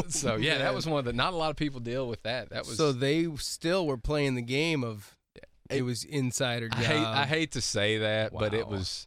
so 0.08 0.36
yeah, 0.36 0.58
that 0.58 0.74
was 0.74 0.86
one 0.86 0.98
of 0.98 1.06
the. 1.06 1.12
Not 1.14 1.32
a 1.32 1.36
lot 1.36 1.48
of 1.48 1.56
people 1.56 1.80
deal 1.80 2.06
with 2.06 2.22
that. 2.24 2.50
That 2.50 2.66
was 2.66 2.76
so 2.76 2.92
they 2.92 3.26
still 3.36 3.86
were 3.86 3.96
playing 3.96 4.34
the 4.34 4.42
game 4.42 4.84
of 4.84 5.16
it, 5.74 5.78
It- 5.78 5.82
was 5.82 6.04
insider 6.04 6.68
job. 6.68 6.78
I 6.80 6.84
hate 6.84 7.04
I 7.06 7.26
hate 7.26 7.52
to 7.52 7.60
say 7.60 7.98
that, 7.98 8.32
but 8.32 8.54
it 8.54 8.66
was 8.68 9.06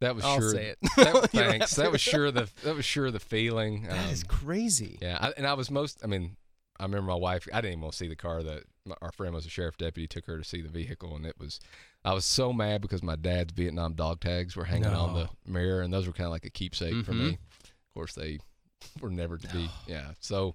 that 0.00 0.14
was 0.14 0.24
sure. 0.24 0.32
I'll 0.32 0.40
sure. 0.40 0.50
say 0.50 0.66
it. 0.66 0.78
That, 0.96 1.30
thanks. 1.30 1.76
That 1.76 1.92
was 1.92 2.00
sure 2.00 2.30
the 2.30 2.48
that 2.64 2.74
was 2.74 2.84
sure 2.84 3.10
the 3.10 3.20
feeling. 3.20 3.84
That 3.84 4.10
is 4.12 4.22
um, 4.22 4.28
crazy. 4.28 4.98
yeah, 5.02 5.18
I, 5.20 5.32
and 5.36 5.46
I 5.46 5.54
was 5.54 5.70
most. 5.70 6.00
I 6.02 6.06
mean, 6.06 6.36
I 6.78 6.84
remember 6.84 7.08
my 7.10 7.16
wife. 7.16 7.46
I 7.52 7.60
didn't 7.60 7.72
even 7.72 7.82
want 7.82 7.92
to 7.92 7.98
see 7.98 8.08
the 8.08 8.16
car. 8.16 8.42
That 8.42 8.62
my, 8.86 8.94
our 9.02 9.12
friend 9.12 9.34
was 9.34 9.44
a 9.46 9.50
sheriff 9.50 9.76
deputy. 9.76 10.06
Took 10.06 10.26
her 10.26 10.38
to 10.38 10.44
see 10.44 10.62
the 10.62 10.68
vehicle, 10.70 11.14
and 11.16 11.26
it 11.26 11.34
was. 11.38 11.60
I 12.02 12.14
was 12.14 12.24
so 12.24 12.50
mad 12.54 12.80
because 12.80 13.02
my 13.02 13.14
dad's 13.16 13.52
Vietnam 13.52 13.92
dog 13.92 14.20
tags 14.20 14.56
were 14.56 14.64
hanging 14.64 14.86
on 14.86 15.12
the 15.12 15.28
mirror, 15.46 15.82
and 15.82 15.92
those 15.92 16.06
were 16.06 16.14
kind 16.14 16.24
of 16.26 16.32
like 16.32 16.46
a 16.46 16.50
keepsake 16.50 17.04
for 17.04 17.12
Mhm. 17.12 17.18
me. 17.18 17.28
Of 17.62 17.94
course, 17.94 18.14
they 18.14 18.38
were 19.02 19.10
never 19.10 19.36
to 19.36 19.48
be. 19.48 19.68
Yeah, 19.86 20.12
so 20.18 20.54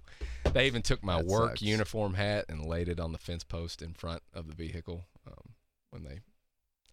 they 0.52 0.66
even 0.66 0.82
took 0.82 1.04
my 1.04 1.18
That 1.18 1.26
work 1.26 1.50
sucks. 1.50 1.62
uniform 1.62 2.14
hat 2.14 2.46
and 2.48 2.64
laid 2.66 2.88
it 2.88 2.98
on 2.98 3.12
the 3.12 3.18
fence 3.18 3.44
post 3.44 3.80
in 3.80 3.92
front 3.94 4.24
of 4.34 4.48
the 4.48 4.54
vehicle 4.56 5.04
um, 5.26 5.52
when 5.90 6.04
they. 6.04 6.20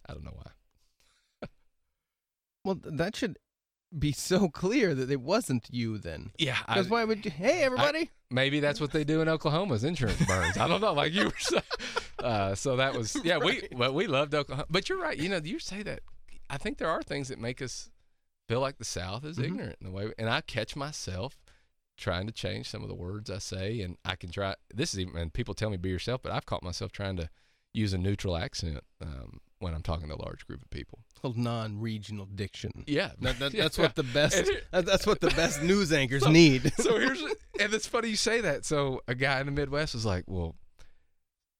I 0.08 0.12
don't 0.12 0.24
know 0.24 0.34
why. 0.34 0.50
Well, 2.64 2.78
that 2.82 3.14
should 3.14 3.38
be 3.96 4.12
so 4.12 4.48
clear 4.48 4.94
that 4.94 5.10
it 5.10 5.20
wasn't 5.20 5.66
you 5.70 5.98
then. 5.98 6.30
Yeah, 6.38 6.56
Because 6.66 6.88
why 6.88 7.04
would 7.04 7.24
you? 7.24 7.30
Hey, 7.30 7.62
everybody. 7.62 8.10
maybe 8.30 8.58
that's 8.60 8.80
what 8.80 8.90
they 8.92 9.04
do 9.04 9.20
in 9.20 9.28
Oklahoma's 9.28 9.84
insurance 9.84 10.24
burns. 10.26 10.56
I 10.56 10.66
don't 10.66 10.80
know, 10.80 10.92
like 10.94 11.12
you 11.12 11.26
were 11.26 11.32
saying. 11.38 11.62
Uh, 12.20 12.54
so 12.54 12.76
that 12.76 12.94
was 12.94 13.14
yeah. 13.24 13.36
We 13.36 13.68
well, 13.72 13.92
we 13.92 14.06
loved 14.06 14.34
Oklahoma, 14.34 14.64
but 14.70 14.88
you're 14.88 14.96
right. 14.98 15.18
You 15.18 15.28
know, 15.28 15.40
you 15.44 15.58
say 15.58 15.82
that. 15.82 16.00
I 16.48 16.56
think 16.56 16.78
there 16.78 16.88
are 16.88 17.02
things 17.02 17.28
that 17.28 17.38
make 17.38 17.60
us 17.60 17.90
feel 18.48 18.60
like 18.60 18.78
the 18.78 18.84
South 18.86 19.26
is 19.26 19.36
Mhm. 19.36 19.44
ignorant 19.44 19.76
in 19.82 19.86
the 19.86 19.92
way, 19.92 20.10
and 20.16 20.30
I 20.30 20.40
catch 20.40 20.74
myself 20.74 21.36
trying 21.98 22.26
to 22.26 22.32
change 22.32 22.70
some 22.70 22.82
of 22.82 22.88
the 22.88 22.94
words 22.94 23.28
I 23.30 23.38
say, 23.38 23.82
and 23.82 23.98
I 24.06 24.16
can 24.16 24.30
try. 24.30 24.54
This 24.72 24.94
is 24.94 25.00
even, 25.00 25.18
and 25.18 25.34
people 25.34 25.52
tell 25.52 25.68
me 25.68 25.76
be 25.76 25.90
yourself, 25.90 26.22
but 26.22 26.32
I've 26.32 26.46
caught 26.46 26.62
myself 26.62 26.92
trying 26.92 27.18
to 27.18 27.28
use 27.74 27.92
a 27.92 27.98
neutral 27.98 28.36
accent 28.36 28.80
um, 29.02 29.40
when 29.58 29.74
I'm 29.74 29.82
talking 29.82 30.08
to 30.08 30.14
a 30.14 30.22
large 30.22 30.46
group 30.46 30.62
of 30.62 30.70
people. 30.70 31.00
Called 31.20 31.36
non-regional 31.36 32.26
diction. 32.26 32.84
Yeah, 32.86 33.10
That, 33.20 33.38
that, 33.40 33.52
that's 33.56 33.76
what 33.76 33.94
the 33.96 34.02
best. 34.04 34.48
that's 34.70 35.06
what 35.06 35.20
the 35.20 35.28
best 35.30 35.62
news 35.62 35.92
anchors 35.92 36.22
So- 36.22 36.30
need. 36.30 36.72
so 36.78 36.98
here's 36.98 37.20
and 37.60 37.74
it's 37.74 37.86
funny 37.86 38.08
you 38.08 38.16
say 38.16 38.40
that. 38.40 38.64
So 38.64 39.02
a 39.08 39.14
guy 39.14 39.40
in 39.40 39.46
the 39.46 39.52
Midwest 39.52 39.92
was 39.94 40.06
like, 40.06 40.24
"Well, 40.26 40.54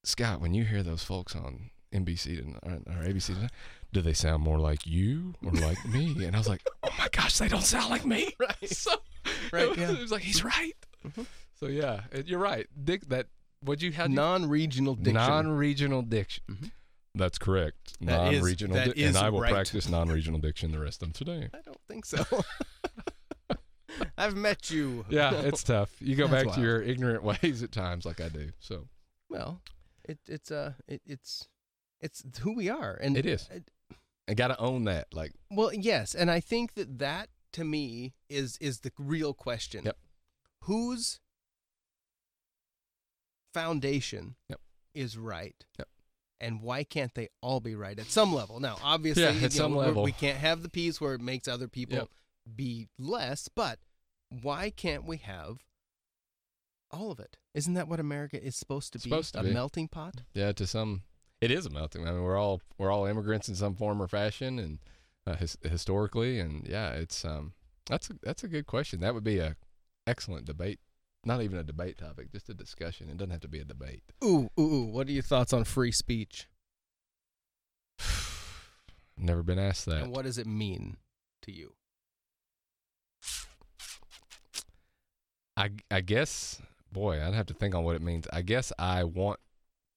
Scott, 0.04 0.40
when 0.40 0.54
you 0.54 0.64
hear 0.64 0.82
those 0.82 1.02
folks 1.04 1.34
on 1.34 1.70
NBC 1.92 2.38
tonight, 2.38 2.82
or 2.86 3.04
ABC, 3.04 3.26
tonight, 3.34 3.50
do 3.92 4.00
they 4.02 4.12
sound 4.12 4.42
more 4.42 4.58
like 4.58 4.86
you 4.86 5.34
or 5.44 5.52
like 5.52 5.84
me?" 5.86 6.24
And 6.24 6.34
I 6.34 6.38
was 6.38 6.48
like, 6.48 6.62
"Oh 6.82 6.90
my 6.98 7.08
gosh, 7.12 7.38
they 7.38 7.48
don't 7.48 7.62
sound 7.64 7.90
like 7.90 8.04
me." 8.04 8.34
Right. 8.40 8.68
So 8.70 8.90
Right, 9.52 9.62
it 9.64 9.68
was, 9.70 9.78
yeah. 9.78 9.90
it 9.92 10.00
was 10.00 10.10
like 10.12 10.22
he's 10.22 10.44
right. 10.44 10.74
Mhm. 11.06 11.26
So 11.58 11.66
yeah, 11.66 12.02
it, 12.12 12.26
you're 12.28 12.38
right. 12.40 12.66
Dick, 12.82 13.06
that 13.08 13.28
would 13.64 13.82
you 13.82 13.92
have 13.92 14.10
non-regional 14.10 14.94
diction. 14.94 15.14
non-regional 15.14 16.02
diction? 16.02 16.42
Mhm. 16.50 16.70
That's 17.16 17.38
correct. 17.38 17.96
That 18.00 18.32
is- 18.32 18.40
non-regional, 18.40 18.74
that 18.76 18.94
di- 18.96 19.02
is 19.02 19.14
and 19.16 19.24
I 19.24 19.30
will 19.30 19.40
right. 19.40 19.52
practice 19.52 19.88
non-regional 19.98 20.40
diction 20.40 20.72
the 20.72 20.80
rest 20.80 21.02
of 21.02 21.12
today. 21.12 21.48
I 21.54 21.60
don't 21.64 21.80
think 21.88 22.04
so. 22.04 22.24
I've 24.18 24.34
met 24.36 24.70
you. 24.70 25.04
Yeah, 25.08 25.32
it's 25.34 25.62
tough. 25.74 25.90
You 26.00 26.16
go 26.16 26.26
That's 26.26 26.42
back 26.42 26.46
wild. 26.46 26.56
to 26.56 26.62
your 26.62 26.82
ignorant 26.82 27.22
ways 27.22 27.62
at 27.62 27.70
times, 27.72 28.04
like 28.04 28.20
I 28.20 28.28
do. 28.28 28.50
So 28.58 28.88
well, 29.30 29.60
it, 30.04 30.18
it's 30.26 30.50
uh, 30.50 30.72
it, 30.88 31.00
it's 31.06 31.48
it's 32.00 32.22
who 32.40 32.54
we 32.54 32.68
are, 32.68 32.94
and 33.00 33.16
It 33.16 33.26
is. 33.26 33.48
it- 33.52 33.70
I 34.26 34.32
got 34.32 34.48
to 34.48 34.58
own 34.58 34.84
that. 34.84 35.12
Like, 35.12 35.32
well, 35.50 35.70
yes, 35.74 36.14
and 36.14 36.30
I 36.30 36.40
think 36.40 36.74
that 36.74 36.98
that 36.98 37.28
to 37.52 37.62
me 37.62 38.14
is 38.30 38.56
is 38.58 38.80
the 38.80 38.90
real 38.98 39.34
question. 39.34 39.84
Yep. 39.84 39.98
Whose 40.62 41.20
foundation 43.54 44.34
Yep. 44.50 44.60
is 44.94 45.16
right? 45.16 45.64
Yep. 45.78 45.88
And 46.40 46.60
why 46.60 46.84
can't 46.84 47.14
they 47.14 47.28
all 47.40 47.60
be 47.60 47.74
right 47.74 47.98
at 47.98 48.06
some 48.06 48.34
level? 48.34 48.60
Now, 48.60 48.76
obviously, 48.84 49.22
Yeah, 49.22 49.30
at 49.30 49.40
know, 49.42 49.48
some 49.48 49.74
we're- 49.74 49.86
level. 49.86 50.02
we 50.02 50.12
can't 50.12 50.38
have 50.38 50.62
the 50.62 50.68
piece 50.68 51.00
where 51.00 51.14
it 51.14 51.20
makes 51.20 51.48
other 51.48 51.68
people 51.68 51.96
Yep. 51.96 52.08
be 52.56 52.88
less, 52.98 53.48
but 53.48 53.78
why 54.28 54.68
can't 54.70 55.06
we 55.06 55.16
have 55.18 55.64
all 56.90 57.10
of 57.10 57.18
it? 57.20 57.38
Isn't 57.54 57.74
that 57.74 57.88
what 57.88 58.00
America 58.00 58.42
is 58.42 58.56
supposed 58.56 58.92
to 58.92 58.98
be? 58.98 59.02
Supposed 59.04 59.34
to 59.34 59.40
a 59.40 59.44
be. 59.44 59.52
melting 59.52 59.88
pot? 59.88 60.22
yeah, 60.34 60.52
to 60.52 60.66
some, 60.66 61.02
it 61.40 61.50
is 61.50 61.66
a 61.66 61.70
melting. 61.70 62.06
I 62.06 62.12
mean, 62.12 62.22
we're 62.22 62.36
all 62.36 62.60
we're 62.78 62.90
all 62.90 63.06
immigrants 63.06 63.48
in 63.48 63.54
some 63.54 63.74
form 63.76 64.02
or 64.02 64.08
fashion, 64.08 64.58
and 64.58 64.78
uh, 65.26 65.36
his, 65.36 65.56
historically, 65.62 66.40
and 66.40 66.66
yeah, 66.66 66.90
it's 66.90 67.24
um, 67.24 67.52
that's 67.86 68.10
a, 68.10 68.14
that's 68.22 68.42
a 68.44 68.48
good 68.48 68.66
question. 68.66 69.00
That 69.00 69.14
would 69.14 69.24
be 69.24 69.38
a 69.38 69.56
excellent 70.06 70.46
debate. 70.46 70.80
Not 71.24 71.42
even 71.42 71.58
a 71.58 71.62
debate 71.62 71.98
topic, 71.98 72.30
just 72.32 72.48
a 72.48 72.54
discussion. 72.54 73.08
It 73.08 73.16
doesn't 73.16 73.30
have 73.30 73.40
to 73.40 73.48
be 73.48 73.60
a 73.60 73.64
debate. 73.64 74.02
Ooh, 74.22 74.50
ooh, 74.58 74.62
ooh. 74.62 74.86
What 74.86 75.08
are 75.08 75.12
your 75.12 75.22
thoughts 75.22 75.52
on 75.52 75.64
free 75.64 75.92
speech? 75.92 76.48
Never 79.16 79.42
been 79.42 79.58
asked 79.58 79.86
that. 79.86 80.02
And 80.02 80.12
what 80.12 80.24
does 80.24 80.38
it 80.38 80.46
mean 80.46 80.96
to 81.42 81.52
you? 81.52 81.74
I 85.56 85.70
I 85.90 86.00
guess, 86.00 86.60
boy, 86.92 87.22
I'd 87.24 87.34
have 87.34 87.46
to 87.46 87.54
think 87.54 87.74
on 87.74 87.84
what 87.84 87.96
it 87.96 88.02
means. 88.02 88.26
I 88.32 88.42
guess 88.42 88.72
I 88.78 89.04
want 89.04 89.38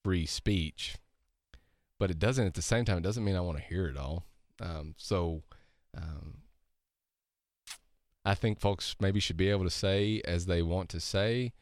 free 0.04 0.26
speech, 0.26 0.96
but 1.98 2.10
it 2.10 2.18
doesn't. 2.18 2.46
At 2.46 2.54
the 2.54 2.62
same 2.62 2.84
time, 2.84 2.98
it 2.98 3.02
doesn't 3.02 3.24
mean 3.24 3.36
I 3.36 3.40
want 3.40 3.58
to 3.58 3.64
hear 3.64 3.86
it 3.86 3.96
all. 3.96 4.24
Um, 4.60 4.94
so, 4.96 5.42
um, 5.96 6.38
I 8.28 8.34
think 8.34 8.60
folks 8.60 8.94
maybe 9.00 9.20
should 9.20 9.38
be 9.38 9.48
able 9.48 9.64
to 9.64 9.70
say 9.70 10.20
as 10.22 10.44
they 10.44 10.60
want 10.60 10.90
to 10.90 11.00
say. 11.00 11.54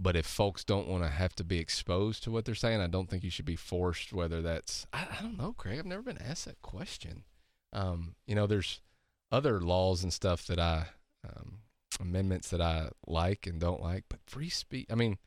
But 0.00 0.14
if 0.14 0.24
folks 0.24 0.62
don't 0.62 0.86
want 0.86 1.02
to 1.02 1.08
have 1.08 1.34
to 1.34 1.42
be 1.42 1.58
exposed 1.58 2.22
to 2.22 2.30
what 2.30 2.44
they're 2.44 2.54
saying, 2.54 2.80
I 2.80 2.86
don't 2.86 3.10
think 3.10 3.24
you 3.24 3.30
should 3.30 3.44
be 3.44 3.56
forced. 3.56 4.12
Whether 4.12 4.40
that's 4.40 4.86
I, 4.92 5.08
I 5.18 5.20
don't 5.20 5.36
know, 5.36 5.52
Craig. 5.52 5.80
I've 5.80 5.84
never 5.86 6.02
been 6.02 6.22
asked 6.22 6.44
that 6.44 6.62
question. 6.62 7.24
Um, 7.72 8.14
you 8.24 8.36
know, 8.36 8.46
there's 8.46 8.80
other 9.32 9.60
laws 9.60 10.04
and 10.04 10.12
stuff 10.12 10.46
that 10.46 10.60
I 10.60 10.90
um, 11.28 11.58
amendments 11.98 12.50
that 12.50 12.60
I 12.60 12.90
like 13.08 13.48
and 13.48 13.58
don't 13.58 13.82
like, 13.82 14.04
but 14.08 14.20
free 14.28 14.50
speech. 14.50 14.86
I 14.88 14.94
mean, 14.94 15.18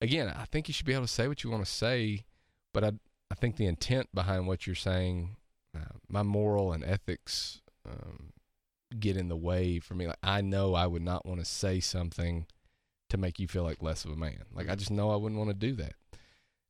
again, 0.00 0.28
I 0.28 0.44
think 0.44 0.68
you 0.68 0.74
should 0.74 0.86
be 0.86 0.94
able 0.94 1.06
to 1.06 1.12
say 1.12 1.26
what 1.26 1.42
you 1.42 1.50
want 1.50 1.64
to 1.64 1.70
say, 1.70 2.24
but 2.72 2.84
I 2.84 2.92
I 3.32 3.34
think 3.34 3.56
the 3.56 3.66
intent 3.66 4.14
behind 4.14 4.46
what 4.46 4.64
you're 4.64 4.76
saying, 4.76 5.34
uh, 5.74 5.96
my 6.08 6.22
moral 6.22 6.72
and 6.72 6.84
ethics 6.84 7.62
um, 7.88 8.32
get 8.98 9.16
in 9.16 9.28
the 9.28 9.36
way 9.36 9.78
for 9.78 9.94
me. 9.94 10.06
Like 10.06 10.18
I 10.22 10.40
know 10.40 10.74
I 10.74 10.86
would 10.86 11.02
not 11.02 11.26
want 11.26 11.40
to 11.40 11.46
say 11.46 11.80
something 11.80 12.46
to 13.10 13.16
make 13.16 13.38
you 13.38 13.48
feel 13.48 13.62
like 13.62 13.82
less 13.82 14.04
of 14.04 14.12
a 14.12 14.16
man. 14.16 14.42
Like 14.52 14.68
I 14.68 14.74
just 14.74 14.90
know 14.90 15.10
I 15.10 15.16
wouldn't 15.16 15.38
want 15.38 15.50
to 15.50 15.54
do 15.54 15.74
that. 15.76 15.94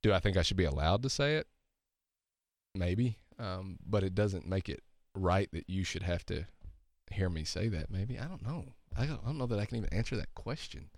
Do 0.02 0.12
I 0.12 0.20
think 0.20 0.36
I 0.36 0.42
should 0.42 0.56
be 0.56 0.64
allowed 0.64 1.02
to 1.02 1.10
say 1.10 1.36
it? 1.36 1.46
Maybe, 2.74 3.18
um, 3.38 3.78
but 3.84 4.04
it 4.04 4.14
doesn't 4.14 4.46
make 4.46 4.68
it 4.68 4.82
right 5.14 5.48
that 5.52 5.68
you 5.68 5.82
should 5.82 6.02
have 6.04 6.24
to 6.26 6.46
hear 7.10 7.28
me 7.28 7.44
say 7.44 7.68
that. 7.68 7.90
Maybe 7.90 8.18
I 8.18 8.24
don't 8.24 8.46
know. 8.46 8.66
I 8.96 9.06
don't, 9.06 9.20
I 9.24 9.26
don't 9.26 9.38
know 9.38 9.46
that 9.46 9.58
I 9.58 9.64
can 9.64 9.78
even 9.78 9.92
answer 9.92 10.16
that 10.16 10.34
question. 10.34 10.90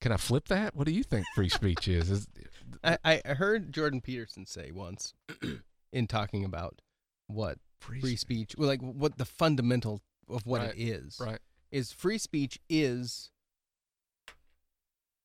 Can 0.00 0.12
I 0.12 0.16
flip 0.16 0.48
that? 0.48 0.74
What 0.74 0.86
do 0.86 0.92
you 0.92 1.02
think 1.02 1.26
free 1.34 1.48
speech 1.48 1.86
is? 1.86 2.10
Is 2.10 2.28
I, 2.82 2.98
I 3.04 3.22
I 3.24 3.34
heard 3.34 3.72
Jordan 3.72 4.00
Peterson 4.00 4.46
say 4.46 4.70
once 4.72 5.14
in 5.92 6.06
talking 6.06 6.44
about 6.44 6.80
what 7.26 7.58
free, 7.80 8.00
free 8.00 8.16
speech, 8.16 8.54
well, 8.56 8.68
like 8.68 8.80
what 8.80 9.18
the 9.18 9.24
fundamental 9.24 10.02
of 10.28 10.46
what 10.46 10.60
Right, 10.60 10.74
it 10.76 10.80
is, 10.80 11.18
right? 11.20 11.38
is 11.72 11.92
free 11.92 12.18
speech 12.18 12.58
is 12.68 13.30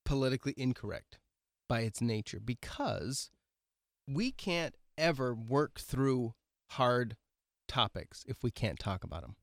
politically 0.05 0.53
incorrect 0.57 1.19
by 1.67 1.81
its 1.81 2.01
nature 2.01 2.39
because 2.39 3.31
we 4.07 4.31
can't 4.31 4.75
ever 4.97 5.33
work 5.33 5.79
through 5.79 6.33
hard 6.71 7.15
topics 7.67 8.23
if 8.27 8.43
we 8.43 8.51
can't 8.51 8.79
talk 8.79 9.03
about 9.03 9.21
them. 9.21 9.35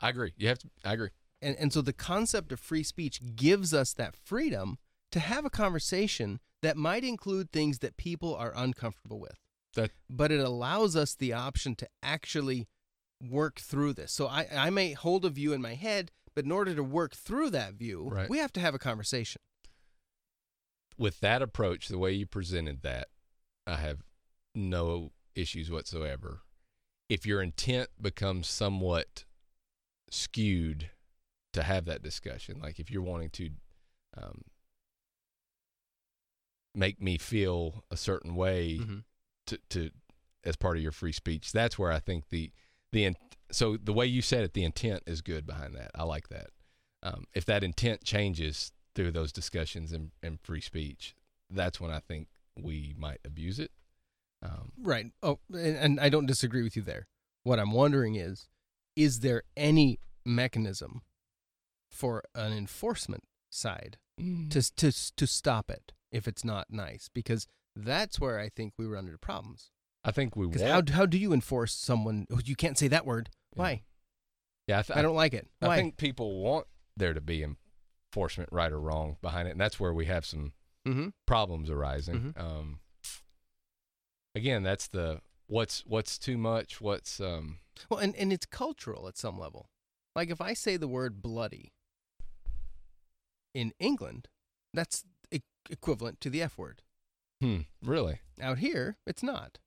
I 0.00 0.08
agree. 0.10 0.32
You 0.36 0.48
have 0.48 0.58
to. 0.60 0.68
I 0.84 0.94
agree. 0.94 1.10
And 1.42 1.56
and 1.56 1.72
so 1.72 1.80
the 1.82 1.92
concept 1.92 2.52
of 2.52 2.60
free 2.60 2.82
speech 2.82 3.20
gives 3.36 3.72
us 3.74 3.92
that 3.94 4.16
freedom 4.16 4.78
to 5.12 5.20
have 5.20 5.44
a 5.44 5.50
conversation 5.50 6.40
that 6.62 6.76
might 6.76 7.04
include 7.04 7.52
things 7.52 7.78
that 7.78 7.96
people 7.96 8.34
are 8.34 8.52
uncomfortable 8.56 9.20
with. 9.20 9.38
That 9.78 9.90
But 10.10 10.32
it 10.32 10.40
allows 10.40 10.96
us 10.96 11.14
the 11.14 11.32
option 11.32 11.74
to 11.76 11.88
actually 12.02 12.68
work 13.20 13.58
through 13.60 13.94
this. 13.94 14.12
So 14.12 14.26
I, 14.26 14.46
I 14.52 14.70
may 14.70 14.92
hold 14.92 15.24
a 15.24 15.30
view 15.30 15.52
in 15.52 15.60
my 15.62 15.74
head, 15.74 16.12
but 16.34 16.44
in 16.44 16.52
order 16.52 16.74
to 16.74 16.82
work 16.84 17.14
through 17.14 17.50
that 17.50 17.74
view, 17.74 18.08
Right. 18.08 18.28
we 18.30 18.38
have 18.38 18.52
to 18.54 18.60
have 18.60 18.74
a 18.74 18.78
conversation. 18.78 19.40
with 20.96 21.20
that 21.20 21.42
approach, 21.42 21.86
the 21.88 21.98
way 21.98 22.12
you 22.12 22.26
presented 22.26 22.82
that, 22.82 23.06
I 23.68 23.76
have 23.76 24.02
no 24.54 25.12
issues 25.36 25.70
whatsoever. 25.70 26.40
If 27.08 27.24
your 27.24 27.40
intent 27.40 27.88
becomes 28.00 28.48
somewhat 28.48 29.24
skewed 30.10 30.90
to 31.52 31.62
have 31.62 31.84
that 31.84 32.02
discussion, 32.02 32.58
like 32.60 32.80
if 32.80 32.90
you're 32.90 33.02
wanting 33.02 33.30
to 33.30 33.50
um, 34.16 34.42
make 36.74 37.00
me 37.00 37.18
feel 37.18 37.84
a 37.90 37.96
certain 37.96 38.34
way 38.34 38.78
Mhm. 38.78 39.04
To, 39.48 39.58
to 39.70 39.90
as 40.44 40.56
part 40.56 40.76
of 40.76 40.82
your 40.82 40.92
free 40.92 41.12
speech, 41.12 41.52
that's 41.52 41.78
where 41.78 41.92
I 41.92 41.98
think 41.98 42.28
the 42.30 42.50
the 42.92 43.04
in, 43.04 43.16
so 43.50 43.76
the 43.76 43.92
way 43.92 44.06
you 44.06 44.22
said 44.22 44.44
it, 44.44 44.54
the 44.54 44.64
intent 44.64 45.02
is 45.06 45.20
good 45.20 45.46
behind 45.46 45.74
that. 45.74 45.90
I 45.94 46.04
like 46.04 46.28
that. 46.28 46.48
Um, 47.02 47.24
if 47.34 47.44
that 47.44 47.62
intent 47.62 48.02
changes 48.02 48.72
through 48.94 49.12
those 49.12 49.32
discussions 49.32 49.92
and, 49.92 50.10
and 50.22 50.40
free 50.40 50.60
speech, 50.60 51.14
that's 51.50 51.80
when 51.80 51.90
I 51.90 52.00
think 52.00 52.28
we 52.60 52.94
might 52.98 53.20
abuse 53.24 53.58
it. 53.58 53.70
Um, 54.42 54.72
Right. 54.80 55.06
Oh, 55.22 55.38
and, 55.52 55.76
and 55.76 56.00
I 56.00 56.08
don't 56.08 56.26
disagree 56.26 56.62
with 56.62 56.76
you 56.76 56.82
there. 56.82 57.06
What 57.42 57.58
I'm 57.58 57.72
wondering 57.72 58.14
is, 58.16 58.48
is 58.96 59.20
there 59.20 59.42
any 59.56 60.00
mechanism 60.24 61.02
for 61.90 62.22
an 62.34 62.52
enforcement 62.52 63.24
side 63.50 63.98
to 64.50 64.74
to 64.76 64.92
to 65.16 65.26
stop 65.26 65.70
it 65.70 65.92
if 66.10 66.26
it's 66.26 66.44
not 66.44 66.66
nice? 66.70 67.08
Because 67.12 67.46
that's 67.84 68.20
where 68.20 68.38
I 68.38 68.48
think 68.48 68.74
we 68.78 68.86
run 68.86 69.06
into 69.06 69.18
problems. 69.18 69.70
I 70.04 70.10
think 70.10 70.36
we 70.36 70.46
Because 70.46 70.62
how 70.62 70.82
how 70.90 71.06
do 71.06 71.18
you 71.18 71.32
enforce 71.32 71.72
someone? 71.72 72.26
Oh, 72.30 72.40
you 72.44 72.56
can't 72.56 72.78
say 72.78 72.88
that 72.88 73.06
word. 73.06 73.30
Yeah. 73.54 73.62
Why? 73.62 73.82
yeah, 74.66 74.78
I, 74.80 74.82
th- 74.82 74.96
I 74.98 75.02
don't 75.02 75.16
like 75.16 75.34
it. 75.34 75.48
Why? 75.60 75.70
I 75.70 75.76
think 75.76 75.96
people 75.96 76.42
want 76.42 76.66
there 76.96 77.14
to 77.14 77.20
be 77.20 77.42
enforcement, 77.42 78.50
right 78.52 78.70
or 78.70 78.80
wrong, 78.80 79.16
behind 79.22 79.48
it, 79.48 79.52
and 79.52 79.60
that's 79.60 79.80
where 79.80 79.94
we 79.94 80.06
have 80.06 80.26
some 80.26 80.52
mm-hmm. 80.86 81.08
problems 81.26 81.70
arising. 81.70 82.34
Um, 82.36 82.80
again, 84.34 84.62
that's 84.62 84.88
the 84.88 85.20
what's 85.46 85.84
what's 85.86 86.18
too 86.18 86.36
much. 86.36 86.80
What's 86.80 87.20
um, 87.20 87.58
Well, 87.88 88.00
and, 88.00 88.14
and 88.16 88.32
it's 88.32 88.46
cultural 88.46 89.08
at 89.08 89.16
some 89.16 89.38
level. 89.38 89.70
Like 90.14 90.30
if 90.30 90.40
I 90.40 90.52
say 90.52 90.76
the 90.76 90.88
word 90.88 91.22
bloody 91.22 91.72
in 93.54 93.72
England, 93.78 94.28
that's 94.74 95.04
equivalent 95.70 96.20
to 96.20 96.30
the 96.30 96.42
F 96.42 96.58
word. 96.58 96.82
Hmm, 97.40 97.58
really. 97.82 98.20
Out 98.40 98.58
here, 98.58 98.96
it's 99.06 99.22
not. 99.22 99.58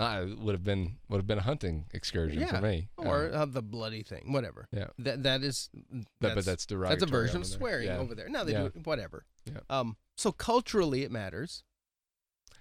I 0.00 0.20
would 0.22 0.54
have 0.54 0.62
been 0.62 0.98
would 1.08 1.16
have 1.16 1.26
been 1.26 1.38
a 1.38 1.42
hunting 1.42 1.86
excursion 1.92 2.38
Yeah, 2.40 2.46
for 2.46 2.60
me. 2.60 2.88
Or 2.96 3.34
Um, 3.34 3.50
the 3.52 3.62
bloody 3.62 4.04
thing, 4.04 4.32
whatever. 4.32 4.68
yeah, 4.70 4.88
That 4.98 5.24
that 5.24 5.42
is 5.42 5.70
That- 6.20 6.34
but 6.36 6.44
that's 6.44 6.66
derogatory 6.66 7.00
That's 7.00 7.02
a 7.02 7.12
version 7.12 7.40
of 7.40 7.46
swearing 7.48 7.86
Yeah. 7.88 7.98
over 7.98 8.14
there. 8.14 8.28
No, 8.28 8.44
they 8.44 8.52
Yeah. 8.52 8.68
do 8.68 8.80
whatever. 8.84 9.24
Yeah. 9.44 9.58
Um. 9.68 9.96
So 10.16 10.30
culturally, 10.30 11.02
it 11.02 11.10
matters 11.10 11.64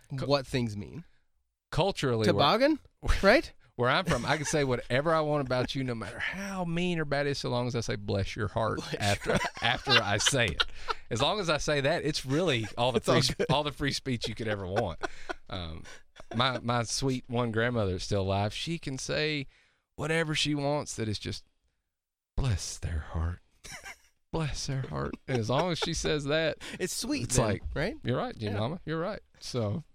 what 0.09 0.47
things 0.47 0.75
mean. 0.75 1.03
culturally, 1.69 2.25
Toboggan, 2.25 2.79
right? 3.21 3.53
Where 3.77 3.89
I'm 3.89 4.03
from, 4.05 4.25
I 4.25 4.35
can 4.35 4.45
say 4.45 4.63
whatever 4.63 5.13
I 5.13 5.21
want 5.21 5.45
about 5.45 5.73
you, 5.75 5.83
no 5.83 5.95
matter 5.95 6.19
how 6.19 6.65
mean 6.65 6.99
or 6.99 7.05
bad 7.05 7.27
it 7.27 7.29
is, 7.31 7.37
so 7.37 7.49
long 7.49 7.67
as 7.67 7.75
I 7.75 7.79
say 7.81 7.95
"bless 7.95 8.35
your 8.35 8.49
heart" 8.49 8.79
Bless 8.79 8.91
your 8.93 9.01
after 9.01 9.37
after 9.61 9.91
I 10.03 10.17
say 10.17 10.47
it. 10.47 10.63
As 11.09 11.21
long 11.21 11.39
as 11.39 11.49
I 11.49 11.57
say 11.57 11.79
that, 11.81 12.03
it's 12.03 12.25
really 12.25 12.67
all 12.77 12.91
the 12.91 12.97
It's 12.97 13.07
all 13.07 13.15
free 13.15 13.21
sp- 13.23 13.49
all 13.51 13.63
the 13.63 13.71
free 13.71 13.91
speech 13.93 14.27
you 14.27 14.35
could 14.35 14.47
ever 14.49 14.67
want. 14.67 14.99
Um, 15.49 15.83
my 16.35 16.59
my 16.59 16.83
sweet 16.83 17.23
one 17.27 17.51
grandmother 17.51 17.95
is 17.95 18.03
still 18.03 18.21
alive. 18.23 18.53
She 18.53 18.77
can 18.79 18.97
say 18.97 19.47
whatever 19.95 20.35
she 20.35 20.53
wants. 20.55 20.95
That 20.95 21.07
is 21.07 21.19
just 21.19 21.43
bless 22.35 22.77
their 22.79 23.05
heart, 23.11 23.39
bless 24.33 24.65
their 24.65 24.81
heart. 24.89 25.13
And 25.27 25.37
as 25.37 25.49
long 25.51 25.71
as 25.71 25.77
she 25.77 25.93
says 25.93 26.25
that, 26.25 26.57
It's 26.79 26.95
sweet. 26.95 27.25
It's 27.25 27.35
then, 27.37 27.45
like- 27.45 27.63
right. 27.75 27.95
You're 28.03 28.17
right, 28.17 28.35
Jim 28.37 28.53
Yeah. 28.53 28.59
Mama. 28.59 28.79
You're 28.85 28.99
right. 28.99 29.21
So, 29.39 29.83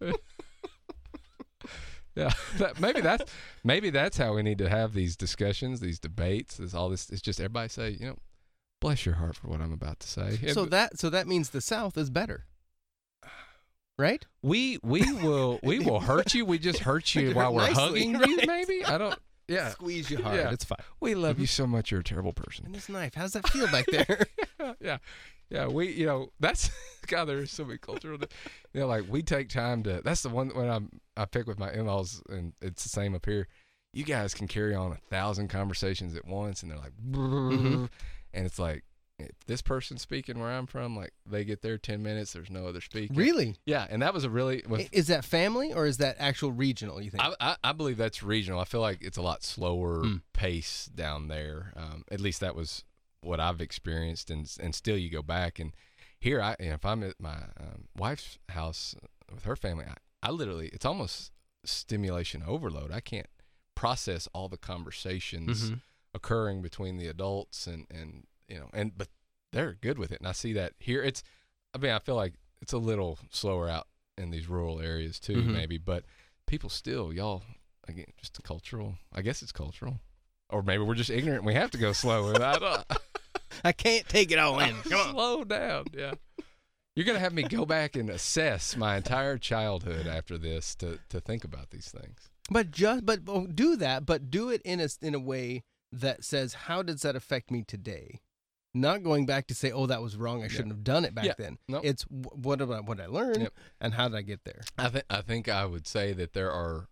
yeah, 2.15 2.33
that, 2.59 2.81
maybe 2.81 3.01
that's 3.01 3.31
maybe 3.65 3.91
that's 3.91 4.19
how 4.19 4.35
we 4.35 4.43
need 4.43 4.59
to 4.59 4.69
have 4.69 4.95
these 4.95 5.17
discussions, 5.17 5.81
these 5.81 5.99
debates. 5.99 6.61
Is 6.61 6.75
all 6.75 6.89
this? 6.89 7.11
It's 7.11 7.23
just 7.23 7.41
everybody 7.41 7.69
say, 7.69 7.91
you 7.99 8.07
know, 8.07 8.19
bless 8.81 9.07
your 9.07 9.17
heart 9.17 9.37
for 9.37 9.49
what 9.49 9.61
I'm 9.61 9.73
about 9.73 10.01
to 10.01 10.09
say. 10.09 10.39
So 10.53 10.63
And 10.63 10.71
that 10.73 10.99
so 10.99 11.11
that 11.11 11.27
means 11.27 11.51
the 11.51 11.61
South 11.61 11.97
is 11.97 12.11
better, 12.11 12.47
right? 13.99 14.25
we 14.43 14.79
we 14.83 15.11
will 15.13 15.59
we 15.63 15.79
will 15.79 16.01
hurt 16.01 16.35
you. 16.35 16.45
We 16.45 16.59
just 16.59 16.81
hurt 16.81 17.15
you 17.15 17.35
while 17.35 17.55
we're 17.55 17.69
nicely, 17.69 18.13
hugging 18.13 18.15
you. 18.29 18.47
Maybe 18.47 18.85
I 18.85 18.99
don't. 18.99 19.19
Yeah, 19.49 19.71
Squeeze 19.71 20.11
you 20.11 20.23
hard. 20.23 20.37
Yeah. 20.37 20.51
It's 20.51 20.65
fine. 20.65 20.79
we 21.01 21.15
love 21.15 21.35
mm-hmm. 21.35 21.43
you 21.43 21.47
so 21.47 21.67
much. 21.67 21.91
You're 21.91 22.01
a 22.01 22.05
terrible 22.05 22.33
person. 22.33 22.67
And 22.67 22.75
this 22.75 22.89
knife, 22.89 23.15
how's 23.15 23.33
that 23.33 23.49
feel 23.49 23.67
back 23.69 23.87
there? 23.87 24.27
yeah, 24.81 24.99
yeah. 25.53 25.67
We, 25.69 25.93
you 25.93 26.07
know, 26.07 26.31
that's 26.41 26.71
God. 27.07 27.27
There's 27.27 27.51
so 27.51 27.65
many 27.65 27.79
cultural. 27.79 28.19
You 28.73 28.81
know, 28.81 28.87
like 28.87 29.05
we 29.09 29.23
take 29.23 29.49
time 29.49 29.83
to. 29.85 30.01
That's 30.05 30.23
the 30.23 30.29
one 30.31 30.49
when 30.51 30.69
I'm 30.71 31.01
I 31.17 31.25
pick 31.27 31.47
with 31.47 31.59
my 31.59 31.73
in-laws, 31.73 32.23
and 32.29 32.53
it's 32.63 32.83
the 32.83 32.89
same 32.89 33.15
up 33.15 33.27
here. 33.27 33.49
You 33.93 34.05
guys 34.05 34.33
can 34.33 34.49
carry 34.49 34.75
on 34.75 34.93
a 34.93 34.97
thousand 35.11 35.49
conversations 35.49 36.17
at 36.17 36.27
once, 36.27 36.63
and 36.63 36.71
they're 36.73 36.79
like, 36.79 36.95
Mhm. 37.11 37.91
and 38.33 38.47
it's 38.47 38.59
like 38.59 38.85
this 39.47 39.63
person's 39.63 40.03
speaking 40.03 40.41
where 40.41 40.51
I'm 40.51 40.67
from, 40.67 40.97
like 40.97 41.13
they 41.27 41.45
get 41.45 41.61
their 41.63 41.77
ten 41.79 42.03
minutes. 42.03 42.33
There's 42.33 42.51
no 42.51 42.67
other 42.67 42.81
speaking. 42.81 43.15
really? 43.15 43.55
Yeah, 43.67 43.87
and 43.91 44.01
that 44.03 44.15
was 44.15 44.25
a 44.25 44.31
really. 44.31 44.65
With, 44.67 44.89
Is 44.93 45.09
that 45.09 45.25
family 45.25 45.73
or 45.75 45.85
is 45.87 45.99
that 45.99 46.17
actual 46.19 46.51
regional? 46.53 47.01
You 47.03 47.11
think? 47.11 47.23
I, 47.23 47.35
I, 47.39 47.57
I 47.63 47.73
believe 47.73 47.99
that's 47.99 48.23
regional. 48.23 48.59
I 48.59 48.65
feel 48.65 48.81
like 48.81 48.99
it's 49.03 49.19
a 49.19 49.23
lot 49.23 49.45
slower 49.45 50.01
Hmm. 50.01 50.17
pace 50.33 50.87
down 50.93 51.29
there. 51.29 51.73
Um, 51.77 52.05
at 52.11 52.19
least 52.21 52.41
that 52.41 52.57
was 52.57 52.85
what 53.23 53.41
I've 53.41 53.61
experienced, 53.61 54.31
and 54.31 54.51
and 54.61 54.75
still 54.75 54.97
you 54.99 55.11
go 55.11 55.23
back 55.23 55.59
and 55.59 55.75
here 56.21 56.41
I 56.41 56.55
you 56.61 56.69
know, 56.69 56.75
if 56.75 56.85
I'm 56.85 57.03
at 57.03 57.19
my 57.21 57.35
um, 57.59 57.89
wife's 57.97 58.39
house 58.51 58.95
with 59.33 59.45
her 59.45 59.57
family, 59.57 59.87
I, 59.89 59.97
I 60.29 60.31
literally 60.31 60.69
it's 60.73 60.85
almost 60.85 61.33
stimulation 61.65 62.43
overload. 62.47 62.91
I 62.93 63.01
can't 63.01 63.27
process 63.75 64.29
all 64.35 64.49
the 64.49 64.57
conversations 64.59 65.71
Mhm. 65.71 65.81
occurring 66.15 66.63
between 66.63 66.99
the 66.99 67.07
adults 67.09 67.67
and 67.67 67.87
and 67.91 68.27
you 68.49 68.59
know 68.59 68.69
and 68.73 68.97
but 68.97 69.09
they're 69.53 69.75
good 69.75 69.99
with 69.99 70.13
it, 70.13 70.19
and 70.21 70.29
I 70.29 70.33
see 70.33 70.53
that 70.55 70.75
here. 70.79 71.03
It's 71.03 71.23
I 71.75 71.79
mean 71.79 71.93
I 71.93 71.99
feel 71.99 72.17
like 72.17 72.35
it's 72.61 72.73
a 72.73 72.79
little 72.79 73.19
slower 73.31 73.69
out 73.69 73.89
in 74.19 74.31
these 74.31 74.49
rural 74.49 74.81
areas 74.81 75.19
too, 75.19 75.43
Mhm. 75.43 75.53
maybe, 75.53 75.79
but 75.79 76.05
people 76.47 76.69
still 76.71 77.13
y'all 77.13 77.43
again 77.89 78.13
just 78.17 78.41
cultural. 78.45 78.99
I 79.13 79.23
guess 79.23 79.43
it's 79.43 79.53
cultural, 79.53 80.01
or 80.51 80.63
maybe 80.63 80.85
we're 80.85 80.95
just 80.95 81.11
ignorant. 81.11 81.39
and 81.39 81.47
We 81.47 81.55
have 81.55 81.71
to 81.73 81.79
go 81.79 81.93
slow. 81.93 82.33
I 82.43 82.59
don't, 82.59 82.85
I 83.65 83.73
can't 83.73 84.09
take 84.09 84.31
it 84.33 84.39
all 84.39 84.59
in. 84.61 84.75
Come 84.83 85.01
on. 85.01 85.11
slow 85.13 85.45
down. 85.45 85.85
Yeah. 85.93 86.15
You're 86.95 87.07
gonna 87.07 87.19
have 87.21 87.33
me 87.33 87.43
go 87.45 87.65
back 87.65 87.97
and 87.97 88.11
assess 88.11 88.77
my 88.77 88.97
entire 88.97 89.39
childhood 89.39 90.07
after 90.07 90.37
this 90.37 90.75
to, 90.77 90.99
to 91.09 91.21
think 91.21 91.43
about 91.45 91.71
these 91.71 91.91
things. 91.91 92.29
But 92.51 92.71
just 92.71 93.07
but 93.07 93.21
oh, 93.29 93.47
do 93.47 93.77
that, 93.77 94.05
but 94.05 94.31
do 94.31 94.51
it 94.51 94.61
in 94.65 94.81
a 94.81 94.89
in 95.01 95.15
a 95.15 95.19
way 95.21 95.63
that 95.93 96.25
says, 96.25 96.55
how 96.55 96.83
does 96.83 97.03
that 97.03 97.17
affect 97.17 97.51
me 97.51 97.63
today? 97.67 98.21
Not 98.75 99.03
going 99.03 99.27
back 99.27 99.47
to 99.49 99.55
say, 99.55 99.71
oh, 99.71 99.85
that 99.87 100.01
was 100.03 100.17
wrong. 100.17 100.43
I 100.43 100.49
shouldn't 100.49 100.73
have 100.73 100.83
done 100.85 101.05
it 101.05 101.15
back 101.15 101.27
Yeah. 101.27 101.35
then. 101.39 101.59
Nope. 101.69 101.83
It's 101.85 102.03
what 102.11 102.59
did 102.59 102.71
I, 102.71 102.81
what 102.81 103.01
I 103.01 103.07
learn, 103.07 103.41
Yep. 103.43 103.53
and 103.83 103.93
how 103.95 104.09
did 104.09 104.17
I 104.17 104.23
get 104.23 104.45
there? 104.45 104.63
I 104.79 104.89
think 104.89 105.05
I 105.11 105.21
think 105.23 105.49
I 105.49 105.65
would 105.67 105.87
say 105.87 106.13
that 106.15 106.33
there 106.35 106.51
are. 106.51 106.89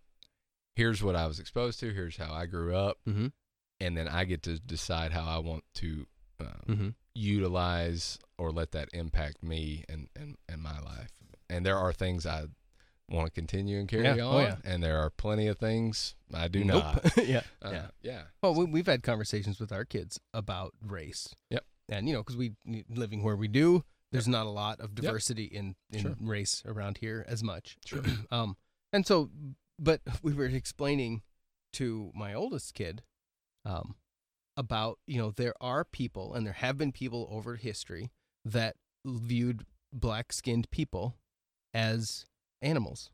Here's 0.75 1.03
what 1.03 1.15
I 1.15 1.27
was 1.27 1.39
exposed 1.39 1.79
to. 1.81 1.91
Here's 1.93 2.17
how 2.17 2.33
I 2.33 2.45
grew 2.47 2.75
up, 2.75 2.97
Mm-hmm. 3.07 3.27
and 3.81 3.97
then 3.97 4.07
I 4.07 4.23
get 4.25 4.41
to 4.43 4.57
decide 4.59 5.11
how 5.11 5.25
I 5.25 5.37
want 5.39 5.63
to 5.75 6.07
um, 6.47 6.75
Mm-hmm. 6.75 6.89
utilize 7.13 8.19
or 8.37 8.51
let 8.51 8.71
that 8.71 8.89
impact 8.93 9.43
me 9.43 9.83
and 9.89 10.07
and, 10.15 10.35
and 10.49 10.61
my 10.61 10.79
life. 10.79 11.11
And 11.49 11.65
there 11.65 11.77
are 11.77 11.93
things 11.93 12.25
I 12.25 12.45
want 13.09 13.25
to 13.27 13.31
continue 13.31 13.77
and 13.79 13.89
carry 13.89 14.03
Yeah. 14.03 14.25
on, 14.25 14.35
Oh, 14.35 14.39
yeah. 14.39 14.55
and 14.63 14.81
there 14.81 14.97
are 14.99 15.09
plenty 15.09 15.47
of 15.47 15.57
things 15.57 16.15
I 16.33 16.47
do 16.47 16.63
nope. 16.63 16.83
not. 16.83 17.17
yeah. 17.27 17.41
Uh, 17.61 17.71
yeah. 17.71 17.87
yeah. 18.01 18.21
Well, 18.41 18.55
we, 18.55 18.63
we've 18.65 18.85
had 18.85 19.03
conversations 19.03 19.59
with 19.59 19.71
our 19.73 19.83
kids 19.83 20.19
about 20.33 20.73
race. 20.81 21.35
Yep. 21.49 21.65
And 21.89 22.07
you 22.07 22.13
know, 22.13 22.21
because 22.21 22.37
we 22.37 22.53
living 22.89 23.21
where 23.21 23.35
we 23.35 23.49
do, 23.49 23.83
there's 24.13 24.27
not 24.29 24.45
a 24.45 24.49
lot 24.49 24.79
of 24.79 24.95
diversity 24.95 25.43
in 25.45 25.75
in 25.91 25.99
Sure. 26.01 26.15
race 26.21 26.63
around 26.65 26.97
here 26.99 27.25
as 27.27 27.43
much. 27.43 27.77
Sure. 27.85 28.01
um, 28.31 28.55
and 28.93 29.05
so, 29.05 29.29
but 29.77 29.99
we 30.23 30.33
were 30.33 30.45
explaining 30.45 31.21
to 31.73 32.11
my 32.15 32.33
oldest 32.33 32.73
kid, 32.73 33.03
um, 33.65 33.95
about 34.57 34.99
you 35.07 35.17
know 35.17 35.31
there 35.31 35.53
are 35.61 35.83
people 35.85 36.33
and 36.33 36.45
there 36.45 36.53
have 36.53 36.77
been 36.77 36.91
people 36.91 37.27
over 37.31 37.55
history 37.55 38.11
that 38.45 38.75
viewed 39.05 39.65
black 39.93 40.31
skinned 40.33 40.69
people 40.71 41.15
as 41.73 42.25
animals. 42.61 43.09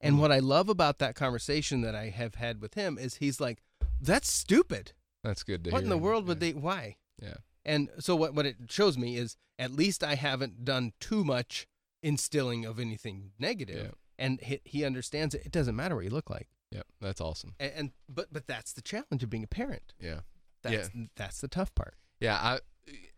And 0.00 0.16
Mhm. 0.16 0.20
what 0.20 0.32
I 0.32 0.38
love 0.38 0.68
about 0.68 0.98
that 0.98 1.14
conversation 1.14 1.80
that 1.82 1.94
I 1.94 2.10
have 2.10 2.36
had 2.36 2.60
with 2.60 2.74
him 2.74 2.98
is 2.98 3.16
he's 3.16 3.40
like, 3.40 3.62
that's 4.00 4.30
stupid. 4.30 4.92
That's 5.24 5.42
good 5.42 5.64
to 5.64 5.70
What 5.70 5.78
hear. 5.78 5.84
in 5.84 5.90
the 5.90 5.98
world 5.98 6.26
would 6.28 6.40
they, 6.40 6.52
why? 6.52 6.96
Yeah. 7.20 7.38
And 7.64 7.90
so 7.98 8.14
what, 8.16 8.34
what 8.34 8.46
it 8.46 8.56
shows 8.70 8.96
me 8.96 9.16
is 9.16 9.36
at 9.58 9.72
least 9.72 10.04
I 10.04 10.14
haven't 10.14 10.64
done 10.64 10.92
too 11.00 11.24
much 11.24 11.66
instilling 12.02 12.64
of 12.64 12.78
anything 12.78 13.32
negative. 13.38 13.86
Yeah. 13.86 13.90
And 14.24 14.40
he, 14.40 14.60
he 14.64 14.84
understands 14.84 15.34
it. 15.34 15.42
It 15.46 15.52
doesn't 15.52 15.74
matter 15.76 15.94
what 15.96 16.04
you 16.04 16.10
look 16.10 16.30
like. 16.30 16.48
Yep, 16.70 16.86
that's 17.00 17.20
awesome. 17.20 17.54
And, 17.58 17.72
and 17.74 17.92
but 18.08 18.32
but 18.32 18.46
that's 18.46 18.72
the 18.74 18.82
challenge 18.82 19.22
of 19.22 19.30
being 19.30 19.42
a 19.44 19.48
parent. 19.48 19.94
Yeah. 20.00 20.20
That's 20.62 20.90
that's 21.16 21.40
the 21.40 21.48
tough 21.48 21.74
part. 21.74 21.94
Yeah, 22.20 22.36
I, 22.36 22.58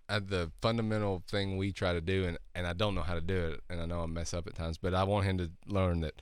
I 0.08 0.18
the 0.18 0.50
fundamental 0.60 1.22
thing 1.28 1.56
we 1.56 1.72
try 1.72 1.92
to 1.92 2.00
do, 2.00 2.24
and 2.26 2.38
and 2.54 2.66
I 2.66 2.72
don't 2.72 2.94
know 2.94 3.02
how 3.02 3.14
to 3.14 3.20
do 3.20 3.36
it, 3.52 3.60
and 3.70 3.80
I 3.80 3.86
know 3.86 4.02
I 4.02 4.06
mess 4.06 4.34
up 4.34 4.46
at 4.46 4.54
times, 4.54 4.78
but 4.78 4.94
I 4.94 5.04
want 5.04 5.26
him 5.26 5.38
to 5.38 5.50
learn 5.66 6.00
that 6.00 6.20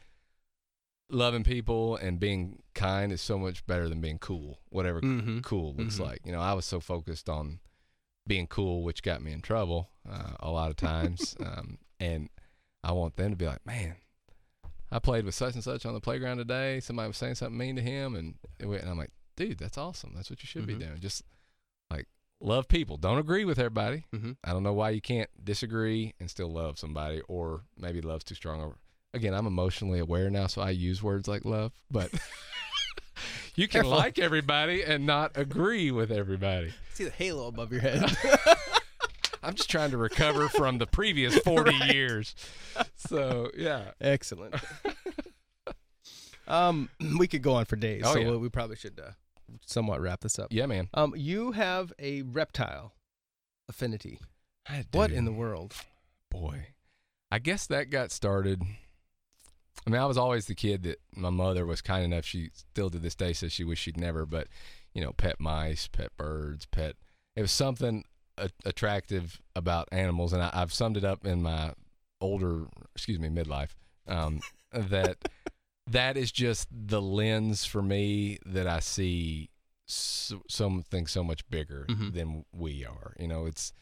loving 1.10 1.42
people 1.44 1.96
and 1.96 2.20
being 2.20 2.62
kind 2.74 3.12
is 3.12 3.20
so 3.22 3.38
much 3.38 3.66
better 3.66 3.88
than 3.88 4.00
being 4.00 4.18
cool, 4.18 4.58
whatever 4.68 5.00
Mm-hmm. 5.00 5.40
cool 5.40 5.74
looks 5.74 5.96
Mhm. 5.96 6.00
like. 6.04 6.20
You 6.24 6.32
know, 6.32 6.40
I 6.40 6.52
was 6.52 6.66
so 6.66 6.80
focused 6.80 7.28
on 7.30 7.60
being 8.26 8.46
cool, 8.46 8.82
which 8.82 9.02
got 9.02 9.22
me 9.22 9.32
in 9.32 9.40
trouble 9.40 9.88
uh, 10.08 10.32
a 10.40 10.50
lot 10.50 10.68
of 10.70 10.76
times, 10.76 11.34
um, 11.40 11.78
and 11.98 12.28
I 12.84 12.92
want 12.92 13.16
them 13.16 13.30
to 13.30 13.36
be 13.36 13.46
like, 13.46 13.64
man. 13.66 13.96
I 14.90 14.98
played 15.00 15.26
with 15.26 15.34
such 15.34 15.52
and 15.54 15.62
such 15.62 15.84
on 15.84 15.92
the 15.92 16.00
playground 16.00 16.38
today. 16.38 16.80
Somebody 16.80 17.08
was 17.08 17.16
saying 17.18 17.34
something 17.34 17.58
mean 17.58 17.76
to 17.76 17.82
him, 17.82 18.14
and, 18.14 18.36
it 18.58 18.64
went- 18.66 18.80
and 18.82 18.90
I'm 18.90 18.96
like, 18.96 19.12
dude, 19.38 19.58
that's 19.58 19.78
awesome. 19.78 20.12
That's 20.14 20.28
what 20.30 20.42
you 20.42 20.46
should 20.46 20.64
Mhm. 20.64 20.66
be 20.66 20.74
doing. 20.74 20.98
Just 21.00 21.22
like 21.90 22.06
love 22.40 22.68
people. 22.68 22.96
Don't 22.96 23.18
agree 23.18 23.44
with 23.44 23.58
everybody. 23.58 24.04
Mhm. 24.14 24.36
I 24.44 24.52
don't 24.52 24.62
know 24.64 24.72
why 24.74 24.90
you 24.90 25.00
can't 25.00 25.30
disagree 25.44 26.14
and 26.20 26.28
still 26.28 26.52
love 26.52 26.78
somebody, 26.78 27.20
or 27.28 27.62
maybe 27.76 28.00
love's 28.00 28.24
too 28.24 28.34
strong. 28.34 28.60
Or 28.60 28.76
again, 29.14 29.32
I'm 29.34 29.46
emotionally 29.46 29.98
aware 30.00 30.28
now, 30.28 30.46
so 30.48 30.60
I 30.60 30.70
use 30.70 31.02
words 31.02 31.28
like 31.28 31.44
love, 31.44 31.72
but 31.90 32.10
you 33.54 33.68
can 33.68 33.82
Careful. 33.82 33.90
like 33.92 34.18
everybody 34.18 34.82
and 34.82 35.06
not 35.06 35.32
agree 35.36 35.90
with 35.90 36.10
everybody. 36.10 36.74
See 36.94 37.04
the 37.04 37.10
halo 37.10 37.46
above 37.46 37.70
your 37.72 37.80
head. 37.80 38.04
I'm 39.42 39.54
just 39.54 39.70
trying 39.70 39.92
to 39.92 39.96
recover 39.98 40.48
from 40.48 40.78
the 40.78 40.86
previous 40.86 41.38
40 41.38 41.72
years. 41.92 42.34
So 42.96 43.50
yeah, 43.56 43.92
Excellent. 44.00 44.56
um, 46.46 46.88
we 47.18 47.26
could 47.28 47.42
go 47.42 47.54
on 47.54 47.64
for 47.64 47.76
days, 47.76 48.02
Oh, 48.04 48.14
so 48.14 48.18
yeah. 48.20 48.30
we, 48.30 48.36
we 48.38 48.48
probably 48.48 48.76
should 48.76 48.98
uh, 49.00 49.10
somewhat 49.66 50.00
wrap 50.00 50.20
this 50.20 50.38
up. 50.38 50.48
yeah, 50.50 50.66
man. 50.66 50.88
Um, 50.94 51.14
you 51.16 51.52
have 51.52 51.92
a 51.98 52.22
reptile 52.22 52.94
affinity. 53.68 54.20
I 54.68 54.84
What 54.92 55.10
in 55.10 55.24
the 55.24 55.32
world? 55.32 55.74
boy 56.30 56.66
i 57.30 57.38
guess 57.38 57.66
that 57.66 57.88
got 57.88 58.10
started 58.10 58.60
i 59.86 59.90
mean 59.90 59.98
i 59.98 60.04
was 60.04 60.18
always 60.18 60.44
the 60.44 60.54
kid 60.54 60.82
that 60.82 61.00
my 61.16 61.30
mother 61.30 61.64
was 61.64 61.80
kind 61.80 62.04
enough 62.04 62.26
she 62.26 62.50
still 62.52 62.90
to 62.90 62.98
this 62.98 63.14
day 63.14 63.32
says 63.32 63.50
she 63.50 63.64
wished 63.64 63.82
she'd 63.82 63.96
never 63.96 64.26
but 64.26 64.46
you 64.92 65.02
know 65.02 65.12
pet 65.12 65.40
mice 65.40 65.88
pet 65.88 66.14
birds 66.18 66.66
pet 66.66 66.96
it 67.34 67.40
was 67.40 67.50
something 67.50 68.04
a- 68.36 68.50
attractive 68.66 69.40
about 69.56 69.88
animals 69.90 70.34
and 70.34 70.42
I, 70.42 70.50
i've 70.52 70.72
summed 70.72 70.98
it 70.98 71.04
up 71.04 71.24
in 71.24 71.42
my 71.42 71.72
older 72.20 72.66
excuse 72.94 73.18
me 73.18 73.30
midlife 73.30 73.70
um, 74.06 74.40
that 74.70 75.16
that 75.90 76.16
is 76.16 76.30
just 76.32 76.68
the 76.70 77.00
lens 77.02 77.64
for 77.64 77.82
me 77.82 78.38
that 78.46 78.66
i 78.66 78.78
see 78.80 79.48
so, 79.86 80.42
something 80.48 81.06
so 81.06 81.24
much 81.24 81.48
bigger 81.48 81.86
Mhm. 81.88 82.12
than 82.12 82.44
we 82.52 82.84
are 82.84 83.14
you 83.18 83.26
know 83.28 83.46
it's 83.46 83.72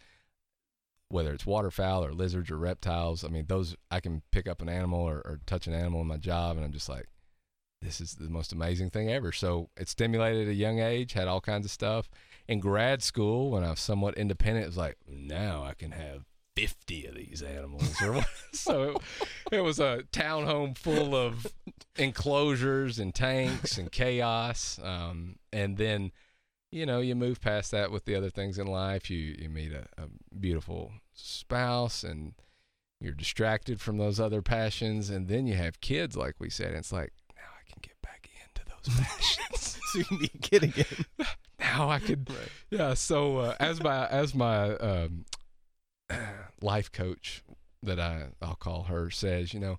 whether 1.09 1.33
it's 1.33 1.47
waterfowl 1.47 2.05
or 2.05 2.13
lizards 2.13 2.51
or 2.51 2.57
reptiles. 2.59 3.23
I 3.25 3.29
mean, 3.29 3.45
those 3.47 3.77
I 3.93 4.01
can 4.01 4.23
pick 4.33 4.49
up 4.49 4.61
an 4.61 4.69
animal 4.69 4.99
or, 5.01 5.19
or 5.25 5.39
touch 5.47 5.69
an 5.69 5.73
animal 5.73 6.01
in 6.01 6.09
my 6.09 6.17
job, 6.17 6.57
and 6.57 6.65
I'm 6.65 6.73
just 6.73 6.89
like, 6.89 7.07
this 7.81 8.01
is 8.01 8.15
the 8.15 8.29
most 8.29 8.53
amazing 8.53 8.91
thing 8.91 9.09
ever. 9.09 9.31
So 9.31 9.71
it 9.77 9.89
stimulated 9.89 10.49
at 10.49 10.51
a 10.51 10.55
young 10.55 10.81
age, 10.81 11.13
had 11.13 11.29
all 11.29 11.41
kinds 11.41 11.65
of 11.65 11.71
stuff. 11.71 12.09
In 12.49 12.59
grad 12.59 13.05
school, 13.05 13.53
when 13.53 13.63
I 13.63 13.71
was 13.71 13.79
somewhat 13.79 14.19
independent, 14.19 14.65
it 14.65 14.69
was 14.69 14.77
like, 14.77 14.97
now 15.09 15.63
I 15.63 15.75
can 15.75 15.93
have 15.93 16.25
50 16.57 17.07
of 17.07 17.15
these 17.15 17.43
animals. 17.43 17.95
So 18.53 18.83
it, 18.83 18.97
it 19.53 19.61
was 19.61 19.79
a 19.79 20.05
townhome 20.13 20.77
full 20.77 21.15
of 21.15 21.47
enclosures 21.97 22.99
and 22.99 23.15
tanks 23.15 23.77
and 23.77 23.93
chaos. 23.93 24.81
Um, 24.83 25.37
and 25.53 25.77
then 25.77 26.11
you 26.73 26.85
know, 26.85 27.01
you 27.01 27.15
move 27.15 27.41
past 27.41 27.71
that 27.71 27.91
with 27.91 28.05
the 28.05 28.15
other 28.15 28.31
things 28.31 28.59
in 28.59 28.67
life. 28.67 29.09
You 29.11 29.37
you 29.39 29.49
meet 29.49 29.73
a, 29.73 29.87
a 29.97 30.09
beautiful 30.39 30.93
spouse, 31.15 32.03
and 32.03 32.35
you're 33.01 33.15
distracted 33.15 33.81
from 33.81 33.99
those 33.99 34.19
other 34.19 34.43
passions, 34.43 35.09
and 35.11 35.29
then 35.29 35.47
you 35.47 35.55
have 35.55 35.81
kids, 35.81 36.17
like 36.17 36.35
we 36.39 36.51
said. 36.51 36.69
And 36.69 36.79
it's 36.79 36.93
like 36.93 37.13
now 37.37 37.43
I 37.43 37.71
can 37.71 37.79
get 37.83 38.01
back 38.03 38.29
into 38.45 38.63
those 38.69 38.95
passions. 39.07 39.73
So 39.87 40.01
you 40.01 40.05
can 40.05 40.19
be 40.19 40.31
a 40.35 40.39
kid 40.39 40.63
again. 40.65 41.07
now 41.61 41.89
I 41.89 42.01
could, 42.01 42.29
yeah. 42.71 42.95
So 42.95 43.39
uh, 43.39 43.55
as 43.61 43.81
my 43.81 44.07
as 44.09 44.35
my 44.35 44.75
um, 44.75 45.25
life 46.61 46.91
coach 46.93 47.43
that 47.83 48.01
I 48.01 48.29
I'll 48.43 48.55
call 48.55 48.85
her 48.85 49.11
says, 49.11 49.53
you 49.55 49.61
know, 49.61 49.79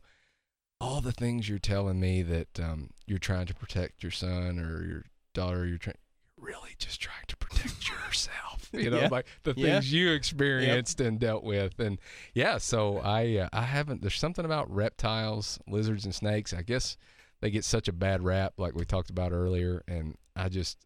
all 0.79 1.01
the 1.01 1.11
things 1.11 1.49
you're 1.49 1.59
telling 1.59 1.99
me 1.99 2.21
that 2.21 2.59
um, 2.59 2.91
you're 3.05 3.17
trying 3.19 3.47
to 3.47 3.53
protect 3.55 4.03
your 4.03 4.11
son 4.11 4.59
or 4.59 4.85
your 4.85 5.03
daughter, 5.33 5.65
you're 5.65 5.77
trying. 5.77 5.95
You're 6.37 6.47
really 6.47 6.75
just 6.77 7.01
trying 7.01 7.25
to 7.27 7.35
protect 7.37 7.89
yourself, 8.07 8.69
you 8.73 8.89
know, 8.91 9.01
Yeah. 9.01 9.07
like 9.09 9.25
the 9.43 9.53
Yeah. 9.57 9.73
things 9.75 9.91
you 9.91 10.11
experienced 10.11 11.01
and 11.01 11.19
dealt 11.19 11.43
with, 11.43 11.79
and 11.79 11.99
yeah. 12.33 12.57
So 12.59 12.99
I 12.99 13.37
uh, 13.37 13.49
I 13.53 13.63
haven't. 13.63 14.01
There's 14.01 14.19
something 14.19 14.45
about 14.45 14.69
reptiles, 14.73 15.59
lizards, 15.67 16.05
and 16.05 16.13
snakes. 16.13 16.53
I 16.53 16.61
guess 16.61 16.95
they 17.41 17.49
get 17.49 17.63
such 17.65 17.87
a 17.87 17.93
bad 17.93 18.23
rap, 18.23 18.53
like 18.57 18.75
we 18.75 18.85
talked 18.85 19.09
about 19.09 19.31
earlier, 19.31 19.83
and 19.87 20.15
I 20.35 20.49
just 20.49 20.77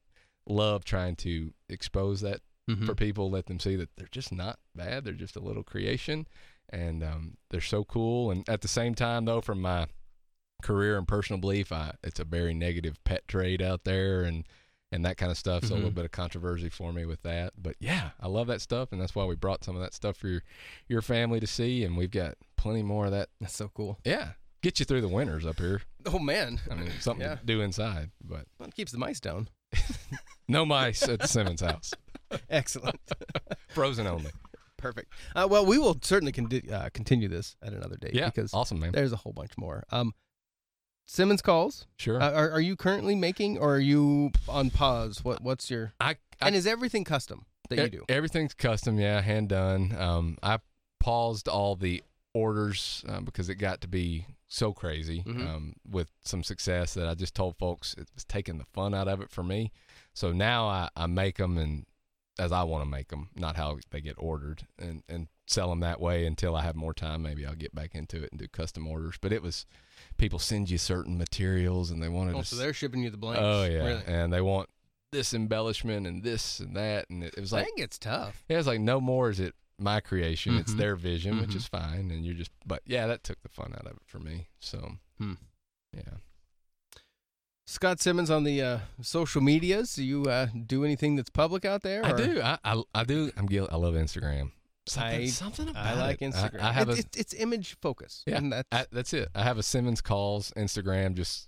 love 0.47 0.83
trying 0.85 1.15
to 1.17 1.53
expose 1.69 2.21
that 2.21 2.41
Mhm. 2.75 2.85
for 2.85 2.95
people, 2.95 3.29
let 3.29 3.45
them 3.47 3.59
see 3.59 3.75
that 3.75 3.89
they're 3.97 4.07
just 4.11 4.31
not 4.31 4.59
bad. 4.75 5.03
They're 5.05 5.13
just 5.13 5.35
a 5.35 5.39
little 5.41 5.63
creation, 5.63 6.27
and 6.69 7.03
um, 7.03 7.37
they're 7.49 7.61
so 7.61 7.83
cool. 7.83 8.31
And 8.31 8.47
at 8.49 8.61
the 8.61 8.67
same 8.67 8.95
time, 8.95 9.25
though, 9.25 9.41
from 9.41 9.61
my 9.61 9.87
career 10.61 10.97
and 10.97 11.07
personal 11.07 11.39
belief, 11.39 11.71
I, 11.71 11.93
it's 12.03 12.19
a 12.19 12.23
very 12.25 12.53
negative 12.53 13.03
pet 13.03 13.27
trade 13.27 13.61
out 13.61 13.83
there, 13.83 14.23
and 14.23 14.45
and 14.93 15.05
that 15.05 15.15
kind 15.15 15.31
of 15.31 15.37
stuff. 15.37 15.63
So 15.63 15.73
a 15.73 15.77
little 15.77 15.89
Mhm. 15.91 15.95
bit 15.95 16.05
of 16.05 16.11
controversy 16.11 16.67
for 16.67 16.91
me 16.91 17.05
with 17.05 17.21
that. 17.21 17.53
But 17.57 17.77
yeah, 17.79 18.09
I 18.19 18.27
love 18.27 18.47
that 18.47 18.59
stuff, 18.59 18.91
and 18.91 18.99
that's 19.01 19.15
why 19.15 19.23
we 19.23 19.35
brought 19.35 19.63
some 19.63 19.73
of 19.75 19.81
that 19.81 19.93
stuff 19.93 20.17
for 20.17 20.27
your 20.27 20.43
your 20.89 21.01
family 21.01 21.39
to 21.39 21.47
see, 21.47 21.83
and 21.85 21.95
we've 21.95 22.11
got 22.11 22.35
plenty 22.57 22.83
more 22.83 23.05
of 23.05 23.11
that. 23.11 23.29
That's 23.39 23.55
so 23.55 23.69
cool. 23.73 23.99
Yeah, 24.03 24.33
get 24.61 24.79
you 24.79 24.85
through 24.85 24.99
the 25.01 25.07
winters 25.07 25.45
up 25.45 25.59
here. 25.59 25.81
Oh 26.05 26.19
man, 26.19 26.59
I 26.69 26.75
mean, 26.75 26.91
something 26.99 27.25
Yeah. 27.25 27.35
to 27.35 27.45
do 27.45 27.61
inside, 27.61 28.11
but 28.21 28.47
Well, 28.59 28.67
it 28.67 28.75
keeps 28.75 28.91
the 28.91 28.97
mice 28.97 29.19
down. 29.21 29.47
no 30.49 30.65
mice 30.65 31.03
at 31.07 31.21
the 31.21 31.27
Simmons 31.27 31.61
house. 31.61 31.93
Excellent. 32.49 32.99
Frozen 33.69 34.07
only. 34.07 34.31
Perfect. 34.77 35.13
Uh, 35.35 35.47
well, 35.49 35.65
we 35.65 35.77
will 35.77 35.97
certainly 36.01 36.31
con- 36.31 36.49
uh, 36.71 36.89
continue 36.93 37.27
this 37.27 37.55
at 37.61 37.73
another 37.73 37.97
date 37.97 38.15
Yeah, 38.15 38.25
because 38.27 38.53
awesome, 38.53 38.79
man. 38.79 38.91
there's 38.93 39.11
a 39.13 39.17
whole 39.17 39.33
bunch 39.33 39.51
more. 39.57 39.83
Um, 39.91 40.13
Simmons 41.05 41.41
calls. 41.41 41.87
Sure. 41.97 42.21
Uh, 42.21 42.31
are, 42.31 42.51
are 42.51 42.61
you 42.61 42.75
currently 42.75 43.15
making, 43.15 43.57
or 43.57 43.75
are 43.75 43.79
you 43.79 44.31
on 44.47 44.69
pause? 44.69 45.23
What 45.23 45.41
What's 45.41 45.69
your 45.69 45.93
I, 45.99 46.11
I 46.41 46.47
and 46.47 46.55
is 46.55 46.65
everything 46.65 47.03
custom 47.03 47.45
that 47.69 47.79
E- 47.79 47.83
you 47.83 47.89
do? 47.89 48.05
Everything's 48.07 48.53
custom, 48.53 48.97
yeah, 48.99 49.21
hand 49.21 49.49
done. 49.49 49.93
Um, 49.97 50.37
I 50.41 50.59
paused 50.99 51.47
all 51.47 51.75
the 51.75 52.01
orders 52.33 53.03
uh, 53.09 53.19
because 53.19 53.49
it 53.49 53.55
got 53.55 53.81
to 53.81 53.87
be 53.87 54.25
so 54.47 54.71
crazy 54.73 55.23
Mhm. 55.27 55.47
um, 55.47 55.73
with 55.89 56.09
some 56.23 56.43
success 56.43 56.93
that 56.93 57.07
I 57.07 57.13
just 57.13 57.35
told 57.35 57.57
folks 57.57 57.93
it 57.97 58.07
was 58.15 58.23
taking 58.25 58.57
the 58.57 58.65
fun 58.73 58.93
out 58.93 59.07
of 59.07 59.21
it 59.21 59.29
for 59.31 59.43
me. 59.43 59.71
So 60.13 60.31
now 60.31 60.67
I, 60.67 60.89
I 60.95 61.07
make 61.07 61.37
them 61.37 61.57
and 61.57 61.85
as 62.39 62.51
I 62.51 62.63
want 62.63 62.83
to 62.83 62.89
make 62.89 63.09
them, 63.09 63.29
not 63.35 63.55
how 63.55 63.79
they 63.91 64.01
get 64.01 64.15
ordered, 64.17 64.65
and 64.79 65.03
and 65.09 65.27
sell 65.47 65.69
them 65.69 65.81
that 65.81 65.99
way 65.99 66.25
until 66.25 66.55
I 66.55 66.61
have 66.63 66.75
more 66.75 66.93
time. 66.93 67.21
Maybe 67.23 67.45
I'll 67.45 67.55
get 67.55 67.75
back 67.75 67.93
into 67.95 68.23
it 68.23 68.31
and 68.31 68.39
do 68.39 68.47
custom 68.47 68.87
orders. 68.87 69.15
But 69.19 69.33
it 69.33 69.41
was 69.41 69.65
people 70.17 70.39
send 70.39 70.69
you 70.69 70.77
certain 70.77 71.17
materials 71.17 71.91
and 71.91 72.01
they 72.01 72.07
wanted 72.09 72.35
Oh, 72.35 72.39
to 72.41 72.45
so 72.45 72.55
they're 72.55 72.73
shipping 72.73 73.03
you 73.03 73.09
the 73.09 73.17
blanks. 73.17 73.41
Oh 73.43 73.63
yeah, 73.65 73.83
Really? 73.83 74.03
and 74.07 74.31
they 74.31 74.41
want 74.41 74.69
this 75.11 75.33
embellishment 75.33 76.07
and 76.07 76.23
this 76.23 76.59
and 76.61 76.75
that, 76.75 77.09
and 77.09 77.23
it, 77.23 77.33
it 77.35 77.41
was 77.41 77.51
like 77.51 77.65
that 77.65 77.75
gets 77.75 77.97
tough. 77.99 78.43
yeah, 78.47 78.57
it's 78.59 78.67
like 78.67 78.79
no 78.79 79.01
more 79.01 79.29
is 79.29 79.39
it 79.39 79.53
my 79.77 79.99
creation; 79.99 80.57
it's 80.57 80.73
Mhm. 80.73 80.77
their 80.77 80.95
vision, 80.95 81.39
which 81.41 81.49
Mhm. 81.51 81.55
is 81.55 81.65
fine, 81.67 82.11
and 82.11 82.23
you're 82.25 82.35
just. 82.35 82.51
But 82.65 82.83
yeah, 82.85 83.07
that 83.07 83.23
took 83.23 83.41
the 83.41 83.49
fun 83.49 83.73
out 83.73 83.87
of 83.87 83.93
it 83.97 84.03
for 84.05 84.19
me. 84.19 84.47
So 84.59 84.97
Hmm. 85.17 85.33
yeah, 85.91 86.17
Scott 87.71 88.01
Simmons 88.01 88.29
on 88.29 88.43
the 88.43 88.61
uh, 88.61 88.79
social 89.01 89.41
medias. 89.41 89.95
Do 89.95 90.03
you 90.03 90.25
uh, 90.25 90.47
do 90.67 90.83
anything 90.83 91.15
that's 91.15 91.29
public 91.29 91.63
out 91.63 91.83
there? 91.83 92.05
I 92.05 92.11
do. 92.11 92.41
I, 92.41 92.57
I 92.65 92.83
I 92.93 93.03
do. 93.05 93.31
I'm 93.37 93.45
guilty. 93.45 93.71
I 93.71 93.77
love 93.77 93.93
Instagram. 93.93 94.51
Something, 94.87 95.21
I- 95.21 95.27
something 95.27 95.69
about 95.69 95.85
I 95.85 95.93
like 95.97 96.21
it. 96.21 96.33
Instagram. 96.33 96.61
I, 96.61 96.67
I 96.67 96.71
have 96.73 96.89
it's, 96.89 96.97
a. 96.97 97.01
it's, 97.01 97.17
it's 97.17 97.33
image 97.35 97.77
focus. 97.81 98.23
Yeah, 98.27 98.37
and 98.37 98.51
that's, 98.51 98.67
I, 98.73 98.85
that's 98.91 99.13
it. 99.13 99.29
I 99.33 99.43
have 99.43 99.57
a 99.57 99.63
Simmons 99.63 100.01
calls 100.01 100.51
Instagram 100.57 101.13
just 101.13 101.47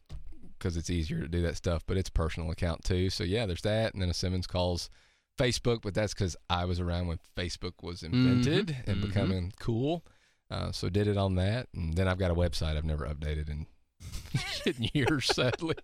because 0.58 0.78
it's 0.78 0.90
easier 0.90 1.20
to 1.20 1.28
do 1.28 1.41
that 1.41 1.58
stuff, 1.58 1.84
but 1.86 1.98
it's 1.98 2.08
a 2.08 2.14
personal 2.14 2.52
account 2.52 2.86
too. 2.86 3.10
So 3.10 3.26
yeah, 3.26 3.45
there's 3.45 3.64
that, 3.64 3.94
and 3.94 4.02
then 4.02 4.10
a 4.10 4.14
Simmons 4.14 4.48
calls 4.48 4.90
Facebook, 5.38 5.82
but 5.82 5.94
that's 5.94 6.14
because 6.14 6.38
I 6.50 6.64
was 6.64 6.80
around 6.80 7.08
when 7.08 7.20
Facebook 7.36 7.74
was 7.82 8.02
invented 8.02 8.78
and 8.88 8.98
mhm. 8.98 9.02
becoming 9.02 9.52
cool. 9.60 10.06
Uh, 10.50 10.72
so 10.72 10.88
did 10.88 11.08
it 11.08 11.18
on 11.18 11.36
that, 11.36 11.68
and 11.76 11.95
then 11.95 12.08
I've 12.08 12.20
got 12.20 12.32
a 12.32 12.36
website 12.36 12.78
I've 12.78 12.86
never 12.86 13.06
updated 13.06 13.50
in, 13.50 13.66
in 14.66 14.90
years, 14.94 15.26
sadly. 15.26 15.76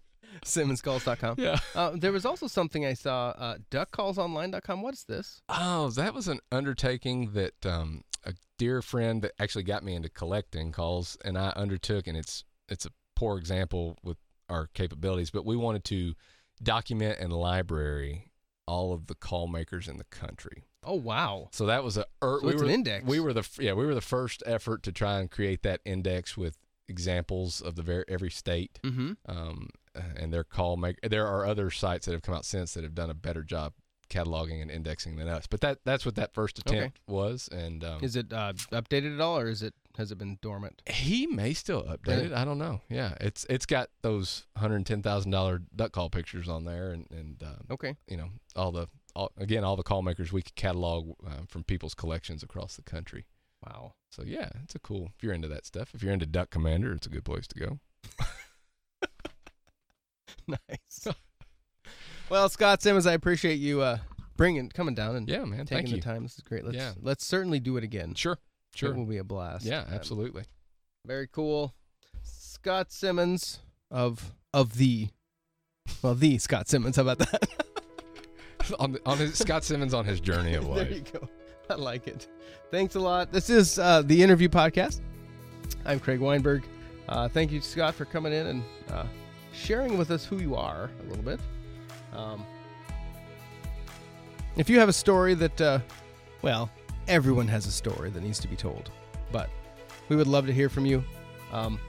SimmonsCalls.com. 0.46 1.36
Yeah. 1.38 1.60
Uh, 1.76 1.92
there 1.96 2.12
was 2.12 2.26
also 2.26 2.48
something 2.48 2.86
I 2.86 2.94
saw, 2.94 3.30
uh, 3.30 3.58
duckcallsonline.com. 3.72 4.82
What 4.82 4.94
is 4.94 5.04
this? 5.04 5.42
Oh, 5.50 5.90
that 5.92 6.14
was 6.14 6.28
an 6.28 6.40
undertaking 6.52 7.32
that 7.34 7.66
um, 7.66 8.04
a 8.26 8.34
dear 8.58 8.82
friend 8.82 9.22
that 9.22 9.34
actually 9.40 9.64
got 9.64 9.84
me 9.84 9.96
into 9.96 10.10
collecting 10.10 10.72
calls, 10.72 11.18
and 11.24 11.38
I 11.38 11.50
undertook, 11.56 12.08
and 12.08 12.18
it's 12.18 12.44
it's 12.68 12.86
a 12.86 12.90
poor 13.16 13.38
example 13.38 13.98
with 14.04 14.18
our 14.50 14.68
capabilities, 14.74 15.30
but 15.32 15.46
we 15.46 15.56
wanted 15.56 15.84
to 15.86 16.14
document 16.62 17.20
and 17.20 17.32
library 17.34 18.32
all 18.68 18.94
of 18.94 19.08
the 19.08 19.16
call 19.16 19.48
makers 19.48 19.88
in 19.88 19.98
the 19.98 20.04
country. 20.06 20.64
Oh, 20.84 20.96
wow. 20.96 21.50
So 21.52 21.66
that 21.66 21.84
was 21.84 21.98
a 21.98 22.06
er, 22.24 22.40
So 22.42 22.48
we 22.48 22.56
were 22.56 22.64
an 22.64 22.70
index. 22.70 23.06
we 23.06 23.20
were 23.20 23.34
the 23.34 23.48
yeah 23.60 23.74
we 23.74 23.86
were 23.86 23.96
the 23.96 24.02
first 24.02 24.44
effort 24.46 24.84
to 24.84 24.92
try 24.92 25.20
and 25.20 25.30
create 25.30 25.64
that 25.64 25.82
index 25.86 26.38
with 26.38 26.58
examples 26.88 27.62
of 27.62 27.76
the 27.76 27.82
very 27.84 28.04
every 28.08 28.30
state 28.32 28.80
Mm-hmm. 28.84 29.14
um, 29.28 29.70
and 29.96 30.34
their 30.34 30.44
call 30.44 30.78
make. 30.78 31.00
There 31.02 31.28
are 31.28 31.46
other 31.46 31.70
sites 31.72 32.06
that 32.06 32.14
have 32.14 32.22
come 32.22 32.36
out 32.36 32.46
since 32.46 32.74
that 32.74 32.84
have 32.84 32.96
done 32.96 33.10
a 33.10 33.14
better 33.16 33.44
job 33.44 33.74
cataloging 34.10 34.60
and 34.62 34.72
indexing 34.72 35.18
than 35.18 35.28
us. 35.28 35.46
But 35.48 35.62
that 35.62 35.80
that's 35.86 36.06
what 36.06 36.16
that 36.16 36.34
first 36.34 36.60
Okay. 36.68 36.78
attempt 36.78 37.00
was, 37.08 37.48
and 37.52 37.84
um, 37.84 38.04
Is 38.04 38.16
it 38.16 38.34
uh, 38.34 38.54
updated 38.72 39.14
at 39.16 39.22
all, 39.22 39.38
or 39.38 39.48
is 39.50 39.62
it 39.62 39.74
has 39.98 40.12
it 40.12 40.18
been 40.18 40.38
dormant? 40.42 40.82
he 40.90 41.28
may 41.28 41.54
still 41.54 41.84
update 41.84 42.26
it. 42.26 42.34
I 42.34 42.44
don't 42.46 42.58
know. 42.58 42.82
Yeah, 42.90 43.14
it's 43.22 43.46
it's 43.50 43.66
got 43.68 43.90
those 44.02 44.48
hundred 44.58 44.86
ten 44.86 45.02
thousand 45.04 45.32
dollar 45.32 45.62
duck 45.76 45.92
call 45.92 46.10
pictures 46.10 46.50
on 46.50 46.66
there, 46.66 46.92
and 46.92 47.06
and 47.12 47.44
um, 47.44 47.66
Okay. 47.72 47.96
you 48.08 48.18
know 48.18 48.30
all 48.56 48.72
the 48.72 48.88
all, 49.16 49.32
again 49.38 49.64
all 49.64 49.76
the 49.76 49.84
call 49.84 50.02
makers 50.02 50.32
we 50.34 50.42
could 50.42 50.56
catalog 50.56 51.12
uh, 51.28 51.42
from 51.48 51.64
people's 51.64 51.94
collections 51.94 52.42
across 52.42 52.76
the 52.76 52.82
country. 52.84 53.26
Wow. 53.66 53.94
So 54.10 54.24
yeah, 54.26 54.50
it's 54.64 54.74
a 54.74 54.80
cool. 54.80 55.12
If 55.18 55.24
you're 55.24 55.34
into 55.34 55.50
that 55.50 55.66
stuff, 55.68 55.92
if 55.94 56.02
you're 56.02 56.14
into 56.14 56.26
Duck 56.26 56.50
Commander, 56.50 56.94
it's 56.94 57.06
a 57.06 57.10
good 57.12 57.26
place 57.26 57.46
to 57.48 57.60
go. 57.60 57.80
nice. 60.48 61.08
well, 62.30 62.50
Scott 62.50 62.82
Simmons, 62.82 63.06
I 63.08 63.14
appreciate 63.14 63.56
you 63.60 63.82
uh, 63.82 63.98
bringing 64.38 64.70
coming 64.70 64.96
down 64.96 65.16
and 65.16 65.28
Yeah, 65.30 65.46
man. 65.46 65.66
taking 65.66 65.90
the 65.92 65.96
you. 65.98 66.02
time. 66.02 66.24
This 66.24 66.36
is 66.36 66.42
great. 66.42 66.64
Let's 66.66 66.78
Yeah. 66.78 66.94
let's 67.02 67.26
certainly 67.26 67.60
do 67.60 67.78
it 67.78 67.84
again. 67.84 68.14
Sure. 68.16 68.38
Sure. 68.76 68.92
It 68.92 68.98
will 68.98 69.06
be 69.06 69.18
a 69.18 69.24
blast. 69.24 69.66
Yeah, 69.66 69.82
Um, 69.82 69.94
absolutely. 69.94 70.44
Very 71.06 71.28
cool. 71.28 71.74
Scott 72.22 72.92
Simmons 72.92 73.60
of 73.90 74.34
of 74.54 74.78
the 74.78 75.08
well, 76.04 76.14
the 76.16 76.38
Scott 76.38 76.68
Simmons. 76.68 76.96
How 76.98 77.02
about 77.04 77.20
that? 77.20 77.50
on 78.80 78.92
the, 78.94 79.02
on 79.06 79.18
his 79.18 79.38
Scott 79.38 79.64
Simmons 79.64 79.94
on 79.94 80.06
his 80.06 80.20
journey 80.20 80.54
of 80.54 80.66
life. 80.68 80.88
there 80.90 80.98
you 80.98 81.04
go. 81.14 81.28
I 81.70 81.76
like 81.76 82.08
it. 82.08 82.28
Thanks 82.72 82.96
a 82.96 83.00
lot. 83.00 83.32
This 83.32 83.50
is 83.50 83.80
uh, 83.80 84.02
the 84.04 84.22
interview 84.22 84.50
podcast. 84.50 85.02
I'm 85.86 86.00
Craig 86.00 86.20
Weinberg. 86.20 86.64
Uh, 87.08 87.28
thank 87.28 87.52
you, 87.52 87.62
Scott, 87.62 87.96
for 87.96 88.06
coming 88.06 88.34
in 88.34 88.46
and 88.48 88.64
uh, 88.92 89.06
sharing 89.60 89.98
with 89.98 90.12
us 90.12 90.26
who 90.26 90.38
you 90.38 90.56
are 90.56 90.90
a 91.02 91.04
little 91.08 91.24
bit. 91.24 91.40
Um, 92.16 92.46
if 94.56 94.70
you 94.70 94.80
have 94.80 94.90
a 94.90 94.94
story 94.94 95.34
that, 95.36 95.62
uh, 95.62 95.80
well, 96.42 96.70
everyone 97.08 97.48
has 97.48 97.66
a 97.66 97.72
story 97.72 98.10
that 98.10 98.22
needs 98.22 98.40
to 98.40 98.48
be 98.48 98.56
told, 98.56 98.92
but 99.32 99.50
we 100.08 100.16
would 100.16 100.28
love 100.28 100.46
to 100.48 100.54
hear 100.54 100.70
from 100.70 100.86
you. 100.86 101.04
Um, 101.52 101.80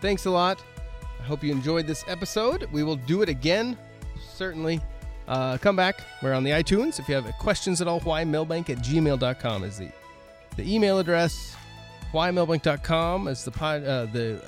thanks 0.00 0.26
a 0.26 0.30
lot. 0.30 0.62
I 1.20 1.24
hope 1.24 1.42
you 1.42 1.52
enjoyed 1.52 1.86
this 1.86 2.04
episode. 2.08 2.68
We 2.72 2.82
will 2.82 2.96
do 2.96 3.22
it 3.22 3.28
again, 3.28 3.78
certainly. 4.34 4.80
Uh, 5.28 5.56
come 5.58 5.76
back. 5.76 6.00
We're 6.22 6.34
on 6.34 6.44
the 6.44 6.50
iTunes. 6.50 6.98
If 6.98 7.08
you 7.08 7.14
have 7.14 7.24
questions 7.38 7.80
at 7.80 7.88
all, 7.88 8.00
whymilbank 8.00 8.70
at 8.70 8.78
gmail.com 8.78 9.64
is 9.64 9.78
the, 9.78 9.90
the 10.56 10.74
email 10.74 10.98
address. 10.98 11.56
Whymilbank.com 12.12 13.28
is 13.28 13.44
the 13.44 13.50
pod, 13.50 13.84
uh, 13.84 14.06
the 14.06 14.42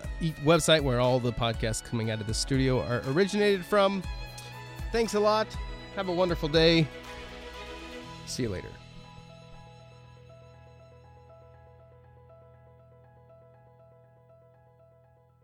website 0.44 0.82
where 0.82 1.00
all 1.00 1.18
the 1.18 1.32
podcasts 1.32 1.82
coming 1.82 2.10
out 2.10 2.20
of 2.20 2.26
the 2.26 2.34
studio 2.34 2.82
are 2.82 3.02
originated 3.08 3.64
from. 3.64 4.02
Thanks 4.92 5.14
a 5.14 5.20
lot. 5.20 5.46
Have 5.96 6.08
a 6.08 6.12
wonderful 6.12 6.48
day. 6.48 6.86
See 8.26 8.42
you 8.42 8.48
later. 8.48 8.68